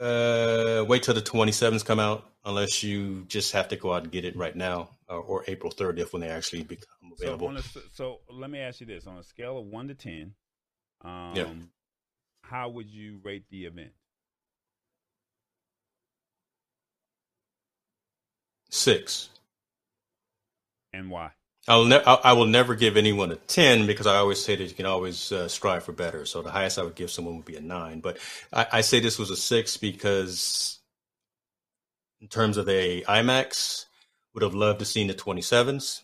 Uh, 0.00 0.84
wait 0.86 1.02
till 1.02 1.14
the 1.14 1.20
27s 1.20 1.84
come 1.84 1.98
out, 1.98 2.30
unless 2.44 2.82
you 2.82 3.24
just 3.26 3.52
have 3.52 3.68
to 3.68 3.76
go 3.76 3.92
out 3.92 4.04
and 4.04 4.12
get 4.12 4.24
it 4.24 4.36
right 4.36 4.54
now, 4.54 4.88
or, 5.08 5.18
or 5.18 5.44
April 5.48 5.72
30th 5.72 6.12
when 6.12 6.20
they 6.20 6.28
actually 6.28 6.62
become 6.62 7.12
available. 7.18 7.54
So, 7.60 7.80
a, 7.80 7.82
so, 7.92 8.20
let 8.30 8.48
me 8.50 8.60
ask 8.60 8.80
you 8.80 8.86
this: 8.86 9.06
on 9.06 9.18
a 9.18 9.24
scale 9.24 9.58
of 9.58 9.66
one 9.66 9.88
to 9.88 9.94
ten, 9.94 10.34
um, 11.04 11.32
yeah. 11.34 11.48
how 12.42 12.68
would 12.68 12.88
you 12.88 13.20
rate 13.24 13.44
the 13.50 13.64
event? 13.64 13.90
Six. 18.70 19.30
And 20.92 21.10
why? 21.10 21.32
I'll 21.68 21.84
ne- 21.84 22.02
I 22.02 22.32
will 22.32 22.46
never 22.46 22.74
give 22.74 22.96
anyone 22.96 23.30
a 23.30 23.36
10 23.36 23.86
because 23.86 24.06
I 24.06 24.16
always 24.16 24.42
say 24.42 24.56
that 24.56 24.64
you 24.64 24.74
can 24.74 24.86
always 24.86 25.30
uh, 25.30 25.48
strive 25.48 25.84
for 25.84 25.92
better. 25.92 26.24
So 26.24 26.40
the 26.40 26.50
highest 26.50 26.78
I 26.78 26.82
would 26.82 26.94
give 26.94 27.10
someone 27.10 27.36
would 27.36 27.44
be 27.44 27.56
a 27.56 27.60
nine. 27.60 28.00
But 28.00 28.18
I, 28.52 28.66
I 28.72 28.80
say 28.80 29.00
this 29.00 29.18
was 29.18 29.30
a 29.30 29.36
six 29.36 29.76
because 29.76 30.78
in 32.20 32.28
terms 32.28 32.56
of 32.56 32.66
the 32.66 33.04
iMacs, 33.06 33.84
would 34.34 34.42
have 34.42 34.54
loved 34.54 34.78
to 34.78 34.84
seen 34.84 35.08
the 35.08 35.14
27s. 35.14 36.02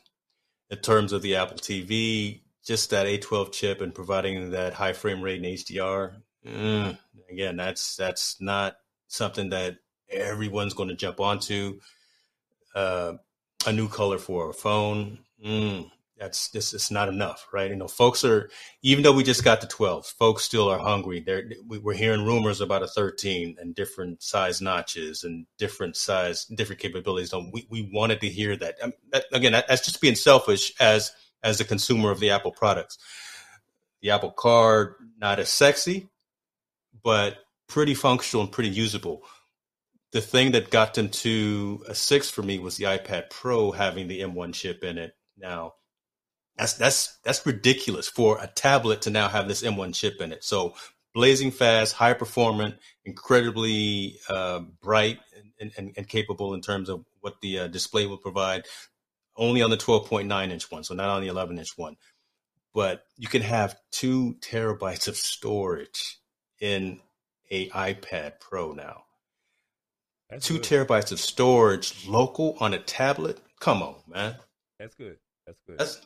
In 0.71 0.79
terms 0.79 1.13
of 1.13 1.23
the 1.23 1.37
Apple 1.37 1.57
TV, 1.57 2.41
just 2.65 2.91
that 2.91 3.07
A12 3.07 3.53
chip 3.53 3.81
and 3.81 3.95
providing 3.95 4.51
that 4.51 4.73
high 4.73 4.93
frame 4.93 5.23
rate 5.23 5.37
and 5.37 5.45
HDR. 5.45 6.17
Mm, 6.45 6.99
again, 7.31 7.57
that's 7.57 7.97
that's 7.97 8.41
not 8.41 8.77
something 9.07 9.51
that 9.51 9.77
everyone's 10.11 10.75
going 10.75 10.89
to 10.89 10.95
jump 10.97 11.21
onto. 11.21 11.81
Uh, 12.75 13.15
a 13.67 13.73
new 13.73 13.89
color 13.89 14.19
for 14.19 14.51
a 14.51 14.55
phone 14.55 15.19
mm, 15.45 15.91
that's 16.19 16.49
this 16.49 16.73
it's 16.73 16.91
not 16.91 17.09
enough, 17.09 17.47
right? 17.53 17.71
You 17.71 17.77
know, 17.77 17.89
folks 17.89 18.25
are 18.25 18.49
even 18.83 19.03
though 19.03 19.13
we 19.13 19.25
just 19.25 19.45
got 19.45 19.61
to 19.61 19.67
12, 19.67 20.07
folks 20.07 20.45
still 20.45 20.69
are 20.69 20.79
hungry. 20.79 21.21
They're, 21.21 21.51
we're 21.67 21.95
hearing 21.95 22.25
rumors 22.25 22.61
about 22.61 22.83
a 22.83 22.87
13 22.87 23.57
and 23.59 23.75
different 23.75 24.23
size 24.23 24.61
notches 24.61 25.25
and 25.25 25.47
different 25.59 25.97
size, 25.97 26.45
different 26.47 26.81
capabilities. 26.81 27.31
So 27.31 27.51
we, 27.53 27.67
we 27.69 27.91
wanted 27.93 28.21
to 28.21 28.29
hear 28.29 28.57
that. 28.57 28.77
I 28.83 28.87
mean, 28.87 28.95
that 29.11 29.25
again, 29.33 29.53
that's 29.53 29.85
just 29.85 30.01
being 30.01 30.15
selfish 30.15 30.73
as 30.81 31.13
as 31.43 31.61
a 31.61 31.65
consumer 31.65 32.11
of 32.11 32.21
the 32.21 32.31
Apple 32.31 32.53
products. 32.53 32.99
The 34.01 34.11
Apple 34.11 34.33
Card 34.33 34.95
not 35.19 35.41
as 35.41 35.49
sexy, 35.49 36.09
but 37.03 37.39
pretty 37.69 37.95
functional 37.95 38.45
and 38.45 38.53
pretty 38.53 38.71
usable. 38.71 39.23
The 40.13 40.21
thing 40.21 40.53
that 40.53 40.71
got 40.71 40.95
them 40.95 41.09
to 41.09 41.83
a 41.89 41.95
six 41.95 42.31
for 42.31 42.43
me 42.43 42.61
was 42.61 42.77
the 42.77 42.85
iPad 42.85 43.31
Pro 43.31 43.73
having 43.73 44.07
the 44.07 44.21
M1 44.21 44.55
chip 44.55 44.85
in 44.85 44.97
it 44.97 45.15
now. 45.39 45.75
That's 46.57 46.75
that's 46.75 47.19
that's 47.25 47.45
ridiculous 47.45 48.09
for 48.09 48.39
a 48.41 48.47
tablet 48.47 49.03
to 49.03 49.11
now 49.11 49.29
have 49.29 49.49
this 49.49 49.63
M1 49.63 49.95
chip 49.95 50.21
in 50.21 50.33
it. 50.33 50.45
So 50.45 50.75
blazing 51.15 51.51
fast, 51.51 51.95
high 51.95 52.15
performant, 52.15 52.77
incredibly 53.05 54.19
uh, 54.29 54.61
bright 54.83 55.19
and, 55.61 55.73
and, 55.77 55.93
and, 55.97 56.09
capable 56.09 56.55
in 56.55 56.61
terms 56.61 56.89
of 56.89 57.05
what 57.21 57.41
the 57.41 57.61
uh, 57.61 57.67
display 57.69 58.07
will 58.07 58.19
provide. 58.19 58.65
Only 59.37 59.63
on 59.63 59.71
the 59.71 59.77
12.9 59.77 60.51
inch 60.51 60.71
one, 60.71 60.85
so 60.85 60.95
not 60.95 61.09
on 61.09 61.23
the 61.23 61.29
11 61.29 61.59
inch 61.59 61.77
one. 61.77 61.97
But 62.73 63.05
you 63.17 63.29
can 63.29 63.43
have 63.43 63.77
two 63.91 64.35
terabytes 64.41 65.09
of 65.09 65.17
storage 65.17 66.19
in 66.61 67.01
a 67.51 67.69
iPad 67.71 68.41
Pro 68.41 68.73
now. 68.73 69.05
That's 70.31 70.47
Two 70.47 70.55
good. 70.55 70.63
terabytes 70.65 71.13
of 71.13 71.21
storage 71.21 72.07
local 72.09 72.57
on 72.61 72.75
a 72.75 72.79
tablet. 72.79 73.41
Come 73.61 73.83
on, 73.83 73.97
man. 74.09 74.37
That's 74.79 74.95
good. 74.95 75.19
That's 75.47 75.59
good. 75.67 75.79
That's 75.79 76.01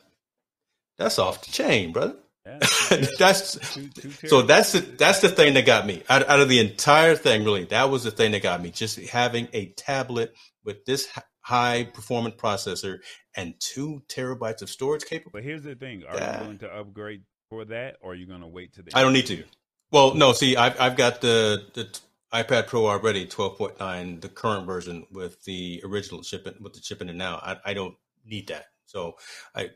that's 0.97 1.19
off 1.19 1.45
the 1.45 1.51
chain, 1.51 1.91
brother. 1.93 2.15
Yeah, 2.45 2.59
that's 3.19 3.73
two- 3.73 3.89
two 3.89 4.11
so 4.27 4.41
that's 4.41 4.71
the 4.71 4.79
that's 4.79 5.19
the 5.21 5.29
thing 5.29 5.53
that 5.53 5.65
got 5.65 5.85
me 5.85 6.03
out, 6.09 6.27
out 6.27 6.39
of 6.39 6.49
the 6.49 6.59
entire 6.59 7.15
thing. 7.15 7.43
Really, 7.43 7.65
that 7.65 7.89
was 7.89 8.03
the 8.03 8.11
thing 8.11 8.31
that 8.31 8.41
got 8.43 8.61
me. 8.61 8.71
Just 8.71 8.99
having 8.99 9.47
a 9.53 9.67
tablet 9.77 10.33
with 10.63 10.85
this 10.85 11.07
high 11.41 11.83
performance 11.83 12.35
processor 12.35 12.99
and 13.35 13.53
two 13.59 14.01
terabytes 14.07 14.61
of 14.61 14.69
storage 14.69 15.05
capable. 15.05 15.31
But 15.33 15.43
here's 15.43 15.63
the 15.63 15.75
thing: 15.75 16.03
Are 16.07 16.15
Yeah. 16.15 16.39
you 16.39 16.45
going 16.45 16.57
to 16.59 16.73
upgrade 16.75 17.23
for 17.49 17.65
that, 17.65 17.97
or 18.01 18.11
are 18.11 18.15
you 18.15 18.25
going 18.25 18.41
to 18.41 18.47
wait 18.47 18.73
to 18.73 18.81
the? 18.81 18.91
I 18.95 19.01
don't 19.01 19.13
need 19.13 19.27
to. 19.27 19.43
Well, 19.91 20.13
no. 20.15 20.33
See, 20.33 20.55
I've 20.55 20.79
I've 20.79 20.95
got 20.97 21.21
the 21.21 21.65
the 21.73 21.89
iPad 22.33 22.67
Pro 22.67 22.87
already, 22.87 23.25
twelve 23.25 23.57
point 23.57 23.79
nine, 23.79 24.19
the 24.21 24.29
current 24.29 24.65
version 24.65 25.05
with 25.11 25.43
the 25.43 25.81
original 25.83 26.23
shipping 26.23 26.55
with 26.61 26.73
the 26.73 26.81
shipping 26.81 27.09
in 27.09 27.15
it 27.15 27.17
now. 27.17 27.35
I 27.37 27.57
I 27.65 27.73
don't 27.73 27.95
need 28.25 28.47
that. 28.47 28.65
So 28.89 29.17
I 29.53 29.69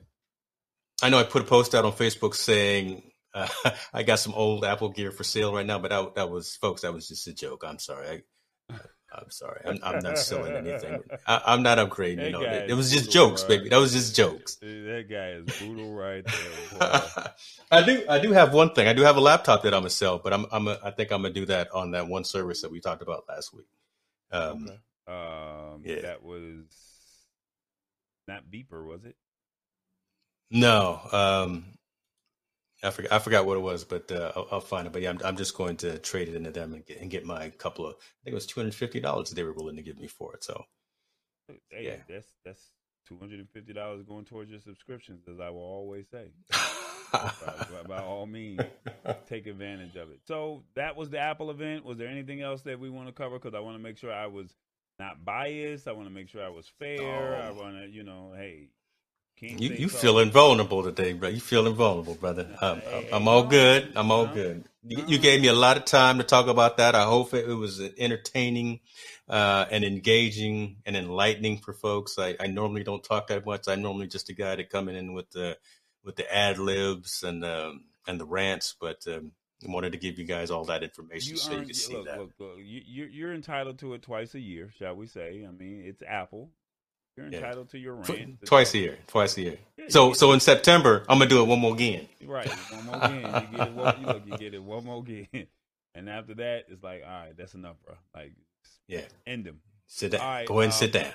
I 1.03 1.10
know 1.10 1.19
I 1.19 1.23
put 1.23 1.44
a 1.44 1.45
post 1.45 1.76
out 1.76 1.85
on 1.85 1.91
Facebook 1.91 2.34
saying 2.34 3.11
uh, 3.34 3.48
I 3.94 4.02
got 4.02 4.18
some 4.19 4.34
old 4.34 4.65
Apple 4.65 4.90
gear 4.90 5.11
for 5.11 5.23
sale 5.23 5.53
right 5.53 5.65
now, 5.65 5.77
but 5.77 5.91
that 5.91 6.15
that 6.15 6.30
was 6.31 6.56
folks. 6.56 6.81
That 6.81 6.94
was 6.94 7.07
just 7.07 7.27
a 7.27 7.34
joke. 7.34 7.64
I'm 7.65 7.77
sorry. 7.77 8.23
I, 8.72 8.76
I'm 9.15 9.30
sorry. 9.30 9.61
I'm, 9.68 9.77
I'm 9.84 9.99
not 9.99 10.18
selling 10.18 10.56
anything. 10.56 11.03
I, 11.27 11.41
I'm 11.45 11.61
not 11.61 11.77
upgrading. 11.77 12.26
You 12.26 12.31
know, 12.31 12.41
it, 12.41 12.72
it 12.72 12.73
was 12.73 12.91
just 12.91 13.11
jokes, 13.11 13.44
right? 13.44 13.60
baby. 13.60 13.69
That 13.69 13.77
was 13.77 13.94
just 13.94 14.15
jokes. 14.15 14.56
That 14.56 15.06
guy 15.07 15.31
is 15.34 15.45
brutal 15.60 15.94
right 15.94 16.23
there. 16.26 17.31
I 17.72 17.84
do. 17.84 18.03
I 18.10 18.18
do 18.18 18.31
have 18.31 18.52
one 18.52 18.73
thing. 18.73 18.88
I 18.88 18.94
do 18.94 19.03
have 19.03 19.18
a 19.18 19.22
laptop 19.22 19.61
that 19.64 19.76
I'm 19.76 19.81
gonna 19.81 19.91
sell, 19.91 20.18
but 20.18 20.34
I'm. 20.34 20.48
I'm. 20.52 20.68
A, 20.68 20.80
I 20.84 20.90
think 20.90 21.11
I'm 21.11 21.22
gonna 21.22 21.35
do 21.35 21.45
that 21.45 21.72
on 21.72 21.91
that 21.91 22.07
one 22.07 22.23
service 22.23 22.64
that 22.64 22.72
we 22.72 22.80
talked 22.80 23.03
about 23.03 23.26
last 23.30 23.53
week. 23.53 23.68
Um, 24.31 24.68
Okay. 24.68 24.80
Um, 25.06 25.84
Yeah. 25.85 26.02
that 26.02 26.23
was 26.23 26.93
not 28.27 28.45
Beeper, 28.51 28.85
was 28.85 29.05
it? 29.05 29.15
No, 30.51 30.99
um, 31.11 31.65
I 32.83 32.91
forgot. 32.91 33.11
I 33.11 33.19
forgot 33.19 33.45
what 33.45 33.57
it 33.57 33.61
was, 33.61 33.83
but 33.85 34.11
uh, 34.11 34.31
I'll, 34.35 34.47
I'll 34.53 34.61
find 34.61 34.87
it. 34.87 34.93
But 34.93 35.01
yeah, 35.01 35.09
I'm, 35.11 35.19
I'm 35.25 35.37
just 35.37 35.55
going 35.55 35.77
to 35.77 35.97
trade 35.99 36.29
it 36.29 36.35
into 36.35 36.51
them 36.51 36.73
and 36.73 36.85
get, 36.85 36.99
and 37.01 37.09
get 37.11 37.25
my 37.25 37.49
couple 37.51 37.85
of. 37.87 37.93
I 37.95 38.23
think 38.23 38.33
it 38.33 38.35
was 38.35 38.45
two 38.45 38.59
hundred 38.59 38.75
fifty 38.75 38.99
dollars 38.99 39.31
they 39.31 39.43
were 39.43 39.53
willing 39.53 39.77
to 39.77 39.83
give 39.83 39.97
me 39.99 40.07
for 40.07 40.33
it. 40.35 40.43
So 40.43 40.63
Hey, 41.69 41.85
Yeah. 41.85 41.97
that's 42.09 42.27
that's 42.45 42.61
two 43.07 43.17
hundred 43.19 43.39
and 43.39 43.49
fifty 43.49 43.73
dollars 43.73 44.03
going 44.03 44.25
towards 44.25 44.51
your 44.51 44.59
subscriptions, 44.59 45.27
as 45.27 45.39
I 45.39 45.49
will 45.49 45.61
always 45.61 46.05
say. 46.09 46.31
by, 47.11 47.83
by 47.87 47.99
all 48.01 48.25
means, 48.25 48.61
take 49.27 49.47
advantage 49.47 49.95
of 49.95 50.09
it. 50.11 50.19
So 50.25 50.63
that 50.75 50.95
was 50.95 51.09
the 51.09 51.19
Apple 51.19 51.51
event. 51.51 51.85
Was 51.85 51.97
there 51.97 52.07
anything 52.07 52.41
else 52.41 52.61
that 52.63 52.79
we 52.79 52.89
want 52.89 53.07
to 53.07 53.13
cover? 53.13 53.37
Because 53.39 53.55
I 53.55 53.59
want 53.59 53.75
to 53.77 53.83
make 53.83 53.97
sure 53.97 54.11
I 54.11 54.27
was 54.27 54.55
not 54.99 55.24
biased. 55.26 55.88
I 55.88 55.91
want 55.94 56.07
to 56.07 56.14
make 56.14 56.30
sure 56.30 56.44
I 56.44 56.49
was 56.49 56.68
fair. 56.80 57.41
I 57.41 57.52
Oh. 57.52 57.56
want 57.64 57.76
to, 57.78 57.90
you 57.90 58.03
know, 58.03 58.34
hey, 58.36 58.70
King 59.38 59.57
you 59.60 59.70
you 59.70 59.90
so. 59.90 59.98
feeling 59.98 60.32
vulnerable 60.32 60.84
today, 60.84 61.14
bro? 61.14 61.30
You 61.30 61.40
feeling 61.40 61.74
vulnerable, 61.74 62.15
brother? 62.15 62.48
I'm, 62.61 62.82
I'm, 62.94 63.06
I'm 63.14 63.28
all 63.28 63.44
good. 63.44 63.91
I'm 63.95 64.11
all 64.11 64.28
No. 64.28 64.34
good. 64.34 64.65
You, 64.86 64.98
No. 64.98 65.06
you 65.07 65.18
gave 65.18 65.41
me 65.41 65.48
a 65.48 65.53
lot 65.53 65.78
of 65.78 65.86
time 65.86 66.18
to 66.20 66.24
talk 66.24 66.48
about 66.48 66.78
that. 66.78 66.95
I 66.95 67.03
hope 67.03 67.34
it, 67.34 67.49
it 67.49 67.53
was 67.53 67.82
entertaining 67.98 68.80
uh, 69.28 69.65
and 69.72 69.84
engaging 69.84 70.78
and 70.86 70.95
enlightening 70.95 71.57
for 71.57 71.74
folks. 71.74 72.18
I, 72.20 72.36
I 72.40 72.48
normally 72.48 72.84
don't 72.84 73.03
talk 73.03 73.28
that 73.28 73.45
much. 73.45 73.68
I'm 73.68 73.82
normally 73.82 74.07
just 74.07 74.30
a 74.30 74.34
guy 74.34 74.56
to 74.56 74.64
come 74.64 74.88
in 74.90 75.14
with 75.14 75.30
the 75.32 75.57
with 76.03 76.15
the 76.15 76.34
ad 76.34 76.60
libs 76.60 77.24
and 77.24 77.44
um, 77.44 77.86
and 78.07 78.20
the 78.20 78.26
rants, 78.26 78.76
but 78.80 79.06
um, 79.07 79.32
I 79.68 79.72
wanted 79.72 79.91
to 79.94 79.98
give 79.98 80.18
you 80.19 80.26
guys 80.26 80.52
all 80.52 80.65
that 80.65 80.84
information 80.84 81.31
You 81.31 81.38
so 81.38 81.52
you 81.52 81.57
earned- 81.57 81.65
can 81.68 81.73
see 81.76 81.94
look, 81.95 82.06
that. 82.06 82.19
look, 82.19 82.31
look, 82.40 82.57
you, 82.57 82.81
you- 82.85 83.10
you're 83.11 83.34
entitled 83.34 83.80
to 83.80 83.94
it 83.94 84.02
twice 84.02 84.34
a 84.35 84.40
year, 84.40 84.72
shall 84.77 84.95
we 84.95 85.07
say? 85.07 85.45
I 85.48 85.52
mean, 85.52 85.84
it's 85.85 86.02
Apple. 86.06 86.49
You're 87.15 87.27
Yeah. 87.27 87.38
entitled 87.38 87.69
to 87.69 87.77
your 87.77 87.94
rant. 87.95 88.44
twice 88.45 88.73
a 88.73 88.80
year, 88.80 88.98
twice 89.07 89.38
a 89.38 89.41
year. 89.41 89.60
Yeah, 89.77 89.85
So 89.90 90.10
you- 90.10 90.15
so 90.15 90.31
in 90.34 90.40
September, 90.40 91.06
I'm 91.07 91.19
gonna 91.19 91.30
do 91.30 91.41
it 91.44 91.48
one 91.48 91.60
more 91.60 91.73
again. 91.73 92.07
Right, 92.26 92.49
one 92.72 92.85
more 92.85 92.95
again. 92.98 93.48
You 93.52 93.57
get 93.57 93.68
it. 93.68 93.73
One, 93.73 93.99
you 94.02 94.06
look, 94.07 94.26
you 94.26 94.38
get 94.38 94.53
it 94.56 94.64
one 94.64 94.84
more 94.85 94.99
again. 94.99 95.27
and 95.95 96.10
after 96.10 96.34
that, 96.35 96.65
it's 96.69 96.81
like, 96.84 97.03
all 97.03 97.10
right, 97.10 97.38
that's 97.38 97.53
enough, 97.53 97.76
bro. 97.85 97.95
Like, 98.15 98.34
Yeah, 98.88 99.06
end 99.27 99.45
them. 99.45 99.61
sit 99.88 100.11
down. 100.14 100.22
Right, 100.22 100.48
Go 100.48 100.56
ahead 100.60 100.65
and 100.65 100.73
sit 100.73 100.95
um, 100.95 101.03
down. 101.03 101.14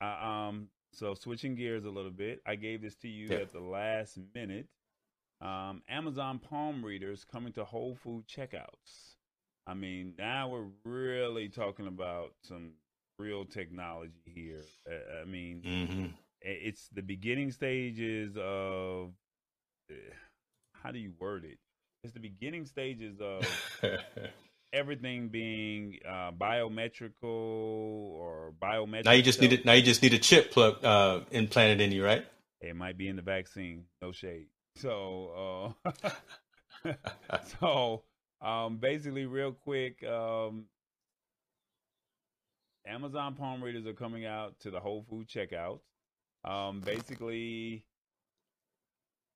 I, 0.00 0.46
um, 0.48 0.68
so 0.92 1.14
switching 1.14 1.56
gears 1.56 1.84
a 1.84 1.90
little 1.90 2.10
bit, 2.12 2.40
I 2.46 2.54
gave 2.54 2.80
this 2.82 2.94
to 2.98 3.08
you 3.08 3.26
Yeah. 3.28 3.38
at 3.38 3.52
the 3.52 3.60
last 3.60 4.18
minute. 4.34 4.68
Um, 5.40 5.82
Amazon 5.88 6.38
Palm 6.38 6.84
readers 6.84 7.24
coming 7.24 7.52
to 7.54 7.64
Whole 7.64 7.94
Food 7.96 8.24
checkouts. 8.26 9.14
I 9.66 9.74
mean, 9.74 10.14
now 10.18 10.48
we're 10.48 10.66
really 10.84 11.48
talking 11.48 11.86
about 11.86 12.32
some 12.42 12.72
real 13.18 13.44
technology 13.44 14.12
here. 14.26 14.62
Uh, 14.90 15.22
I 15.22 15.24
mean, 15.24 15.62
hmm 15.62 16.06
it's 16.42 16.88
the 16.94 17.02
beginning 17.02 17.50
stages 17.50 18.34
of 18.36 19.10
uh, 19.90 19.94
how 20.82 20.90
do 20.90 20.98
you 20.98 21.12
word 21.18 21.44
it? 21.44 21.58
It's 22.02 22.14
the 22.14 22.20
beginning 22.20 22.64
stages 22.64 23.20
of 23.20 23.44
everything 24.72 25.28
being 25.28 25.98
uh, 26.08 26.30
biometrical 26.30 27.28
or 28.18 28.54
biometric. 28.60 29.04
now 29.04 29.12
you 29.12 29.22
just 29.22 29.40
need 29.40 29.52
it. 29.52 29.64
Now 29.66 29.72
you 29.74 29.82
just 29.82 30.02
need 30.02 30.14
a 30.14 30.18
chip 30.18 30.50
plug 30.50 30.82
uh, 30.82 31.20
implanted 31.30 31.80
in 31.82 31.92
you, 31.92 32.04
right? 32.04 32.24
It 32.62 32.74
might 32.74 32.96
be 32.96 33.08
in 33.08 33.16
the 33.16 33.22
vaccine. 33.22 33.84
No 34.00 34.12
shade. 34.12 34.46
So, 34.80 35.74
uh, 35.84 36.92
so 37.60 38.04
um, 38.40 38.78
basically, 38.78 39.26
real 39.26 39.52
quick, 39.52 40.02
um, 40.04 40.64
Amazon 42.86 43.34
palm 43.34 43.62
readers 43.62 43.86
are 43.86 43.92
coming 43.92 44.24
out 44.24 44.58
to 44.60 44.70
the 44.70 44.80
Whole 44.80 45.04
Food 45.10 45.28
checkouts. 45.28 45.82
Um, 46.44 46.80
basically, 46.80 47.84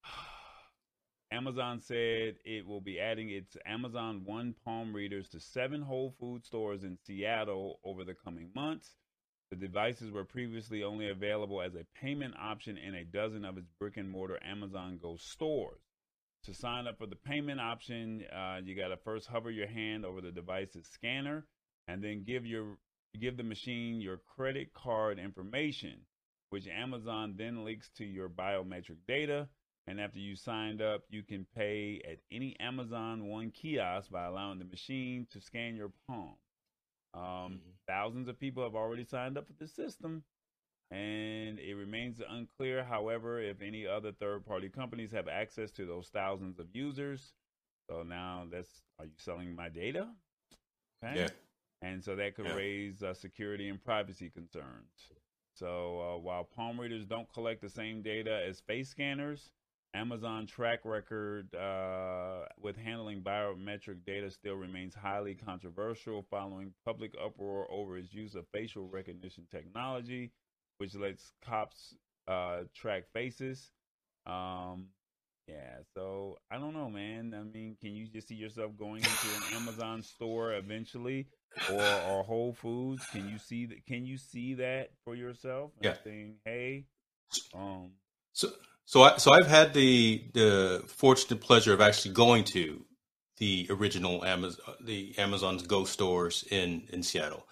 Amazon 1.30 1.78
said 1.78 2.36
it 2.46 2.66
will 2.66 2.80
be 2.80 2.98
adding 2.98 3.28
its 3.28 3.54
Amazon 3.66 4.22
One 4.24 4.54
palm 4.64 4.94
readers 4.94 5.28
to 5.30 5.40
seven 5.40 5.82
Whole 5.82 6.14
Food 6.18 6.46
stores 6.46 6.84
in 6.84 6.96
Seattle 7.04 7.80
over 7.84 8.04
the 8.04 8.14
coming 8.14 8.48
months. 8.54 8.96
The 9.50 9.56
devices 9.56 10.10
were 10.10 10.24
previously 10.24 10.82
only 10.82 11.08
available 11.10 11.62
as 11.62 11.74
a 11.74 11.86
payment 12.00 12.34
option 12.40 12.76
in 12.76 12.94
a 12.94 13.04
dozen 13.04 13.44
of 13.44 13.58
its 13.58 13.70
brick 13.78 13.96
and 13.96 14.10
mortar 14.10 14.38
Amazon 14.42 14.98
Go 15.00 15.16
stores. 15.16 15.80
To 16.44 16.54
sign 16.54 16.86
up 16.86 16.98
for 16.98 17.06
the 17.06 17.16
payment 17.16 17.60
option, 17.60 18.24
uh, 18.34 18.60
you 18.62 18.74
got 18.74 18.88
to 18.88 18.96
first 18.98 19.28
hover 19.28 19.50
your 19.50 19.68
hand 19.68 20.04
over 20.04 20.20
the 20.20 20.32
device's 20.32 20.86
scanner 20.86 21.46
and 21.88 22.02
then 22.02 22.24
give 22.26 22.44
your 22.44 22.78
give 23.18 23.36
the 23.36 23.42
machine 23.42 24.00
your 24.00 24.18
credit 24.36 24.74
card 24.74 25.18
information, 25.18 26.00
which 26.50 26.66
Amazon 26.66 27.34
then 27.38 27.64
links 27.64 27.88
to 27.96 28.04
your 28.04 28.28
biometric 28.28 28.98
data. 29.06 29.48
And 29.86 30.00
after 30.00 30.18
you 30.18 30.34
signed 30.34 30.80
up, 30.80 31.02
you 31.10 31.22
can 31.22 31.46
pay 31.54 32.00
at 32.10 32.18
any 32.32 32.56
Amazon 32.58 33.26
One 33.26 33.50
kiosk 33.50 34.10
by 34.10 34.24
allowing 34.24 34.58
the 34.58 34.64
machine 34.64 35.26
to 35.32 35.40
scan 35.40 35.76
your 35.76 35.92
palm. 36.08 36.34
Um, 37.12 37.60
Thousands 37.86 38.28
of 38.28 38.38
people 38.38 38.62
have 38.62 38.74
already 38.74 39.04
signed 39.04 39.36
up 39.38 39.46
for 39.46 39.52
the 39.54 39.66
system, 39.68 40.24
and 40.90 41.58
it 41.58 41.74
remains 41.74 42.20
unclear, 42.28 42.84
however, 42.84 43.40
if 43.40 43.60
any 43.62 43.86
other 43.86 44.12
third 44.12 44.44
party 44.46 44.68
companies 44.68 45.12
have 45.12 45.28
access 45.28 45.70
to 45.72 45.86
those 45.86 46.08
thousands 46.08 46.58
of 46.58 46.66
users. 46.74 47.34
So 47.90 48.02
now 48.02 48.46
that's 48.50 48.82
are 48.98 49.06
you 49.06 49.12
selling 49.18 49.54
my 49.54 49.68
data? 49.68 50.08
Okay. 51.02 51.20
Yeah. 51.20 51.28
And 51.82 52.02
so 52.02 52.16
that 52.16 52.34
could 52.34 52.46
Yeah. 52.46 52.54
raise 52.54 53.02
uh, 53.02 53.14
security 53.14 53.68
and 53.68 53.82
privacy 53.82 54.30
concerns. 54.30 55.12
So 55.54 56.00
uh, 56.00 56.18
while 56.18 56.44
palm 56.44 56.80
readers 56.80 57.06
don't 57.06 57.30
collect 57.32 57.60
the 57.60 57.68
same 57.68 58.02
data 58.02 58.42
as 58.46 58.60
face 58.60 58.88
scanners, 58.88 59.50
Amazon 59.94 60.46
track 60.46 60.80
record 60.84 61.54
uh, 61.54 62.46
with 62.60 62.76
handling 62.76 63.22
biometric 63.22 64.04
data 64.04 64.30
still 64.30 64.54
remains 64.54 64.94
highly 64.94 65.34
controversial 65.34 66.26
following 66.30 66.72
public 66.84 67.12
uproar 67.24 67.66
over 67.70 67.96
its 67.96 68.12
use 68.12 68.34
of 68.34 68.44
facial 68.52 68.88
recognition 68.88 69.46
technology, 69.50 70.32
which 70.78 70.94
lets 70.94 71.32
cops 71.44 71.94
uh, 72.26 72.62
track 72.74 73.04
faces. 73.12 73.70
Um, 74.26 74.86
yeah, 75.46 75.78
so 75.94 76.38
I 76.50 76.58
don't 76.58 76.72
know, 76.72 76.90
man. 76.90 77.34
I 77.38 77.42
mean, 77.42 77.76
can 77.80 77.94
you 77.94 78.08
just 78.08 78.28
see 78.28 78.34
yourself 78.34 78.72
going 78.78 79.02
into 79.02 79.10
an 79.10 79.56
Amazon 79.56 80.02
store 80.02 80.54
eventually, 80.54 81.26
or 81.70 81.82
or 81.82 82.24
Whole 82.24 82.54
Foods? 82.54 83.04
Can 83.12 83.28
you 83.28 83.38
see 83.38 83.66
that? 83.66 83.86
Can 83.86 84.06
you 84.06 84.16
see 84.16 84.54
that 84.54 84.90
for 85.04 85.14
yourself? 85.14 85.72
And 85.76 85.84
Yeah. 85.84 85.96
Saying, 86.02 86.36
hey, 86.44 86.86
um, 87.54 87.92
So, 88.32 88.48
so 88.86 89.02
I 89.02 89.16
so 89.16 89.32
I've 89.32 89.46
had 89.46 89.74
the 89.74 90.24
the 90.34 90.84
fortunate 90.86 91.40
pleasure 91.40 91.72
of 91.72 91.80
actually 91.80 92.14
going 92.14 92.44
to 92.44 92.84
the 93.38 93.66
original 93.70 94.24
Amazon 94.24 94.74
the 94.80 95.14
Amazon's 95.18 95.66
Go 95.66 95.84
stores 95.84 96.44
in 96.50 96.86
in 96.90 97.02
Seattle. 97.02 97.46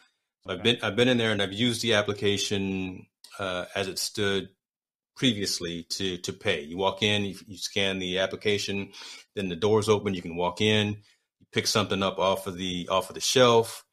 So 0.44 0.52
I've 0.52 0.62
been 0.62 0.78
I've 0.82 0.96
been 0.96 1.08
in 1.08 1.18
there 1.18 1.32
and 1.32 1.42
I've 1.42 1.52
used 1.52 1.82
the 1.82 1.94
application 1.94 3.06
uh, 3.38 3.66
as 3.74 3.88
it 3.88 3.98
stood 3.98 4.50
previously 5.16 5.84
to 5.90 6.18
to 6.18 6.32
pay. 6.32 6.62
You 6.62 6.76
walk 6.76 7.02
in, 7.02 7.24
you, 7.24 7.36
you 7.46 7.56
scan 7.56 7.98
the 7.98 8.18
application, 8.18 8.92
then 9.34 9.48
the 9.48 9.56
doors 9.56 9.88
open. 9.88 10.14
You 10.14 10.22
can 10.22 10.36
walk 10.36 10.60
in, 10.60 10.88
you 10.88 11.46
pick 11.52 11.66
something 11.66 12.02
up 12.02 12.18
off 12.18 12.46
of 12.46 12.56
the 12.56 12.88
off 12.90 13.08
of 13.08 13.14
the 13.14 13.20
shelf, 13.20 13.84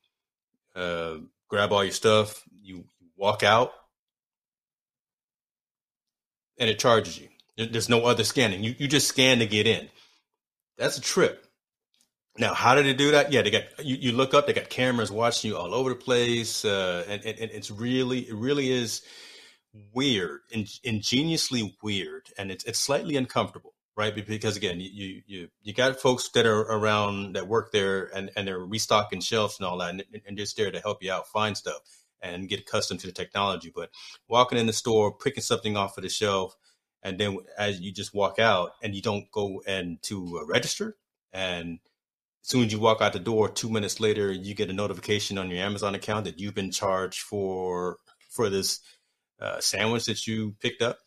uh, 0.76 1.16
grab 1.48 1.72
all 1.72 1.84
your 1.84 1.94
stuff, 1.94 2.44
you 2.52 2.86
walk 3.16 3.44
out, 3.44 3.72
and 6.60 6.70
it 6.70 6.80
charges 6.80 7.20
you. 7.20 7.28
There's 7.58 7.90
no 7.90 8.06
other 8.06 8.24
scanning. 8.24 8.64
You 8.64 8.76
you 8.78 8.88
just 8.88 9.08
scan 9.08 9.40
to 9.40 9.48
get 9.48 9.68
in. 9.68 9.90
That's 10.78 10.98
a 10.98 11.02
trip. 11.02 11.46
Now, 12.38 12.54
how 12.54 12.76
did 12.76 12.86
they 12.86 12.94
do 12.94 13.12
that? 13.12 13.34
Yeah, 13.34 13.42
they 13.42 13.52
got 13.52 13.64
you, 13.84 13.96
you 13.96 14.12
look 14.14 14.34
up, 14.34 14.48
they 14.48 14.54
got 14.54 14.70
cameras 14.70 15.12
watching 15.12 15.52
you 15.52 15.58
all 15.58 15.74
over 15.74 15.90
the 15.90 15.96
place. 15.96 16.64
Uh, 16.64 17.04
and, 17.08 17.26
and, 17.26 17.38
and 17.38 17.52
it's 17.52 17.70
really, 17.70 18.20
it 18.20 18.36
really 18.36 18.70
is 18.72 19.02
weird, 19.94 20.42
in, 20.52 20.66
ingeniously 20.84 21.76
weird, 21.84 22.28
and 22.38 22.50
it's 22.52 22.64
it's 22.64 22.80
slightly 22.80 23.18
uncomfortable, 23.18 23.74
right? 23.98 24.16
Because 24.16 24.56
again, 24.56 24.80
you 24.80 25.22
you 25.28 25.50
you 25.62 25.74
got 25.74 26.00
folks 26.00 26.30
that 26.30 26.46
are 26.46 26.62
around 26.62 27.36
that 27.36 27.48
work 27.48 27.74
there, 27.74 28.10
and 28.16 28.32
and 28.38 28.48
they're 28.48 28.60
restocking 28.60 29.20
shelves 29.20 29.60
and 29.60 29.68
all 29.68 29.78
that, 29.80 29.90
and, 29.90 30.04
and 30.26 30.38
just 30.38 30.56
there 30.56 30.72
to 30.72 30.80
help 30.80 31.04
you 31.04 31.12
out 31.12 31.28
find 31.28 31.58
stuff 31.58 31.82
and 32.22 32.50
get 32.50 32.60
accustomed 32.60 33.00
to 33.02 33.08
the 33.08 33.14
technology. 33.14 33.72
But 33.74 33.90
walking 34.28 34.58
in 34.58 34.68
the 34.68 34.74
store, 34.74 35.16
picking 35.16 35.44
something 35.44 35.78
off 35.78 35.98
of 35.98 36.04
the 36.04 36.10
shelf, 36.10 36.56
and 37.04 37.18
then 37.20 37.38
as 37.58 37.80
you 37.80 37.92
just 37.92 38.14
walk 38.14 38.40
out 38.40 38.72
and 38.84 38.96
you 38.96 39.02
don't 39.02 39.30
go 39.32 39.62
and 39.68 40.02
to 40.04 40.44
register 40.48 40.96
and 41.34 41.80
as 42.44 42.50
soon 42.50 42.66
as 42.66 42.72
you 42.72 42.80
walk 42.80 43.02
out 43.02 43.14
the 43.14 43.20
door 43.20 43.50
two 43.50 43.70
minutes 43.70 44.00
later 44.00 44.32
you 44.32 44.54
get 44.54 44.70
a 44.70 44.74
notification 44.74 45.38
on 45.38 45.50
your 45.50 45.64
amazon 45.64 45.96
account 45.96 46.26
that 46.26 46.40
you've 46.40 46.56
been 46.56 46.72
charged 46.72 47.22
for 47.22 47.98
for 48.30 48.50
this 48.50 48.82
uh, 49.42 49.60
sandwich 49.60 50.06
that 50.06 50.28
you 50.28 50.56
picked 50.60 50.82
up 50.82 50.98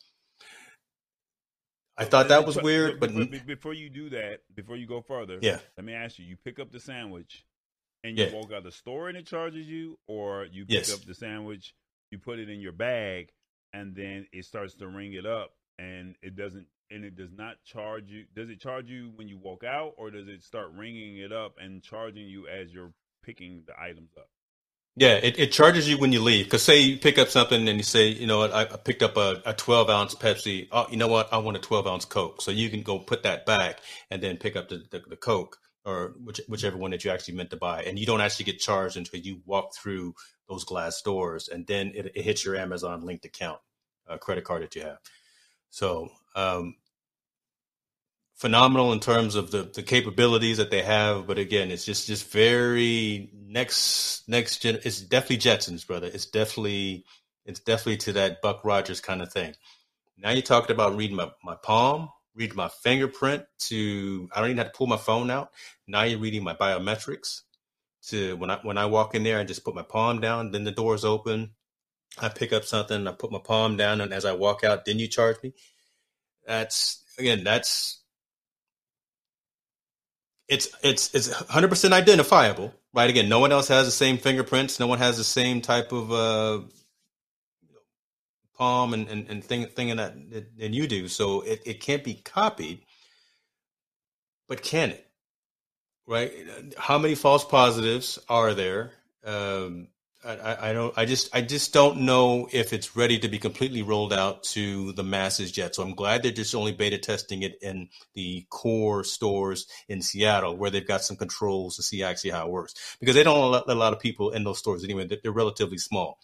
i 1.99 2.05
thought 2.05 2.29
that 2.29 2.47
was 2.47 2.61
weird 2.61 2.99
but, 2.99 3.15
but, 3.15 3.47
before 3.47 3.75
you 3.75 3.91
do 3.91 4.09
that 4.11 4.41
before 4.55 4.77
you 4.77 4.87
go 4.87 5.01
further 5.03 5.39
yeah 5.43 5.59
let 5.77 5.85
me 5.85 5.93
ask 5.93 6.19
you 6.19 6.25
you 6.25 6.37
pick 6.37 6.59
up 6.59 6.71
the 6.71 6.81
sandwich 6.81 7.45
and 8.05 8.19
you 8.19 8.25
yeah. 8.25 8.33
walk 8.33 8.53
out 8.53 8.65
the 8.65 8.73
store 8.73 9.09
and 9.09 9.17
it 9.17 9.27
charges 9.27 9.67
you 9.67 9.99
or 10.07 10.47
you 10.51 10.65
pick 10.65 10.75
yes. 10.75 10.93
up 10.93 11.05
the 11.05 11.15
sandwich 11.15 11.75
you 12.11 12.19
put 12.19 12.39
it 12.39 12.49
in 12.49 12.61
your 12.61 12.73
bag 12.73 13.31
and 13.73 13.95
then 13.95 14.27
it 14.33 14.45
starts 14.45 14.75
to 14.75 14.87
ring 14.87 15.15
it 15.15 15.27
up 15.27 15.53
and 15.79 16.15
it 16.23 16.37
doesn't 16.37 16.67
and 16.91 17.05
it 17.05 17.17
does 17.17 17.33
not 17.33 17.57
charge 17.65 18.05
you 18.09 18.25
does 18.35 18.51
it 18.51 18.61
charge 18.61 18.89
you 18.89 19.13
when 19.17 19.29
you 19.29 19.39
walk 19.39 19.65
out 19.65 19.95
or 19.97 20.11
does 20.11 20.29
it 20.29 20.43
start 20.43 20.71
ringing 20.77 21.17
it 21.19 21.33
up 21.33 21.55
and 21.59 21.83
charging 21.83 22.27
you 22.27 22.47
as 22.49 22.73
you're 22.73 22.93
picking 23.23 23.63
the 23.67 23.73
items 23.81 24.11
up? 24.19 24.29
Yeah 24.95 25.15
it, 25.15 25.39
it 25.39 25.53
charges 25.53 25.89
you 25.89 25.97
when 25.97 26.13
you 26.13 26.21
leave 26.21 26.45
because 26.45 26.63
say 26.63 26.81
you 26.81 26.99
pick 26.99 27.17
up 27.19 27.29
something 27.29 27.67
and 27.67 27.79
you 27.79 27.85
say 27.85 28.09
you 28.09 28.27
know 28.27 28.39
what? 28.39 28.53
I, 28.53 28.63
I 28.63 28.77
picked 28.77 29.03
up 29.03 29.17
a, 29.17 29.41
a 29.47 29.55
12 29.55 29.89
ounce 29.89 30.15
pepsi. 30.15 30.69
Oh 30.71 30.87
you 30.91 30.99
know 30.99 31.09
what? 31.09 31.33
I 31.33 31.39
want 31.39 31.57
a 31.57 31.61
12 31.61 31.87
ounce 31.87 32.05
coke. 32.05 32.43
So 32.43 32.51
you 32.51 32.69
can 32.69 32.83
go 32.83 32.99
put 32.99 33.23
that 33.23 33.47
back 33.47 33.79
and 34.11 34.23
then 34.23 34.37
pick 34.37 34.55
up 34.55 34.69
the, 34.69 34.85
the, 34.91 35.03
the 35.09 35.17
coke 35.17 35.57
or 35.85 36.15
which, 36.23 36.41
whichever 36.49 36.77
one 36.77 36.91
that 36.91 37.05
you 37.05 37.11
actually 37.11 37.35
meant 37.35 37.51
to 37.51 37.57
buy 37.57 37.83
and 37.83 37.99
you 37.99 38.07
don't 38.07 38.21
actually 38.21 38.45
get 38.45 38.59
charged 38.59 38.97
until 38.97 39.21
you 39.21 39.41
walk 39.47 39.75
through 39.75 40.15
those 40.49 40.65
glass 40.65 41.03
doors 41.03 41.49
and 41.49 41.67
then 41.67 41.93
it, 41.95 42.13
it 42.15 42.23
hits 42.23 42.45
your 42.45 42.57
amazon 42.57 43.05
linked 43.05 43.25
account 43.25 43.59
uh, 44.09 44.17
credit 44.17 44.45
card 44.45 44.63
that 44.63 44.75
you 44.75 44.83
have 44.83 44.99
so 45.71 46.09
um, 46.37 46.77
phenomenal 48.43 48.93
in 48.93 48.99
terms 48.99 49.37
of 49.37 49.53
the, 49.53 49.63
the 49.63 49.85
capabilities 49.85 50.57
that 50.57 50.73
they 50.73 50.83
have, 50.83 51.29
but 51.29 51.39
again, 51.39 51.71
it's 51.71 51.85
just 51.85 52.09
just 52.09 52.29
very 52.33 53.31
next 53.33 54.29
next 54.29 54.59
gen. 54.59 54.81
It's 54.85 55.01
definitely 55.01 55.39
Jetsons, 55.39 55.87
brother. 55.87 56.11
It's 56.13 56.27
definitely 56.27 57.05
it's 57.45 57.61
definitely 57.61 57.99
to 57.99 58.13
that 58.15 58.43
Buck 58.43 58.65
Rogers 58.65 59.01
kind 59.01 59.23
of 59.23 59.33
thing. 59.33 59.55
Now 60.19 60.31
you're 60.31 60.43
talking 60.43 60.75
about 60.75 60.97
reading 60.97 61.17
my, 61.17 61.31
my 61.45 61.55
palm, 61.55 62.09
reading 62.35 62.57
my 62.57 62.69
fingerprint 62.69 63.45
to 63.59 64.29
I 64.35 64.41
don't 64.41 64.51
even 64.51 64.59
have 64.59 64.73
to 64.73 64.77
pull 64.77 64.87
my 64.87 64.97
phone 64.97 65.31
out. 65.31 65.51
Now 65.87 66.03
you're 66.03 66.19
reading 66.19 66.45
my 66.45 66.55
biometrics 66.55 67.43
to 68.09 68.37
when 68.37 68.51
I 68.51 68.59
when 68.63 68.79
I 68.79 68.87
walk 68.87 69.15
in 69.15 69.23
there, 69.23 69.39
I 69.39 69.45
just 69.45 69.65
put 69.65 69.75
my 69.75 69.83
palm 69.83 70.21
down, 70.21 70.51
then 70.51 70.65
the 70.65 70.73
doors 70.73 71.05
open. 71.05 71.53
I 72.19 72.29
pick 72.29 72.53
up 72.53 72.65
something, 72.65 73.07
I 73.07 73.13
put 73.13 73.33
my 73.33 73.39
palm 73.39 73.77
down, 73.77 74.01
and 74.01 74.13
as 74.13 74.25
I 74.25 74.33
walk 74.33 74.65
out, 74.65 74.85
then 74.85 74.99
you 74.99 75.09
charge 75.09 75.37
me. 75.43 75.55
That's 76.47 77.03
again, 77.19 77.45
that's 77.45 78.01
it's 80.49 80.69
it's 80.83 81.15
it's 81.15 81.29
100 81.31 81.69
percent 81.69 81.95
identifiable, 81.95 82.75
right? 82.93 83.09
Again, 83.09 83.29
no 83.29 83.39
one 83.39 83.53
else 83.53 83.69
has 83.69 83.87
the 83.87 83.93
same 83.93 84.19
fingerprints, 84.19 84.81
no 84.81 84.87
one 84.87 84.99
has 84.99 85.17
the 85.17 85.25
same 85.25 85.61
type 85.61 85.93
of 85.93 86.13
uh, 86.13 86.61
palm 88.57 88.95
and, 88.95 89.09
and, 89.09 89.29
and 89.29 89.45
thing 89.45 89.67
thing 89.67 89.97
that 89.97 90.15
than 90.57 90.73
you 90.73 90.87
do, 90.87 91.09
so 91.09 91.43
it, 91.43 91.63
it 91.67 91.81
can't 91.81 92.05
be 92.05 92.15
copied. 92.15 92.85
But 94.49 94.63
can 94.63 94.91
it? 94.91 95.07
Right? 96.07 96.33
How 96.77 96.99
many 96.99 97.15
false 97.15 97.45
positives 97.45 98.19
are 98.29 98.55
there? 98.55 98.93
Um, 99.25 99.89
I, 100.25 100.71
I, 100.71 100.73
don't. 100.73 100.97
I 100.97 101.05
just. 101.05 101.35
I 101.35 101.41
just 101.41 101.73
don't 101.73 102.03
know 102.03 102.49
if 102.53 102.73
it's 102.73 102.97
ready 102.97 103.19
to 103.19 103.29
be 103.29 103.39
completely 103.41 103.83
rolled 103.83 104.13
out 104.13 104.45
to 104.45 104.93
the 104.93 105.03
masses 105.03 105.57
yet. 105.57 105.75
So 105.75 105.83
I'm 105.83 105.95
glad 105.95 106.23
they're 106.23 106.31
just 106.31 106.55
only 106.55 106.71
beta 106.73 106.99
testing 106.99 107.43
it 107.43 107.59
in 107.61 107.89
the 108.15 108.47
core 108.49 109.03
stores 109.03 109.67
in 109.89 110.01
Seattle, 110.01 110.57
where 110.57 110.71
they've 110.71 110.87
got 110.87 111.03
some 111.03 111.17
controls 111.17 111.77
to 111.77 111.83
see 111.83 112.05
actually 112.05 112.31
how 112.31 112.47
it 112.47 112.53
works. 112.53 112.97
Because 113.01 113.17
they 113.17 113.25
don't 113.25 113.51
let 113.51 113.65
a 113.67 113.75
lot 113.75 113.93
of 113.93 113.99
people 113.99 114.31
in 114.31 114.45
those 114.45 114.59
stores 114.59 114.85
anyway. 114.85 115.09
They're 115.09 115.33
relatively 115.33 115.79
small. 115.79 116.19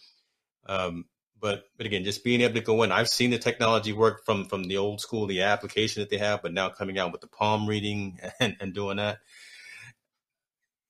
Um, 0.65 1.05
but 1.39 1.65
but 1.77 1.85
again, 1.85 2.03
just 2.03 2.23
being 2.23 2.41
able 2.41 2.55
to 2.55 2.61
go 2.61 2.83
in. 2.83 2.91
I've 2.91 3.07
seen 3.07 3.29
the 3.29 3.39
technology 3.39 3.93
work 3.93 4.25
from 4.25 4.45
from 4.45 4.63
the 4.63 4.77
old 4.77 5.01
school, 5.01 5.27
the 5.27 5.41
application 5.43 6.01
that 6.01 6.09
they 6.09 6.17
have, 6.17 6.41
but 6.41 6.53
now 6.53 6.69
coming 6.69 6.97
out 6.99 7.11
with 7.11 7.21
the 7.21 7.27
palm 7.27 7.67
reading 7.67 8.19
and, 8.39 8.55
and 8.59 8.73
doing 8.73 8.97
that 8.97 9.19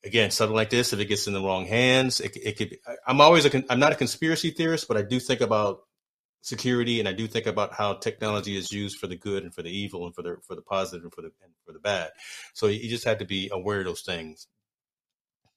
again, 0.04 0.32
something 0.32 0.56
like 0.56 0.70
this, 0.70 0.94
if 0.94 1.00
it 1.00 1.06
gets 1.06 1.28
in 1.28 1.34
the 1.34 1.42
wrong 1.42 1.66
hands, 1.66 2.20
it, 2.20 2.36
it 2.36 2.58
could. 2.58 2.72
Be, 2.72 2.80
I'm 3.06 3.22
always 3.22 3.46
a. 3.46 3.64
I'm 3.72 3.80
not 3.80 3.92
a 3.92 3.96
conspiracy 3.96 4.52
theorist, 4.52 4.88
but 4.88 4.98
I 4.98 5.02
do 5.02 5.20
think 5.20 5.42
about 5.42 5.82
security, 6.42 7.00
and 7.00 7.10
I 7.10 7.14
do 7.14 7.28
think 7.28 7.46
about 7.46 7.74
how 7.74 7.96
technology 7.96 8.58
is 8.58 8.72
used 8.72 8.98
for 8.98 9.08
the 9.08 9.18
good 9.18 9.44
and 9.44 9.54
for 9.54 9.62
the 9.62 9.72
evil, 9.72 10.06
and 10.06 10.16
for 10.16 10.22
the 10.22 10.38
for 10.48 10.56
the 10.56 10.62
positive 10.62 11.04
and 11.04 11.14
for 11.14 11.22
the 11.22 11.32
and 11.44 11.54
for 11.66 11.74
the 11.74 11.80
bad. 11.80 12.12
So 12.54 12.68
you 12.68 12.90
just 12.90 13.06
have 13.06 13.20
to 13.20 13.26
be 13.26 13.50
aware 13.52 13.80
of 13.80 13.86
those 13.86 14.02
things. 14.02 14.48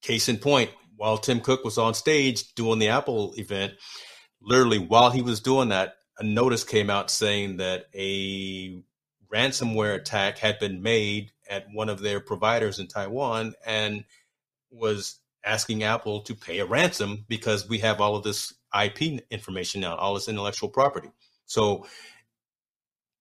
Case 0.02 0.28
in 0.28 0.38
point, 0.38 0.70
while 0.96 1.18
Tim 1.18 1.40
Cook 1.40 1.64
was 1.64 1.78
on 1.78 1.94
stage 1.94 2.54
doing 2.54 2.80
the 2.80 2.88
Apple 2.88 3.34
event, 3.36 3.74
literally 4.44 4.78
while 4.78 5.10
he 5.10 5.22
was 5.22 5.40
doing 5.40 5.70
that, 5.70 5.96
a 6.18 6.24
notice 6.24 6.64
came 6.64 6.90
out 6.90 7.10
saying 7.10 7.56
that 7.58 7.86
a 7.94 8.82
ransomware 9.32 9.96
attack 9.96 10.38
had 10.38 10.58
been 10.58 10.82
made 10.82 11.32
at 11.48 11.66
one 11.72 11.88
of 11.88 12.00
their 12.00 12.20
providers 12.20 12.78
in 12.78 12.86
Taiwan, 12.86 13.54
and 13.66 14.04
was 14.70 15.18
asking 15.44 15.82
Apple 15.82 16.20
to 16.22 16.34
pay 16.34 16.60
a 16.60 16.66
ransom 16.66 17.24
because 17.28 17.68
we 17.68 17.78
have 17.78 18.00
all 18.00 18.16
of 18.16 18.22
this 18.22 18.54
IP 18.80 19.22
information 19.30 19.80
now, 19.80 19.96
all 19.96 20.14
this 20.14 20.28
intellectual 20.28 20.68
property. 20.68 21.10
So 21.46 21.86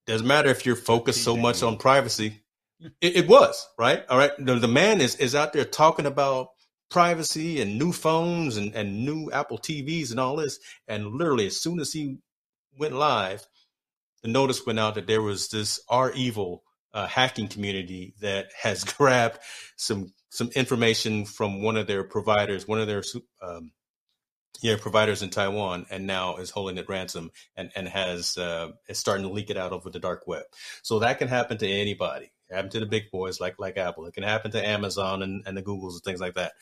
doesn't 0.06 0.28
matter 0.28 0.50
if 0.50 0.66
you're 0.66 0.76
focused 0.76 1.24
so 1.24 1.36
much 1.36 1.64
on 1.64 1.78
privacy. 1.78 2.42
It, 3.00 3.18
it 3.18 3.28
was 3.28 3.68
right. 3.78 4.04
All 4.10 4.18
right. 4.18 4.32
The, 4.40 4.56
the, 4.56 4.68
man 4.68 5.02
is 5.02 5.16
is 5.18 5.36
out 5.36 5.54
there 5.54 5.66
talking 5.66 6.06
about 6.06 6.50
privacy 6.92 7.62
and 7.62 7.80
new 7.80 7.92
phones 7.92 8.58
and, 8.58 8.76
and 8.76 9.06
new 9.06 9.32
Apple 9.32 9.58
TVs 9.58 10.12
and 10.12 10.20
all 10.20 10.36
this. 10.36 10.60
And 10.88 11.08
literally, 11.08 11.48
as 11.48 11.60
soon 11.60 11.80
as 11.80 11.92
he 11.92 12.18
went 12.78 12.94
live, 12.94 13.48
the 14.22 14.30
notice 14.30 14.66
went 14.66 14.80
out 14.80 14.96
that 14.96 15.08
there 15.08 15.22
was 15.22 15.48
this 15.50 15.80
REvil 15.90 16.64
uh, 16.94 17.08
hacking 17.08 17.48
community 17.48 18.14
that 18.22 18.48
has 18.62 18.84
grabbed 18.84 19.40
some 19.76 20.14
some 20.30 20.50
information 20.56 21.26
from 21.26 21.62
one 21.62 21.76
of 21.76 21.88
their 21.88 22.06
providers, 22.06 22.66
one 22.66 22.80
of 22.80 22.88
their 22.88 23.04
um, 23.42 23.72
yeah 24.62 24.78
providers 24.80 25.22
in 25.22 25.30
Taiwan, 25.30 25.86
and 25.90 26.06
now 26.06 26.36
is 26.38 26.52
holding 26.52 26.78
it 26.78 26.88
ransom 26.90 27.32
and 27.56 27.72
and 27.76 27.88
has 27.88 28.38
uh, 28.38 28.72
is 28.88 29.00
starting 29.00 29.26
to 29.26 29.32
leak 29.32 29.50
it 29.50 29.58
out 29.58 29.72
over 29.72 29.90
the 29.90 30.00
dark 30.00 30.28
web. 30.28 30.44
So 30.84 31.00
that 31.00 31.20
can 31.20 31.28
happen 31.28 31.58
to 31.58 31.68
anybody. 31.68 32.32
It 32.50 32.56
happen 32.56 32.72
to 32.72 32.80
the 32.80 32.86
big 32.86 33.12
boys 33.12 33.40
like 33.40 33.56
like 33.60 33.78
Apple. 33.78 34.06
It 34.06 34.14
can 34.14 34.24
happen 34.24 34.52
to 34.52 34.66
Amazon 34.66 35.24
and, 35.24 35.44
and 35.46 35.58
the 35.58 35.64
Googles 35.64 35.94
and 35.94 36.04
things 36.04 36.22
like 36.22 36.36
that. 36.36 36.54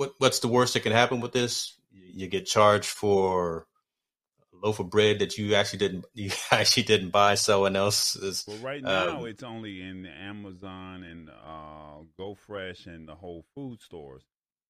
What 0.00 0.14
what's 0.16 0.38
the 0.38 0.48
worst 0.48 0.72
that 0.72 0.80
can 0.80 0.92
happen 0.92 1.20
with 1.20 1.32
this? 1.32 1.76
You 1.92 2.26
get 2.26 2.46
charged 2.46 2.88
for 2.88 3.66
a 4.50 4.66
loaf 4.66 4.80
of 4.80 4.88
bread 4.88 5.18
that 5.18 5.36
you 5.36 5.54
actually 5.54 5.80
didn't 5.80 6.06
you 6.14 6.30
actually 6.50 6.84
didn't 6.84 7.10
buy 7.10 7.34
someone 7.34 7.76
else's. 7.76 8.42
Well, 8.48 8.56
right 8.62 8.82
now 8.82 9.18
um, 9.18 9.26
it's 9.26 9.42
only 9.42 9.82
in 9.82 10.06
Amazon 10.06 11.02
and 11.02 11.28
uh, 11.28 12.02
Go 12.16 12.34
Fresh 12.34 12.86
and 12.86 13.06
the 13.06 13.14
Whole 13.14 13.44
Food 13.54 13.82
stores. 13.82 14.22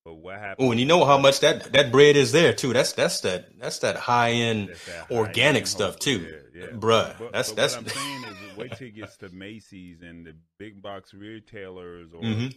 But 0.05 0.15
what 0.15 0.40
happened? 0.40 0.66
Oh, 0.66 0.73
and 0.73 0.81
you 0.81 0.86
know 0.86 1.05
how 1.05 1.16
much 1.16 1.39
that 1.40 1.74
that 1.74 1.93
bread 1.93 2.16
is 2.16 2.32
there 2.32 2.52
too. 2.52 2.73
That's 2.73 2.94
that's 2.94 3.20
that 3.20 3.57
that's 3.57 3.78
that 3.78 3.98
high 3.98 4.32
end 4.32 4.74
organic 5.12 5.69
stuff 5.69 6.01
too, 6.01 6.40
yeah. 6.52 6.66
bruh. 6.73 7.16
But, 7.16 7.32
that's 7.32 7.51
but 7.51 7.57
that's. 7.57 7.77
What 7.77 7.85
I'm 7.85 7.89
saying 7.90 8.24
is, 8.24 8.57
wait 8.57 8.73
till 8.73 8.89
it 8.89 8.97
gets 8.97 9.16
to 9.19 9.28
Macy's 9.28 10.02
and 10.02 10.27
the 10.27 10.35
big 10.59 10.82
box 10.82 11.15
retailers, 11.15 12.12
or 12.12 12.20
mm-hmm. 12.20 12.48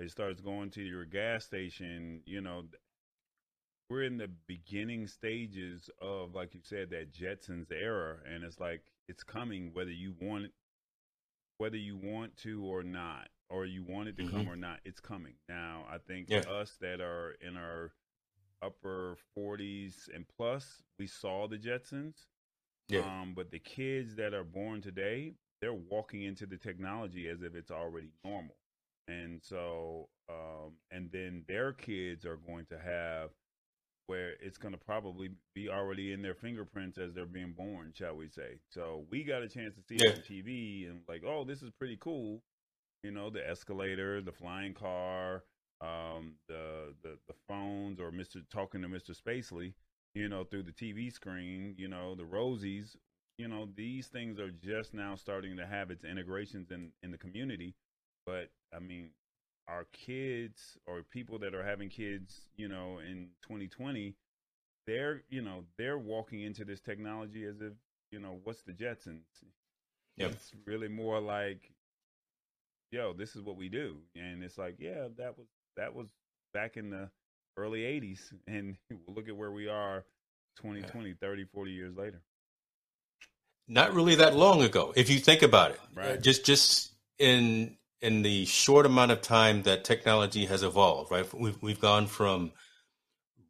It 0.00 0.10
starts 0.10 0.40
going 0.40 0.70
to 0.70 0.82
your 0.82 1.04
gas 1.04 1.44
station. 1.44 2.22
You 2.26 2.40
know, 2.40 2.64
we're 3.90 4.02
in 4.02 4.18
the 4.18 4.28
beginning 4.46 5.06
stages 5.06 5.88
of, 6.00 6.34
like 6.34 6.54
you 6.54 6.60
said, 6.62 6.90
that 6.90 7.12
Jetsons 7.12 7.72
era, 7.72 8.18
and 8.30 8.44
it's 8.44 8.60
like 8.60 8.82
it's 9.08 9.22
coming 9.24 9.70
whether 9.72 9.90
you 9.90 10.14
want 10.20 10.46
it, 10.46 10.52
whether 11.58 11.76
you 11.76 11.96
want 11.96 12.36
to 12.38 12.64
or 12.64 12.82
not. 12.82 13.28
or 13.50 13.64
you 13.64 13.82
want 13.82 14.06
it 14.10 14.14
to 14.18 14.22
Mhm. 14.22 14.30
come 14.30 14.46
or 14.46 14.56
not, 14.56 14.78
it's 14.84 15.00
coming. 15.00 15.34
Now, 15.48 15.86
I 15.88 15.96
think 15.96 16.28
Yeah. 16.28 16.42
for 16.42 16.50
us 16.50 16.76
that 16.82 17.00
are 17.00 17.30
in 17.40 17.56
our 17.56 17.94
upper 18.60 19.16
40s 19.34 20.10
and 20.14 20.28
plus, 20.28 20.82
we 20.98 21.06
saw 21.06 21.48
the 21.48 21.56
Jetsons. 21.56 22.26
Yeah. 22.88 23.00
Um, 23.22 23.32
but 23.32 23.50
the 23.50 23.58
kids 23.58 24.16
that 24.16 24.34
are 24.34 24.44
born 24.44 24.82
today, 24.82 25.38
they're 25.62 25.72
walking 25.72 26.24
into 26.24 26.44
the 26.44 26.58
technology 26.58 27.26
as 27.26 27.40
if 27.42 27.54
it's 27.54 27.70
already 27.70 28.12
normal. 28.22 28.57
And 29.08 29.42
so, 29.42 30.08
um, 30.28 30.74
and 30.92 31.10
then 31.12 31.44
their 31.48 31.72
kids 31.72 32.26
are 32.26 32.36
going 32.36 32.66
to 32.66 32.78
have 32.78 33.30
where 34.06 34.34
it's 34.40 34.58
going 34.58 34.72
to 34.72 34.78
probably 34.78 35.30
be 35.54 35.68
already 35.68 36.12
in 36.12 36.22
their 36.22 36.34
fingerprints 36.34 36.98
as 36.98 37.14
they're 37.14 37.26
being 37.26 37.52
born, 37.52 37.92
shall 37.94 38.16
we 38.16 38.28
say. 38.28 38.58
So 38.70 39.06
we 39.10 39.24
got 39.24 39.42
a 39.42 39.48
chance 39.48 39.74
to 39.76 39.82
see 39.82 39.96
Yeah. 39.96 40.08
it 40.08 40.08
on 40.08 40.22
TV 40.22 40.88
and 40.88 41.02
like, 41.08 41.22
oh, 41.26 41.44
this 41.44 41.62
is 41.62 41.70
pretty 41.70 41.98
cool. 42.00 42.42
You 43.02 43.12
know, 43.12 43.30
the 43.30 43.48
escalator, 43.48 44.20
the 44.20 44.32
flying 44.32 44.74
car, 44.74 45.44
um, 45.80 46.34
the, 46.48 46.94
the 47.02 47.18
the 47.28 47.34
phones, 47.48 48.00
or 48.00 48.10
Mister 48.10 48.40
talking 48.50 48.82
to 48.82 48.88
Mister 48.88 49.12
Spacely, 49.12 49.74
you 50.14 50.28
know, 50.28 50.44
through 50.44 50.64
the 50.64 50.72
TV 50.72 51.10
screen. 51.10 51.74
You 51.78 51.88
know, 51.88 52.14
the 52.14 52.24
Rosies. 52.24 52.96
You 53.38 53.48
know, 53.48 53.68
these 53.76 54.08
things 54.08 54.40
are 54.40 54.50
just 54.50 54.94
now 54.94 55.14
starting 55.14 55.56
to 55.58 55.66
have 55.66 55.90
its 55.90 56.04
integrations 56.04 56.70
in 56.72 56.92
in 57.02 57.12
the 57.12 57.18
community. 57.18 57.74
But 58.28 58.50
I 58.76 58.80
mean, 58.80 59.12
our 59.68 59.86
kids 59.92 60.76
or 60.86 61.02
people 61.02 61.38
that 61.40 61.54
are 61.54 61.64
having 61.64 61.88
kids, 61.88 62.42
you 62.56 62.68
know, 62.68 62.98
in 63.00 63.30
2020, 63.42 64.14
they're, 64.86 65.22
you 65.30 65.42
know, 65.42 65.64
they're 65.78 65.98
walking 65.98 66.42
into 66.42 66.64
this 66.66 66.80
technology 66.80 67.44
as 67.46 67.62
if, 67.62 67.72
you 68.12 68.20
know, 68.20 68.40
what's 68.44 68.62
the 68.64 68.72
Jetsons? 68.72 69.24
Yep. 70.18 70.32
It's 70.32 70.52
really 70.66 70.88
more 70.88 71.20
like, 71.20 71.72
yo, 72.92 73.14
this 73.14 73.36
is 73.36 73.42
what 73.42 73.56
we 73.56 73.70
do. 73.70 73.96
And 74.16 74.44
it's 74.44 74.58
like, 74.58 74.76
yeah, 74.78 75.08
that 75.18 75.38
was 75.38 75.48
that 75.76 75.94
was 75.94 76.08
back 76.54 76.76
in 76.76 76.90
the 76.90 77.10
early 77.56 77.80
80s 77.82 78.20
and 78.48 78.76
look 79.08 79.28
at 79.28 79.36
where 79.36 79.52
we 79.52 79.68
are 79.68 80.04
2020 80.58 81.14
30 81.14 81.44
40 81.46 81.72
years 81.72 81.96
later 81.96 82.22
Not 83.68 83.94
really 83.94 84.16
that 84.16 84.36
long 84.36 84.62
ago, 84.62 84.92
if 84.96 85.10
you 85.10 85.20
think 85.20 85.42
about 85.42 85.72
it. 85.72 85.80
Right. 85.94 86.12
Uh, 86.12 86.16
Just 86.18 86.46
just 86.46 86.92
in 87.18 87.77
in 88.00 88.22
the 88.22 88.44
short 88.44 88.86
amount 88.86 89.10
of 89.10 89.20
time 89.20 89.62
that 89.62 89.84
technology 89.84 90.46
has 90.46 90.62
evolved, 90.62 91.10
right? 91.10 91.26
We've 91.34 91.60
we've 91.62 91.80
gone 91.80 92.06
from 92.06 92.52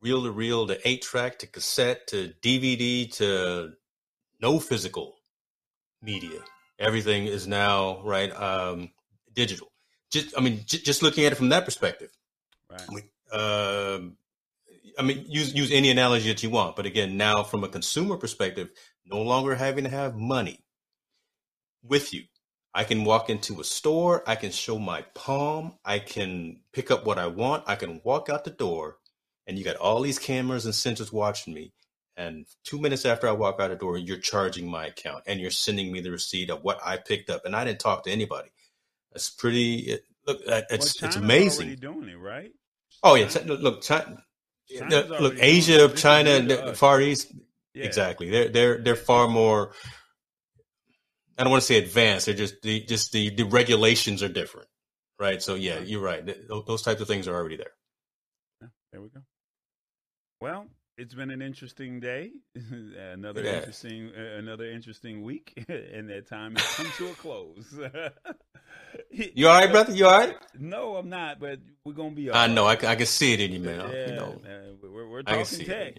reel 0.01 0.23
to 0.23 0.31
reel 0.31 0.67
to 0.67 0.89
eight 0.89 1.03
track 1.03 1.39
to 1.41 1.47
cassette 1.47 2.07
to 2.09 2.33
DVD 2.43 3.11
to 3.17 3.73
no 4.41 4.59
physical 4.59 5.17
media. 6.01 6.41
Everything 6.79 7.27
is 7.27 7.47
now 7.47 8.01
right 8.05 8.31
um, 8.41 8.91
digital. 9.33 9.69
Just 10.11 10.37
I 10.37 10.41
mean, 10.41 10.63
j- 10.65 10.79
just 10.79 11.03
looking 11.03 11.25
at 11.25 11.33
it 11.33 11.37
from 11.37 11.51
that 11.51 11.65
perspective. 11.65 12.11
right 12.71 13.05
um, 13.33 14.17
I 14.99 15.03
mean, 15.03 15.25
use 15.29 15.55
use 15.55 15.71
any 15.71 15.91
analogy 15.91 16.29
that 16.29 16.43
you 16.43 16.51
want, 16.51 16.77
but 16.77 16.87
again, 16.87 17.17
now 17.17 17.43
from 17.43 17.65
a 17.65 17.69
consumer 17.69 18.17
perspective, 18.17 18.71
no 19.05 19.21
longer 19.23 19.55
having 19.55 19.85
to 19.85 19.91
have 19.91 20.17
money 20.17 20.65
with 21.83 22.15
you. 22.15 22.25
I 22.79 22.85
can 22.85 23.05
walk 23.05 23.29
into 23.29 23.61
a 23.61 23.65
store, 23.65 24.23
I 24.25 24.37
can 24.37 24.53
show 24.53 24.79
my 24.79 25.03
palm, 25.15 25.75
I 25.85 25.99
can 25.99 26.61
pick 26.73 26.93
up 26.93 27.05
what 27.05 27.19
I 27.19 27.27
want, 27.27 27.65
I 27.67 27.75
can 27.75 28.01
walk 28.05 28.29
out 28.31 28.45
the 28.45 28.51
door, 28.51 28.99
and 29.49 29.59
you 29.59 29.65
got 29.65 29.75
all 29.75 30.01
these 30.01 30.21
cameras 30.21 30.65
and 30.65 30.73
sensors 30.73 31.13
watching 31.13 31.53
me. 31.53 31.73
And 32.17 32.47
two 32.63 32.79
minutes 32.79 33.05
after 33.05 33.27
I 33.29 33.33
walk 33.33 33.59
out 33.59 33.71
the 33.71 33.77
door, 33.77 33.99
you're 33.99 34.19
charging 34.19 34.71
my 34.71 34.87
account 34.87 35.25
and 35.27 35.41
you're 35.41 35.51
sending 35.51 35.91
me 35.91 36.01
the 36.01 36.13
receipt 36.13 36.51
of 36.51 36.63
what 36.63 36.79
I 36.87 36.99
picked 36.99 37.31
up, 37.31 37.45
and 37.45 37.57
I 37.57 37.65
didn't 37.65 37.81
talk 37.81 38.05
to 38.05 38.13
anybody. 38.13 38.51
That's 39.13 39.29
pretty. 39.29 39.79
It, 39.79 40.05
look, 40.25 40.45
that- 40.47 40.67
well, 40.71 40.79
it's 40.79 41.03
it's 41.03 41.17
amazing. 41.17 41.75
doing 41.77 42.09
it 42.09 42.19
right 42.19 42.53
Oh 43.03 43.17
yeah, 43.17 43.29
Chi- 43.29 43.43
look, 43.43 43.83
China, 43.83 44.23
China's 44.69 44.91
look, 44.93 45.11
already 45.11 45.23
look, 45.25 45.33
doing 45.35 45.45
it. 45.45 45.45
Asia, 45.45 45.89
China, 45.89 46.41
the. 46.43 46.75
Far 46.75 47.01
East, 47.01 47.33
yeah. 47.75 47.85
exactly. 47.85 48.31
They're 48.31 48.49
they're 48.49 48.79
they're 48.79 48.97
far 48.97 49.27
more. 49.29 49.73
I 51.39 51.45
don't 51.45 51.51
want 51.51 51.63
to 51.63 51.67
say 51.67 51.79
advanced. 51.79 52.27
They're 52.27 52.35
just 52.35 52.61
the 52.63 52.81
just 52.85 53.13
the 53.13 53.31
the 53.31 53.45
regulations 53.45 54.23
are 54.23 54.29
different, 54.29 54.69
right? 55.21 55.41
So 55.43 55.55
yeah, 55.55 55.79
you're 55.81 56.01
right. 56.03 56.27
Those 56.49 56.83
types 56.83 57.01
of 57.01 57.07
things 57.09 57.29
are 57.29 57.35
already 57.35 57.57
there. 57.57 57.73
Yeah, 58.61 58.69
there 58.93 59.01
we 59.03 59.09
go. 59.09 59.21
Well, 60.41 60.67
it's 60.97 61.15
been 61.15 61.31
an 61.31 61.43
interesting 61.43 62.01
day, 62.01 62.33
another 63.13 63.43
Yeah. 63.45 63.59
interesting, 63.59 64.11
uh, 64.17 64.39
another 64.39 64.71
interesting 64.71 65.23
week, 65.23 65.53
and 65.69 66.09
that 66.11 66.29
time 66.29 66.57
has 66.57 66.67
come 66.75 66.91
to 66.97 67.09
a 67.11 67.15
close. 67.15 67.75
You 69.11 69.49
all 69.49 69.59
right, 69.59 69.71
brother? 69.71 69.93
You 69.95 70.07
all 70.07 70.19
right? 70.19 70.37
No, 70.59 70.97
I'm 70.97 71.09
not, 71.09 71.41
but 71.41 71.59
we're 71.85 71.93
gonna 71.95 72.11
be. 72.15 72.31
All 72.31 72.37
I 72.37 72.47
know. 72.49 72.65
I, 72.65 72.71
right. 72.71 72.79
can- 72.81 72.89
I 72.91 72.95
can 72.97 73.07
see 73.07 73.33
it 73.33 73.41
in 73.41 73.53
you, 73.53 73.61
man. 73.61 73.81
Yeah, 73.91 74.07
You 74.09 74.13
know, 74.15 74.41
uh, 74.45 74.89
we're, 74.91 75.09
we're 75.09 75.23
talking 75.23 75.65
tech, 75.65 75.95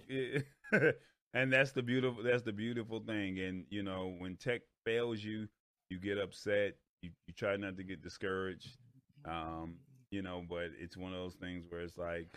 and 1.34 1.52
that's 1.52 1.72
the 1.72 1.82
beautiful. 1.82 2.22
That's 2.22 2.42
the 2.42 2.52
beautiful 2.52 3.00
thing. 3.00 3.38
And 3.40 3.64
you 3.70 3.82
know, 3.82 4.14
when 4.18 4.36
tech 4.36 4.62
fails 4.84 5.22
you, 5.22 5.48
you 5.90 5.98
get 5.98 6.18
upset. 6.18 6.74
You, 7.02 7.10
you 7.26 7.34
try 7.34 7.56
not 7.56 7.76
to 7.76 7.82
get 7.82 8.02
discouraged. 8.02 8.76
Um, 9.24 9.76
you 10.10 10.22
know, 10.22 10.42
but 10.48 10.70
it's 10.78 10.96
one 10.96 11.12
of 11.12 11.18
those 11.18 11.34
things 11.34 11.64
where 11.68 11.80
it's 11.80 11.96
like, 11.96 12.28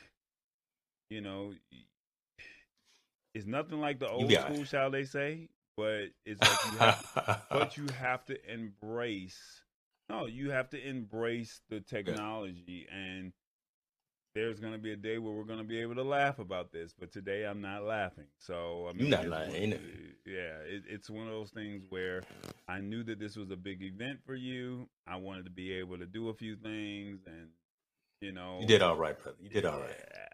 you 1.10 1.22
know, 1.22 1.54
it's 3.34 3.46
nothing 3.46 3.80
like 3.80 4.00
the 4.00 4.10
old 4.10 4.32
it. 4.32 4.42
school, 4.42 4.64
shall 4.64 4.92
they 4.92 5.06
say? 5.06 5.50
But 5.76 6.10
it's 6.26 6.40
like 6.40 6.72
you 6.72 6.78
have, 6.78 7.44
but 7.50 7.78
you 7.78 7.88
have 8.00 8.26
to 8.26 8.52
embrace. 8.52 9.62
No, 10.10 10.28
you 10.28 10.52
have 10.52 10.70
to 10.70 10.88
embrace 10.88 11.62
the 11.70 11.80
technology, 11.88 12.88
and 12.92 13.34
there's 14.36 14.60
going 14.60 14.74
to 14.74 14.80
be 14.80 14.92
a 14.94 14.96
day 14.96 15.18
where 15.20 15.34
we're 15.34 15.44
going 15.44 15.60
to 15.60 15.66
be 15.66 15.80
able 15.80 15.96
to 15.96 16.04
laugh 16.04 16.40
about 16.40 16.72
this. 16.72 16.94
But 16.98 17.12
today, 17.12 17.44
I'm 17.46 17.62
not 17.62 17.84
laughing. 17.84 18.26
So 18.40 18.88
I 18.90 18.94
mean, 18.94 19.10
not 19.10 19.28
one- 19.28 19.52
Yeah, 20.26 20.58
it, 20.66 20.84
it's 20.90 21.10
one 21.10 21.28
of 21.28 21.34
those 21.34 21.52
things 21.52 21.84
where 21.90 22.24
I 22.68 22.80
knew 22.80 23.04
that 23.04 23.20
this 23.20 23.36
was 23.36 23.52
a 23.52 23.56
big 23.56 23.82
event 23.84 24.20
for 24.26 24.36
you. 24.36 24.88
I 25.08 25.18
wanted 25.18 25.46
to 25.46 25.52
be 25.52 25.74
able 25.74 25.98
to 25.98 26.06
do 26.06 26.30
a 26.30 26.34
few 26.34 26.56
things, 26.56 27.20
and 27.28 27.50
you 28.22 28.32
know, 28.32 28.60
you 28.62 28.68
did 28.68 28.82
all 28.82 28.96
right, 28.96 29.18
brother. 29.22 29.38
You 29.42 29.50
did 29.50 29.66
all 29.66 29.80
right. 29.80 29.90
yeah. 29.90 30.28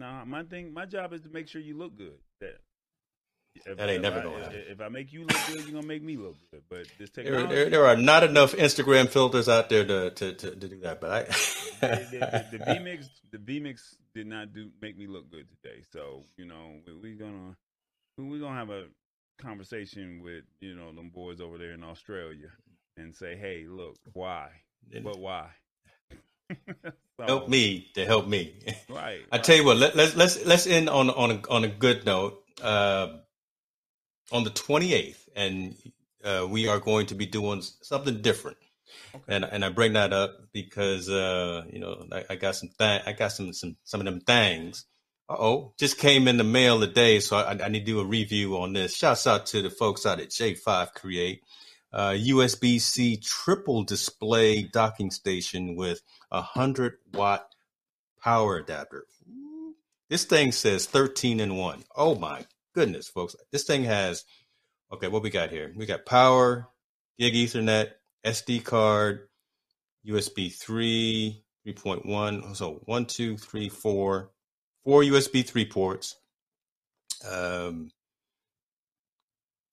No, 0.00 0.24
my 0.26 0.42
thing, 0.42 0.72
my 0.72 0.86
job 0.86 1.12
is 1.12 1.20
to 1.22 1.28
make 1.28 1.46
sure 1.46 1.60
you 1.60 1.76
look 1.78 1.96
good. 1.96 2.18
That 2.40 2.58
if, 3.54 3.76
That 3.76 3.88
ain't 3.90 4.02
never 4.02 4.20
I, 4.20 4.22
gonna 4.22 4.44
happen. 4.44 4.62
if 4.68 4.80
I 4.80 4.88
make 4.88 5.12
you 5.12 5.20
look 5.20 5.36
good, 5.46 5.64
you're 5.64 5.74
gonna 5.74 5.86
make 5.86 6.02
me 6.02 6.16
look 6.16 6.36
good. 6.50 6.62
But 6.68 6.86
this 6.98 7.10
There, 7.10 7.24
technology, 7.24 7.54
there, 7.54 7.70
there 7.70 7.86
are 7.86 7.96
not 7.96 8.24
enough 8.24 8.52
Instagram 8.54 9.08
filters 9.08 9.48
out 9.48 9.68
there 9.68 9.84
to 9.86 10.10
to, 10.10 10.32
to, 10.34 10.50
to 10.50 10.68
do 10.68 10.80
that, 10.80 11.00
but 11.00 11.10
I. 11.10 11.22
the, 11.80 12.06
the, 12.10 12.18
the, 12.18 12.58
the 12.58 12.64
VMix, 12.64 13.08
the 13.30 13.38
VMix 13.38 13.94
did 14.14 14.26
not 14.26 14.52
do 14.52 14.70
make 14.80 14.96
me 14.98 15.06
look 15.06 15.30
good 15.30 15.46
today. 15.62 15.82
So 15.92 16.22
you 16.36 16.46
know, 16.46 16.80
we, 16.86 17.10
we 17.10 17.14
gonna 17.14 17.56
we 18.18 18.38
gonna 18.38 18.58
have 18.58 18.70
a 18.70 18.84
conversation 19.38 20.20
with 20.22 20.44
you 20.60 20.74
know 20.74 20.92
them 20.92 21.10
boys 21.10 21.40
over 21.40 21.58
there 21.58 21.72
in 21.72 21.82
Australia 21.84 22.50
and 22.96 23.14
say, 23.14 23.36
hey, 23.36 23.66
look, 23.68 23.96
why? 24.12 24.48
But 25.02 25.18
why? 25.18 25.48
So, 27.16 27.26
help 27.26 27.48
me 27.48 27.86
to 27.94 28.04
help 28.04 28.26
me. 28.26 28.58
right? 28.90 29.20
I 29.30 29.38
tell 29.38 29.54
you 29.54 29.64
what, 29.64 29.76
let, 29.76 29.94
let's 29.94 30.16
let's 30.16 30.44
let's 30.44 30.66
end 30.66 30.90
on 30.90 31.10
on 31.10 31.30
a, 31.30 31.40
on 31.48 31.62
a 31.62 31.68
good 31.68 32.04
note. 32.04 32.42
Uh, 32.60 33.18
on 34.32 34.44
the 34.44 34.50
twenty 34.50 34.94
eighth, 34.94 35.28
and 35.34 35.76
uh, 36.24 36.46
we 36.48 36.68
are 36.68 36.80
going 36.80 37.06
to 37.06 37.14
be 37.14 37.26
doing 37.26 37.62
something 37.82 38.22
different. 38.22 38.56
Okay. 39.14 39.24
And 39.28 39.44
and 39.44 39.64
I 39.64 39.70
bring 39.70 39.94
that 39.94 40.12
up 40.12 40.32
because 40.52 41.08
uh, 41.08 41.64
you 41.70 41.78
know 41.78 42.06
I, 42.12 42.24
I 42.30 42.34
got 42.36 42.56
some 42.56 42.70
th- 42.78 43.02
I 43.06 43.12
got 43.12 43.32
some 43.32 43.52
some 43.52 43.76
some 43.84 44.00
of 44.00 44.06
them 44.06 44.20
things. 44.20 44.86
Uh 45.28 45.36
oh, 45.38 45.74
just 45.78 45.98
came 45.98 46.28
in 46.28 46.36
the 46.36 46.44
mail 46.44 46.80
today, 46.80 47.20
so 47.20 47.36
I, 47.36 47.52
I 47.64 47.68
need 47.68 47.80
to 47.80 47.92
do 47.92 48.00
a 48.00 48.04
review 48.04 48.58
on 48.58 48.72
this. 48.72 48.96
Shouts 48.96 49.26
out 49.26 49.46
to 49.46 49.62
the 49.62 49.70
folks 49.70 50.04
out 50.04 50.20
at 50.20 50.30
J5 50.30 50.92
Create. 50.94 51.42
Uh, 51.92 52.10
USB 52.10 52.80
C 52.80 53.16
triple 53.16 53.84
display 53.84 54.62
docking 54.62 55.12
station 55.12 55.76
with 55.76 56.02
a 56.32 56.42
hundred 56.42 56.94
watt 57.12 57.46
power 58.20 58.56
adapter. 58.56 59.06
This 60.10 60.24
thing 60.24 60.52
says 60.52 60.86
13 60.86 61.40
in 61.40 61.56
one. 61.56 61.84
Oh 61.96 62.16
my 62.16 62.44
goodness, 62.74 63.08
folks. 63.08 63.36
This 63.50 63.64
thing 63.64 63.84
has, 63.84 64.24
okay, 64.92 65.08
what 65.08 65.22
we 65.22 65.30
got 65.30 65.50
here? 65.50 65.72
We 65.74 65.86
got 65.86 66.04
power, 66.04 66.68
gig 67.18 67.34
ethernet, 67.34 67.90
SD 68.24 68.64
card, 68.64 69.28
USB 70.06 70.52
3, 70.52 71.42
3.1. 71.66 72.56
So 72.56 72.80
one, 72.84 73.06
two, 73.06 73.36
three, 73.36 73.68
four, 73.68 74.30
four 74.84 75.02
USB 75.02 75.46
3 75.46 75.64
ports, 75.66 76.16
um, 77.28 77.90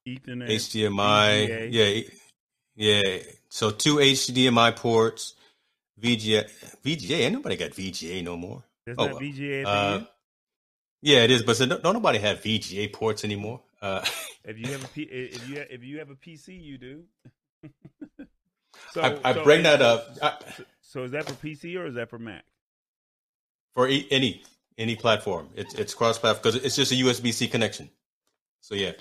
Ethernet, 0.07 0.49
HDMI. 0.49 1.69
VGA. 1.69 2.11
Yeah. 2.75 2.93
Yeah. 3.01 3.19
So 3.49 3.69
two 3.71 3.95
HDMI 3.97 4.75
ports, 4.75 5.35
VGA. 6.01 6.49
VGA. 6.83 7.19
Ain't 7.19 7.33
nobody 7.33 7.55
got 7.57 7.71
VGA 7.71 8.23
no 8.23 8.37
more. 8.37 8.63
There's 8.85 8.97
Oh, 8.97 9.05
not 9.05 9.13
well. 9.13 9.21
VGA. 9.21 9.65
Uh? 9.65 10.05
Yeah, 11.01 11.19
it 11.23 11.31
is, 11.31 11.43
but 11.43 11.55
so 11.57 11.65
don't, 11.65 11.83
don't 11.83 11.93
nobody 11.93 12.19
have 12.19 12.41
VGA 12.41 12.91
ports 12.93 13.23
anymore. 13.23 13.61
Uh, 13.81 14.05
If 14.43 14.57
you 14.57 14.71
have 14.71 14.83
a 14.83 14.87
P, 14.87 15.03
if 15.03 15.47
you 15.47 15.57
if 15.69 15.83
you 15.83 15.99
have 15.99 16.09
a 16.09 16.15
PC, 16.15 16.59
you 16.59 16.77
do. 16.79 17.03
so 18.91 19.01
I, 19.01 19.19
I 19.23 19.33
so- 19.35 19.43
bring 19.43 19.63
that 19.63 19.81
up. 19.81 20.17
I, 20.21 20.33
So 20.81 21.03
is 21.03 21.11
that 21.11 21.25
for 21.25 21.33
PC 21.33 21.77
or 21.79 21.85
is 21.85 21.93
that 21.95 22.09
for 22.09 22.17
Mac? 22.19 22.43
For 23.75 23.87
e- 23.87 24.07
any 24.11 24.41
any 24.79 24.95
platform, 24.95 25.49
it's 25.55 25.75
it's 25.75 25.93
cross 25.93 26.17
platform 26.17 26.41
because 26.53 26.65
it's 26.65 26.75
just 26.75 26.91
a 26.91 26.95
USB 26.95 27.31
C 27.33 27.47
connection. 27.47 27.89
So 28.61 28.73
yeah, 28.75 28.93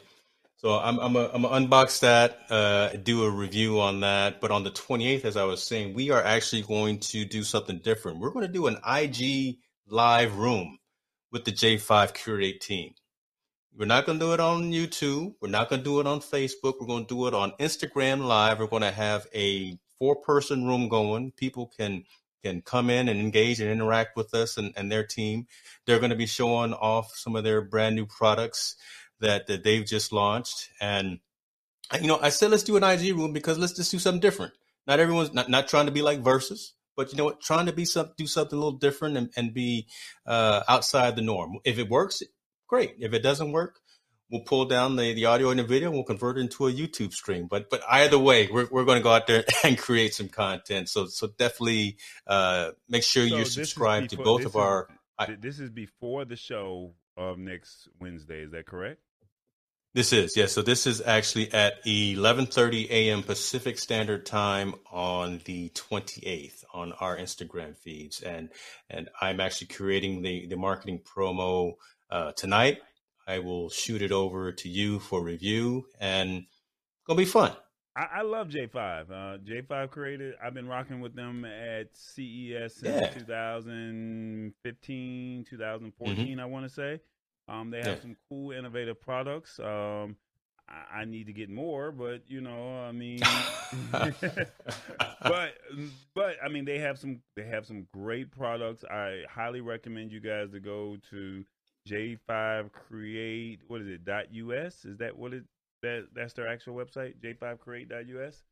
so 0.57 0.79
I'm 0.79 0.99
I'm 0.99 1.17
a, 1.17 1.31
I'm 1.33 1.43
gonna 1.43 1.67
unbox 1.67 2.01
that, 2.01 2.41
uh, 2.51 2.91
do 3.03 3.25
a 3.25 3.31
review 3.31 3.81
on 3.81 4.01
that. 4.01 4.41
But 4.43 4.51
on 4.51 4.63
the 4.63 4.71
28th, 4.71 5.25
as 5.25 5.37
I 5.39 5.45
was 5.45 5.63
saying, 5.63 5.95
we 5.95 6.11
are 6.11 6.23
actually 6.23 6.63
going 6.63 7.01
to 7.01 7.25
do 7.25 7.43
something 7.43 7.79
different. 7.79 8.19
We're 8.21 8.31
going 8.31 8.47
to 8.47 8.53
do 8.53 8.67
an 8.67 8.77
IG 8.87 9.57
live 9.89 10.37
room 10.37 10.79
with 11.31 11.45
the 11.45 11.53
J5 11.53 12.15
Create 12.23 12.61
team. 12.61 12.95
We're 13.77 13.87
not 13.87 14.05
going 14.05 14.19
to 14.19 14.27
do 14.27 14.33
it 14.33 14.41
on 14.41 14.73
YouTube. 14.73 15.35
We're 15.41 15.49
not 15.49 15.69
going 15.69 15.81
to 15.81 15.85
do 15.85 16.01
it 16.01 16.07
on 16.07 16.21
Facebook. 16.21 16.75
We're 16.81 16.87
going 16.87 17.07
to 17.07 17.15
do 17.15 17.27
it 17.29 17.35
on 17.35 17.53
Instagram 17.61 18.27
Live. 18.27 18.59
We're 18.59 18.67
going 18.67 18.83
to 18.83 18.91
have 18.91 19.27
a 19.35 19.79
four 19.99 20.17
person 20.17 20.67
room 20.67 20.89
going. 20.89 21.33
People 21.33 21.73
can 21.77 22.05
can 22.43 22.63
come 22.63 22.89
in 22.89 23.09
and 23.09 23.21
engage 23.21 23.61
and 23.61 23.71
interact 23.71 24.17
with 24.17 24.33
us 24.35 24.57
and, 24.57 24.73
and 24.77 24.91
their 24.91 25.05
team. 25.05 25.47
They're 25.87 25.99
going 25.99 26.11
to 26.11 26.17
be 26.17 26.27
showing 26.27 26.73
off 26.73 27.15
some 27.15 27.37
of 27.37 27.45
their 27.45 27.61
brand 27.61 27.97
new 27.97 28.07
products 28.07 28.77
that, 29.21 29.47
that 29.49 29.63
they've 29.63 29.85
just 29.85 30.11
launched. 30.11 30.71
And 30.81 31.21
you 32.01 32.07
know, 32.07 32.19
I 32.21 32.31
said 32.31 32.51
let's 32.51 32.63
do 32.63 32.77
an 32.77 32.85
IG 32.85 33.15
room 33.17 33.33
because 33.33 33.59
let's 33.59 33.75
just 33.75 33.91
do 33.91 33.99
something 33.99 34.21
different. 34.21 34.55
Not 34.87 35.01
everyone's 35.01 35.35
not, 35.35 35.49
not 35.49 35.69
trying 35.69 35.87
to 35.87 35.93
be 35.93 36.03
like 36.03 36.21
versus, 36.21 36.73
but 36.97 37.13
you 37.13 37.19
know 37.19 37.25
what, 37.25 37.41
trying 37.41 37.67
to 37.67 37.73
be 37.73 37.85
some 37.85 38.11
do 38.17 38.27
something 38.27 38.57
a 38.57 38.61
little 38.63 38.79
different 38.79 39.17
and, 39.17 39.31
and 39.37 39.55
be 39.55 39.87
uh, 40.27 40.63
outside 40.69 41.17
the 41.17 41.23
norm. 41.23 41.59
If 41.65 41.79
it 41.79 41.89
works, 41.89 42.23
great. 42.67 42.97
If 42.99 43.13
it 43.13 43.23
doesn't 43.23 43.53
work, 43.53 43.81
we'll 44.31 44.43
pull 44.43 44.65
down 44.65 44.97
the, 44.97 45.13
the 45.13 45.27
audio 45.27 45.51
and 45.51 45.59
the 45.59 45.65
video 45.65 45.89
and 45.89 45.97
we'll 45.97 46.05
convert 46.05 46.39
it 46.39 46.41
into 46.41 46.67
a 46.67 46.73
YouTube 46.73 47.13
stream. 47.13 47.47
But 47.51 47.71
but 47.71 47.83
either 47.89 48.19
way, 48.19 48.49
we're, 48.51 48.69
we're 48.71 48.85
going 48.85 48.99
to 48.99 49.03
go 49.03 49.11
out 49.11 49.27
there 49.27 49.45
and 49.65 49.77
create 49.77 50.15
some 50.15 50.29
content. 50.29 50.89
So 50.89 51.07
so 51.07 51.29
definitely 51.39 51.99
uh, 52.27 52.71
make 52.89 53.03
sure 53.03 53.29
So 53.29 53.37
you 53.37 53.45
subscribe 53.45 54.09
to 54.09 54.17
both 54.17 54.43
of 54.43 54.53
is- 54.53 54.57
our. 54.57 54.89
This 55.39 55.61
is 55.61 55.69
before 55.69 56.25
the 56.25 56.37
show 56.37 56.95
of 57.15 57.37
next 57.37 57.89
Wednesday. 58.01 58.41
Is 58.41 58.53
that 58.53 58.65
correct? 58.65 59.03
This 59.93 60.13
is 60.13 60.37
yes. 60.37 60.53
So 60.53 60.63
this 60.63 60.87
is 60.87 61.03
actually 61.05 61.53
at 61.53 61.85
11:30 61.85 62.89
a.m. 62.91 63.25
Pacific 63.25 63.77
Standard 63.77 64.25
Time 64.25 64.77
on 64.93 65.41
the 65.47 65.71
28th 65.71 66.63
on 66.73 66.93
our 66.93 67.17
Instagram 67.17 67.77
feeds, 67.77 68.21
and 68.21 68.51
and 68.89 69.09
I'm 69.21 69.41
actually 69.41 69.67
creating 69.67 70.23
the 70.23 70.47
the 70.47 70.57
marketing 70.57 71.01
promo 71.01 71.73
uh, 72.09 72.31
tonight. 72.33 72.79
I 73.27 73.41
will 73.41 73.69
shoot 73.69 74.01
it 74.01 74.13
over 74.13 74.53
to 74.53 74.69
you 74.69 75.01
for 75.01 75.21
review, 75.25 75.87
and 75.99 76.37
it's 76.39 76.47
gonna 77.07 77.19
be 77.19 77.25
fun. 77.25 77.51
I, 77.97 78.19
I 78.19 78.23
love 78.23 78.47
J5. 78.47 79.11
Uh, 79.11 79.39
J5 79.39 79.91
created. 79.91 80.37
I've 80.41 80.55
been 80.55 80.69
rocking 80.69 81.01
with 81.01 81.17
them 81.17 81.45
at 81.45 81.89
CES 81.95 82.77
since 82.77 82.83
Yeah. 82.85 83.09
2015, 83.11 85.45
2014. 85.51 86.39
I 86.39 86.45
want 86.45 86.65
to 86.67 86.71
say. 86.73 87.01
Um, 87.51 87.71
they 87.71 87.81
have 87.83 87.99
Mm-hmm. 87.99 87.99
Yeah. 87.99 88.03
some 88.03 88.17
cool, 88.29 88.53
innovative 88.53 89.01
products. 89.01 89.59
Um, 89.61 90.17
I, 90.69 91.01
I 91.01 91.05
need 91.05 91.27
to 91.27 91.33
get 91.35 91.51
more, 91.51 91.93
but 91.93 92.23
you 92.29 92.41
know, 92.41 92.81
I 92.81 92.93
mean, 92.93 93.47
but 95.23 95.55
but 96.15 96.37
I 96.45 96.49
mean, 96.49 96.65
they 96.65 96.79
have 96.79 96.99
some 96.99 97.21
they 97.37 97.45
have 97.45 97.67
some 97.67 97.87
great 97.93 98.31
products. 98.31 98.85
I 98.85 99.25
highly 99.31 99.61
recommend 99.61 100.13
you 100.13 100.21
guys 100.21 100.51
to 100.53 100.61
go 100.61 100.97
to 101.11 101.45
J5 101.89 102.73
Create. 102.73 103.61
What 103.69 103.81
is 103.83 103.89
it? 103.89 104.05
Dot 104.05 104.33
US? 104.33 104.85
Is 104.85 104.99
that 104.99 105.17
what 105.19 105.35
it? 105.35 105.45
That 105.83 106.09
that's 106.15 106.35
their 106.35 106.49
actual 106.49 106.75
website. 106.77 107.21
J5Create.us. 107.23 108.45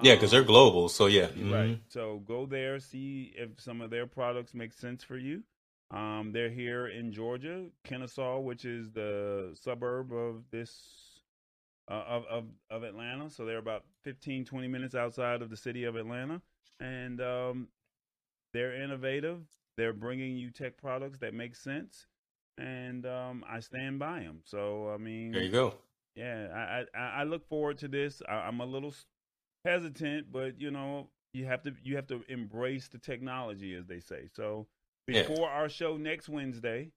yeah, 0.00 0.14
because 0.14 0.30
they're 0.30 0.42
Um, 0.42 0.44
global. 0.44 0.88
So 0.88 1.06
yeah, 1.06 1.28
Right. 1.36 1.74
mhm. 1.74 1.80
So 1.88 2.18
go 2.26 2.46
there, 2.46 2.78
see 2.80 3.32
if 3.36 3.60
some 3.60 3.80
of 3.80 3.90
their 3.90 4.06
products 4.06 4.54
make 4.54 4.72
sense 4.72 5.04
for 5.04 5.16
you. 5.18 5.44
Um, 5.92 6.30
they're 6.32 6.50
here 6.50 6.86
in 6.86 7.12
Georgia, 7.12 7.66
Kennesaw, 7.84 8.40
which 8.40 8.64
is 8.64 8.90
the 8.92 9.50
suburb 9.54 10.12
of 10.12 10.44
this 10.50 11.20
uh, 11.90 12.04
of, 12.08 12.24
of 12.26 12.44
of 12.70 12.82
Atlanta. 12.82 13.28
So 13.28 13.44
they're 13.44 13.58
about 13.58 13.84
15, 14.04 14.44
20 14.46 14.68
minutes 14.68 14.94
outside 14.94 15.42
of 15.42 15.50
the 15.50 15.56
city 15.56 15.84
of 15.84 15.96
Atlanta, 15.96 16.40
and 16.80 17.20
um, 17.20 17.68
they're 18.54 18.74
innovative. 18.82 19.40
They're 19.76 19.92
bringing 19.92 20.36
you 20.36 20.50
tech 20.50 20.76
products 20.78 21.18
that 21.18 21.34
make 21.34 21.56
sense, 21.56 22.06
and 22.58 23.04
um, 23.06 23.44
I 23.48 23.60
stand 23.60 23.98
by 23.98 24.20
them. 24.20 24.40
So 24.44 24.90
I 24.94 24.96
mean, 24.96 25.32
There 25.32 25.42
you 25.42 25.50
go. 25.50 25.74
yeah, 26.14 26.84
I, 26.94 26.98
I 26.98 27.06
I 27.20 27.24
look 27.24 27.46
forward 27.48 27.76
to 27.78 27.88
this. 27.88 28.22
I, 28.26 28.34
I'm 28.34 28.60
a 28.60 28.66
little 28.66 28.94
hesitant, 29.66 30.32
but 30.32 30.58
you 30.58 30.70
know, 30.70 31.08
you 31.34 31.44
have 31.46 31.62
to 31.64 31.74
you 31.82 31.96
have 31.96 32.06
to 32.08 32.22
embrace 32.28 32.88
the 32.88 32.98
technology, 32.98 33.74
as 33.74 33.86
they 33.86 34.00
say. 34.00 34.28
So 34.34 34.66
Yeah. 35.06 35.22
before 35.26 35.48
our 35.48 35.68
show 35.68 35.96
next 35.96 36.28
Wednesday, 36.28 36.90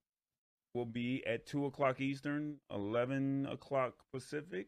will 0.74 0.86
be 0.86 1.26
at 1.26 1.46
two 1.46 1.66
o'clock 1.66 2.00
Eastern, 2.02 2.58
eleven 2.72 3.48
o'clock 3.48 3.94
Pacific. 4.14 4.68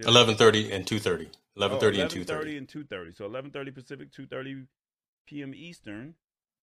I- 0.00 0.08
11:30 0.08 0.72
and 0.72 0.86
2:30. 0.86 1.30
11:30 1.56 1.98
Oh, 1.98 2.02
and 2.02 2.10
2:30. 2.10 2.24
11:30 2.26 2.58
and 2.58 2.68
2:30. 2.68 3.12
So 3.16 3.24
11:30 3.28 3.70
Pacific, 3.72 4.10
2:30 4.12 4.66
p.m. 5.26 5.54
Eastern. 5.54 6.14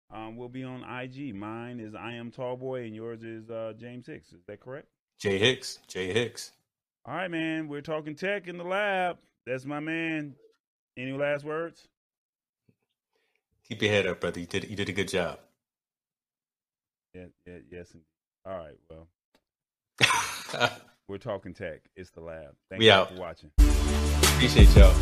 Um, 0.09 0.35
we'll 0.35 0.49
be 0.49 0.63
on 0.63 0.83
IG. 0.83 1.33
Mine 1.33 1.79
is 1.79 1.95
I 1.95 2.13
am 2.13 2.31
Tallboy, 2.31 2.85
and 2.85 2.93
yours 2.95 3.23
is 3.23 3.49
uh, 3.49 3.73
James 3.77 4.07
Hicks. 4.07 4.33
Is 4.33 4.43
that 4.47 4.59
correct? 4.59 4.87
Jay 5.17 5.37
Hicks. 5.37 5.79
Jay 5.87 6.11
Hicks. 6.11 6.51
All 7.05 7.15
right, 7.15 7.31
man. 7.31 7.67
We're 7.69 7.81
talking 7.81 8.15
tech 8.15 8.47
in 8.47 8.57
the 8.57 8.63
lab. 8.65 9.17
That's 9.45 9.65
my 9.65 9.79
man. 9.79 10.35
Any 10.97 11.13
last 11.13 11.45
words? 11.45 11.87
Keep 13.67 13.81
your 13.83 13.91
head 13.91 14.05
up, 14.05 14.19
brother. 14.19 14.41
You 14.41 14.45
did 14.45 14.69
you 14.69 14.75
did 14.75 14.89
a 14.89 14.93
good 14.93 15.07
job. 15.07 15.39
Yeah, 17.13 17.25
yeah, 17.45 17.57
yes. 17.69 17.91
indeed. 17.91 18.05
All 18.45 18.57
right. 18.57 18.77
Well, 18.89 20.69
we're 21.07 21.17
talking 21.17 21.53
tech. 21.53 21.81
It's 21.95 22.09
the 22.11 22.21
lab. 22.21 22.55
Thank 22.69 22.79
We 22.79 22.85
you 22.87 22.91
out. 22.93 23.09
for 23.09 23.19
watching. 23.19 23.51
Appreciate 23.59 24.75
y'all. 24.75 24.93